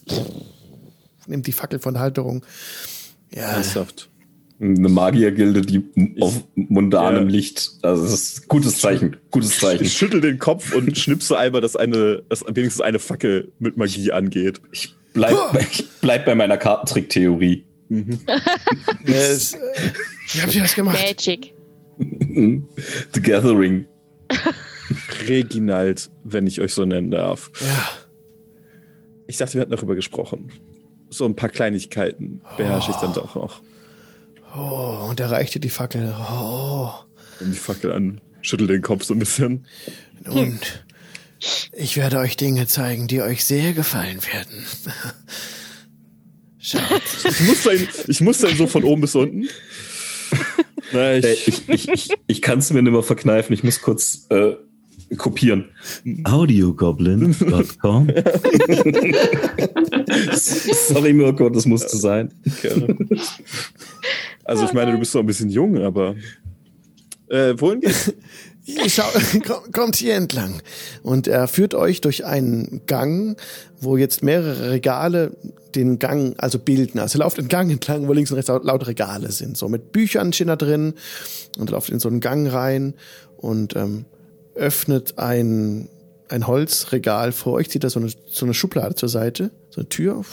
nimmt 1.31 1.47
die 1.47 1.51
Fackel 1.51 1.79
von 1.79 1.99
Halterung. 1.99 2.45
Ja. 3.33 3.53
Ernsthaft. 3.53 4.09
Eine 4.61 4.89
Magiergilde, 4.89 5.61
die 5.61 5.83
ich, 5.95 6.21
auf 6.21 6.43
mundanem 6.53 7.23
ja. 7.23 7.31
Licht. 7.31 7.71
Also 7.81 8.03
das 8.03 8.13
ist 8.13 8.43
ein 8.43 8.47
gutes 8.47 8.77
Zeichen. 8.77 9.17
Gutes 9.31 9.57
Zeichen. 9.57 9.83
Ich 9.83 9.93
schüttel 9.93 10.21
den 10.21 10.37
Kopf 10.37 10.75
und 10.75 10.95
schnipse 10.95 11.35
einmal, 11.35 11.61
dass 11.61 11.75
eine, 11.75 12.21
dass 12.29 12.45
wenigstens 12.47 12.81
eine 12.81 12.99
Fackel 12.99 13.51
mit 13.57 13.77
Magie 13.77 14.11
angeht. 14.11 14.61
Ich 14.71 14.95
bleib, 15.13 15.35
ich 15.59 15.87
bleib 16.01 16.25
bei 16.25 16.35
meiner 16.35 16.57
Kartentrick-Theorie. 16.57 17.65
Mhm. 17.89 18.19
yes. 19.07 19.57
Wie 20.33 20.41
habt 20.41 20.53
ihr 20.53 20.61
das 20.61 20.75
gemacht? 20.75 20.99
Magic. 21.01 21.55
The 21.97 23.21
Gathering. 23.21 23.87
Reginald, 25.27 26.11
wenn 26.23 26.45
ich 26.45 26.61
euch 26.61 26.73
so 26.73 26.85
nennen 26.85 27.09
darf. 27.09 27.51
Ja. 27.59 27.89
Ich 29.27 29.37
dachte, 29.37 29.55
wir 29.55 29.61
hatten 29.61 29.71
darüber 29.71 29.95
gesprochen. 29.95 30.51
So 31.11 31.25
ein 31.25 31.35
paar 31.35 31.49
Kleinigkeiten 31.49 32.41
beherrsche 32.57 32.91
ich 32.91 32.97
dann 32.97 33.13
doch 33.13 33.35
noch. 33.35 33.61
Oh, 34.55 35.07
und 35.09 35.19
er 35.19 35.29
reichte 35.29 35.59
die 35.59 35.69
Fackel. 35.69 36.15
Oh. 36.17 36.89
Und 37.39 37.51
die 37.51 37.57
Fackel 37.57 37.91
an, 37.91 38.21
schüttelt 38.41 38.69
den 38.69 38.81
Kopf 38.81 39.03
so 39.03 39.13
ein 39.13 39.19
bisschen. 39.19 39.65
Und 40.25 40.85
ich 41.73 41.97
werde 41.97 42.19
euch 42.19 42.37
Dinge 42.37 42.65
zeigen, 42.67 43.07
die 43.07 43.21
euch 43.21 43.45
sehr 43.45 43.73
gefallen 43.73 44.19
werden. 44.31 44.65
Schaut. 46.59 47.01
Ich 47.25 47.39
muss 47.41 47.63
dann, 47.63 47.87
ich 48.07 48.21
muss 48.21 48.37
dann 48.37 48.55
so 48.55 48.67
von 48.67 48.83
oben 48.83 49.01
bis 49.01 49.15
unten. 49.15 49.49
Na, 50.93 51.15
ich, 51.15 51.25
äh, 51.25 51.33
ich, 51.33 51.69
ich, 51.69 51.89
ich, 51.89 52.09
ich 52.27 52.41
kann 52.41 52.59
es 52.59 52.71
mir 52.71 52.81
nicht 52.81 52.91
mehr 52.91 53.03
verkneifen. 53.03 53.53
Ich 53.53 53.63
muss 53.63 53.81
kurz 53.81 54.27
äh, 54.29 54.53
kopieren. 55.17 55.65
Audiogoblin.com 56.23 58.07
Sorry, 60.33 61.13
Mirko, 61.13 61.49
das 61.49 61.65
musste 61.65 61.97
sein. 61.97 62.33
Also 64.43 64.65
ich 64.65 64.73
meine, 64.73 64.91
du 64.91 64.99
bist 64.99 65.13
doch 65.15 65.19
ein 65.19 65.25
bisschen 65.25 65.49
jung, 65.49 65.77
aber 65.77 66.15
äh, 67.29 67.53
wohin 67.57 67.81
geht's? 67.81 68.13
Schau, 68.87 69.03
kommt 69.71 69.95
hier 69.95 70.15
entlang. 70.15 70.61
Und 71.01 71.27
er 71.27 71.47
führt 71.47 71.73
euch 71.73 72.01
durch 72.01 72.25
einen 72.25 72.81
Gang, 72.85 73.37
wo 73.79 73.97
jetzt 73.97 74.23
mehrere 74.23 74.71
Regale 74.71 75.35
den 75.75 75.99
Gang 75.99 76.35
also 76.37 76.59
bilden. 76.59 76.99
Also 76.99 77.19
lauft 77.19 77.37
den 77.37 77.47
Gang 77.47 77.71
entlang, 77.71 78.07
wo 78.07 78.13
links 78.13 78.31
und 78.31 78.37
rechts 78.37 78.49
lauter 78.49 78.87
Regale 78.87 79.31
sind. 79.31 79.57
So 79.57 79.67
mit 79.67 79.91
Büchern 79.91 80.31
stehen 80.33 80.47
da 80.47 80.55
drin 80.55 80.93
und 81.57 81.71
lauft 81.71 81.89
in 81.89 81.99
so 81.99 82.09
einen 82.09 82.19
Gang 82.19 82.51
rein 82.51 82.93
und 83.37 83.75
ähm, 83.75 84.05
öffnet 84.61 85.17
ein, 85.17 85.89
ein 86.29 86.47
Holzregal 86.47 87.31
vor 87.31 87.53
euch, 87.53 87.69
zieht 87.69 87.83
da 87.83 87.89
so 87.89 87.99
eine, 87.99 88.09
so 88.09 88.45
eine 88.45 88.53
Schublade 88.53 88.95
zur 88.95 89.09
Seite, 89.09 89.51
so 89.69 89.81
eine 89.81 89.89
Tür. 89.89 90.23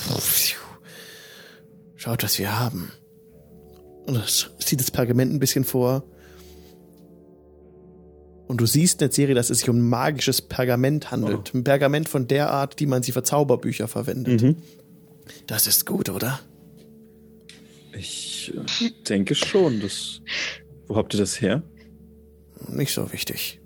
Schaut, 1.97 2.23
was 2.23 2.39
wir 2.39 2.61
haben. 2.61 2.93
Und 4.07 4.23
zieht 4.61 4.81
das 4.81 4.91
Pergament 4.91 5.33
ein 5.33 5.39
bisschen 5.39 5.65
vor. 5.65 6.05
Und 8.47 8.61
du 8.61 8.67
siehst 8.67 8.95
in 8.95 9.09
der 9.09 9.13
Serie, 9.13 9.35
dass 9.35 9.51
es 9.51 9.59
sich 9.59 9.69
um 9.69 9.89
magisches 9.89 10.41
Pergament 10.41 11.11
handelt. 11.11 11.51
Oh. 11.55 11.59
Ein 11.59 11.65
Pergament 11.65 12.09
von 12.09 12.29
der 12.29 12.51
Art, 12.51 12.81
die 12.81 12.87
man 12.87 13.03
sie 13.03 13.13
für 13.13 13.23
Zauberbücher 13.23 13.89
verwendet. 13.89 14.43
Mhm. 14.43 14.57
Das 15.47 15.67
ist 15.67 15.85
gut, 15.85 16.09
oder? 16.09 16.41
Ich 17.93 18.55
äh, 18.55 18.91
denke 19.09 19.35
schon. 19.35 19.81
Das, 19.81 20.23
wo 20.87 20.97
habt 20.97 21.13
ihr 21.15 21.21
das 21.21 21.41
her? 21.41 21.63
Nicht 22.69 22.95
so 22.95 23.13
wichtig. 23.13 23.61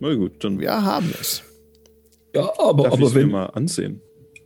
Na 0.00 0.14
gut, 0.14 0.32
dann. 0.42 0.60
Wir 0.60 0.82
haben 0.82 1.12
es. 1.20 1.42
Ja, 2.34 2.50
aber, 2.58 2.92
aber 2.92 3.14
wenn. 3.14 3.30
mal 3.30 3.46
ansehen. 3.46 4.00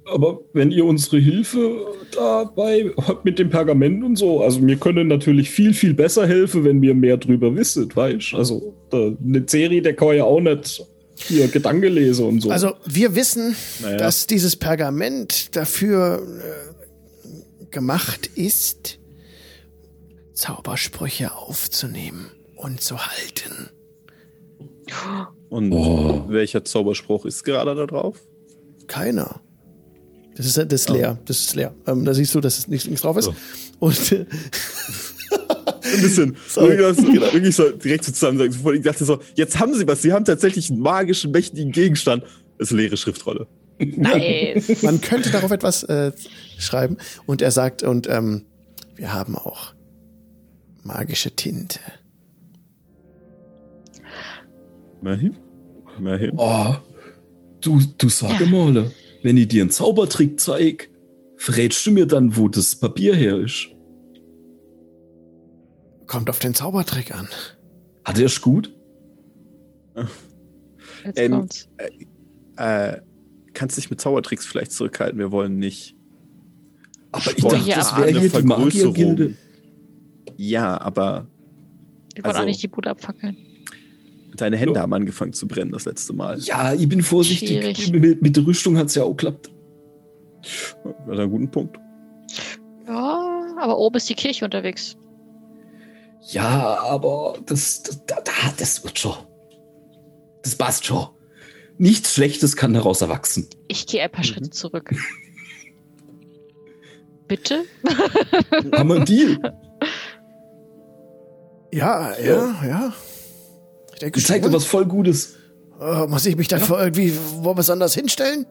Aber 0.04 0.40
wenn 0.52 0.70
ihr 0.70 0.84
unsere 0.84 1.18
Hilfe 1.18 1.86
dabei 2.12 2.90
habt 2.96 3.24
mit 3.24 3.38
dem 3.38 3.50
Pergament 3.50 4.02
und 4.02 4.16
so, 4.16 4.42
also 4.42 4.66
wir 4.66 4.76
können 4.76 5.08
natürlich 5.08 5.50
viel, 5.50 5.74
viel 5.74 5.92
besser 5.92 6.26
helfen, 6.26 6.64
wenn 6.64 6.80
wir 6.80 6.94
mehr 6.94 7.18
drüber 7.18 7.54
wisset, 7.54 7.94
weißt 7.94 8.34
Also 8.34 8.74
eine 8.90 9.44
Serie, 9.46 9.82
der 9.82 9.94
kann 9.94 10.16
ja 10.16 10.24
auch 10.24 10.40
nicht 10.40 10.82
hier 11.16 11.48
Gedanke 11.48 11.88
lese 11.88 12.24
und 12.24 12.40
so. 12.40 12.50
Also 12.50 12.72
wir 12.86 13.14
wissen, 13.14 13.54
naja. 13.82 13.96
dass 13.96 14.26
dieses 14.26 14.56
Pergament 14.56 15.54
dafür 15.56 16.22
äh, 16.22 17.66
gemacht 17.70 18.30
ist, 18.34 18.98
Zaubersprüche 20.32 21.34
aufzunehmen 21.34 22.30
und 22.56 22.80
zu 22.80 22.98
halten. 22.98 23.70
Und 25.48 25.72
oh. 25.72 26.24
welcher 26.28 26.64
Zauberspruch 26.64 27.24
ist 27.24 27.44
gerade 27.44 27.74
da 27.74 27.86
drauf? 27.86 28.20
Keiner. 28.86 29.40
Das 30.36 30.46
ist, 30.46 30.56
das 30.56 30.66
ist 30.72 30.90
leer. 30.90 31.18
Das 31.24 31.40
ist 31.40 31.54
leer. 31.56 31.74
Ähm, 31.86 32.04
da 32.04 32.14
siehst 32.14 32.34
du, 32.34 32.40
dass 32.40 32.68
nichts, 32.68 32.86
nichts 32.86 33.02
drauf 33.02 33.16
ist. 33.16 33.28
Oh. 33.28 33.86
Und 33.86 34.12
äh, 34.12 34.26
ein 35.94 36.02
bisschen. 36.02 36.36
Wirklich 36.54 37.56
so 37.56 37.70
direkt 37.70 38.04
so 38.04 38.12
zusammen. 38.12 38.40
Ich 38.74 38.82
dachte 38.82 39.04
so, 39.04 39.18
jetzt 39.34 39.58
haben 39.58 39.74
sie 39.74 39.86
was. 39.86 40.02
Sie 40.02 40.12
haben 40.12 40.24
tatsächlich 40.24 40.70
einen 40.70 40.80
magischen, 40.80 41.32
mächtigen 41.32 41.72
Gegenstand. 41.72 42.22
Das 42.56 42.68
ist 42.68 42.72
eine 42.72 42.82
leere 42.82 42.96
Schriftrolle. 42.96 43.46
Nice. 43.78 44.82
Man 44.82 45.00
könnte 45.00 45.30
darauf 45.30 45.50
etwas 45.50 45.84
äh, 45.84 46.12
schreiben. 46.58 46.96
Und 47.26 47.42
er 47.42 47.50
sagt, 47.50 47.82
und 47.82 48.08
ähm, 48.08 48.44
wir 48.96 49.12
haben 49.12 49.36
auch 49.36 49.74
magische 50.82 51.30
Tinte. 51.30 51.80
Immerhin. 55.00 55.36
Immerhin. 55.98 56.32
Oh, 56.36 56.76
du, 57.60 57.80
du 57.98 58.08
sag 58.08 58.40
ja. 58.40 58.46
mal, 58.46 58.90
wenn 59.22 59.36
ich 59.36 59.48
dir 59.48 59.62
einen 59.62 59.70
Zaubertrick 59.70 60.38
zeig, 60.40 60.90
verrätst 61.36 61.86
du 61.86 61.92
mir 61.92 62.06
dann, 62.06 62.36
wo 62.36 62.48
das 62.48 62.76
Papier 62.76 63.14
her 63.14 63.36
ist? 63.38 63.68
Kommt 66.06 66.30
auf 66.30 66.38
den 66.38 66.54
Zaubertrick 66.54 67.14
an. 67.14 67.28
Hat 68.04 68.18
er 68.18 68.26
es 68.26 68.40
gut? 68.40 68.74
Jetzt 71.04 71.18
ähm, 71.18 71.48
äh, 72.56 72.92
äh, 72.92 73.00
kannst 73.52 73.76
dich 73.76 73.90
mit 73.90 74.00
Zaubertricks 74.00 74.46
vielleicht 74.46 74.72
zurückhalten. 74.72 75.18
Wir 75.18 75.32
wollen 75.32 75.58
nicht. 75.58 75.96
Aber 77.12 77.30
ich 77.36 77.42
dachte, 77.42 77.70
das 77.70 77.96
wäre 77.96 78.18
hier 78.18 78.30
die 78.30 78.46
Magiergilde. 78.46 79.34
Ja, 80.36 80.80
aber. 80.80 81.26
Wir 82.14 82.24
wollen 82.24 82.30
also, 82.30 82.40
auch 82.40 82.46
nicht 82.46 82.62
die 82.62 82.68
Bude 82.68 82.90
abfackeln. 82.90 83.36
Deine 84.38 84.56
Hände 84.56 84.74
so. 84.74 84.80
haben 84.80 84.92
angefangen 84.92 85.32
zu 85.32 85.46
brennen 85.46 85.72
das 85.72 85.84
letzte 85.84 86.12
Mal. 86.12 86.38
Ja, 86.38 86.72
ich 86.72 86.88
bin 86.88 87.02
vorsichtig. 87.02 87.92
Mit, 87.92 88.22
mit, 88.22 88.36
der 88.36 88.46
Rüstung 88.46 88.78
hat 88.78 88.86
es 88.86 88.94
ja 88.94 89.02
auch 89.02 89.10
geklappt. 89.10 89.50
Das 90.42 91.14
ist 91.14 91.20
ein 91.20 91.30
guter 91.30 91.46
Punkt. 91.48 91.76
Ja, 92.86 93.54
aber 93.58 93.78
oben 93.78 93.96
ist 93.96 94.08
die 94.08 94.14
Kirche 94.14 94.44
unterwegs. 94.44 94.96
Ja, 96.30 96.78
aber 96.82 97.38
das, 97.46 97.82
das, 97.82 98.04
das, 98.06 98.56
das 98.56 98.84
wird 98.84 98.98
schon. 98.98 99.14
Das 100.42 100.54
passt 100.54 100.86
schon. 100.86 101.08
Nichts 101.78 102.14
Schlechtes 102.14 102.56
kann 102.56 102.74
daraus 102.74 103.00
erwachsen. 103.00 103.48
Ich 103.68 103.86
gehe 103.86 104.02
ein 104.02 104.10
paar 104.10 104.24
mhm. 104.24 104.28
Schritte 104.28 104.50
zurück. 104.50 104.90
Bitte? 107.28 107.64
Haben 108.72 108.88
wir 108.88 108.96
einen 108.96 109.04
Deal? 109.04 109.38
Ja, 111.70 112.18
ja, 112.18 112.64
ja. 112.66 112.94
Ich 113.98 114.00
denke, 114.00 114.22
zeigt 114.22 114.44
dir 114.44 114.52
was 114.52 114.64
voll 114.64 114.86
Gutes. 114.86 115.34
Uh, 115.80 116.06
muss 116.06 116.24
ich 116.24 116.36
mich 116.36 116.46
dafür 116.46 116.76
ja. 116.76 116.84
irgendwie 116.84 117.12
wo 117.40 117.52
besonders 117.52 117.94
hinstellen? 117.94 118.46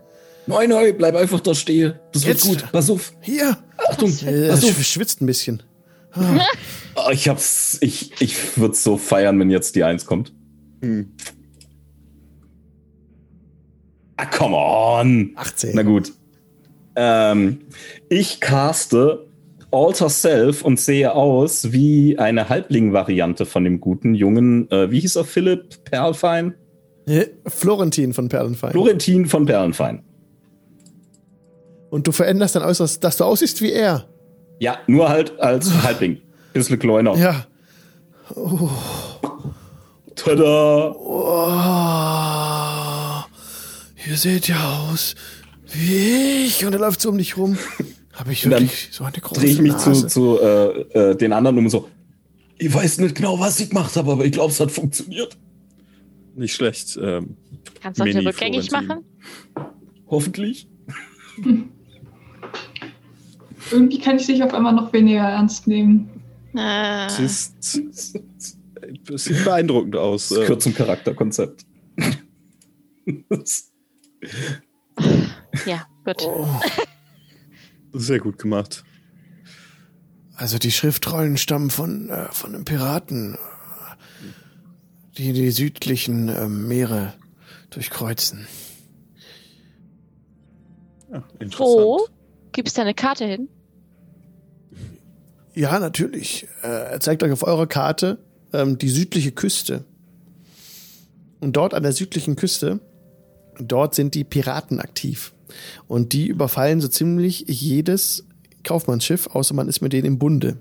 Nein, 0.46 0.70
nein, 0.70 0.94
bleib 0.98 1.16
einfach 1.16 1.40
da 1.40 1.56
stehen. 1.56 1.94
Das 2.12 2.26
Jetzt? 2.26 2.46
wird 2.50 2.64
gut. 2.64 2.72
Pass 2.74 2.90
auf. 2.90 3.14
Hier. 3.22 3.58
Achtung. 3.78 4.12
Äh, 4.26 4.50
Pass 4.50 4.66
auf. 4.66 4.84
schwitzt 4.84 5.22
ein 5.22 5.26
bisschen. 5.26 5.64
Oh, 6.96 7.12
ich 7.12 7.30
hab's, 7.30 7.78
ich, 7.80 8.12
ich 8.20 8.58
würde 8.58 8.76
so 8.76 8.98
feiern, 8.98 9.40
wenn 9.40 9.50
jetzt 9.50 9.76
die 9.78 9.86
Eins 9.86 10.06
kommt. 10.06 10.34
Hm. 10.82 11.14
Ah, 14.18 14.26
come 14.26 14.58
on. 14.58 15.32
18. 15.36 15.76
Na 15.76 15.84
gut. 15.84 16.12
Ähm, 16.98 17.62
ich 18.10 18.42
caste 18.42 19.27
Alter 19.72 20.10
Self 20.10 20.64
und 20.64 20.80
sehe 20.80 21.14
aus 21.14 21.72
wie 21.72 22.18
eine 22.18 22.50
Halbling-Variante 22.50 23.46
von 23.46 23.64
dem 23.64 23.80
guten 23.80 24.16
jungen, 24.16 24.72
äh, 24.72 24.90
wie 24.92 25.00
hieß 25.00 25.18
er, 25.18 25.26
Philipp 25.26 25.84
Perlfein? 25.84 26.56
Florentin 27.46 28.14
von 28.14 28.28
Perlenfein. 28.28 28.72
Florentin 28.72 29.26
von 29.28 29.46
Perlenfein. 29.46 30.04
Und 31.90 32.06
du 32.06 32.12
veränderst 32.12 32.56
dann 32.56 32.64
aus, 32.64 33.00
dass 33.00 33.18
du 33.18 33.24
aussiehst 33.24 33.62
wie 33.62 33.72
er. 33.72 34.10
Ja, 34.60 34.80
nur 34.88 35.08
halt 35.08 35.40
als 35.40 35.72
Halbling. 35.84 36.20
Bisschen 36.54 36.80
kleiner. 36.80 37.16
Ja. 37.16 37.46
Oh. 38.36 38.70
Tada! 40.16 40.96
Oh. 40.98 41.48
Ihr 44.10 44.18
seht 44.18 44.50
ja 44.50 44.58
aus 44.92 45.16
wie 45.72 46.46
ich. 46.46 46.66
Und 46.66 46.74
er 46.74 46.80
läuft 46.80 47.00
so 47.02 47.10
um 47.10 47.18
dich 47.18 47.38
rum. 47.38 47.58
Habe 48.18 48.32
ich 48.32 48.50
wirklich 48.50 48.90
so 48.92 49.04
eine 49.04 49.18
große 49.18 49.42
Dreh 49.42 49.48
ich 49.48 49.62
mich 49.62 49.74
Nase. 49.74 49.94
zu, 49.94 50.08
zu 50.08 50.40
äh, 50.42 51.12
äh, 51.12 51.16
den 51.16 51.34
anderen 51.34 51.60
um 51.60 51.70
so. 51.70 51.88
Ich 52.58 52.74
weiß 52.74 52.98
nicht 52.98 53.14
genau, 53.14 53.40
was 53.40 53.60
ich 53.60 53.70
gemacht 53.70 53.96
habe, 53.96 54.12
aber 54.12 54.26
ich 54.26 54.32
glaube, 54.32 54.52
es 54.52 54.60
hat 54.60 54.72
funktioniert. 54.72 55.38
Nicht 56.36 56.56
schlecht. 56.56 56.98
Ähm, 57.00 57.38
Kannst 57.80 58.00
du 58.00 58.12
das 58.12 58.26
rückgängig 58.26 58.72
machen? 58.72 59.06
Hoffentlich. 60.08 60.68
Irgendwie 63.72 64.00
kann 64.00 64.18
ich 64.18 64.26
dich 64.26 64.42
auf 64.42 64.52
einmal 64.54 64.74
noch 64.74 64.92
weniger 64.94 65.22
ernst 65.22 65.68
nehmen. 65.68 66.10
Ah. 66.56 67.06
Das, 67.06 67.54
das 69.06 69.24
sieht 69.24 69.44
beeindruckend 69.44 69.96
aus. 69.96 70.30
Das 70.30 70.40
gehört 70.40 70.64
zum 70.64 70.74
Charakterkonzept. 70.74 71.68
ja, 75.66 75.86
gut. 76.04 76.24
Oh. 76.24 76.48
Sehr 77.94 78.20
gut 78.20 78.38
gemacht. 78.38 78.84
Also 80.36 80.60
die 80.60 80.72
Schriftrollen 80.72 81.38
stammen 81.38 81.70
von, 81.70 82.10
äh, 82.10 82.32
von 82.32 82.54
einem 82.54 82.66
Piraten, 82.66 83.38
die 85.18 85.34
die 85.34 85.50
südlichen 85.50 86.30
äh, 86.30 86.48
Meere 86.48 87.14
durchkreuzen. 87.72 88.48
Ja, 91.12 91.24
interessant. 91.40 91.60
Wo? 91.60 92.08
Gibst 92.52 92.78
du 92.78 92.82
eine 92.82 92.94
Karte 92.94 93.26
hin? 93.26 93.50
Ja, 95.56 95.80
natürlich. 95.80 96.48
Äh, 96.62 96.68
er 96.68 97.00
zeigt 97.00 97.24
euch 97.24 97.32
auf 97.32 97.44
eurer 97.44 97.66
Karte 97.66 98.20
ähm, 98.54 98.78
die 98.78 98.90
südliche 98.90 99.32
Küste. 99.32 99.86
Und 101.40 101.56
dort 101.56 101.74
an 101.74 101.84
der 101.84 101.94
südlichen 101.94 102.36
Küste, 102.36 102.80
dort 103.60 103.96
sind 103.96 104.14
die 104.14 104.24
Piraten 104.24 104.80
aktiv. 104.80 105.34
Und 105.88 106.14
die 106.14 106.28
überfallen 106.28 106.82
so 106.82 106.88
ziemlich 106.88 107.46
jedes 107.48 108.26
Kaufmannsschiff, 108.64 109.28
außer 109.28 109.54
man 109.54 109.68
ist 109.68 109.82
mit 109.82 109.94
denen 109.94 110.06
im 110.06 110.20
Bunde. 110.20 110.58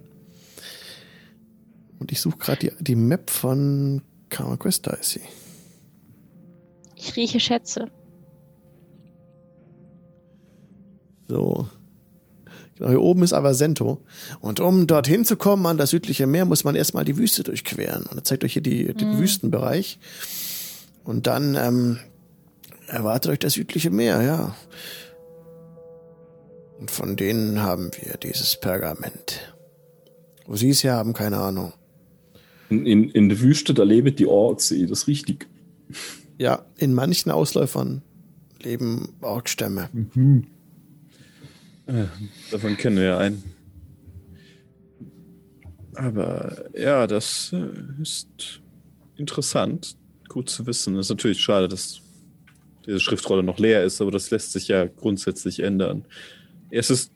Und 1.99 2.13
ich 2.13 2.21
suche 2.21 2.39
gerade 2.39 2.59
die, 2.59 2.85
die 2.85 2.97
Map 2.97 3.31
von 3.31 4.03
Karma 4.29 4.57
Quest, 4.57 4.87
da 4.87 4.93
ist 4.93 5.11
sie. 5.11 5.23
Ich 6.95 7.17
rieche 7.17 7.41
Schätze. 7.41 7.91
So. 11.29 11.69
Genau, 12.77 12.91
hier 12.91 13.01
oben 13.01 13.23
ist 13.23 13.33
Avasento. 13.33 14.03
Und 14.41 14.61
um 14.61 14.87
dorthin 14.87 15.25
zu 15.25 15.37
kommen 15.37 15.67
an 15.67 15.79
das 15.79 15.91
südliche 15.91 16.27
Meer, 16.27 16.45
muss 16.45 16.65
man 16.65 16.75
erstmal 16.75 17.05
die 17.05 17.17
Wüste 17.17 17.43
durchqueren. 17.43 18.05
Und 18.05 18.19
er 18.19 18.25
zeigt 18.25 18.45
euch 18.45 18.53
hier 18.53 18.63
die, 18.63 18.93
den 18.93 19.15
mhm. 19.15 19.19
Wüstenbereich. 19.19 19.99
Und 21.05 21.27
dann 21.27 21.55
ähm, 21.55 21.99
erwartet 22.87 23.33
euch 23.33 23.39
das 23.39 23.55
südliche 23.55 23.91
Meer, 23.91 24.23
ja. 24.23 24.57
Und 26.79 26.91
von 26.91 27.17
denen 27.17 27.63
haben 27.63 27.91
wir 28.01 28.17
dieses 28.19 28.61
Pergament. 28.61 29.55
Wo 30.47 30.57
sie 30.57 30.71
es 30.71 30.85
her 30.85 30.95
haben, 30.95 31.13
keine 31.13 31.39
Ahnung. 31.39 31.73
In, 32.69 32.87
in, 32.87 33.11
in 33.11 33.29
der 33.29 33.41
Wüste, 33.41 33.75
da 33.75 33.83
lebt 33.83 34.19
die 34.19 34.27
Orks, 34.27 34.69
das 34.69 34.79
ist 34.79 35.09
richtig. 35.09 35.49
Ja, 36.39 36.67
in 36.77 36.95
manchen 36.95 37.31
Ausläufern 37.31 38.03
leben 38.63 39.15
Orkstämme. 39.21 39.89
Mhm. 39.93 40.47
Ja, 41.87 42.09
davon 42.51 42.77
kennen 42.77 42.97
wir 42.97 43.05
ja 43.05 43.19
einen. 43.19 43.43
Aber 45.95 46.65
ja, 46.77 47.07
das 47.07 47.53
äh, 47.53 48.03
ist 48.03 48.61
interessant, 49.17 49.97
gut 50.29 50.51
zu 50.51 50.67
wissen. 50.67 50.97
Es 50.97 51.07
ist 51.07 51.11
natürlich 51.11 51.41
schade, 51.41 51.69
dass 51.69 52.01
diese 52.87 53.01
Schriftrolle 53.01 53.43
noch 53.43 53.59
leer 53.59 53.85
ist, 53.85 54.01
aber 54.01 54.11
das 54.11 54.31
lässt 54.31 54.53
sich 54.53 54.69
ja 54.69 54.87
grundsätzlich 54.87 55.61
ändern. 55.61 56.05
Es 56.71 56.91
ist 56.91 57.13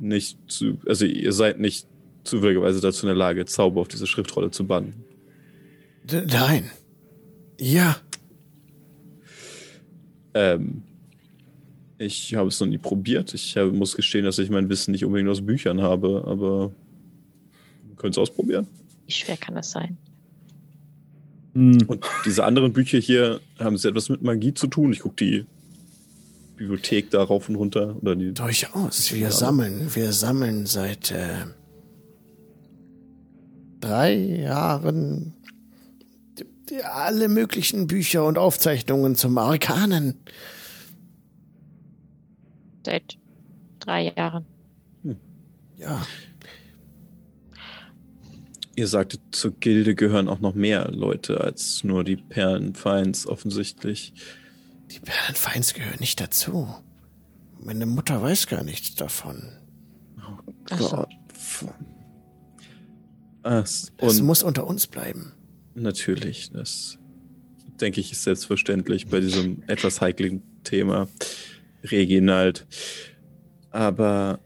nicht 0.00 0.38
zu, 0.48 0.78
also 0.86 1.04
ihr 1.04 1.32
seid 1.32 1.58
nicht 1.58 1.86
zufälligerweise 2.24 2.80
dazu 2.80 3.06
in 3.06 3.08
der 3.08 3.16
Lage, 3.16 3.44
Zauber 3.46 3.80
auf 3.80 3.88
diese 3.88 4.06
Schriftrolle 4.06 4.50
zu 4.50 4.66
bannen. 4.66 5.04
Nein. 6.10 6.70
Ja. 7.58 7.96
Ähm, 10.34 10.82
ich 11.98 12.34
habe 12.34 12.48
es 12.48 12.60
noch 12.60 12.68
nie 12.68 12.78
probiert. 12.78 13.34
Ich 13.34 13.56
hab, 13.56 13.72
muss 13.72 13.96
gestehen, 13.96 14.24
dass 14.24 14.38
ich 14.38 14.50
mein 14.50 14.68
Wissen 14.68 14.92
nicht 14.92 15.04
unbedingt 15.04 15.30
aus 15.30 15.44
Büchern 15.44 15.82
habe, 15.82 16.24
aber 16.26 16.72
könnt 17.96 18.14
es 18.14 18.18
ausprobieren. 18.18 18.68
Wie 19.06 19.12
schwer 19.12 19.36
kann 19.36 19.54
das 19.54 19.70
sein? 19.72 19.98
Hm. 21.58 21.76
Und 21.88 22.04
diese 22.24 22.44
anderen 22.44 22.72
Bücher 22.72 22.98
hier 22.98 23.40
haben 23.58 23.76
sie 23.76 23.88
etwas 23.88 24.08
mit 24.08 24.22
Magie 24.22 24.54
zu 24.54 24.68
tun. 24.68 24.92
Ich 24.92 25.00
gucke 25.00 25.16
die 25.16 25.44
Bibliothek 26.56 27.10
da 27.10 27.20
rauf 27.24 27.48
und 27.48 27.56
runter. 27.56 27.96
Oder 28.00 28.14
die 28.14 28.32
Durchaus. 28.32 29.12
Wir 29.12 29.32
sammeln, 29.32 29.92
wir 29.92 30.12
sammeln 30.12 30.66
seit 30.66 31.10
äh, 31.10 31.46
drei 33.80 34.14
Jahren 34.14 35.34
alle 36.84 37.28
möglichen 37.28 37.88
Bücher 37.88 38.24
und 38.24 38.38
Aufzeichnungen 38.38 39.16
zum 39.16 39.36
Arkanen. 39.36 40.14
Seit 42.86 43.18
drei 43.80 44.12
Jahren. 44.16 44.46
Hm. 45.02 45.16
Ja. 45.76 46.06
Ihr 48.78 48.86
sagtet, 48.86 49.20
zur 49.32 49.50
Gilde 49.58 49.96
gehören 49.96 50.28
auch 50.28 50.38
noch 50.38 50.54
mehr 50.54 50.88
Leute 50.92 51.40
als 51.40 51.82
nur 51.82 52.04
die 52.04 52.14
Perlenfeins 52.14 53.26
offensichtlich. 53.26 54.12
Die 54.92 55.00
Perlenfeins 55.00 55.74
gehören 55.74 55.98
nicht 55.98 56.20
dazu. 56.20 56.72
Meine 57.60 57.86
Mutter 57.86 58.22
weiß 58.22 58.46
gar 58.46 58.62
nichts 58.62 58.94
davon. 58.94 59.42
Oh 60.16 60.52
Gott. 60.76 61.08
Das, 63.42 63.92
das 63.96 64.22
muss 64.22 64.44
unter 64.44 64.64
uns 64.68 64.86
bleiben. 64.86 65.32
Natürlich, 65.74 66.52
das 66.52 66.98
denke 67.80 67.98
ich 68.00 68.12
ist 68.12 68.22
selbstverständlich 68.22 69.08
bei 69.08 69.18
diesem 69.18 69.64
etwas 69.66 70.00
heiklen 70.00 70.44
Thema. 70.62 71.08
Reginald. 71.82 72.64
Aber 73.72 74.38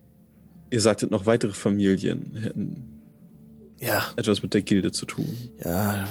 ihr 0.71 0.81
sagtet 0.81 1.11
noch 1.11 1.27
weitere 1.27 1.53
Familien 1.53 2.35
hätten 2.37 2.92
ja. 3.83 4.13
etwas 4.17 4.43
mit 4.43 4.55
der 4.55 4.63
Gilde 4.63 4.93
zu 4.93 5.07
tun. 5.07 5.51
Ja, 5.65 6.09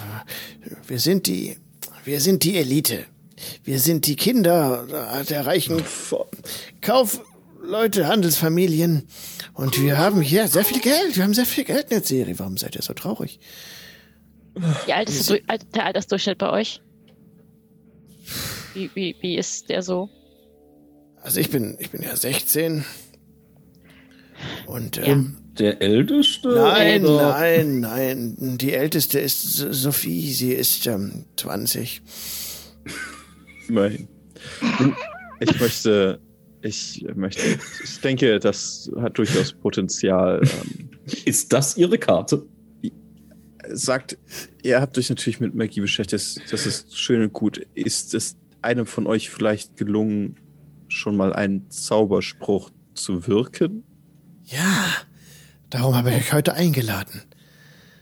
wir 0.87 0.99
sind 0.99 1.27
die, 1.27 1.57
wir 2.03 2.19
sind 2.19 2.43
die 2.43 2.57
Elite. 2.57 3.05
Wir 3.63 3.79
sind 3.79 4.05
die 4.05 4.15
Kinder 4.15 4.85
der 5.27 5.45
reichen 5.47 5.83
Kaufleute, 6.81 8.07
Handelsfamilien. 8.07 9.07
Und 9.53 9.81
wir 9.81 9.97
haben 9.97 10.21
hier 10.21 10.47
sehr 10.47 10.63
viel 10.63 10.79
Geld. 10.79 11.15
Wir 11.15 11.23
haben 11.23 11.33
sehr 11.33 11.47
viel 11.47 11.63
Geld 11.63 11.85
in 11.85 11.89
der 11.89 12.03
Serie. 12.03 12.37
Warum 12.37 12.57
seid 12.57 12.75
ihr 12.75 12.83
so 12.83 12.93
traurig? 12.93 13.39
Wie 14.85 14.93
alt 14.93 15.09
ist 15.09 15.29
der 15.29 15.85
Altersdurchschnitt 15.85 16.37
bei 16.37 16.51
euch? 16.51 16.81
Wie, 18.73 18.91
wie, 18.93 19.15
wie 19.21 19.37
ist 19.37 19.69
der 19.69 19.81
so? 19.81 20.09
Also 21.21 21.39
ich 21.39 21.49
bin, 21.49 21.77
ich 21.79 21.89
bin 21.89 22.03
ja 22.03 22.15
16. 22.15 22.85
Und, 24.65 24.99
ähm, 25.05 25.37
der 25.59 25.81
Älteste? 25.81 26.49
Nein, 26.49 27.05
oder? 27.05 27.31
nein, 27.31 27.79
nein. 27.81 28.57
Die 28.57 28.73
Älteste 28.73 29.19
ist 29.19 29.43
Sophie. 29.43 30.31
Sie 30.31 30.53
ist 30.53 30.87
ähm, 30.87 31.25
20. 31.37 32.01
Immerhin. 33.67 34.07
Ich 35.39 35.59
möchte, 35.59 36.19
ich 36.61 37.05
möchte, 37.15 37.41
ich 37.83 38.01
denke, 38.01 38.39
das 38.39 38.91
hat 38.97 39.17
durchaus 39.17 39.53
Potenzial. 39.53 40.41
Ähm, 40.43 40.89
ist 41.25 41.51
das 41.51 41.77
Ihre 41.77 41.97
Karte? 41.97 42.45
Sagt, 43.69 44.17
ihr 44.63 44.81
habt 44.81 44.97
euch 44.97 45.09
natürlich 45.09 45.39
mit 45.39 45.55
Magie 45.55 45.81
beschäftigt. 45.81 46.13
Das, 46.13 46.39
das 46.49 46.65
ist 46.65 46.97
schön 46.97 47.21
und 47.21 47.33
gut. 47.33 47.65
Ist 47.73 48.13
es 48.13 48.37
einem 48.61 48.85
von 48.85 49.07
euch 49.07 49.29
vielleicht 49.29 49.77
gelungen, 49.77 50.35
schon 50.87 51.15
mal 51.15 51.33
einen 51.33 51.69
Zauberspruch 51.69 52.69
zu 52.93 53.27
wirken? 53.27 53.83
Ja, 54.45 54.93
darum 55.71 55.95
habe 55.95 56.11
ich 56.11 56.17
euch 56.17 56.33
heute 56.33 56.53
eingeladen. 56.53 57.23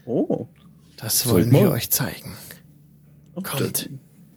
Oh. 0.06 0.48
Das 0.98 1.28
wollen 1.30 1.52
wir 1.52 1.72
euch 1.72 1.90
zeigen. 1.90 2.36
Kommt. 3.42 3.90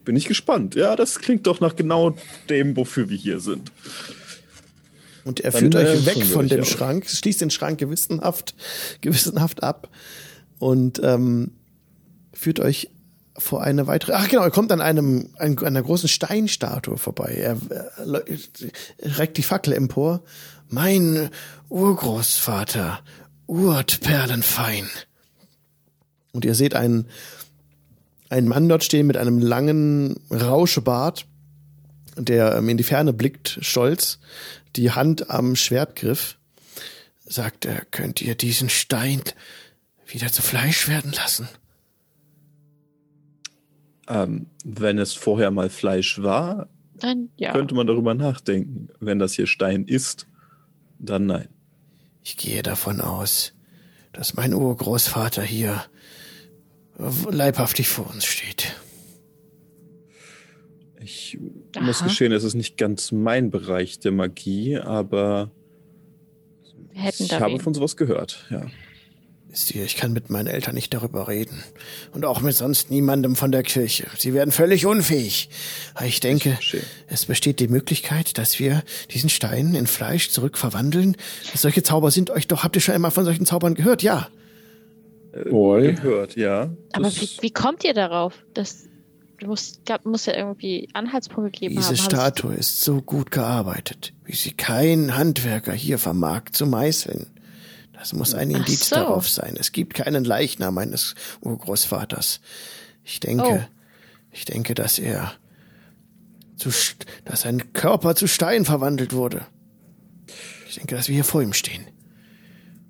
Bin 0.05 0.15
ich 0.15 0.25
gespannt. 0.25 0.75
Ja, 0.75 0.95
das 0.95 1.19
klingt 1.19 1.45
doch 1.47 1.59
nach 1.59 1.75
genau 1.75 2.15
dem, 2.49 2.77
wofür 2.77 3.09
wir 3.09 3.17
hier 3.17 3.39
sind. 3.39 3.71
Und 5.25 5.39
er 5.39 5.51
führt 5.51 5.73
Dann, 5.73 5.85
euch 5.85 6.01
äh, 6.01 6.05
weg 6.05 6.25
von 6.25 6.47
dem 6.47 6.61
auch. 6.61 6.65
Schrank, 6.65 7.09
schließt 7.09 7.41
den 7.41 7.49
Schrank 7.49 7.79
gewissenhaft, 7.79 8.55
gewissenhaft 9.01 9.63
ab 9.63 9.89
und 10.59 11.01
ähm, 11.03 11.51
führt 12.33 12.59
euch 12.59 12.89
vor 13.37 13.63
eine 13.63 13.87
weitere. 13.87 14.13
Ach 14.13 14.27
genau, 14.27 14.43
er 14.43 14.51
kommt 14.51 14.71
an 14.71 14.81
einem 14.81 15.29
an 15.37 15.57
einer 15.57 15.81
großen 15.81 16.09
Steinstatue 16.09 16.97
vorbei. 16.97 17.33
Er, 17.35 17.57
er, 17.97 18.23
er 18.97 19.17
reckt 19.17 19.37
die 19.37 19.43
Fackel 19.43 19.73
empor. 19.73 20.23
Mein 20.69 21.29
Urgroßvater, 21.69 22.99
Urt 23.47 24.01
Perlenfein. 24.01 24.89
Und 26.31 26.45
ihr 26.45 26.55
seht 26.55 26.75
einen 26.75 27.07
einen 28.33 28.47
Mann 28.47 28.67
dort 28.67 28.83
stehen 28.83 29.05
mit 29.05 29.15
einem 29.15 29.37
langen 29.37 30.19
Rauschebart, 30.31 31.27
der 32.17 32.55
ähm, 32.55 32.67
in 32.67 32.77
die 32.77 32.83
Ferne 32.83 33.13
blickt, 33.13 33.59
stolz, 33.61 34.19
die 34.75 34.91
Hand 34.91 35.29
am 35.29 35.55
Schwertgriff. 35.55 36.39
Sagt 37.25 37.65
er, 37.65 37.85
könnt 37.91 38.21
ihr 38.21 38.35
diesen 38.35 38.69
Stein 38.69 39.21
wieder 40.07 40.31
zu 40.31 40.41
Fleisch 40.41 40.87
werden 40.87 41.11
lassen? 41.13 41.47
Ähm, 44.07 44.47
wenn 44.65 44.97
es 44.97 45.13
vorher 45.13 45.51
mal 45.51 45.69
Fleisch 45.69 46.21
war, 46.21 46.67
dann, 46.95 47.29
ja. 47.37 47.53
könnte 47.53 47.75
man 47.75 47.87
darüber 47.87 48.15
nachdenken. 48.15 48.89
Wenn 48.99 49.19
das 49.19 49.33
hier 49.33 49.47
Stein 49.47 49.85
ist, 49.85 50.27
dann 50.97 51.27
nein. 51.27 51.49
Ich 52.23 52.37
gehe 52.37 52.63
davon 52.63 53.01
aus, 53.01 53.53
dass 54.13 54.35
mein 54.35 54.53
Urgroßvater 54.53 55.41
hier 55.41 55.83
leibhaftig 57.29 57.87
vor 57.87 58.09
uns 58.09 58.25
steht. 58.25 58.75
Ich 60.99 61.37
Aha. 61.75 61.83
muss 61.83 62.03
gestehen, 62.03 62.31
es 62.31 62.43
ist 62.43 62.53
nicht 62.53 62.77
ganz 62.77 63.11
mein 63.11 63.51
Bereich 63.51 63.99
der 63.99 64.13
Magie, 64.13 64.77
aber 64.77 65.51
ich 66.93 67.33
habe 67.33 67.59
von 67.59 67.73
sowas 67.73 67.97
gehört, 67.97 68.45
ja. 68.49 68.65
Wisst 69.53 69.75
ihr, 69.75 69.83
ich 69.83 69.97
kann 69.97 70.13
mit 70.13 70.31
meinen 70.31 70.47
Eltern 70.47 70.73
nicht 70.73 70.95
darüber 70.95 71.27
reden. 71.27 71.63
Und 72.11 72.25
auch 72.25 72.41
mit 72.41 72.55
sonst 72.55 72.89
niemandem 72.89 73.35
von 73.35 73.51
der 73.51 73.61
Kirche. 73.61 74.07
Sie 74.17 74.33
werden 74.33 74.51
völlig 74.51 74.87
unfähig. 74.87 75.47
Aber 75.93 76.07
ich 76.07 76.19
denke, 76.19 76.57
es 77.05 77.27
besteht 77.27 77.59
die 77.59 77.67
Möglichkeit, 77.67 78.39
dass 78.39 78.57
wir 78.57 78.81
diesen 79.11 79.29
Stein 79.29 79.75
in 79.75 79.85
Fleisch 79.85 80.31
zurückverwandeln. 80.31 81.17
Solche 81.53 81.83
Zauber 81.83 82.09
sind 82.09 82.31
euch 82.31 82.47
doch, 82.47 82.63
habt 82.63 82.75
ihr 82.75 82.81
schon 82.81 82.95
einmal 82.95 83.11
von 83.11 83.25
solchen 83.25 83.45
Zaubern 83.45 83.75
gehört? 83.75 84.01
Ja. 84.01 84.27
Äh, 85.33 85.43
gehört, 85.43 86.35
ja. 86.35 86.71
Aber 86.93 87.11
wie, 87.15 87.29
wie, 87.41 87.51
kommt 87.51 87.83
ihr 87.83 87.93
darauf? 87.93 88.33
Das 88.55 88.89
muss, 89.45 89.81
gab, 89.85 90.03
muss 90.03 90.25
ja 90.25 90.35
irgendwie 90.35 90.89
Anhaltspunkte 90.93 91.51
geben 91.51 91.75
Diese 91.75 91.89
haben. 91.89 91.97
Statue 91.97 92.55
ist 92.55 92.81
so 92.81 93.03
gut 93.03 93.29
gearbeitet, 93.29 94.13
wie 94.23 94.35
sie 94.35 94.53
kein 94.53 95.15
Handwerker 95.15 95.73
hier 95.73 95.99
vermag 95.99 96.45
zu 96.53 96.65
meißeln. 96.65 97.32
Das 98.03 98.11
muss 98.11 98.33
ein 98.33 98.51
Indiz 98.51 98.89
so. 98.89 98.97
darauf 98.97 99.29
sein. 99.29 99.55
Es 99.57 99.71
gibt 99.71 99.93
keinen 99.93 100.25
Leichnam 100.25 100.73
meines 100.73 101.15
Urgroßvaters. 101.39 102.41
Ich 103.01 103.21
denke, 103.21 103.45
oh. 103.45 103.77
ich 104.29 104.43
denke, 104.43 104.73
dass 104.73 104.99
er 104.99 105.31
zu, 106.57 106.69
dass 107.23 107.43
sein 107.43 107.71
Körper 107.71 108.13
zu 108.15 108.27
Stein 108.27 108.65
verwandelt 108.65 109.13
wurde. 109.13 109.45
Ich 110.67 110.75
denke, 110.75 110.97
dass 110.97 111.07
wir 111.07 111.15
hier 111.15 111.23
vor 111.23 111.41
ihm 111.41 111.53
stehen. 111.53 111.85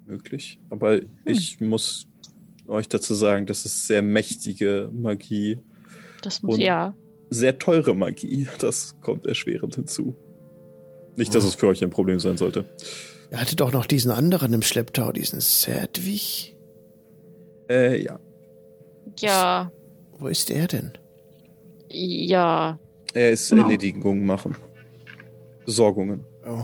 Möglich. 0.07 0.59
Aber 0.71 0.95
hm. 0.95 1.07
ich 1.25 1.61
muss 1.61 2.07
euch 2.65 2.89
dazu 2.89 3.13
sagen, 3.13 3.45
das 3.45 3.67
ist 3.67 3.85
sehr 3.85 4.01
mächtige 4.01 4.89
Magie. 4.91 5.59
Das 6.23 6.41
muss, 6.41 6.57
ja. 6.57 6.95
Sehr 7.29 7.59
teure 7.59 7.93
Magie. 7.93 8.47
Das 8.57 8.99
kommt 8.99 9.27
erschwerend 9.27 9.75
hinzu. 9.75 10.15
Nicht, 11.17 11.35
dass 11.35 11.43
oh. 11.43 11.49
es 11.49 11.53
für 11.53 11.67
euch 11.67 11.83
ein 11.83 11.91
Problem 11.91 12.19
sein 12.19 12.37
sollte. 12.37 12.65
Er 13.33 13.41
hatte 13.41 13.55
doch 13.55 13.73
noch 13.73 13.87
diesen 13.87 14.11
anderen 14.11 14.53
im 14.53 14.61
Schlepptau, 14.61 15.11
diesen 15.11 15.41
Sedwig. 15.41 16.55
Äh, 17.67 18.03
ja. 18.03 18.19
Ja. 19.17 19.71
Wo 20.19 20.27
ist 20.27 20.51
er 20.51 20.67
denn? 20.67 20.91
Ja. 21.89 22.77
Er 23.11 23.31
ist 23.31 23.49
genau. 23.49 23.63
Erledigungen 23.63 24.23
machen. 24.23 24.55
Besorgungen. 25.65 26.23
Oh. 26.45 26.61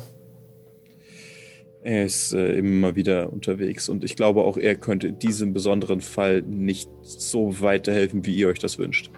Er 1.82 2.06
ist 2.06 2.34
äh, 2.34 2.60
immer 2.60 2.96
wieder 2.96 3.34
unterwegs 3.34 3.90
und 3.90 4.04
ich 4.04 4.16
glaube 4.16 4.44
auch, 4.44 4.56
er 4.56 4.76
könnte 4.76 5.08
in 5.08 5.18
diesem 5.18 5.54
besonderen 5.54 6.02
Fall 6.02 6.44
nicht 6.44 6.88
so 7.02 7.62
weiterhelfen, 7.62 8.28
wie 8.28 8.36
ihr 8.36 8.48
euch 8.48 8.60
das 8.60 8.78
wünscht. 8.78 9.10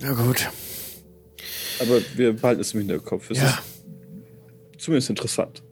Na 0.00 0.12
gut. 0.12 0.48
Aber 1.80 1.98
wir 2.14 2.34
behalten 2.34 2.60
es 2.60 2.72
im 2.72 2.80
Hinterkopf. 2.82 3.32
Es 3.32 3.38
ja. 3.38 3.48
ist 3.48 4.84
zumindest 4.84 5.10
interessant. 5.10 5.64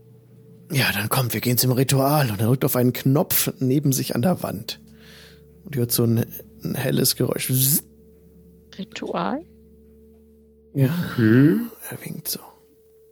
Ja, 0.70 0.90
dann 0.92 1.08
kommt, 1.08 1.32
wir 1.34 1.40
gehen 1.40 1.58
zum 1.58 1.72
Ritual. 1.72 2.30
Und 2.30 2.40
er 2.40 2.46
drückt 2.46 2.64
auf 2.64 2.76
einen 2.76 2.92
Knopf 2.92 3.52
neben 3.58 3.92
sich 3.92 4.14
an 4.14 4.22
der 4.22 4.42
Wand. 4.42 4.80
Und 5.64 5.76
hört 5.76 5.92
so 5.92 6.04
ein, 6.04 6.26
ein 6.64 6.74
helles 6.74 7.16
Geräusch. 7.16 7.52
Ritual? 8.78 9.44
Ja. 10.74 10.90
Mhm. 11.16 11.70
Er 11.90 12.04
winkt 12.04 12.28
so. 12.28 12.40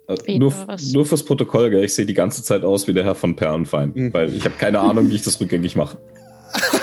Also 0.06 0.22
nur, 0.36 0.52
nur 0.93 1.06
fürs 1.06 1.24
Protokoll, 1.24 1.70
gell? 1.70 1.82
ich 1.82 1.94
sehe 1.94 2.05
die 2.05 2.12
ganze 2.12 2.43
Zeit 2.43 2.62
aus 2.62 2.86
wie 2.86 2.93
der 2.93 3.05
Herr 3.05 3.14
von 3.14 3.36
Perlenfein, 3.36 3.93
mhm. 3.94 4.12
weil 4.12 4.35
ich 4.35 4.44
habe 4.44 4.55
keine 4.56 4.81
Ahnung, 4.81 5.09
wie 5.09 5.14
ich 5.14 5.22
das 5.22 5.40
rückgängig 5.40 5.76
mache. 5.76 5.97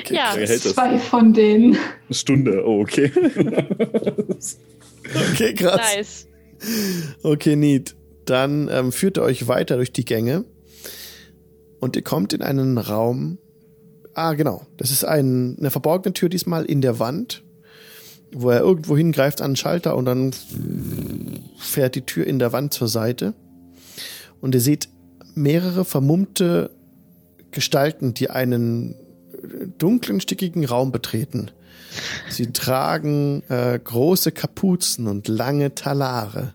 okay, 0.00 0.14
ja, 0.14 0.34
zwei 0.44 0.98
von 0.98 1.32
denen. 1.32 1.76
Eine 2.08 2.14
Stunde, 2.14 2.64
oh, 2.66 2.80
okay. 2.80 3.12
Okay, 5.14 5.54
krass. 5.54 5.80
Nice. 5.94 6.26
Okay, 7.22 7.56
neat. 7.56 7.94
Dann 8.24 8.68
ähm, 8.70 8.92
führt 8.92 9.16
er 9.16 9.22
euch 9.22 9.48
weiter 9.48 9.76
durch 9.76 9.92
die 9.92 10.04
Gänge 10.04 10.44
und 11.80 11.96
ihr 11.96 12.02
kommt 12.02 12.32
in 12.32 12.42
einen 12.42 12.78
Raum. 12.78 13.38
Ah, 14.14 14.34
genau. 14.34 14.66
Das 14.76 14.90
ist 14.90 15.04
ein, 15.04 15.56
eine 15.58 15.70
verborgene 15.70 16.12
Tür 16.12 16.28
diesmal 16.28 16.64
in 16.64 16.80
der 16.80 16.98
Wand, 16.98 17.44
wo 18.32 18.50
er 18.50 18.60
irgendwo 18.60 18.96
hingreift 18.96 19.40
an 19.40 19.52
den 19.52 19.56
Schalter 19.56 19.96
und 19.96 20.04
dann 20.04 20.32
fährt 21.56 21.94
die 21.94 22.02
Tür 22.02 22.26
in 22.26 22.38
der 22.38 22.52
Wand 22.52 22.74
zur 22.74 22.88
Seite. 22.88 23.34
Und 24.40 24.54
ihr 24.54 24.60
seht 24.60 24.88
mehrere 25.34 25.84
vermummte 25.84 26.70
Gestalten, 27.50 28.12
die 28.12 28.28
einen 28.28 28.94
dunklen, 29.78 30.20
stickigen 30.20 30.64
Raum 30.64 30.92
betreten. 30.92 31.50
Sie 32.28 32.52
tragen 32.52 33.42
äh, 33.48 33.78
große 33.82 34.32
Kapuzen 34.32 35.06
und 35.06 35.28
lange 35.28 35.74
Talare 35.74 36.54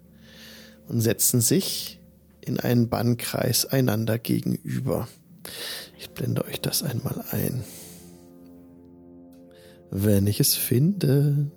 und 0.87 1.01
setzen 1.01 1.41
sich 1.41 1.99
in 2.41 2.59
einen 2.59 2.89
Bannkreis 2.89 3.65
einander 3.65 4.19
gegenüber. 4.19 5.07
Ich 5.97 6.09
blende 6.09 6.45
euch 6.45 6.59
das 6.59 6.83
einmal 6.83 7.23
ein. 7.31 7.63
Wenn 9.91 10.27
ich 10.27 10.39
es 10.39 10.55
finde. 10.55 11.51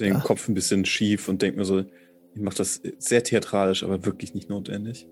Den 0.00 0.14
ja. 0.14 0.20
Kopf 0.20 0.48
ein 0.48 0.54
bisschen 0.54 0.84
schief 0.84 1.28
und 1.28 1.42
denke 1.42 1.58
mir 1.58 1.64
so, 1.64 1.84
ich 2.34 2.40
mache 2.40 2.56
das 2.56 2.80
sehr 2.98 3.22
theatralisch, 3.22 3.82
aber 3.82 4.04
wirklich 4.04 4.34
nicht 4.34 4.48
notwendig. 4.48 5.06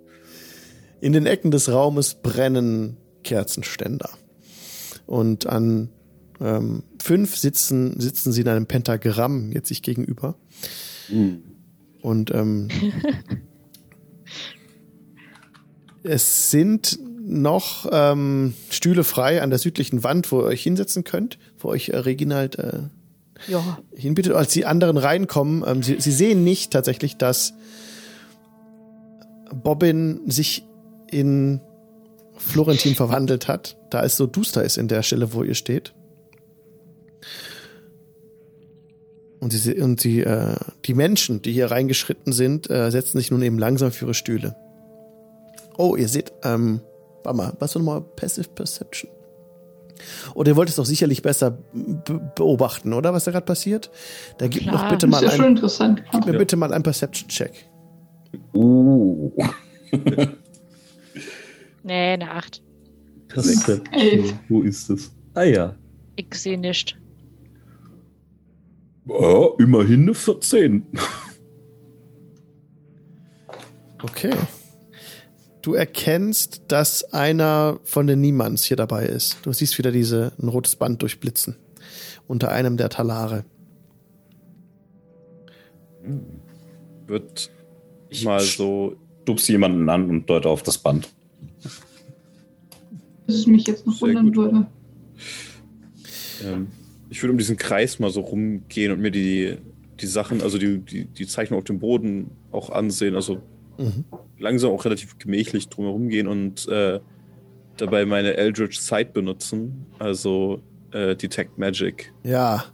In 1.01 1.13
den 1.13 1.27
Ecken 1.27 1.51
des 1.51 1.71
Raumes 1.71 2.15
brennen 2.15 2.97
Kerzenständer. 3.23 4.11
Und 5.07 5.47
an 5.47 5.91
ähm, 6.41 6.83
fünf 7.01 7.37
sitzen, 7.37 7.99
sitzen 8.01 8.33
sie 8.33 8.43
in 8.43 8.49
einem 8.49 8.67
Pentagramm 8.67 9.53
jetzt 9.53 9.69
sich 9.69 9.83
gegenüber. 9.83 10.37
Mhm. 11.09 11.43
Und 12.03 12.33
ähm, 12.33 12.69
es 16.03 16.51
sind 16.51 16.99
noch 17.21 17.89
ähm, 17.91 18.55
Stühle 18.71 19.03
frei 19.03 19.43
an 19.43 19.51
der 19.51 19.59
südlichen 19.59 20.05
Wand, 20.05 20.31
wo 20.31 20.41
ihr 20.41 20.47
euch 20.47 20.63
hinsetzen 20.63 21.03
könnt, 21.03 21.39
wo 21.59 21.69
euch 21.69 21.89
äh, 21.89 21.97
Reginald 21.97 22.59
äh, 22.59 22.83
ja. 23.49 23.79
hinbittet. 23.95 24.35
Als 24.35 24.53
die 24.53 24.65
anderen 24.65 24.97
reinkommen, 24.97 25.65
ähm, 25.67 25.83
sie, 25.83 26.01
sie 26.01 26.13
sehen 26.13 26.45
nicht 26.45 26.73
tatsächlich, 26.73 27.17
dass 27.17 27.55
Bobbin 29.53 30.21
sich 30.27 30.65
in 31.11 31.61
Florentin 32.37 32.95
verwandelt 32.95 33.49
hat, 33.49 33.77
da 33.91 34.05
es 34.05 34.17
so 34.17 34.27
duster 34.27 34.63
ist 34.63 34.77
in 34.77 34.89
der 34.89 35.03
Stelle, 35.03 35.33
wo 35.33 35.43
ihr 35.43 35.55
steht. 35.55 35.95
Und, 39.41 39.53
sie, 39.53 39.81
und 39.81 40.01
sie, 40.01 40.23
äh, 40.23 40.57
die 40.87 40.95
Menschen, 40.95 41.43
die 41.43 41.53
hier 41.53 41.71
reingeschritten 41.71 42.33
sind, 42.33 42.71
äh, 42.71 42.91
setzen 42.91 43.19
sich 43.19 43.31
nun 43.31 43.43
eben 43.43 43.59
langsam 43.59 43.93
für 43.93 44.07
ihre 44.07 44.15
Stühle. 44.15 44.57
Oh, 45.77 45.95
ihr 45.95 46.09
seht, 46.09 46.33
ähm, 46.43 46.81
warte 47.23 47.37
mal, 47.37 47.53
was 47.59 47.75
war 47.75 47.83
nochmal 47.83 48.01
Passive 48.01 48.49
Perception? 48.49 49.11
Oder 50.35 50.53
ihr 50.53 50.57
wollt 50.57 50.69
es 50.69 50.77
doch 50.77 50.85
sicherlich 50.85 51.23
besser 51.23 51.59
beobachten, 52.35 52.93
oder? 52.93 53.13
Was 53.15 53.25
da 53.25 53.31
gerade 53.31 53.47
passiert? 53.47 53.91
Da 54.39 54.49
gibt 54.49 54.67
noch 54.67 54.89
bitte 54.91 55.07
mal 55.07 55.23
ja 55.23 55.31
ein, 55.31 55.55
gib 55.55 56.27
mir 56.27 56.33
ja. 56.33 56.39
bitte 56.39 56.57
mal 56.57 56.73
einen 56.73 56.83
Perception-Check. 56.83 57.53
Uh. 58.55 59.33
nee, 61.83 62.13
eine 62.13 62.31
8. 62.31 62.63
Perception. 63.29 63.83
Wo 64.49 64.63
ist 64.63 64.91
das? 64.91 65.13
Ah 65.35 65.43
ja. 65.45 65.75
Ich 66.17 66.35
sehe 66.35 66.59
nicht. 66.59 66.97
Ja, 69.07 69.49
immerhin 69.59 70.03
eine 70.03 70.15
14. 70.15 70.87
Okay. 74.03 74.35
Du 75.63 75.75
erkennst, 75.75 76.63
dass 76.69 77.13
einer 77.13 77.81
von 77.83 78.07
den 78.07 78.21
Niemands 78.21 78.65
hier 78.65 78.77
dabei 78.77 79.07
ist. 79.07 79.39
Du 79.43 79.53
siehst 79.53 79.79
wieder 79.79 79.91
diese, 79.91 80.33
ein 80.41 80.49
rotes 80.49 80.77
Band 80.77 81.03
durchblitzen. 81.03 81.57
Unter 82.27 82.53
einem 82.53 82.77
der 82.77 82.89
Talare. 82.89 83.45
Wird 87.07 87.51
ich 88.09 88.25
mal 88.25 88.41
so. 88.41 88.97
Dubs 89.25 89.49
jemanden 89.49 89.89
an 89.89 90.09
und 90.09 90.31
deute 90.31 90.49
auf 90.49 90.63
das 90.63 90.79
Band. 90.79 91.09
Dass 93.27 93.35
es 93.35 93.47
mich 93.49 93.67
jetzt 93.67 93.85
noch 93.87 94.01
wundern 94.01 94.35
würde. 94.37 94.67
Ähm, 96.45 96.69
ich 97.09 97.23
würde 97.23 97.33
um 97.33 97.39
diesen 97.39 97.57
Kreis 97.57 97.99
mal 97.99 98.11
so 98.11 98.21
rumgehen 98.21 98.93
und 98.93 99.01
mir 99.01 99.11
die, 99.11 99.59
die 100.01 100.07
Sachen, 100.07 100.43
also 100.43 100.59
die, 100.59 100.79
die, 100.79 101.05
die 101.07 101.27
Zeichnung 101.27 101.59
auf 101.59 101.65
dem 101.65 101.79
Boden 101.79 102.31
auch 102.53 102.71
ansehen. 102.71 103.15
Also 103.15 103.43
mhm. 103.79 104.05
langsam 104.39 104.71
auch 104.71 104.85
relativ 104.85 105.19
gemächlich 105.19 105.69
drumherum 105.69 106.09
gehen 106.09 106.27
und 106.27 106.69
äh, 106.69 107.01
dabei 107.77 108.07
meine 108.07 108.37
Eldritch 108.37 108.79
Sight 108.79 109.13
benutzen. 109.13 109.87
Also 109.99 110.63
äh, 110.93 111.15
Detect 111.17 111.59
Magic. 111.59 112.13
Ja. 112.25 112.65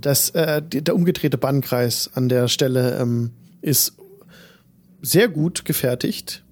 Das, 0.00 0.30
äh, 0.30 0.62
der 0.62 0.94
umgedrehte 0.94 1.38
Bannkreis 1.38 2.10
an 2.14 2.28
der 2.28 2.48
Stelle 2.48 2.98
ähm, 2.98 3.32
ist 3.60 3.96
sehr 5.02 5.28
gut 5.28 5.64
gefertigt. 5.64 6.44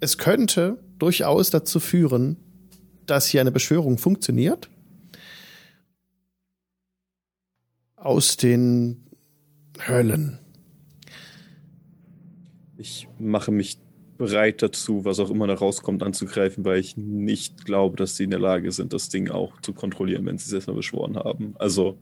Es 0.00 0.18
könnte 0.18 0.78
durchaus 0.98 1.50
dazu 1.50 1.80
führen, 1.80 2.36
dass 3.06 3.26
hier 3.26 3.40
eine 3.40 3.52
Beschwörung 3.52 3.98
funktioniert. 3.98 4.68
Aus 8.00 8.36
den 8.36 9.04
Höllen. 9.86 10.38
Ich 12.76 13.08
mache 13.18 13.50
mich 13.50 13.78
bereit 14.18 14.62
dazu, 14.62 15.04
was 15.04 15.18
auch 15.20 15.30
immer 15.30 15.46
da 15.46 15.54
rauskommt, 15.54 16.02
anzugreifen, 16.02 16.64
weil 16.64 16.80
ich 16.80 16.96
nicht 16.96 17.64
glaube, 17.64 17.96
dass 17.96 18.16
sie 18.16 18.24
in 18.24 18.30
der 18.30 18.38
Lage 18.40 18.70
sind, 18.72 18.92
das 18.92 19.08
Ding 19.08 19.30
auch 19.30 19.60
zu 19.62 19.72
kontrollieren, 19.72 20.26
wenn 20.26 20.38
sie 20.38 20.46
es 20.46 20.52
erstmal 20.52 20.76
beschworen 20.76 21.16
haben. 21.16 21.54
Also. 21.58 21.98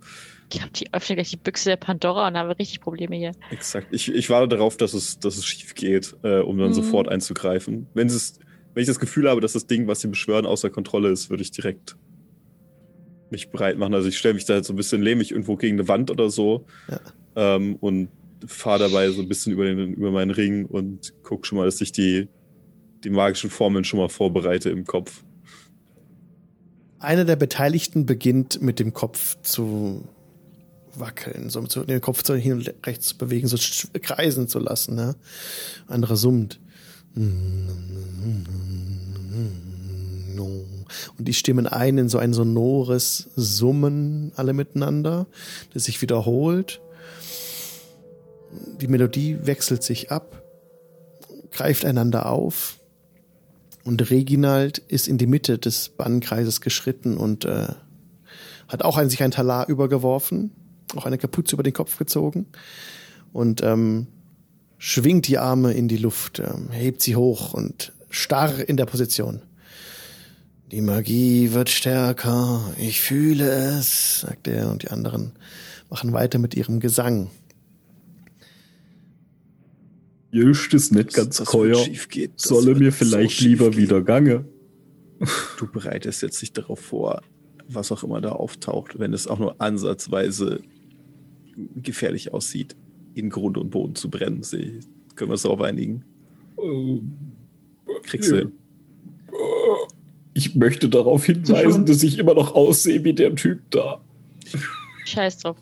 Ich 0.52 0.60
habe 0.60 0.72
die 0.72 0.92
öffne 0.92 1.16
gleich 1.16 1.30
die 1.30 1.36
Büchse 1.36 1.70
der 1.70 1.76
Pandora 1.76 2.28
und 2.28 2.36
habe 2.36 2.58
richtig 2.58 2.80
Probleme 2.80 3.16
hier. 3.16 3.32
Exakt. 3.50 3.88
Ich, 3.90 4.12
ich 4.12 4.30
warte 4.30 4.48
darauf, 4.48 4.76
dass 4.76 4.94
es, 4.94 5.18
dass 5.18 5.36
es 5.36 5.44
schief 5.44 5.74
geht, 5.74 6.16
äh, 6.22 6.40
um 6.40 6.58
dann 6.58 6.68
mhm. 6.68 6.74
sofort 6.74 7.08
einzugreifen. 7.08 7.86
Wenn, 7.94 8.06
es, 8.06 8.38
wenn 8.74 8.82
ich 8.82 8.86
das 8.86 9.00
Gefühl 9.00 9.28
habe, 9.28 9.40
dass 9.40 9.54
das 9.54 9.66
Ding, 9.66 9.86
was 9.86 10.00
sie 10.00 10.08
beschwören, 10.08 10.46
außer 10.46 10.70
Kontrolle 10.70 11.10
ist, 11.10 11.30
würde 11.30 11.42
ich 11.42 11.50
direkt 11.50 11.96
mich 13.30 13.50
bereit 13.50 13.78
machen. 13.78 13.94
Also 13.94 14.08
ich 14.08 14.18
stelle 14.18 14.34
mich 14.34 14.44
da 14.44 14.54
halt 14.54 14.64
so 14.64 14.72
ein 14.72 14.76
bisschen 14.76 15.02
lehmig 15.02 15.30
irgendwo 15.30 15.56
gegen 15.56 15.78
eine 15.78 15.88
Wand 15.88 16.10
oder 16.10 16.30
so 16.30 16.66
ja. 16.88 17.00
ähm, 17.36 17.76
und 17.76 18.08
fahre 18.46 18.80
dabei 18.80 19.10
so 19.10 19.22
ein 19.22 19.28
bisschen 19.28 19.52
über, 19.52 19.64
den, 19.64 19.94
über 19.94 20.10
meinen 20.10 20.30
Ring 20.30 20.66
und 20.66 21.12
gucke 21.22 21.46
schon 21.46 21.58
mal, 21.58 21.64
dass 21.64 21.80
ich 21.80 21.92
die, 21.92 22.28
die 23.04 23.10
magischen 23.10 23.50
Formeln 23.50 23.84
schon 23.84 23.98
mal 23.98 24.08
vorbereite 24.08 24.70
im 24.70 24.84
Kopf. 24.84 25.24
Einer 26.98 27.24
der 27.24 27.36
Beteiligten 27.36 28.06
beginnt 28.06 28.60
mit 28.62 28.78
dem 28.78 28.92
Kopf 28.92 29.36
zu 29.42 30.08
wackeln, 30.94 31.50
so 31.50 31.60
den 31.84 32.00
Kopf 32.00 32.22
zu 32.22 32.34
hin 32.34 32.54
und 32.54 32.74
rechts 32.84 33.08
zu 33.08 33.18
bewegen, 33.18 33.48
so 33.48 33.56
kreisen 34.00 34.48
zu 34.48 34.58
lassen. 34.58 34.94
Ne? 34.94 35.14
Andere 35.86 36.16
summt. 36.16 36.58
Und 40.44 41.28
die 41.28 41.34
stimmen 41.34 41.66
ein 41.66 41.98
in 41.98 42.08
so 42.08 42.18
ein 42.18 42.32
sonores 42.32 43.30
Summen 43.36 44.32
alle 44.36 44.52
miteinander, 44.52 45.26
das 45.72 45.84
sich 45.84 46.02
wiederholt. 46.02 46.80
Die 48.80 48.88
Melodie 48.88 49.38
wechselt 49.42 49.82
sich 49.82 50.10
ab, 50.10 50.42
greift 51.52 51.84
einander 51.84 52.30
auf. 52.30 52.78
Und 53.84 54.10
Reginald 54.10 54.78
ist 54.78 55.06
in 55.06 55.18
die 55.18 55.26
Mitte 55.26 55.58
des 55.58 55.90
Bannkreises 55.90 56.60
geschritten 56.60 57.16
und 57.16 57.44
äh, 57.44 57.68
hat 58.68 58.82
auch 58.82 58.98
an 58.98 59.08
sich 59.08 59.22
ein 59.22 59.30
Talar 59.30 59.68
übergeworfen, 59.68 60.50
auch 60.96 61.06
eine 61.06 61.18
Kapuze 61.18 61.54
über 61.54 61.62
den 61.62 61.72
Kopf 61.72 61.96
gezogen. 61.96 62.46
Und 63.32 63.62
ähm, 63.62 64.08
schwingt 64.78 65.28
die 65.28 65.38
Arme 65.38 65.72
in 65.72 65.88
die 65.88 65.96
Luft, 65.96 66.40
ähm, 66.40 66.70
hebt 66.70 67.02
sie 67.02 67.16
hoch 67.16 67.54
und 67.54 67.92
starr 68.10 68.68
in 68.68 68.76
der 68.76 68.86
Position. 68.86 69.42
Die 70.72 70.80
Magie 70.80 71.52
wird 71.52 71.70
stärker, 71.70 72.74
ich 72.76 73.00
fühle 73.00 73.48
es, 73.78 74.22
sagt 74.22 74.48
er, 74.48 74.68
und 74.70 74.82
die 74.82 74.88
anderen 74.88 75.32
machen 75.90 76.12
weiter 76.12 76.40
mit 76.40 76.56
ihrem 76.56 76.80
Gesang. 76.80 77.30
Jöst 80.32 80.74
ist 80.74 80.92
nicht 80.92 81.14
ganz 81.14 81.42
keuer. 81.44 81.78
Solle 82.34 82.74
mir 82.74 82.92
vielleicht 82.92 83.38
so 83.38 83.44
lieber 83.46 83.76
wieder 83.76 84.02
gange. 84.02 84.44
Du 85.58 85.66
bereitest 85.70 86.20
jetzt 86.22 86.42
nicht 86.42 86.58
darauf 86.58 86.80
vor, 86.80 87.22
was 87.68 87.92
auch 87.92 88.02
immer 88.02 88.20
da 88.20 88.32
auftaucht, 88.32 88.98
wenn 88.98 89.12
es 89.12 89.28
auch 89.28 89.38
nur 89.38 89.60
ansatzweise 89.60 90.60
gefährlich 91.76 92.34
aussieht, 92.34 92.76
in 93.14 93.30
Grund 93.30 93.56
und 93.56 93.70
Boden 93.70 93.94
zu 93.94 94.10
brennen. 94.10 94.42
Sie, 94.42 94.80
können 95.14 95.30
wir 95.30 95.34
uns 95.34 95.42
darauf 95.42 95.60
einigen? 95.60 96.04
Kriegst 98.02 98.32
du 98.32 98.36
hin. 98.36 98.52
Ich 100.36 100.54
möchte 100.54 100.90
darauf 100.90 101.24
hinweisen, 101.24 101.86
dass 101.86 102.02
ich 102.02 102.18
immer 102.18 102.34
noch 102.34 102.54
aussehe 102.54 103.02
wie 103.04 103.14
der 103.14 103.34
Typ 103.34 103.62
da. 103.70 104.02
Scheiß 105.06 105.38
drauf. 105.38 105.56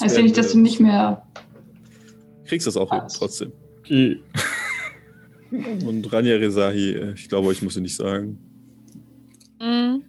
Heißt 0.00 0.16
ja 0.16 0.22
nicht, 0.22 0.38
dass 0.38 0.52
du 0.52 0.58
nicht 0.58 0.80
mehr. 0.80 1.22
Kriegst 2.46 2.66
das 2.66 2.78
auch 2.78 2.90
hin, 2.90 3.02
trotzdem. 3.14 3.52
Okay. 3.80 4.18
Und 5.50 6.10
Rania 6.10 6.36
Rezahi, 6.36 6.92
äh, 6.92 7.12
ich 7.12 7.28
glaube, 7.28 7.52
ich 7.52 7.60
muss 7.60 7.76
nicht 7.76 7.94
sagen. 7.94 8.38
Mhm. 9.60 10.02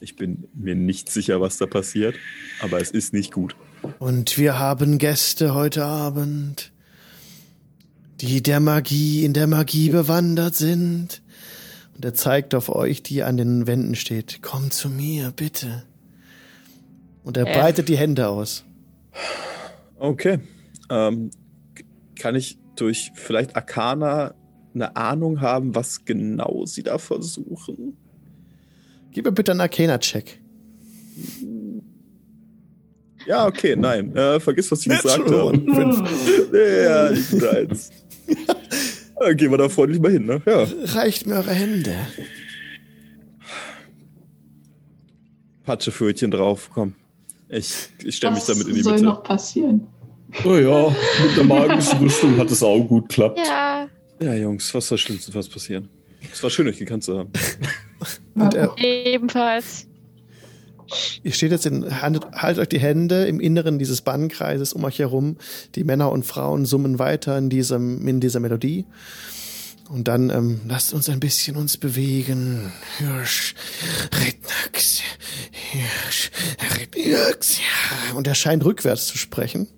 Ich 0.00 0.14
bin 0.14 0.44
mir 0.54 0.76
nicht 0.76 1.10
sicher, 1.10 1.40
was 1.40 1.58
da 1.58 1.66
passiert, 1.66 2.14
aber 2.60 2.80
es 2.80 2.92
ist 2.92 3.12
nicht 3.12 3.32
gut. 3.32 3.56
Und 3.98 4.38
wir 4.38 4.60
haben 4.60 4.98
Gäste 4.98 5.54
heute 5.54 5.84
Abend, 5.84 6.70
die 8.20 8.44
der 8.44 8.60
Magie 8.60 9.24
in 9.24 9.32
der 9.32 9.48
Magie 9.48 9.90
bewandert 9.90 10.54
sind. 10.54 11.20
Und 11.96 12.04
er 12.04 12.12
zeigt 12.12 12.54
auf 12.54 12.68
euch, 12.68 13.02
die 13.02 13.22
an 13.22 13.38
den 13.38 13.66
Wänden 13.66 13.94
steht. 13.94 14.40
Komm 14.42 14.70
zu 14.70 14.90
mir, 14.90 15.32
bitte. 15.34 15.84
Und 17.24 17.38
er 17.38 17.46
äh. 17.46 17.58
breitet 17.58 17.88
die 17.88 17.96
Hände 17.96 18.28
aus. 18.28 18.64
Okay. 19.98 20.40
Ähm, 20.90 21.30
kann 22.18 22.34
ich 22.34 22.58
durch 22.76 23.12
vielleicht 23.14 23.56
Arcana 23.56 24.34
eine 24.74 24.94
Ahnung 24.94 25.40
haben, 25.40 25.74
was 25.74 26.04
genau 26.04 26.66
sie 26.66 26.82
da 26.82 26.98
versuchen? 26.98 27.96
Gib 29.10 29.24
mir 29.24 29.32
bitte 29.32 29.52
einen 29.52 29.62
Arcana-Check. 29.62 30.42
Ja, 33.26 33.46
okay, 33.46 33.74
nein. 33.74 34.14
Äh, 34.14 34.38
vergiss, 34.38 34.70
was 34.70 34.80
ich 34.80 34.88
gesagt 34.88 35.30
habe. 35.30 35.56
ja, 36.84 37.10
ich 37.10 37.30
bin 37.30 37.44
eins. 37.44 37.90
ja, 39.20 39.32
gehen 39.32 39.50
wir 39.50 39.58
da 39.58 39.68
freundlich 39.68 40.00
mal 40.00 40.10
hin, 40.10 40.26
ne? 40.26 40.42
Ja. 40.46 40.66
Reicht 40.94 41.26
mir 41.26 41.36
eure 41.36 41.52
Hände. 41.52 41.94
Patschefötchen 45.64 46.30
drauf, 46.30 46.70
komm. 46.72 46.94
Ich, 47.48 47.88
ich 48.04 48.16
stelle 48.16 48.34
mich 48.34 48.44
damit 48.44 48.66
in 48.66 48.74
die 48.74 48.78
Mitte. 48.80 48.90
Was 48.92 49.00
soll 49.00 49.08
noch 49.08 49.22
passieren? 49.22 49.86
Oh 50.44 50.56
ja, 50.56 50.88
mit 51.24 51.36
der 51.36 51.44
magischen 51.44 51.98
Rüstung 51.98 52.36
hat 52.36 52.50
es 52.50 52.62
auch 52.62 52.80
gut 52.84 53.08
geklappt. 53.08 53.38
Ja. 53.38 53.88
Ja, 54.20 54.34
Jungs, 54.34 54.72
was 54.74 54.88
soll 54.88 54.98
Schlimmste 54.98 55.34
was 55.34 55.48
passieren? 55.48 55.88
Es 56.32 56.42
war 56.42 56.50
schön, 56.50 56.66
euch 56.68 56.78
gekannt 56.78 57.04
zu 57.04 57.18
haben. 57.18 57.30
Und, 58.34 58.54
äh, 58.54 58.68
Ebenfalls. 58.78 59.86
Ihr 61.22 61.32
steht 61.32 61.50
jetzt 61.50 61.66
in, 61.66 62.00
haltet, 62.00 62.24
haltet 62.32 62.62
euch 62.62 62.68
die 62.68 62.78
Hände 62.78 63.26
im 63.26 63.40
Inneren 63.40 63.78
dieses 63.78 64.00
Bannkreises 64.02 64.72
um 64.72 64.84
euch 64.84 64.98
herum. 64.98 65.36
Die 65.74 65.84
Männer 65.84 66.12
und 66.12 66.24
Frauen 66.24 66.66
summen 66.66 66.98
weiter 66.98 67.36
in 67.38 67.50
diesem, 67.50 68.06
in 68.06 68.20
dieser 68.20 68.40
Melodie. 68.40 68.86
Und 69.88 70.08
dann 70.08 70.30
ähm, 70.30 70.60
lasst 70.66 70.92
uns 70.92 71.08
ein 71.08 71.20
bisschen 71.20 71.56
uns 71.56 71.76
bewegen. 71.76 72.72
Und 78.14 78.26
er 78.26 78.34
scheint 78.34 78.64
rückwärts 78.64 79.06
zu 79.06 79.18
sprechen. 79.18 79.68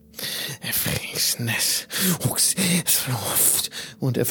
Und 4.01 4.17
er, 4.17 4.27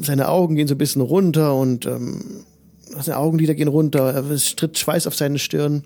seine 0.00 0.28
Augen 0.28 0.54
gehen 0.54 0.68
so 0.68 0.74
ein 0.74 0.78
bisschen 0.78 1.02
runter 1.02 1.54
und 1.54 1.86
ähm, 1.86 2.44
seine 2.88 3.18
Augenlider 3.18 3.54
gehen 3.54 3.68
runter, 3.68 4.30
es 4.30 4.56
tritt 4.56 4.78
Schweiß 4.78 5.06
auf 5.06 5.14
seine 5.14 5.38
Stirn. 5.38 5.84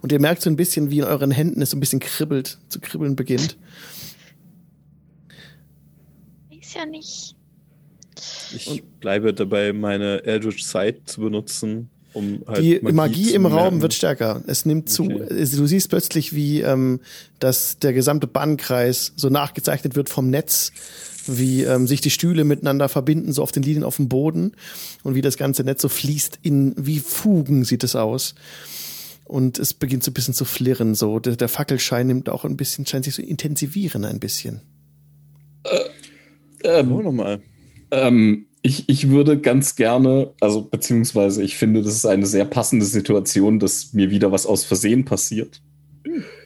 Und 0.00 0.12
ihr 0.12 0.20
merkt 0.20 0.42
so 0.42 0.50
ein 0.50 0.56
bisschen, 0.56 0.90
wie 0.90 0.98
in 0.98 1.04
euren 1.04 1.30
Händen 1.30 1.62
es 1.62 1.70
so 1.70 1.76
ein 1.76 1.80
bisschen 1.80 2.00
kribbelt, 2.00 2.58
zu 2.68 2.80
kribbeln 2.80 3.16
beginnt. 3.16 3.56
Ist 6.50 6.74
ja 6.74 6.86
nicht. 6.86 7.36
Ich 8.54 8.82
bleibe 9.00 9.34
dabei, 9.34 9.72
meine 9.72 10.24
Eldritch 10.24 10.64
Sight 10.64 11.08
zu 11.08 11.20
benutzen, 11.20 11.90
um 12.12 12.44
halt 12.46 12.62
die 12.62 12.78
Magie, 12.80 12.94
Magie 12.94 13.34
im 13.34 13.46
Raum 13.46 13.82
wird 13.82 13.92
stärker. 13.92 14.42
Es 14.46 14.64
nimmt 14.64 14.88
zu. 14.88 15.04
Okay. 15.04 15.26
Du 15.28 15.66
siehst 15.66 15.88
plötzlich, 15.88 16.34
wie 16.34 16.60
ähm, 16.60 17.00
dass 17.40 17.78
der 17.78 17.92
gesamte 17.92 18.26
Bannkreis 18.26 19.12
so 19.16 19.28
nachgezeichnet 19.28 19.96
wird 19.96 20.08
vom 20.08 20.30
Netz, 20.30 20.72
wie 21.26 21.62
ähm, 21.62 21.86
sich 21.86 22.00
die 22.00 22.10
Stühle 22.10 22.44
miteinander 22.44 22.88
verbinden, 22.88 23.32
so 23.32 23.42
auf 23.42 23.52
den 23.52 23.62
Linien 23.62 23.84
auf 23.84 23.96
dem 23.96 24.08
Boden 24.08 24.52
und 25.02 25.14
wie 25.14 25.22
das 25.22 25.36
ganze 25.36 25.64
Netz 25.64 25.82
so 25.82 25.88
fließt 25.88 26.40
in 26.42 26.74
wie 26.76 27.00
Fugen 27.00 27.64
sieht 27.64 27.84
es 27.84 27.96
aus. 27.96 28.34
Und 29.24 29.58
es 29.58 29.72
beginnt 29.72 30.04
so 30.04 30.10
ein 30.10 30.14
bisschen 30.14 30.34
zu 30.34 30.44
flirren, 30.44 30.94
so 30.94 31.18
der, 31.18 31.36
der 31.36 31.48
Fackelschein 31.48 32.06
nimmt 32.06 32.28
auch 32.28 32.44
ein 32.44 32.56
bisschen, 32.56 32.84
scheint 32.86 33.06
sich 33.06 33.14
zu 33.14 33.22
so 33.22 33.26
intensivieren 33.26 34.04
ein 34.04 34.20
bisschen. 34.20 34.60
Äh, 35.64 36.80
ähm, 36.80 36.92
oh, 36.92 37.00
nochmal. 37.00 37.40
Ähm, 37.90 38.46
ich, 38.60 38.88
ich 38.88 39.08
würde 39.10 39.38
ganz 39.38 39.76
gerne, 39.76 40.32
also 40.40 40.62
beziehungsweise 40.62 41.42
ich 41.42 41.56
finde, 41.56 41.82
das 41.82 41.94
ist 41.94 42.06
eine 42.06 42.26
sehr 42.26 42.44
passende 42.44 42.86
Situation, 42.86 43.58
dass 43.58 43.92
mir 43.92 44.10
wieder 44.10 44.32
was 44.32 44.46
aus 44.46 44.64
Versehen 44.64 45.04
passiert. 45.04 45.60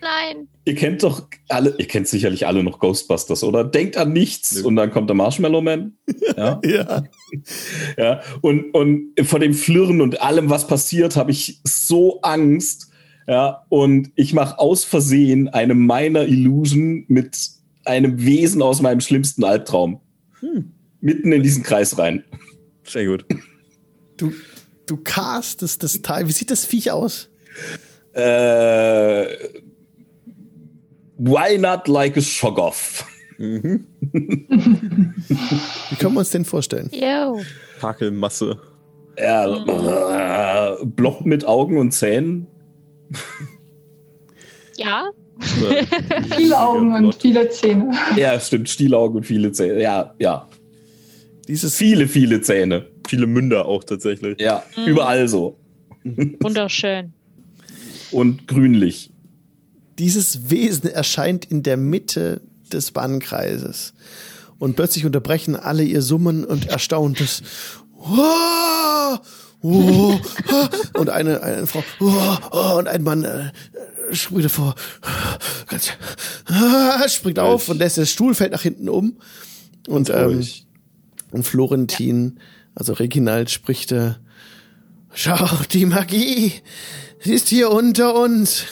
Nein. 0.00 0.48
Ihr 0.64 0.74
kennt 0.74 1.02
doch 1.02 1.28
alle, 1.48 1.74
ihr 1.78 1.86
kennt 1.86 2.08
sicherlich 2.08 2.46
alle 2.46 2.62
noch 2.62 2.78
Ghostbusters, 2.78 3.42
oder? 3.44 3.64
Denkt 3.64 3.96
an 3.96 4.12
nichts 4.12 4.60
und 4.60 4.76
dann 4.76 4.90
kommt 4.90 5.08
der 5.08 5.16
Marshmallow 5.16 5.60
Man. 5.60 5.96
Ja. 6.36 6.60
ja. 6.64 7.04
ja. 7.96 8.20
Und, 8.40 8.72
und 8.74 9.12
vor 9.22 9.38
dem 9.38 9.54
Flirren 9.54 10.00
und 10.00 10.20
allem, 10.20 10.50
was 10.50 10.66
passiert, 10.66 11.16
habe 11.16 11.30
ich 11.30 11.60
so 11.64 12.20
Angst. 12.22 12.90
Ja. 13.26 13.64
Und 13.68 14.10
ich 14.14 14.32
mache 14.32 14.58
aus 14.58 14.84
Versehen 14.84 15.48
eine 15.48 15.74
Minor 15.74 16.24
Illusion 16.24 17.04
mit 17.08 17.36
einem 17.84 18.24
Wesen 18.24 18.62
aus 18.62 18.80
meinem 18.82 19.00
schlimmsten 19.00 19.44
Albtraum. 19.44 20.00
Hm. 20.40 20.72
Mitten 21.00 21.32
in 21.32 21.42
diesen 21.42 21.62
Kreis 21.62 21.98
rein. 21.98 22.24
Sehr 22.84 23.06
gut. 23.06 23.24
Du, 24.16 24.32
du 24.86 24.96
castest 24.96 25.84
das 25.84 26.02
Teil. 26.02 26.26
Wie 26.26 26.32
sieht 26.32 26.50
das 26.50 26.64
Viech 26.64 26.90
aus? 26.90 27.30
Äh, 28.18 29.26
why 31.18 31.56
not 31.56 31.86
like 31.86 32.16
a 32.16 32.20
Shoggoth? 32.20 33.04
Mhm. 33.38 33.86
Wie 35.90 35.96
können 35.96 36.14
wir 36.14 36.20
uns 36.20 36.30
den 36.30 36.44
vorstellen? 36.44 36.90
Yo. 36.92 37.40
Hakelmasse. 37.80 38.58
Er 39.14 40.78
äh, 40.80 40.84
blockt 40.84 41.26
mit 41.26 41.44
Augen 41.46 41.78
und 41.78 41.92
Zähnen. 41.92 42.46
Ja. 44.76 45.10
viele 46.36 46.56
Augen 46.56 46.94
und 46.94 47.12
viele 47.16 47.48
Zähne. 47.48 47.90
Ja, 48.14 48.38
stimmt. 48.38 48.68
Stielaugen 48.68 49.16
und 49.16 49.24
viele 49.24 49.50
Zähne. 49.50 49.82
Ja, 49.82 50.14
ja. 50.20 50.48
Dieses 51.48 51.74
viele, 51.74 52.06
viele 52.06 52.42
Zähne. 52.42 52.86
Viele 53.08 53.26
Münder 53.26 53.66
auch 53.66 53.82
tatsächlich. 53.82 54.40
Ja, 54.40 54.62
mhm. 54.76 54.86
überall 54.86 55.26
so. 55.26 55.58
Wunderschön. 56.04 57.12
Und 58.10 58.48
grünlich. 58.48 59.10
Dieses 59.98 60.50
Wesen 60.50 60.90
erscheint 60.90 61.44
in 61.44 61.62
der 61.62 61.76
Mitte 61.76 62.40
des 62.72 62.92
Bannkreises. 62.92 63.94
Und 64.58 64.76
plötzlich 64.76 65.04
unterbrechen 65.04 65.56
alle 65.56 65.84
ihr 65.84 66.02
Summen 66.02 66.44
und 66.44 66.66
Erstauntes. 66.66 67.42
und 69.60 71.10
eine, 71.10 71.42
eine 71.42 71.66
Frau 71.66 71.82
und 72.76 72.86
ein 72.88 73.02
Mann 73.02 73.24
äh, 73.24 73.50
springt 74.12 74.44
davor, 74.44 74.74
springt 77.08 77.38
auf 77.38 77.68
und 77.68 77.78
lässt 77.78 77.96
der 77.96 78.06
Stuhl 78.06 78.34
fällt 78.34 78.52
nach 78.52 78.62
hinten 78.62 78.88
um. 78.88 79.16
Und, 79.88 80.10
ähm, 80.10 80.44
und 81.30 81.42
Florentin, 81.44 82.40
also 82.74 82.92
Reginald, 82.92 83.50
spricht, 83.50 83.92
äh, 83.92 84.14
schau, 85.12 85.48
die 85.72 85.86
Magie, 85.86 86.52
sie 87.20 87.34
ist 87.34 87.48
hier 87.48 87.70
unter 87.70 88.14
uns. 88.14 88.64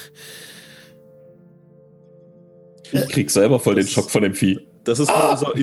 Ich 2.92 3.08
krieg 3.08 3.30
selber 3.30 3.58
voll 3.58 3.74
den 3.74 3.86
Schock 3.86 4.10
von 4.10 4.22
dem 4.22 4.34
Vieh. 4.34 4.58
Das 4.84 5.00
ist 5.00 5.10
ah. 5.10 5.30
unser 5.30 5.54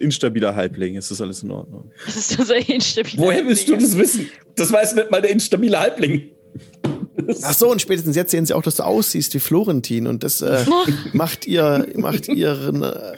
instabiler 0.00 0.54
Halbling. 0.54 0.96
Es 0.96 1.10
ist 1.10 1.20
alles 1.20 1.42
in 1.42 1.50
Ordnung. 1.50 1.90
Das 2.06 2.16
ist 2.16 2.38
unser 2.38 2.56
instabiler 2.56 3.22
Woher 3.22 3.44
willst 3.44 3.68
du 3.68 3.76
das 3.76 3.98
wissen? 3.98 4.30
Das 4.54 4.70
weiß 4.72 4.94
nicht 4.94 5.10
mal 5.10 5.20
der 5.20 5.30
instabile 5.30 5.78
Halbling. 5.80 6.30
Ach 7.42 7.54
so, 7.54 7.70
und 7.70 7.82
spätestens 7.82 8.16
jetzt 8.16 8.30
sehen 8.30 8.46
sie 8.46 8.54
auch, 8.54 8.62
dass 8.62 8.76
du 8.76 8.84
aussiehst 8.84 9.34
wie 9.34 9.40
Florentin 9.40 10.06
und 10.06 10.22
das 10.22 10.40
äh, 10.40 10.64
macht 11.12 11.46
ihr, 11.46 11.88
macht 11.96 12.28
ihren, 12.28 12.82
äh, 12.84 13.14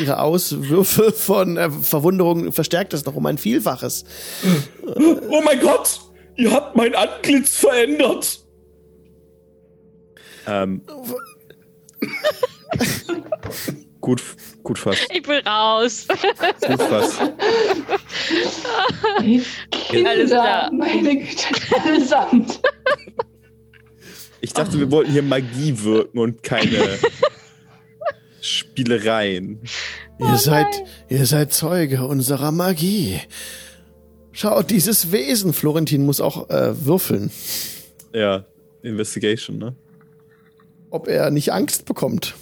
ihre 0.00 0.20
Auswürfe 0.20 1.12
von 1.12 1.56
äh, 1.56 1.70
Verwunderung 1.70 2.52
verstärkt 2.52 2.92
das 2.92 3.04
noch 3.04 3.16
um 3.16 3.26
ein 3.26 3.38
Vielfaches. 3.38 4.04
Oh 4.86 5.42
mein 5.44 5.58
Gott! 5.60 6.00
Ihr 6.38 6.52
habt 6.52 6.76
mein 6.76 6.94
Antlitz 6.94 7.56
verändert! 7.56 8.38
Ähm. 10.46 10.82
gut, 14.00 14.22
gut 14.62 14.78
fast. 14.78 15.04
Ich 15.10 15.22
bin 15.22 15.44
raus. 15.46 16.06
Gut 16.64 16.82
fast. 16.82 17.20
Kinder, 19.72 20.10
Alles 20.10 20.30
klar. 20.30 20.72
meine 20.72 21.16
Güte, 21.16 21.46
allesamt. 21.84 22.60
Ich 24.40 24.52
dachte, 24.52 24.78
wir 24.78 24.92
wollten 24.92 25.10
hier 25.10 25.22
Magie 25.24 25.76
wirken 25.82 26.18
und 26.20 26.44
keine 26.44 27.00
Spielereien. 28.40 29.60
Oh 30.20 30.28
ihr 30.28 30.36
seid, 30.36 30.68
ihr 31.08 31.26
seid 31.26 31.52
Zeuge 31.52 32.06
unserer 32.06 32.52
Magie. 32.52 33.20
Schaut, 34.38 34.70
dieses 34.70 35.10
Wesen. 35.10 35.52
Florentin 35.52 36.06
muss 36.06 36.20
auch 36.20 36.48
äh, 36.48 36.86
würfeln. 36.86 37.32
Ja, 38.14 38.44
Investigation, 38.82 39.58
ne? 39.58 39.74
Ob 40.90 41.08
er 41.08 41.32
nicht 41.32 41.52
Angst 41.52 41.86
bekommt. 41.86 42.36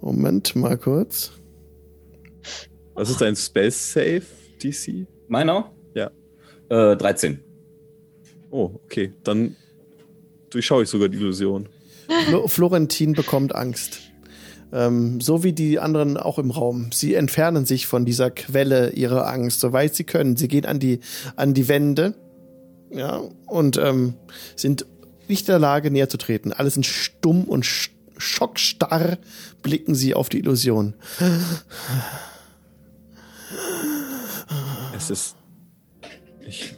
Moment, 0.00 0.56
mal 0.56 0.76
kurz. 0.76 1.30
Was 2.94 3.08
ist 3.08 3.20
dein 3.20 3.36
Spell 3.36 3.70
Save, 3.70 4.22
DC? 4.60 5.06
Meiner? 5.28 5.70
Ja. 5.94 6.10
Äh, 6.70 6.96
13. 6.96 7.38
Oh, 8.50 8.72
okay. 8.84 9.12
Dann 9.22 9.54
durchschaue 10.50 10.82
ich 10.82 10.88
sogar 10.88 11.08
die 11.08 11.18
Illusion. 11.18 11.68
Florentin 12.46 13.12
bekommt 13.12 13.54
Angst. 13.54 14.07
Ähm, 14.72 15.20
so 15.20 15.44
wie 15.44 15.52
die 15.52 15.78
anderen 15.78 16.16
auch 16.16 16.38
im 16.38 16.50
Raum. 16.50 16.90
Sie 16.92 17.14
entfernen 17.14 17.64
sich 17.64 17.86
von 17.86 18.04
dieser 18.04 18.30
Quelle 18.30 18.90
ihrer 18.90 19.26
Angst, 19.26 19.60
soweit 19.60 19.94
sie 19.94 20.04
können. 20.04 20.36
Sie 20.36 20.48
gehen 20.48 20.66
an 20.66 20.78
die, 20.78 21.00
an 21.36 21.54
die 21.54 21.68
Wände, 21.68 22.14
ja, 22.90 23.22
und 23.46 23.76
ähm, 23.78 24.14
sind 24.56 24.86
nicht 25.28 25.48
in 25.48 25.52
der 25.52 25.58
Lage, 25.58 25.90
näher 25.90 26.08
zu 26.08 26.18
treten. 26.18 26.52
Alle 26.52 26.70
sind 26.70 26.86
stumm 26.86 27.44
und 27.44 27.66
schockstarr, 28.16 29.18
blicken 29.62 29.94
sie 29.94 30.14
auf 30.14 30.28
die 30.28 30.38
Illusion. 30.38 30.94
Es 34.96 35.10
ist. 35.10 35.36
Ich. 36.46 36.74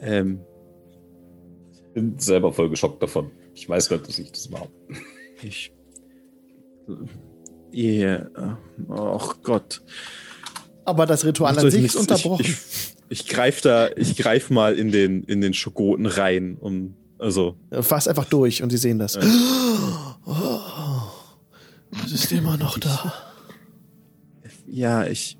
Ähm. 0.00 0.40
Bin 1.92 2.18
selber 2.18 2.52
voll 2.52 2.70
geschockt 2.70 3.02
davon. 3.02 3.30
Ich 3.54 3.68
weiß 3.68 3.90
nicht, 3.90 4.08
dass 4.08 4.18
ich 4.18 4.30
das 4.32 4.48
mache. 4.48 4.68
Ich. 5.42 5.72
Yeah. 7.72 8.58
Oh 8.88 9.32
Gott. 9.42 9.82
Aber 10.84 11.06
das 11.06 11.24
Ritual 11.24 11.58
an 11.58 11.70
sich 11.70 11.84
ist 11.84 11.96
unterbrochen. 11.96 12.44
Ich, 12.44 12.50
ich, 12.50 12.96
ich 13.08 13.28
greife 13.28 13.62
da, 13.62 13.90
ich 13.96 14.16
greife 14.16 14.52
mal 14.52 14.76
in 14.76 14.90
den, 14.90 15.22
in 15.24 15.40
den 15.40 15.54
Schokoten 15.54 16.06
rein, 16.06 16.56
um, 16.58 16.96
also. 17.18 17.56
Fass 17.70 18.08
einfach 18.08 18.24
durch 18.24 18.62
und 18.62 18.70
sie 18.70 18.76
sehen 18.76 18.98
das. 18.98 19.14
Ja. 19.14 19.22
Oh, 20.26 20.60
es 22.04 22.12
ist 22.12 22.32
immer 22.32 22.56
noch 22.56 22.78
da. 22.78 23.12
Ja, 24.66 25.06
ich. 25.06 25.36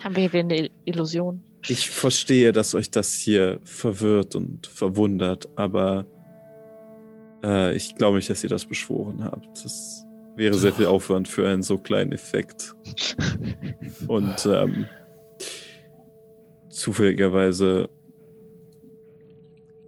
Haben 0.00 0.16
wir 0.16 0.30
hier 0.30 0.40
eine 0.40 0.70
Illusion? 0.84 1.42
Ich 1.68 1.90
verstehe, 1.90 2.52
dass 2.52 2.74
euch 2.74 2.90
das 2.90 3.14
hier 3.14 3.60
verwirrt 3.64 4.34
und 4.34 4.66
verwundert, 4.66 5.48
aber 5.56 6.06
äh, 7.42 7.74
ich 7.74 7.94
glaube 7.96 8.16
nicht, 8.16 8.30
dass 8.30 8.42
ihr 8.42 8.50
das 8.50 8.66
beschworen 8.66 9.24
habt. 9.24 9.64
Das 9.64 10.04
wäre 10.36 10.54
sehr 10.54 10.72
viel 10.72 10.86
Aufwand 10.86 11.28
für 11.28 11.48
einen 11.48 11.62
so 11.62 11.78
kleinen 11.78 12.12
Effekt. 12.12 12.74
Und 14.08 14.46
ähm, 14.46 14.86
zufälligerweise 16.68 17.88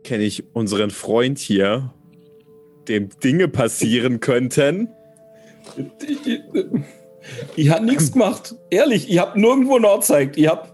kenne 0.04 0.24
ich 0.24 0.44
unseren 0.54 0.90
Freund 0.90 1.38
hier, 1.38 1.94
dem 2.88 3.08
Dinge 3.22 3.48
passieren 3.48 4.20
könnten. 4.20 4.88
Ich, 6.06 6.40
ich 7.56 7.70
habe 7.70 7.84
nichts 7.84 8.12
gemacht. 8.12 8.56
Ehrlich, 8.70 9.08
ich 9.08 9.18
habe 9.18 9.40
nirgendwo 9.40 9.78
Nord 9.78 10.04
zeigt. 10.04 10.36
Ich 10.36 10.48
habe 10.48 10.68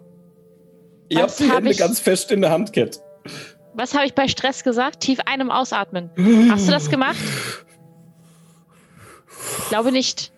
ich 1.09 1.19
hab 1.19 1.37
die 1.37 1.51
Hände 1.51 1.71
ich? 1.71 1.79
ganz 1.79 2.01
fest 2.01 2.31
in 2.31 2.41
der 2.41 2.51
Hand 2.51 2.73
gehabt. 2.73 3.01
Was 3.79 3.95
habe 3.95 4.07
ich 4.07 4.15
bei 4.15 4.27
Stress 4.27 4.65
gesagt? 4.65 4.99
Tief 4.99 5.21
ein- 5.25 5.41
und 5.41 5.53
ausatmen. 5.53 6.11
Hast 6.51 6.67
du 6.67 6.73
das 6.73 6.91
gemacht? 6.91 7.17
Ich 9.61 9.69
glaube 9.69 9.93
nicht. 9.93 10.33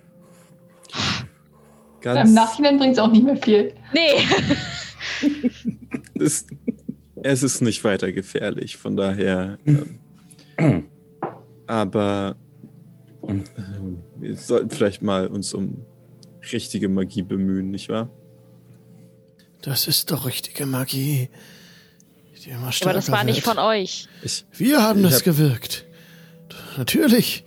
Ganz 2.02 2.28
Im 2.28 2.34
Nachhinein 2.34 2.78
bringt 2.78 2.92
es 2.92 2.98
auch 2.98 3.10
nicht 3.10 3.24
mehr 3.24 3.38
viel. 3.38 3.72
Nee. 3.94 4.26
es, 6.20 6.46
es 7.22 7.42
ist 7.42 7.62
nicht 7.62 7.82
weiter 7.82 8.12
gefährlich, 8.12 8.76
von 8.76 8.94
daher. 8.98 9.56
Ähm, 10.58 10.90
aber 11.66 12.36
äh, 13.26 13.36
wir 14.16 14.36
sollten 14.36 14.68
vielleicht 14.68 15.00
mal 15.00 15.28
uns 15.28 15.54
um 15.54 15.86
richtige 16.52 16.90
Magie 16.90 17.22
bemühen, 17.22 17.70
nicht 17.70 17.88
wahr? 17.88 18.10
Das 19.62 19.88
ist 19.88 20.10
doch 20.10 20.26
richtige 20.26 20.66
Magie. 20.66 21.30
Aber 22.82 22.92
das 22.92 23.10
war 23.10 23.24
nicht 23.24 23.42
von 23.42 23.58
euch. 23.58 24.08
Ich, 24.22 24.44
Wir 24.56 24.82
haben 24.82 25.02
das 25.02 25.16
hab, 25.16 25.24
gewirkt. 25.24 25.84
Natürlich. 26.76 27.44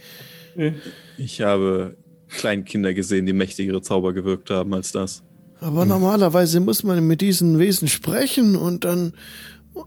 Ich 1.18 1.42
habe 1.42 1.96
Kleinkinder 2.30 2.94
gesehen, 2.94 3.26
die 3.26 3.34
mächtigere 3.34 3.82
Zauber 3.82 4.14
gewirkt 4.14 4.50
haben 4.50 4.74
als 4.74 4.92
das. 4.92 5.24
Aber 5.60 5.82
hm. 5.82 5.90
normalerweise 5.90 6.60
muss 6.60 6.84
man 6.84 7.06
mit 7.06 7.22
diesen 7.22 7.60
Wesen 7.60 7.88
sprechen 7.88 8.56
und 8.56 8.84
dann 8.84 9.14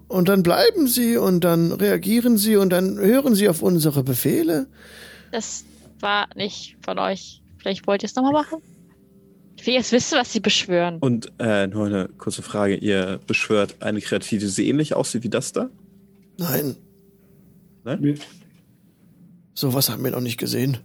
und 0.09 0.29
dann 0.29 0.43
bleiben 0.43 0.89
sie 0.89 1.17
und 1.17 1.43
dann 1.43 1.71
reagieren 1.71 2.39
sie 2.39 2.57
und 2.57 2.71
dann 2.71 2.99
hören 2.99 3.35
sie 3.37 3.49
auf 3.49 3.63
unsere 3.63 4.03
Befehle. 4.03 4.67
Das 5.31 5.65
war 6.01 6.29
nicht 6.35 6.77
von 6.83 6.99
euch. 6.99 7.41
Vielleicht 7.59 7.87
wollt 7.87 8.03
ihr 8.03 8.07
es 8.07 8.15
nochmal 8.17 8.33
machen? 8.33 8.63
Ich 9.57 9.67
will 9.67 9.75
jetzt 9.75 9.93
wissen, 9.93 10.19
was 10.19 10.33
sie 10.33 10.41
beschwören. 10.41 10.99
Und 10.99 11.33
äh, 11.39 11.67
nur 11.67 11.87
eine 11.87 12.09
kurze 12.19 12.43
Frage. 12.43 12.77
Ihr 12.77 13.21
beschwört 13.27 13.77
eine 13.81 14.01
Kreatur, 14.01 14.39
die 14.39 14.47
so 14.47 14.63
ähnlich 14.63 14.95
aussieht 14.95 15.25
wie 15.25 15.31
das 15.31 15.53
da? 15.53 15.71
Nein. 16.39 16.77
Nein? 17.85 18.19
Sowas 19.55 19.89
haben 19.89 20.05
wir 20.05 20.11
noch 20.11 20.21
nicht 20.21 20.39
gesehen. 20.39 20.79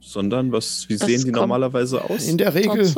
Sondern 0.00 0.50
was, 0.50 0.88
wie 0.88 0.96
das 0.96 1.06
sehen 1.06 1.24
die 1.24 1.30
normalerweise 1.30 2.02
aus? 2.04 2.26
In 2.26 2.38
der 2.38 2.54
Regel, 2.54 2.92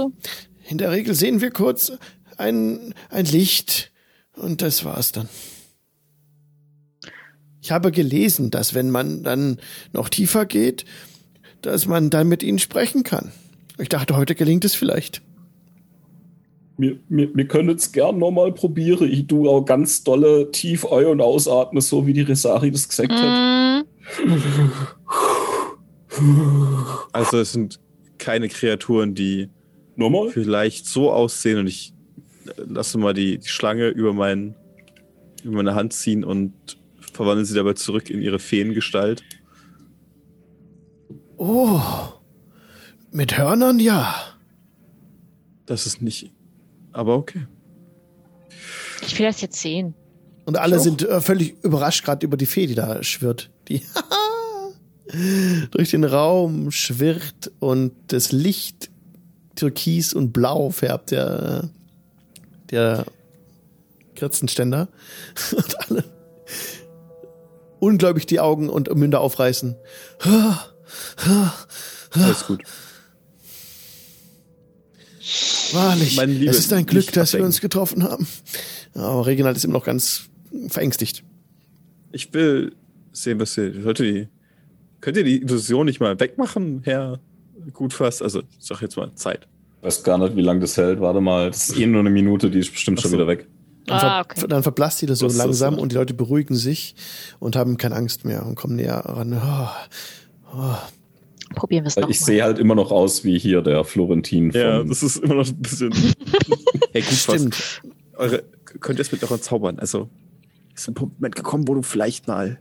in 0.68 0.78
der 0.78 0.90
Regel 0.90 1.14
sehen 1.14 1.40
wir 1.40 1.50
kurz 1.50 1.92
ein, 2.38 2.94
ein 3.10 3.26
Licht 3.26 3.92
und 4.34 4.62
das 4.62 4.84
war's 4.84 5.12
dann. 5.12 5.28
Ich 7.60 7.70
habe 7.70 7.92
gelesen, 7.92 8.50
dass 8.50 8.74
wenn 8.74 8.90
man 8.90 9.22
dann 9.22 9.59
noch 9.92 10.09
tiefer 10.09 10.46
geht, 10.46 10.84
dass 11.60 11.86
man 11.86 12.10
dann 12.10 12.28
mit 12.28 12.42
ihnen 12.42 12.59
sprechen 12.59 13.04
kann. 13.04 13.32
Ich 13.82 13.88
dachte, 13.88 14.16
heute 14.16 14.36
gelingt 14.36 14.64
es 14.64 14.76
vielleicht. 14.76 15.22
Wir, 16.78 17.00
wir, 17.09 17.34
wir 17.34 17.48
können 17.48 17.70
es 17.70 17.90
gern 17.90 18.16
nochmal 18.16 18.52
probieren. 18.52 19.10
Ich 19.10 19.26
tue 19.26 19.50
auch 19.50 19.64
ganz 19.64 20.04
dolle 20.04 20.52
tief 20.52 20.86
ein- 20.86 21.06
und 21.06 21.20
ausatme, 21.20 21.80
so 21.80 22.06
wie 22.06 22.12
die 22.12 22.20
Resari 22.20 22.70
das 22.70 22.88
gesagt 22.88 23.10
hat. 23.10 23.84
Also 27.12 27.38
es 27.38 27.52
sind 27.52 27.80
keine 28.18 28.48
Kreaturen, 28.48 29.16
die 29.16 29.48
Nochmal? 29.96 30.28
vielleicht 30.28 30.86
so 30.86 31.10
aussehen 31.10 31.59
und 31.59 31.66
ich 31.66 31.92
lasse 32.56 32.98
mal 32.98 33.14
die, 33.14 33.38
die 33.38 33.48
Schlange 33.48 33.88
über, 33.88 34.12
mein, 34.12 34.54
über 35.42 35.56
meine 35.56 35.74
Hand 35.74 35.92
ziehen 35.92 36.22
und 36.22 36.52
verwandle 37.12 37.44
sie 37.44 37.54
dabei 37.54 37.72
zurück 37.72 38.10
in 38.10 38.22
ihre 38.22 38.38
Feengestalt. 38.38 39.24
Oh, 41.36 41.80
mit 43.12 43.39
Hörnern 43.39 43.78
ja. 43.78 44.14
Das 45.66 45.86
ist 45.86 46.02
nicht, 46.02 46.32
aber 46.93 47.16
okay. 47.16 47.47
Ich 49.06 49.18
will 49.18 49.26
das 49.26 49.40
jetzt 49.40 49.60
sehen. 49.60 49.94
Und 50.44 50.59
alle 50.59 50.80
sind 50.80 51.02
äh, 51.02 51.20
völlig 51.20 51.62
überrascht 51.62 52.05
gerade 52.05 52.26
über 52.26 52.36
die 52.36 52.47
Fee, 52.47 52.66
die 52.66 52.74
da 52.74 53.02
schwirrt. 53.02 53.51
Die 53.68 53.82
durch 55.70 55.90
den 55.90 56.05
Raum 56.05 56.70
schwirrt 56.72 57.52
und 57.60 57.93
das 58.09 58.32
Licht 58.32 58.90
türkis 59.55 60.14
und 60.14 60.32
blau 60.32 60.70
färbt 60.70 61.12
der, 61.12 61.70
der 62.70 63.05
Kerzenständer. 64.14 64.89
Und 65.52 65.90
alle 65.90 66.05
unglaublich 67.82 68.26
die 68.26 68.39
Augen 68.39 68.68
und 68.70 68.94
Münder 68.94 69.20
aufreißen. 69.20 69.74
Alles 72.12 72.47
gut. 72.47 72.62
Wahrlich, 75.73 76.20
Liebe, 76.20 76.51
es 76.51 76.59
ist 76.59 76.73
ein 76.73 76.86
Glück, 76.86 77.12
dass 77.12 77.32
wir 77.32 77.44
uns 77.44 77.61
getroffen 77.61 78.03
haben. 78.03 78.27
Aber 78.94 79.27
Reginald 79.27 79.57
ist 79.57 79.65
immer 79.65 79.74
noch 79.74 79.85
ganz 79.85 80.28
verängstigt. 80.69 81.23
Ich 82.12 82.32
will 82.35 82.74
sehen, 83.12 83.40
was 83.40 83.57
ihr. 83.57 83.82
Sollte 83.82 84.03
die, 84.05 84.28
könnt 85.01 85.16
ihr 85.16 85.24
die 85.24 85.43
Illusion 85.43 85.86
nicht 85.86 86.01
mal 86.01 86.19
wegmachen, 86.19 86.82
Herr 86.85 87.20
Gutfass? 87.73 88.20
Also, 88.20 88.40
ich 88.40 88.66
sag 88.66 88.82
jetzt 88.82 88.97
mal 88.97 89.15
Zeit. 89.15 89.47
Ich 89.78 89.86
weiß 89.86 90.03
gar 90.03 90.19
nicht, 90.19 90.36
wie 90.36 90.43
lange 90.43 90.61
das 90.61 90.77
hält. 90.77 91.01
Warte 91.01 91.20
mal, 91.20 91.49
das 91.51 91.70
ist 91.70 91.78
eh 91.78 91.86
nur 91.86 92.01
eine 92.01 92.11
Minute, 92.11 92.51
die 92.51 92.59
ist 92.59 92.73
bestimmt 92.73 92.99
Ach 92.99 93.03
schon 93.03 93.12
wieder 93.12 93.27
weg. 93.27 93.47
Dann, 93.86 94.01
ah, 94.01 94.20
okay. 94.20 94.44
dann 94.49 94.62
verblasst 94.62 95.03
die 95.03 95.07
das 95.07 95.19
so 95.19 95.27
langsam 95.27 95.78
und 95.78 95.90
die 95.90 95.97
Leute 95.97 96.15
beruhigen 96.15 96.55
sich 96.55 96.94
und 97.40 97.57
haben 97.57 97.78
keine 97.78 97.97
Angst 97.97 98.24
mehr 98.24 98.47
und 98.47 98.55
kommen 98.55 98.77
näher 98.77 99.03
ran. 99.05 99.32
Oh, 99.35 100.57
oh. 100.57 100.77
Probieren 101.55 101.85
wir 101.85 101.89
es 101.89 101.97
nochmal. 101.97 102.11
Ich 102.11 102.20
sehe 102.20 102.43
halt 102.43 102.59
immer 102.59 102.74
noch 102.74 102.91
aus 102.91 103.24
wie 103.24 103.39
hier 103.39 103.62
der 103.62 103.85
Florentin. 103.85 104.51
Ja, 104.51 104.83
das 104.83 105.03
ist 105.03 105.16
immer 105.19 105.35
noch 105.35 105.47
ein 105.47 105.57
bisschen. 105.57 105.93
hey, 106.93 107.03
gut, 107.03 107.12
Stimmt. 107.12 107.83
Eure, 108.16 108.45
könnt 108.81 108.99
ihr 108.99 109.03
es 109.03 109.12
mit 109.12 109.23
euren 109.23 109.41
Zaubern? 109.41 109.79
Also, 109.79 110.09
ist 110.74 110.89
ein 110.89 110.95
Moment 110.99 111.37
gekommen, 111.37 111.66
wo 111.69 111.74
du 111.74 111.83
vielleicht 111.83 112.29
mal. 112.29 112.59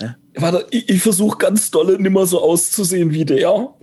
Ja? 0.00 0.16
Warte, 0.36 0.66
ich, 0.70 0.88
ich 0.88 1.02
versuche 1.02 1.38
ganz 1.38 1.70
dolle 1.70 2.00
nimmer 2.00 2.26
so 2.26 2.40
auszusehen 2.40 3.12
wie 3.12 3.24
der. 3.24 3.74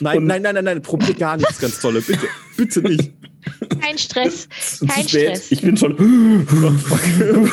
Nein, 0.00 0.24
nein, 0.24 0.42
nein, 0.42 0.54
nein, 0.54 0.64
nein, 0.64 0.82
probier 0.82 1.14
gar 1.14 1.36
nichts 1.36 1.58
ganz 1.58 1.80
dolle. 1.80 2.00
Bitte, 2.00 2.26
bitte 2.56 2.80
nicht. 2.82 3.12
Kein 3.80 3.98
Stress. 3.98 4.48
Kein 4.88 5.08
Stress. 5.08 5.50
Ich 5.50 5.62
bin 5.62 5.76
schon. 5.76 5.96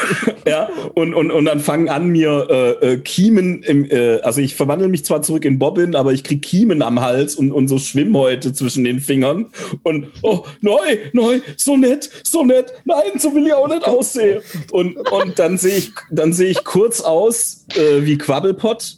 ja, 0.47 0.69
und, 0.93 1.13
und, 1.13 1.31
und 1.31 1.45
dann 1.45 1.59
fangen 1.59 1.89
an, 1.89 2.07
mir 2.07 2.47
äh, 2.49 2.93
äh, 2.93 2.97
Kiemen 2.97 3.63
im, 3.63 3.89
äh, 3.89 4.19
also 4.21 4.41
ich 4.41 4.55
verwandle 4.55 4.87
mich 4.87 5.05
zwar 5.05 5.21
zurück 5.21 5.45
in 5.45 5.59
Bobbin, 5.59 5.95
aber 5.95 6.13
ich 6.13 6.23
krieg 6.23 6.41
Kiemen 6.41 6.81
am 6.81 6.99
Hals 7.01 7.35
und, 7.35 7.51
und 7.51 7.67
so 7.67 7.79
Schwimmhäute 7.79 8.53
zwischen 8.53 8.83
den 8.83 8.99
Fingern. 8.99 9.47
Und 9.83 10.07
oh, 10.21 10.45
neu, 10.61 10.79
neu, 11.13 11.41
so 11.57 11.77
nett, 11.77 12.09
so 12.23 12.43
nett. 12.43 12.73
Nein, 12.85 13.17
so 13.17 13.33
will 13.33 13.45
ich 13.47 13.53
auch 13.53 13.67
nicht 13.67 13.85
aussehen. 13.85 14.41
Und, 14.71 14.97
und 15.11 15.39
dann 15.39 15.57
sehe 15.57 15.77
ich, 15.77 15.91
dann 16.11 16.33
sehe 16.33 16.49
ich 16.49 16.63
kurz 16.63 17.01
aus 17.01 17.65
äh, 17.75 18.05
wie 18.05 18.17
Quabbelpot. 18.17 18.97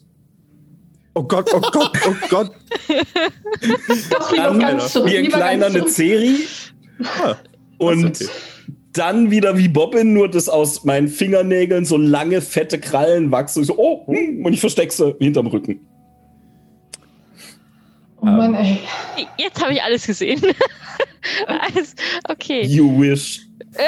Oh 1.18 1.24
Gott, 1.24 1.50
oh 1.52 1.60
Gott, 1.60 1.92
oh 2.06 2.16
Gott. 2.30 2.52
Doch, 4.12 4.60
ganz 4.60 4.94
zurück. 4.94 5.10
Wie 5.10 5.18
ein 5.18 5.30
kleiner 5.30 5.70
Nezeri. 5.70 6.46
Ah, 7.04 7.36
und 7.78 8.22
okay. 8.22 8.28
dann 8.94 9.32
wieder 9.32 9.58
wie 9.58 9.68
Bobbin, 9.68 10.14
nur 10.14 10.30
dass 10.30 10.50
aus 10.50 10.84
meinen 10.84 11.08
Fingernägeln 11.08 11.86
so 11.86 11.98
lange, 11.98 12.42
fette 12.42 12.80
Krallen 12.80 13.32
wachsen. 13.32 13.60
Und 13.60 13.64
ich 13.64 13.68
so, 13.68 13.78
oh, 13.78 14.08
hm, 14.08 14.46
und 14.46 14.54
ich 14.54 14.60
verstecke 14.60 14.94
sie 14.94 15.16
hinterm 15.20 15.48
Rücken. 15.48 15.80
Oh 18.22 18.26
Mann, 18.26 18.56
ey. 18.56 18.80
Jetzt 19.38 19.62
habe 19.62 19.74
ich 19.74 19.82
alles 19.82 20.08
gesehen. 20.08 20.42
alles, 21.48 21.96
okay. 22.28 22.64
You 22.66 23.00
wish. 23.00 23.48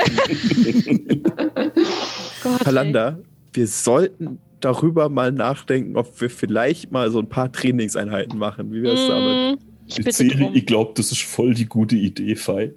Gott, 2.44 2.64
Palanda, 2.64 3.18
wir 3.54 3.68
sollten 3.68 4.40
darüber 4.60 5.10
mal 5.10 5.32
nachdenken, 5.32 5.98
ob 5.98 6.22
wir 6.22 6.30
vielleicht 6.30 6.92
mal 6.92 7.10
so 7.12 7.20
ein 7.20 7.30
paar 7.30 7.52
Trainingseinheiten 7.52 8.38
machen. 8.38 8.72
Wie 8.72 8.84
wäre 8.84 8.94
es 8.94 9.06
mm, 9.06 9.10
damit? 9.10 9.60
Ich, 9.88 9.98
ich, 10.08 10.56
ich 10.56 10.66
glaube, 10.66 10.92
das 10.96 11.12
ist 11.12 11.24
voll 11.24 11.54
die 11.54 11.66
gute 11.66 11.96
Idee, 11.96 12.36
Fei. 12.36 12.74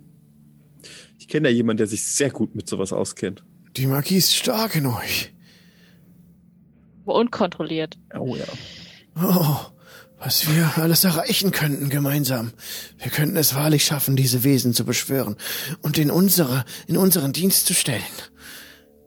Ich 1.33 1.35
kenne 1.35 1.49
ja 1.49 1.55
jemanden, 1.55 1.79
der 1.79 1.87
sich 1.87 2.05
sehr 2.05 2.29
gut 2.29 2.55
mit 2.55 2.69
sowas 2.69 2.93
auskennt. 2.93 3.43
Die 3.79 3.87
Magie 3.87 4.19
ist 4.19 4.35
stark 4.35 4.77
in 4.77 4.85
euch. 4.85 5.33
Unkontrolliert. 7.07 7.97
Oh 8.15 8.37
ja. 8.37 8.45
Oh, 9.17 9.57
was 10.19 10.47
wir 10.47 10.73
alles 10.77 11.05
erreichen 11.05 11.51
könnten 11.51 11.89
gemeinsam. 11.89 12.53
Wir 12.99 13.11
könnten 13.11 13.39
es 13.39 13.55
wahrlich 13.55 13.83
schaffen, 13.83 14.15
diese 14.15 14.45
Wesen 14.45 14.75
zu 14.75 14.85
beschwören 14.85 15.37
und 15.81 15.97
in 15.97 16.11
unsere, 16.11 16.67
in 16.87 16.99
unseren 16.99 17.33
Dienst 17.33 17.65
zu 17.65 17.73
stellen. 17.73 18.03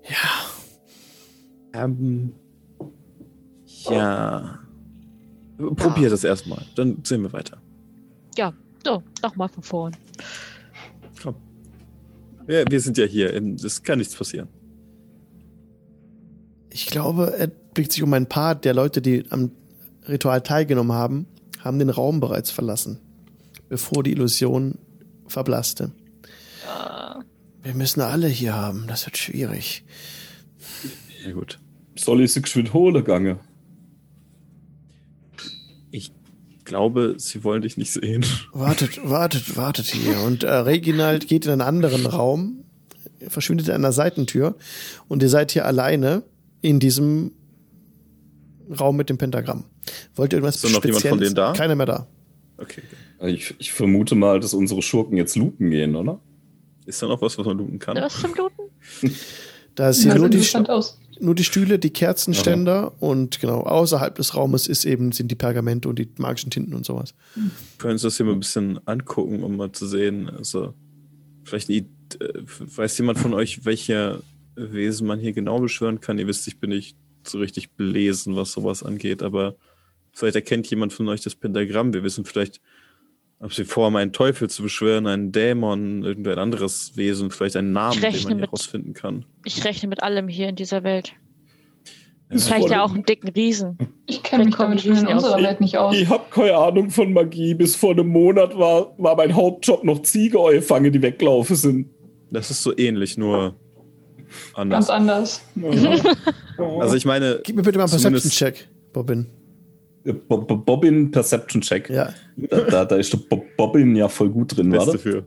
Ja. 0.10 1.84
Ähm, 1.84 2.34
ja. 3.88 4.57
Probier 5.60 6.10
das 6.10 6.23
erstmal, 6.23 6.65
dann 6.73 7.03
sehen 7.03 7.22
wir 7.22 7.34
weiter. 7.34 7.61
Ja, 8.35 8.52
so, 8.84 9.03
nochmal 9.22 9.49
von 9.49 9.61
vorn. 9.61 9.95
Ja, 11.23 11.35
wir 12.45 12.80
sind 12.80 12.97
ja 12.97 13.05
hier. 13.05 13.34
Es 13.63 13.84
kann 13.84 13.99
nichts 13.99 14.15
passieren. 14.15 14.49
Ich 16.69 16.88
glaube, 16.88 17.34
er 17.38 17.47
blickt 17.47 17.91
sich 17.91 18.03
um 18.03 18.13
ein 18.13 18.27
paar 18.27 18.55
der 18.55 18.73
Leute, 18.73 19.01
die 19.01 19.23
am 19.30 19.51
Ritual 20.07 20.41
teilgenommen 20.41 20.91
haben, 20.91 21.26
haben 21.59 21.80
den 21.80 21.89
Raum 21.89 22.19
bereits 22.19 22.51
verlassen, 22.51 22.99
bevor 23.69 24.03
die 24.03 24.11
Illusion 24.11 24.77
verblasste. 25.27 25.91
Ja. 26.65 27.23
Wir 27.63 27.73
müssen 27.73 28.01
alle 28.01 28.27
hier 28.27 28.53
haben. 28.53 28.85
Das 28.88 29.05
wird 29.05 29.17
schwierig. 29.17 29.84
Ja, 31.26 31.31
gut. 31.31 31.59
Soll 31.95 32.22
ich 32.22 32.34
sie 32.34 32.41
geschwind 32.41 32.73
holen, 32.73 33.03
Gange? 33.03 33.39
Glaube, 36.65 37.15
sie 37.17 37.43
wollen 37.43 37.61
dich 37.61 37.77
nicht 37.77 37.91
sehen. 37.91 38.25
Wartet, 38.51 39.07
wartet, 39.07 39.55
wartet 39.55 39.85
hier. 39.85 40.19
Und 40.21 40.43
äh, 40.43 40.51
Reginald 40.51 41.27
geht 41.27 41.45
in 41.45 41.51
einen 41.51 41.61
anderen 41.61 42.05
Raum, 42.05 42.65
verschwindet 43.27 43.67
in 43.69 43.75
einer 43.75 43.91
Seitentür 43.91 44.55
und 45.07 45.23
ihr 45.23 45.29
seid 45.29 45.51
hier 45.51 45.65
alleine 45.65 46.23
in 46.61 46.79
diesem 46.79 47.31
Raum 48.79 48.97
mit 48.97 49.09
dem 49.09 49.17
Pentagramm. 49.17 49.65
Wollt 50.15 50.33
ihr 50.33 50.37
irgendwas 50.37 50.55
Ist 50.55 50.65
da 50.65 50.69
noch 50.69 50.83
jemand 50.83 51.05
von 51.05 51.19
denen 51.19 51.35
da? 51.35 51.53
Keiner 51.53 51.75
mehr 51.75 51.85
da. 51.85 52.07
Okay. 52.57 52.81
Ich, 53.21 53.53
ich 53.59 53.71
vermute 53.71 54.15
mal, 54.15 54.39
dass 54.39 54.53
unsere 54.53 54.81
Schurken 54.81 55.17
jetzt 55.17 55.35
looten 55.35 55.69
gehen, 55.69 55.95
oder? 55.95 56.19
Ist 56.85 57.01
da 57.01 57.07
noch 57.07 57.21
was, 57.21 57.37
was 57.37 57.45
man 57.45 57.57
looten 57.57 57.79
kann? 57.79 57.95
Was 57.97 58.19
zum 58.19 58.33
Looten? 58.35 58.63
Da 59.75 59.89
ist 59.89 60.03
hier 60.03 60.15
nur 60.15 60.29
die, 60.29 60.41
nur 61.19 61.35
die 61.35 61.43
Stühle, 61.43 61.79
die 61.79 61.89
Kerzenständer 61.89 62.87
Aha. 62.87 62.95
und 62.99 63.39
genau, 63.39 63.61
außerhalb 63.61 64.15
des 64.15 64.35
Raumes 64.35 64.67
ist 64.67 64.85
eben, 64.85 65.11
sind 65.11 65.29
die 65.29 65.35
Pergamente 65.35 65.89
und 65.89 65.99
die 65.99 66.09
magischen 66.17 66.51
Tinten 66.51 66.73
und 66.73 66.85
sowas. 66.85 67.13
Können 67.77 67.97
Sie 67.97 68.07
das 68.07 68.17
hier 68.17 68.25
mal 68.25 68.33
ein 68.33 68.39
bisschen 68.39 68.79
angucken, 68.87 69.43
um 69.43 69.57
mal 69.57 69.71
zu 69.71 69.87
sehen, 69.87 70.29
also 70.29 70.73
vielleicht 71.43 71.69
äh, 71.69 71.83
weiß 72.43 72.97
jemand 72.97 73.19
von 73.19 73.33
euch, 73.33 73.65
welche 73.65 74.21
Wesen 74.55 75.07
man 75.07 75.19
hier 75.19 75.33
genau 75.33 75.59
beschwören 75.59 76.01
kann? 76.01 76.19
Ihr 76.19 76.27
wisst, 76.27 76.47
ich 76.47 76.59
bin 76.59 76.69
nicht 76.69 76.97
so 77.23 77.39
richtig 77.39 77.71
belesen, 77.71 78.35
was 78.35 78.51
sowas 78.51 78.83
angeht, 78.83 79.23
aber 79.23 79.55
vielleicht 80.13 80.35
erkennt 80.35 80.69
jemand 80.69 80.93
von 80.93 81.07
euch 81.09 81.21
das 81.21 81.35
Pentagramm. 81.35 81.93
Wir 81.93 82.03
wissen 82.03 82.25
vielleicht, 82.25 82.61
ob 83.39 83.53
sie 83.53 83.65
vorhaben, 83.65 83.95
einen 83.97 84.13
Teufel 84.13 84.49
zu 84.49 84.63
beschwören, 84.63 85.07
einen 85.07 85.31
Dämon, 85.31 86.03
irgendein 86.03 86.39
anderes 86.39 86.95
Wesen, 86.95 87.31
vielleicht 87.31 87.55
einen 87.55 87.73
Namen, 87.73 87.99
den 87.99 88.23
man 88.23 88.39
herausfinden 88.39 88.93
kann. 88.93 89.25
Ich 89.43 89.63
rechne 89.65 89.89
mit 89.89 90.01
allem 90.01 90.27
hier 90.27 90.49
in 90.49 90.55
dieser 90.55 90.83
Welt. 90.83 91.13
Vielleicht 92.29 92.69
ja 92.69 92.83
auch 92.83 92.93
einen 92.93 93.05
dicken 93.05 93.29
Riesen. 93.29 93.77
Ich 94.07 94.23
kenne 94.23 94.45
mich 94.45 94.55
damit 94.55 94.83
in 94.83 95.07
unserer 95.07 95.41
Welt 95.41 95.61
nicht 95.61 95.77
aus. 95.77 95.93
Ich, 95.93 96.03
ich 96.03 96.09
habe 96.09 96.23
keine 96.31 96.57
Ahnung 96.57 96.89
von 96.89 97.13
Magie. 97.13 97.53
Bis 97.53 97.75
vor 97.75 97.91
einem 97.91 98.07
Monat 98.07 98.57
war, 98.57 98.93
war 98.97 99.15
mein 99.15 99.35
Hauptjob 99.35 99.83
noch 99.83 100.01
Ziegeäue 100.01 100.61
fangen, 100.61 100.91
die 100.91 101.01
weggelaufen 101.01 101.55
sind. 101.55 101.89
Das 102.31 102.49
ist 102.49 102.63
so 102.63 102.75
ähnlich, 102.75 103.17
nur 103.17 103.55
anders. 104.55 104.87
Ganz 104.87 104.89
anders. 104.89 105.41
Ja. 105.55 105.95
also 106.79 106.95
ich 106.95 107.05
meine. 107.05 107.41
Gib 107.43 107.55
mir 107.55 107.61
bitte 107.61 107.77
mal 107.77 107.83
einen 107.83 107.91
Perception-Check, 107.91 108.69
Bobbin. 108.91 109.27
Bobbin 110.14 111.11
Perception 111.11 111.61
Check. 111.61 111.90
Ja. 111.90 112.14
Da, 112.38 112.61
da, 112.61 112.86
da 112.86 112.95
ist 112.95 113.11
der 113.14 113.19
Bobbin 113.57 113.95
ja 113.95 114.07
voll 114.07 114.30
gut 114.30 114.56
drin, 114.56 114.72
warte. 114.72 114.99
Für. 114.99 115.26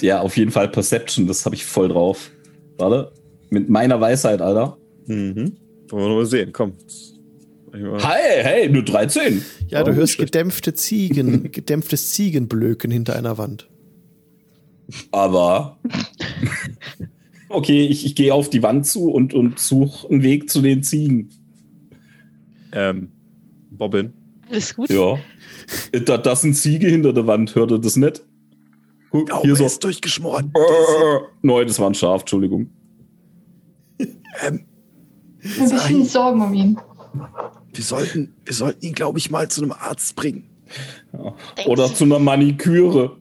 Ja, 0.00 0.20
auf 0.22 0.36
jeden 0.36 0.50
Fall 0.50 0.68
Perception, 0.68 1.28
das 1.28 1.44
habe 1.44 1.54
ich 1.54 1.64
voll 1.64 1.88
drauf. 1.88 2.30
Warte. 2.78 3.12
Mit 3.50 3.68
meiner 3.68 4.00
Weisheit, 4.00 4.42
Alter. 4.42 4.76
Mhm. 5.06 5.56
Wollen 5.88 6.04
wir 6.04 6.16
mal 6.16 6.26
sehen, 6.26 6.52
komm. 6.52 6.72
Hey, 7.72 8.42
hey, 8.42 8.68
nur 8.68 8.82
13. 8.82 9.44
Ja, 9.68 9.84
du 9.84 9.92
oh, 9.92 9.94
hörst 9.94 10.18
gedämpfte 10.18 10.74
Ziegen, 10.74 11.52
gedämpftes 11.52 12.10
Ziegenblöken 12.10 12.90
hinter 12.90 13.14
einer 13.14 13.38
Wand. 13.38 13.68
Aber. 15.12 15.78
okay, 17.48 17.86
ich, 17.86 18.04
ich 18.06 18.14
gehe 18.14 18.34
auf 18.34 18.50
die 18.50 18.62
Wand 18.62 18.86
zu 18.86 19.10
und, 19.10 19.34
und 19.34 19.58
suche 19.58 20.08
einen 20.08 20.22
Weg 20.22 20.50
zu 20.50 20.62
den 20.62 20.82
Ziegen. 20.82 21.30
Ähm, 22.72 23.12
Bobbin. 23.78 24.12
Alles 24.50 24.74
gut? 24.74 24.90
Ja. 24.90 25.18
Da, 26.04 26.18
das 26.18 26.42
sind 26.42 26.54
Ziege 26.54 26.88
hinter 26.88 27.12
der 27.12 27.26
Wand, 27.26 27.54
hört 27.54 27.70
ihr 27.70 27.78
das 27.78 27.96
nicht? 27.96 28.22
Guck, 29.10 29.30
oh, 29.32 29.42
hier 29.42 29.56
so. 29.56 29.64
ist 29.64 29.82
durchgeschmort. 29.82 30.44
Äh, 30.44 31.18
Nein, 31.42 31.66
das 31.66 31.78
war 31.78 31.88
ein 31.88 31.94
Schaf, 31.94 32.22
Entschuldigung. 32.22 32.70
ähm, 33.98 34.08
ein 34.48 34.64
bisschen 35.42 36.04
Sorgen 36.04 36.42
um 36.42 36.52
ihn. 36.54 36.78
Wir 37.72 37.84
sollten, 37.84 38.34
wir 38.44 38.54
sollten 38.54 38.84
ihn, 38.84 38.94
glaube 38.94 39.18
ich, 39.18 39.30
mal 39.30 39.48
zu 39.48 39.62
einem 39.62 39.72
Arzt 39.72 40.14
bringen. 40.16 40.50
Ja. 41.12 41.34
Oder 41.66 41.92
zu 41.92 42.04
einer 42.04 42.18
Maniküre. 42.18 43.16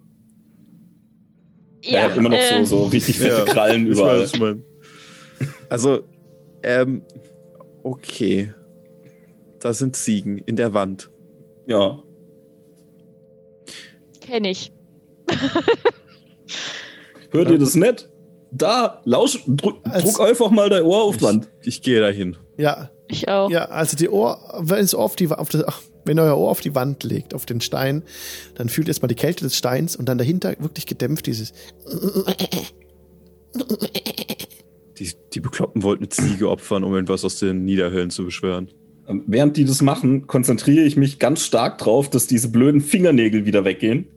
Ja, 1.83 1.99
er 1.99 2.03
hat 2.09 2.17
immer 2.17 2.29
noch 2.29 2.37
äh, 2.37 2.65
so, 2.65 2.83
so 2.83 2.85
richtig 2.87 3.19
fette 3.19 3.37
ja, 3.37 3.45
Krallen 3.45 3.87
überall. 3.87 4.21
Weiß, 4.21 4.57
also, 5.69 6.03
ähm, 6.63 7.01
okay. 7.83 8.53
Da 9.67 9.73
sind 9.73 9.97
Ziegen 9.97 10.37
in 10.37 10.55
der 10.55 10.73
Wand. 10.73 11.11
Ja. 11.65 12.01
Kenn 14.21 14.45
ich. 14.45 14.71
Hört 17.31 17.51
ihr 17.51 17.59
das 17.59 17.75
nicht? 17.75 18.09
Da, 18.53 19.01
lausch, 19.03 19.43
drück, 19.45 19.83
druck 19.83 20.21
einfach 20.21 20.51
mal 20.51 20.69
dein 20.69 20.83
Ohr 20.83 21.03
auf 21.03 21.17
die 21.17 21.23
Wand. 21.23 21.49
Ich, 21.59 21.67
ich 21.67 21.81
gehe 21.81 21.99
dahin. 21.99 22.37
Ja. 22.55 22.91
Ich 23.09 23.27
auch. 23.27 23.51
Ja, 23.51 23.65
also 23.65 23.97
die 23.97 24.07
Ohr, 24.07 24.39
wenn 24.61 24.85
es 24.85 24.95
auf 24.95 25.17
die, 25.17 25.27
auf 25.27 25.49
das, 25.49 25.65
wenn 26.05 26.17
euer 26.17 26.37
Ohr 26.37 26.49
auf 26.49 26.61
die 26.61 26.73
Wand 26.73 27.03
legt, 27.03 27.33
auf 27.33 27.45
den 27.45 27.59
Stein, 27.59 28.03
dann 28.55 28.69
fühlt 28.69 28.87
erstmal 28.87 29.09
die 29.09 29.15
Kälte 29.15 29.43
des 29.43 29.57
Steins 29.57 29.97
und 29.97 30.07
dann 30.07 30.17
dahinter 30.17 30.55
wirklich 30.59 30.85
gedämpft 30.85 31.25
dieses. 31.25 31.51
Die, 34.97 35.11
die 35.33 35.39
Bekloppten 35.41 35.83
wollten 35.83 36.05
eine 36.05 36.09
Ziege 36.09 36.49
opfern, 36.49 36.85
um 36.85 36.93
irgendwas 36.93 37.25
aus 37.25 37.37
den 37.37 37.65
Niederhöllen 37.65 38.11
zu 38.11 38.23
beschwören. 38.23 38.71
Ähm, 39.07 39.23
während 39.27 39.57
die 39.57 39.65
das 39.65 39.81
machen, 39.81 40.27
konzentriere 40.27 40.83
ich 40.83 40.97
mich 40.97 41.19
ganz 41.19 41.43
stark 41.43 41.77
drauf, 41.77 42.09
dass 42.09 42.27
diese 42.27 42.49
blöden 42.49 42.81
Fingernägel 42.81 43.45
wieder 43.45 43.65
weggehen. 43.65 44.07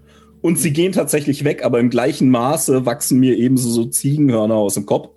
Und 0.43 0.59
sie 0.59 0.73
gehen 0.73 0.93
tatsächlich 0.93 1.45
weg, 1.45 1.65
aber 1.65 1.81
im 1.81 1.91
gleichen 1.91 2.31
Maße 2.31 2.87
wachsen 2.87 3.21
mir 3.21 3.37
ebenso 3.37 3.69
so 3.71 3.85
Ziegenhörner 3.85 4.55
aus 4.55 4.75
dem 4.75 4.87
Kopf. 4.87 5.11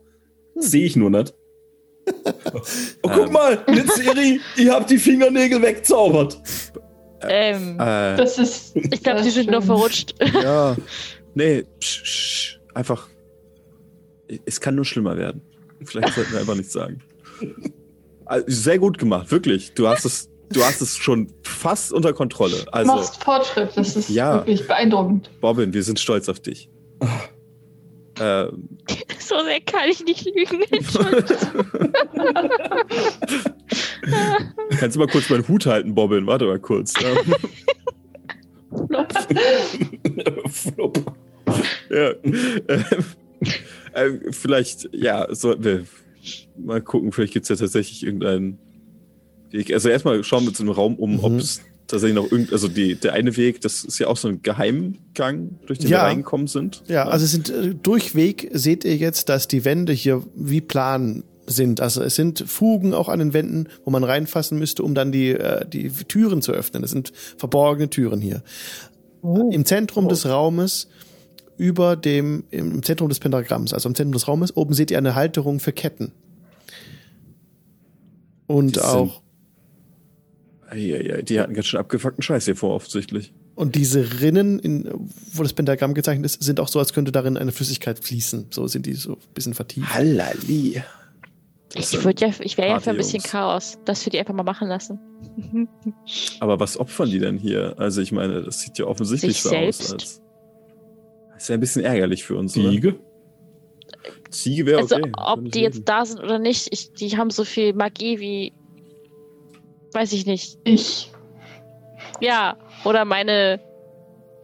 Sehe 0.56 0.86
ich 0.86 0.96
nur 0.96 1.10
nicht. 1.10 1.34
oh, 3.04 3.10
guck 3.10 3.28
ähm. 3.28 3.32
mal, 3.32 3.64
Litzeri, 3.68 4.42
ihr 4.58 4.74
habt 4.74 4.90
die 4.90 4.98
Fingernägel 4.98 5.62
wegzaubert. 5.62 6.42
Ähm, 7.22 7.80
äh, 7.80 8.18
das 8.18 8.38
ist. 8.38 8.76
Ich 8.76 9.02
glaube, 9.02 9.22
die 9.22 9.30
sind 9.30 9.50
nur 9.50 9.62
verrutscht. 9.62 10.14
Ja. 10.34 10.76
Nee, 11.36 11.64
psch, 11.80 12.04
psch, 12.04 12.60
einfach. 12.76 13.10
Es 14.46 14.62
kann 14.62 14.76
nur 14.76 14.86
schlimmer 14.86 15.18
werden. 15.18 15.42
Vielleicht 15.84 16.14
sollten 16.14 16.32
wir 16.32 16.42
einfach 16.42 16.54
nichts 16.54 16.74
sagen. 16.74 17.02
Also, 18.26 18.46
sehr 18.48 18.80
gut 18.80 18.98
gemacht, 18.98 19.32
wirklich. 19.32 19.74
Du 19.74 19.88
hast 19.88 20.06
es, 20.06 20.30
du 20.50 20.64
hast 20.64 20.82
es 20.82 20.98
schon 20.98 21.34
fast 21.44 21.94
unter 21.94 22.14
Kontrolle. 22.14 22.66
Also, 22.72 22.92
du 22.92 22.98
machst 22.98 23.24
Fortschritt, 23.24 23.72
das 23.76 23.96
ist 23.96 24.10
ja, 24.10 24.38
wirklich 24.38 24.68
beeindruckend. 24.68 25.30
Bobbin, 25.42 25.74
wir 25.74 25.84
sind 25.84 26.00
stolz 26.00 26.30
auf 26.30 26.40
dich. 26.40 26.70
Ähm, 28.20 28.70
so 29.20 29.36
sehr 29.44 29.62
kann 29.62 29.90
ich 29.90 30.04
nicht 30.04 30.26
lügen. 30.26 30.64
Kannst 34.80 34.96
du 34.96 35.00
mal 35.00 35.08
kurz 35.08 35.30
meinen 35.30 35.48
Hut 35.48 35.66
halten, 35.66 35.96
Bobbin? 35.96 36.28
Warte 36.28 36.46
mal 36.46 36.60
kurz. 36.60 36.94
Flop. 40.50 41.16
ja. 41.90 42.10
Äh, 42.10 42.84
äh, 43.94 44.32
vielleicht, 44.32 44.90
ja, 44.94 45.28
sollten 45.34 45.64
wir 45.64 45.86
mal 46.58 46.82
gucken, 46.82 47.12
vielleicht 47.12 47.34
gibt 47.34 47.44
es 47.44 47.50
ja 47.50 47.56
tatsächlich 47.56 48.04
irgendeinen 48.04 48.58
Weg. 49.52 49.74
Also 49.74 49.90
erstmal 49.90 50.24
schauen 50.24 50.44
wir 50.44 50.50
uns 50.50 50.60
im 50.60 50.70
Raum 50.70 50.96
um, 50.96 51.14
mhm. 51.14 51.20
ob 51.24 51.34
es 51.34 51.62
tatsächlich 51.88 52.16
noch 52.16 52.32
irgend, 52.32 52.52
also 52.52 52.68
die, 52.68 52.96
der 52.96 53.14
eine 53.14 53.36
Weg, 53.38 53.62
das 53.62 53.84
ist 53.84 54.00
ja 54.00 54.08
auch 54.08 54.18
so 54.18 54.28
ein 54.28 54.42
Geheimgang, 54.42 55.60
durch 55.66 55.80
den 55.80 55.90
ja. 55.90 56.00
wir 56.00 56.04
reingekommen 56.04 56.48
sind. 56.48 56.84
Ja, 56.88 56.96
ja. 56.96 57.08
also 57.08 57.26
sind 57.26 57.50
äh, 57.50 57.76
durchweg 57.76 58.50
seht 58.54 58.86
ihr 58.86 58.96
jetzt, 58.96 59.30
dass 59.30 59.48
die 59.48 59.66
Wände 59.66 59.94
hier 59.94 60.24
wie 60.36 60.62
plan 60.62 61.24
sind. 61.46 61.82
Also 61.82 62.02
es 62.02 62.16
sind 62.16 62.44
Fugen 62.48 62.94
auch 62.94 63.10
an 63.10 63.20
den 63.20 63.34
Wänden, 63.34 63.68
wo 63.84 63.92
man 63.92 64.04
reinfassen 64.04 64.58
müsste, 64.58 64.84
um 64.84 64.96
dann 64.96 65.12
die, 65.12 65.32
äh, 65.32 65.66
die 65.68 65.90
Türen 65.90 66.42
zu 66.42 66.52
öffnen. 66.52 66.84
Es 66.84 66.92
sind 66.92 67.12
verborgene 67.38 67.90
Türen 67.90 68.22
hier. 68.22 68.44
Oh. 69.22 69.50
Im 69.52 69.66
Zentrum 69.66 70.06
oh. 70.06 70.10
des 70.10 70.26
Raumes 70.26 70.88
über 71.58 71.96
dem, 71.96 72.44
im 72.50 72.84
Zentrum 72.84 73.10
des 73.10 73.20
Pentagramms, 73.20 73.74
also 73.74 73.90
im 73.90 73.96
Zentrum 73.96 74.14
des 74.14 74.28
Raumes, 74.28 74.56
oben 74.56 74.74
seht 74.74 74.92
ihr 74.92 74.98
eine 74.98 75.16
Halterung 75.16 75.60
für 75.60 75.74
Ketten. 75.74 76.12
Und 78.48 78.82
auch 78.82 79.24
ja, 80.76 81.22
die 81.22 81.40
hatten 81.40 81.54
ganz 81.54 81.68
schön 81.68 81.80
abgefuckten 81.80 82.24
Scheiß 82.24 82.46
hier 82.46 82.56
vor, 82.56 82.74
offensichtlich. 82.74 83.34
Und 83.56 83.76
diese 83.76 84.22
Rinnen, 84.22 84.60
in, 84.60 84.90
wo 85.32 85.44
das 85.44 85.54
Pentagramm 85.54 85.94
gezeichnet 85.94 86.26
ist, 86.26 86.42
sind 86.42 86.60
auch 86.60 86.68
so, 86.68 86.80
als 86.80 86.94
könnte 86.94 87.12
darin 87.12 87.38
eine 87.38 87.52
Flüssigkeit 87.52 88.00
fließen. 88.00 88.48
So 88.50 88.68
sind 88.68 88.86
die 88.86 88.94
so 88.94 89.14
ein 89.14 89.34
bisschen 89.34 89.54
vertieft. 89.54 89.94
Hallali. 89.94 90.82
Ich, 91.76 91.92
ja, 91.92 92.32
ich 92.40 92.58
wäre 92.58 92.70
ja 92.70 92.80
für 92.80 92.92
ein 92.92 92.98
bisschen 92.98 93.22
Chaos, 93.22 93.80
dass 93.86 94.06
wir 94.06 94.12
die 94.12 94.20
einfach 94.20 94.34
mal 94.34 94.44
machen 94.44 94.68
lassen. 94.68 95.00
Aber 96.40 96.60
was 96.60 96.78
opfern 96.78 97.10
die 97.10 97.20
denn 97.20 97.38
hier? 97.38 97.76
Also 97.78 98.02
ich 98.02 98.12
meine, 98.12 98.44
das 98.44 98.62
sieht 98.62 98.78
ja 98.78 98.86
offensichtlich 98.86 99.34
Sich 99.34 99.44
so 99.44 99.50
selbst. 99.50 99.82
aus. 99.82 99.94
Als, 99.94 100.22
ist 101.44 101.50
ja 101.50 101.56
ein 101.56 101.60
bisschen 101.60 101.84
ärgerlich 101.84 102.24
für 102.24 102.36
uns, 102.36 102.54
Ziege? 102.54 102.90
oder? 102.90 102.98
Ziege 104.30 104.66
wäre 104.66 104.80
also, 104.80 104.96
okay. 104.96 105.12
Also 105.16 105.34
ob 105.34 105.52
die 105.52 105.62
jetzt 105.62 105.84
da 105.86 106.06
sind 106.06 106.20
oder 106.20 106.40
nicht, 106.40 106.68
ich, 106.72 106.92
die 106.94 107.16
haben 107.18 107.30
so 107.30 107.44
viel 107.44 107.74
Magie 107.74 108.20
wie 108.20 108.54
Weiß 109.94 110.12
ich 110.12 110.26
nicht. 110.26 110.58
Ich. 110.64 111.12
Ja, 112.20 112.58
oder 112.84 113.06
meine. 113.06 113.60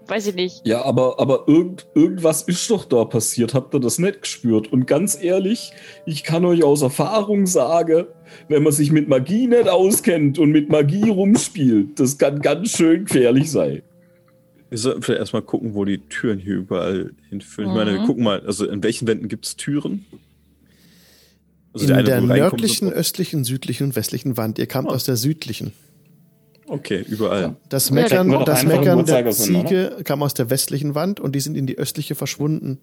Weiß 0.07 0.26
ich 0.26 0.35
nicht. 0.35 0.65
Ja, 0.65 0.84
aber, 0.85 1.19
aber 1.19 1.43
irgend, 1.47 1.85
irgendwas 1.93 2.41
ist 2.43 2.69
doch 2.71 2.85
da 2.85 3.05
passiert. 3.05 3.53
Habt 3.53 3.76
ihr 3.76 3.80
das 3.80 3.99
nicht 3.99 4.23
gespürt? 4.23 4.71
Und 4.73 4.88
ganz 4.88 5.21
ehrlich, 5.21 5.71
ich 6.07 6.23
kann 6.23 6.45
euch 6.45 6.63
aus 6.63 6.81
Erfahrung 6.81 7.45
sagen, 7.45 8.07
wenn 8.47 8.63
man 8.63 8.73
sich 8.73 8.91
mit 8.91 9.07
Magie 9.07 9.45
nicht 9.45 9.69
auskennt 9.69 10.39
und 10.39 10.49
mit 10.49 10.69
Magie 10.69 11.09
rumspielt, 11.09 11.99
das 11.99 12.17
kann 12.17 12.41
ganz 12.41 12.71
schön 12.71 13.05
gefährlich 13.05 13.51
sein. 13.51 13.84
Wir 14.69 14.77
sollten 14.77 15.01
vielleicht 15.01 15.19
erstmal 15.19 15.41
gucken, 15.41 15.73
wo 15.73 15.83
die 15.83 15.97
Türen 15.97 16.39
hier 16.39 16.55
überall 16.55 17.11
hinführen. 17.29 17.71
Mhm. 17.71 17.75
Ich 17.75 17.77
meine, 17.77 17.93
wir 17.93 18.01
mhm. 18.01 18.05
gucken 18.05 18.23
mal, 18.23 18.41
also 18.41 18.67
in 18.67 18.83
welchen 18.83 19.07
Wänden 19.07 19.27
gibt 19.27 19.45
es 19.45 19.55
Türen? 19.55 20.05
Also 21.73 21.87
in 21.87 21.93
der, 21.93 22.03
der 22.03 22.21
nördlichen, 22.21 22.91
östlichen, 22.91 23.43
südlichen 23.43 23.87
und 23.87 23.95
westlichen 23.95 24.37
Wand. 24.37 24.59
Ihr 24.59 24.67
kamt 24.67 24.89
oh. 24.89 24.93
aus 24.93 25.05
der 25.05 25.17
südlichen. 25.17 25.73
Okay, 26.69 27.03
überall. 27.07 27.55
Das 27.67 27.89
Meckern, 27.89 28.31
ja, 28.31 28.43
das 28.43 28.63
Meckern 28.63 29.03
der 29.03 29.31
Ziege 29.31 29.91
oder? 29.95 30.03
kam 30.03 30.21
aus 30.21 30.35
der 30.35 30.51
westlichen 30.51 30.93
Wand 30.93 31.19
und 31.19 31.35
die 31.35 31.39
sind 31.39 31.57
in 31.57 31.65
die 31.65 31.77
östliche 31.77 32.13
verschwunden. 32.13 32.79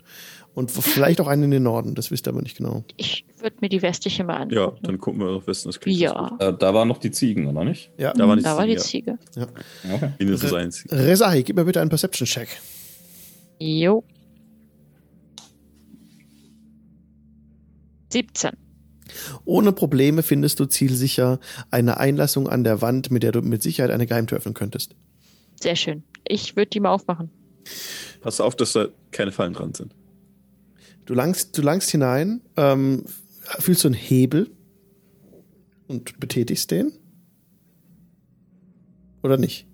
Und 0.54 0.70
vielleicht 0.70 1.20
auch 1.20 1.28
einen 1.28 1.44
in 1.44 1.50
den 1.52 1.62
Norden, 1.62 1.94
das 1.94 2.10
wisst 2.10 2.26
ihr 2.26 2.32
aber 2.32 2.42
nicht 2.42 2.56
genau. 2.56 2.82
Ich 2.96 3.24
würde 3.40 3.56
mir 3.60 3.68
die 3.68 3.82
westliche 3.82 4.24
mal 4.24 4.38
anschauen. 4.38 4.74
Ja, 4.74 4.80
dann 4.82 4.98
gucken 4.98 5.20
wir 5.20 5.28
auf 5.28 5.46
Westen. 5.46 5.68
Das 5.68 5.78
ja. 5.84 6.36
Äh, 6.40 6.52
da 6.58 6.74
waren 6.74 6.88
noch 6.88 6.98
die 6.98 7.10
Ziegen, 7.12 7.46
oder 7.46 7.62
nicht? 7.62 7.90
Ja, 7.96 8.12
da, 8.12 8.26
waren 8.26 8.38
die, 8.38 8.42
da 8.42 8.50
Ziege, 8.50 8.58
war 8.58 8.66
die 8.66 8.76
Ziege. 8.76 9.18
Ja. 9.36 9.46
Okay. 9.94 10.12
Mindestens 10.18 10.52
Re 10.52 10.58
eins. 10.58 10.84
Resai, 10.90 11.42
gib 11.42 11.56
mir 11.56 11.64
bitte 11.64 11.80
einen 11.80 11.90
Perception-Check. 11.90 12.48
Jo. 13.60 14.02
17. 18.12 18.50
Ohne 19.44 19.72
Probleme 19.72 20.22
findest 20.22 20.60
du 20.60 20.66
zielsicher 20.66 21.38
eine 21.70 21.98
Einlassung 21.98 22.48
an 22.48 22.64
der 22.64 22.82
Wand, 22.82 23.10
mit 23.10 23.22
der 23.22 23.32
du 23.32 23.43
mit 23.43 23.62
Sicherheit 23.62 23.90
eine 23.90 24.06
Geheimtür 24.06 24.38
öffnen 24.38 24.55
könntest. 24.55 24.94
Sehr 25.60 25.76
schön. 25.76 26.02
Ich 26.26 26.56
würde 26.56 26.70
die 26.70 26.80
mal 26.80 26.90
aufmachen. 26.90 27.30
Pass 28.20 28.40
auf, 28.40 28.56
dass 28.56 28.72
da 28.72 28.88
keine 29.10 29.32
Fallen 29.32 29.52
dran 29.52 29.74
sind. 29.74 29.94
Du 31.05 31.14
langst, 31.14 31.56
du 31.56 31.62
langst 31.62 31.90
hinein, 31.90 32.43
ähm, 32.56 33.05
fühlst 33.59 33.84
du 33.84 33.88
einen 33.88 33.94
Hebel 33.94 34.51
Und 35.86 36.18
betätigst 36.18 36.70
den? 36.70 36.93
Oder 39.22 39.36
nicht? 39.36 39.66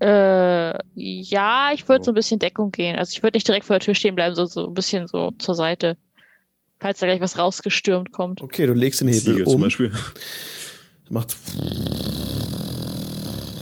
Äh, 0.00 0.78
ja, 0.94 1.70
ich 1.72 1.88
würde 1.88 2.04
so 2.04 2.10
ein 2.10 2.14
bisschen 2.14 2.38
Deckung 2.38 2.70
gehen. 2.70 2.96
Also 2.96 3.12
ich 3.12 3.22
würde 3.22 3.36
nicht 3.36 3.48
direkt 3.48 3.66
vor 3.66 3.74
der 3.74 3.84
Tür 3.84 3.94
stehen 3.94 4.14
bleiben, 4.14 4.34
so, 4.34 4.44
so 4.46 4.66
ein 4.66 4.74
bisschen 4.74 5.08
so 5.08 5.32
zur 5.38 5.54
Seite. 5.54 5.96
Falls 6.78 6.98
da 6.98 7.06
gleich 7.06 7.20
was 7.20 7.38
rausgestürmt 7.38 8.12
kommt. 8.12 8.42
Okay, 8.42 8.66
du 8.66 8.74
legst 8.74 9.00
den 9.00 9.08
Hebel 9.08 9.36
Ziege 9.36 9.44
um. 9.44 9.52
zum 9.52 9.60
Beispiel. 9.62 9.92
Macht 11.08 11.36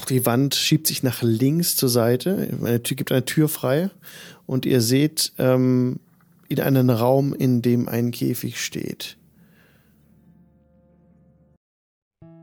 die 0.08 0.26
Wand 0.26 0.54
schiebt 0.54 0.86
sich 0.86 1.02
nach 1.02 1.22
links 1.22 1.76
zur 1.76 1.88
Seite. 1.88 2.48
Eine 2.60 2.82
Tür 2.82 2.96
gibt 2.96 3.12
eine 3.12 3.24
Tür 3.24 3.48
frei 3.48 3.90
und 4.46 4.66
ihr 4.66 4.80
seht 4.80 5.32
ähm, 5.38 5.98
in 6.48 6.60
einen 6.60 6.90
Raum, 6.90 7.34
in 7.34 7.62
dem 7.62 7.88
ein 7.88 8.10
Käfig 8.10 8.62
steht. 8.62 9.16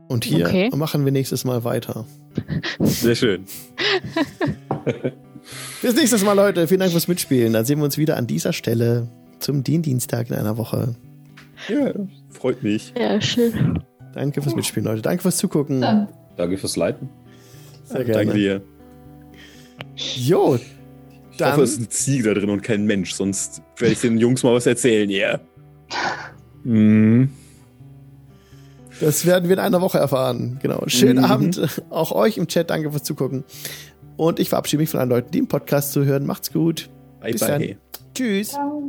Und 0.08 0.24
hier 0.24 0.46
okay. 0.46 0.70
machen 0.74 1.04
wir 1.04 1.12
nächstes 1.12 1.44
Mal 1.44 1.64
weiter. 1.64 2.06
Sehr 2.80 3.14
schön. 3.14 3.44
Bis 5.82 5.94
nächstes 5.94 6.22
Mal, 6.24 6.34
Leute. 6.34 6.68
Vielen 6.68 6.80
Dank 6.80 6.92
fürs 6.92 7.08
Mitspielen. 7.08 7.52
Dann 7.52 7.64
sehen 7.64 7.78
wir 7.78 7.84
uns 7.84 7.96
wieder 7.96 8.16
an 8.16 8.26
dieser 8.26 8.52
Stelle 8.52 9.08
zum 9.42 9.62
Dienstag 9.64 10.30
in 10.30 10.36
einer 10.36 10.56
Woche. 10.56 10.94
Ja, 11.68 11.92
freut 12.30 12.62
mich. 12.62 12.92
Ja, 12.98 13.20
schön. 13.20 13.82
Danke 14.14 14.42
fürs 14.42 14.54
Mitspielen, 14.54 14.86
Leute. 14.86 15.02
Danke 15.02 15.22
fürs 15.22 15.38
Zugucken. 15.38 15.80
Danke 16.36 16.58
fürs 16.58 16.76
Leiten. 16.76 17.08
Sehr 17.84 18.04
gerne. 18.04 18.24
Danke 18.24 18.38
dir. 18.38 18.62
Jo. 20.16 20.58
Ich 21.30 21.36
dann, 21.38 21.52
hoffe, 21.52 21.62
es 21.62 21.72
ist 21.72 21.80
ein 21.80 21.90
Ziege 21.90 22.34
da 22.34 22.34
drin 22.34 22.50
und 22.50 22.62
kein 22.62 22.84
Mensch, 22.84 23.12
sonst 23.14 23.62
werde 23.78 23.92
ich 23.92 24.00
den 24.00 24.18
Jungs 24.18 24.42
mal 24.42 24.54
was 24.54 24.66
erzählen, 24.66 25.08
ja. 25.08 25.16
Yeah. 25.16 25.40
Mhm. 26.64 27.30
Das 29.00 29.26
werden 29.26 29.48
wir 29.48 29.56
in 29.56 29.60
einer 29.60 29.80
Woche 29.80 29.98
erfahren. 29.98 30.58
Genau. 30.62 30.84
Schönen 30.86 31.24
mhm. 31.24 31.30
Abend 31.30 31.82
auch 31.90 32.12
euch 32.12 32.38
im 32.38 32.46
Chat. 32.46 32.70
Danke 32.70 32.90
fürs 32.90 33.02
Zugucken. 33.02 33.44
Und 34.16 34.38
ich 34.38 34.50
verabschiede 34.50 34.80
mich 34.80 34.90
von 34.90 35.00
allen 35.00 35.10
Leuten, 35.10 35.30
die 35.32 35.38
im 35.38 35.48
Podcast 35.48 35.92
zuhören. 35.92 36.24
Macht's 36.24 36.52
gut. 36.52 36.88
Bye, 37.20 37.32
Bis 37.32 37.40
bye. 37.40 37.58
Dann. 37.58 37.76
Tschüss. 38.14 38.50
Ciao. 38.50 38.82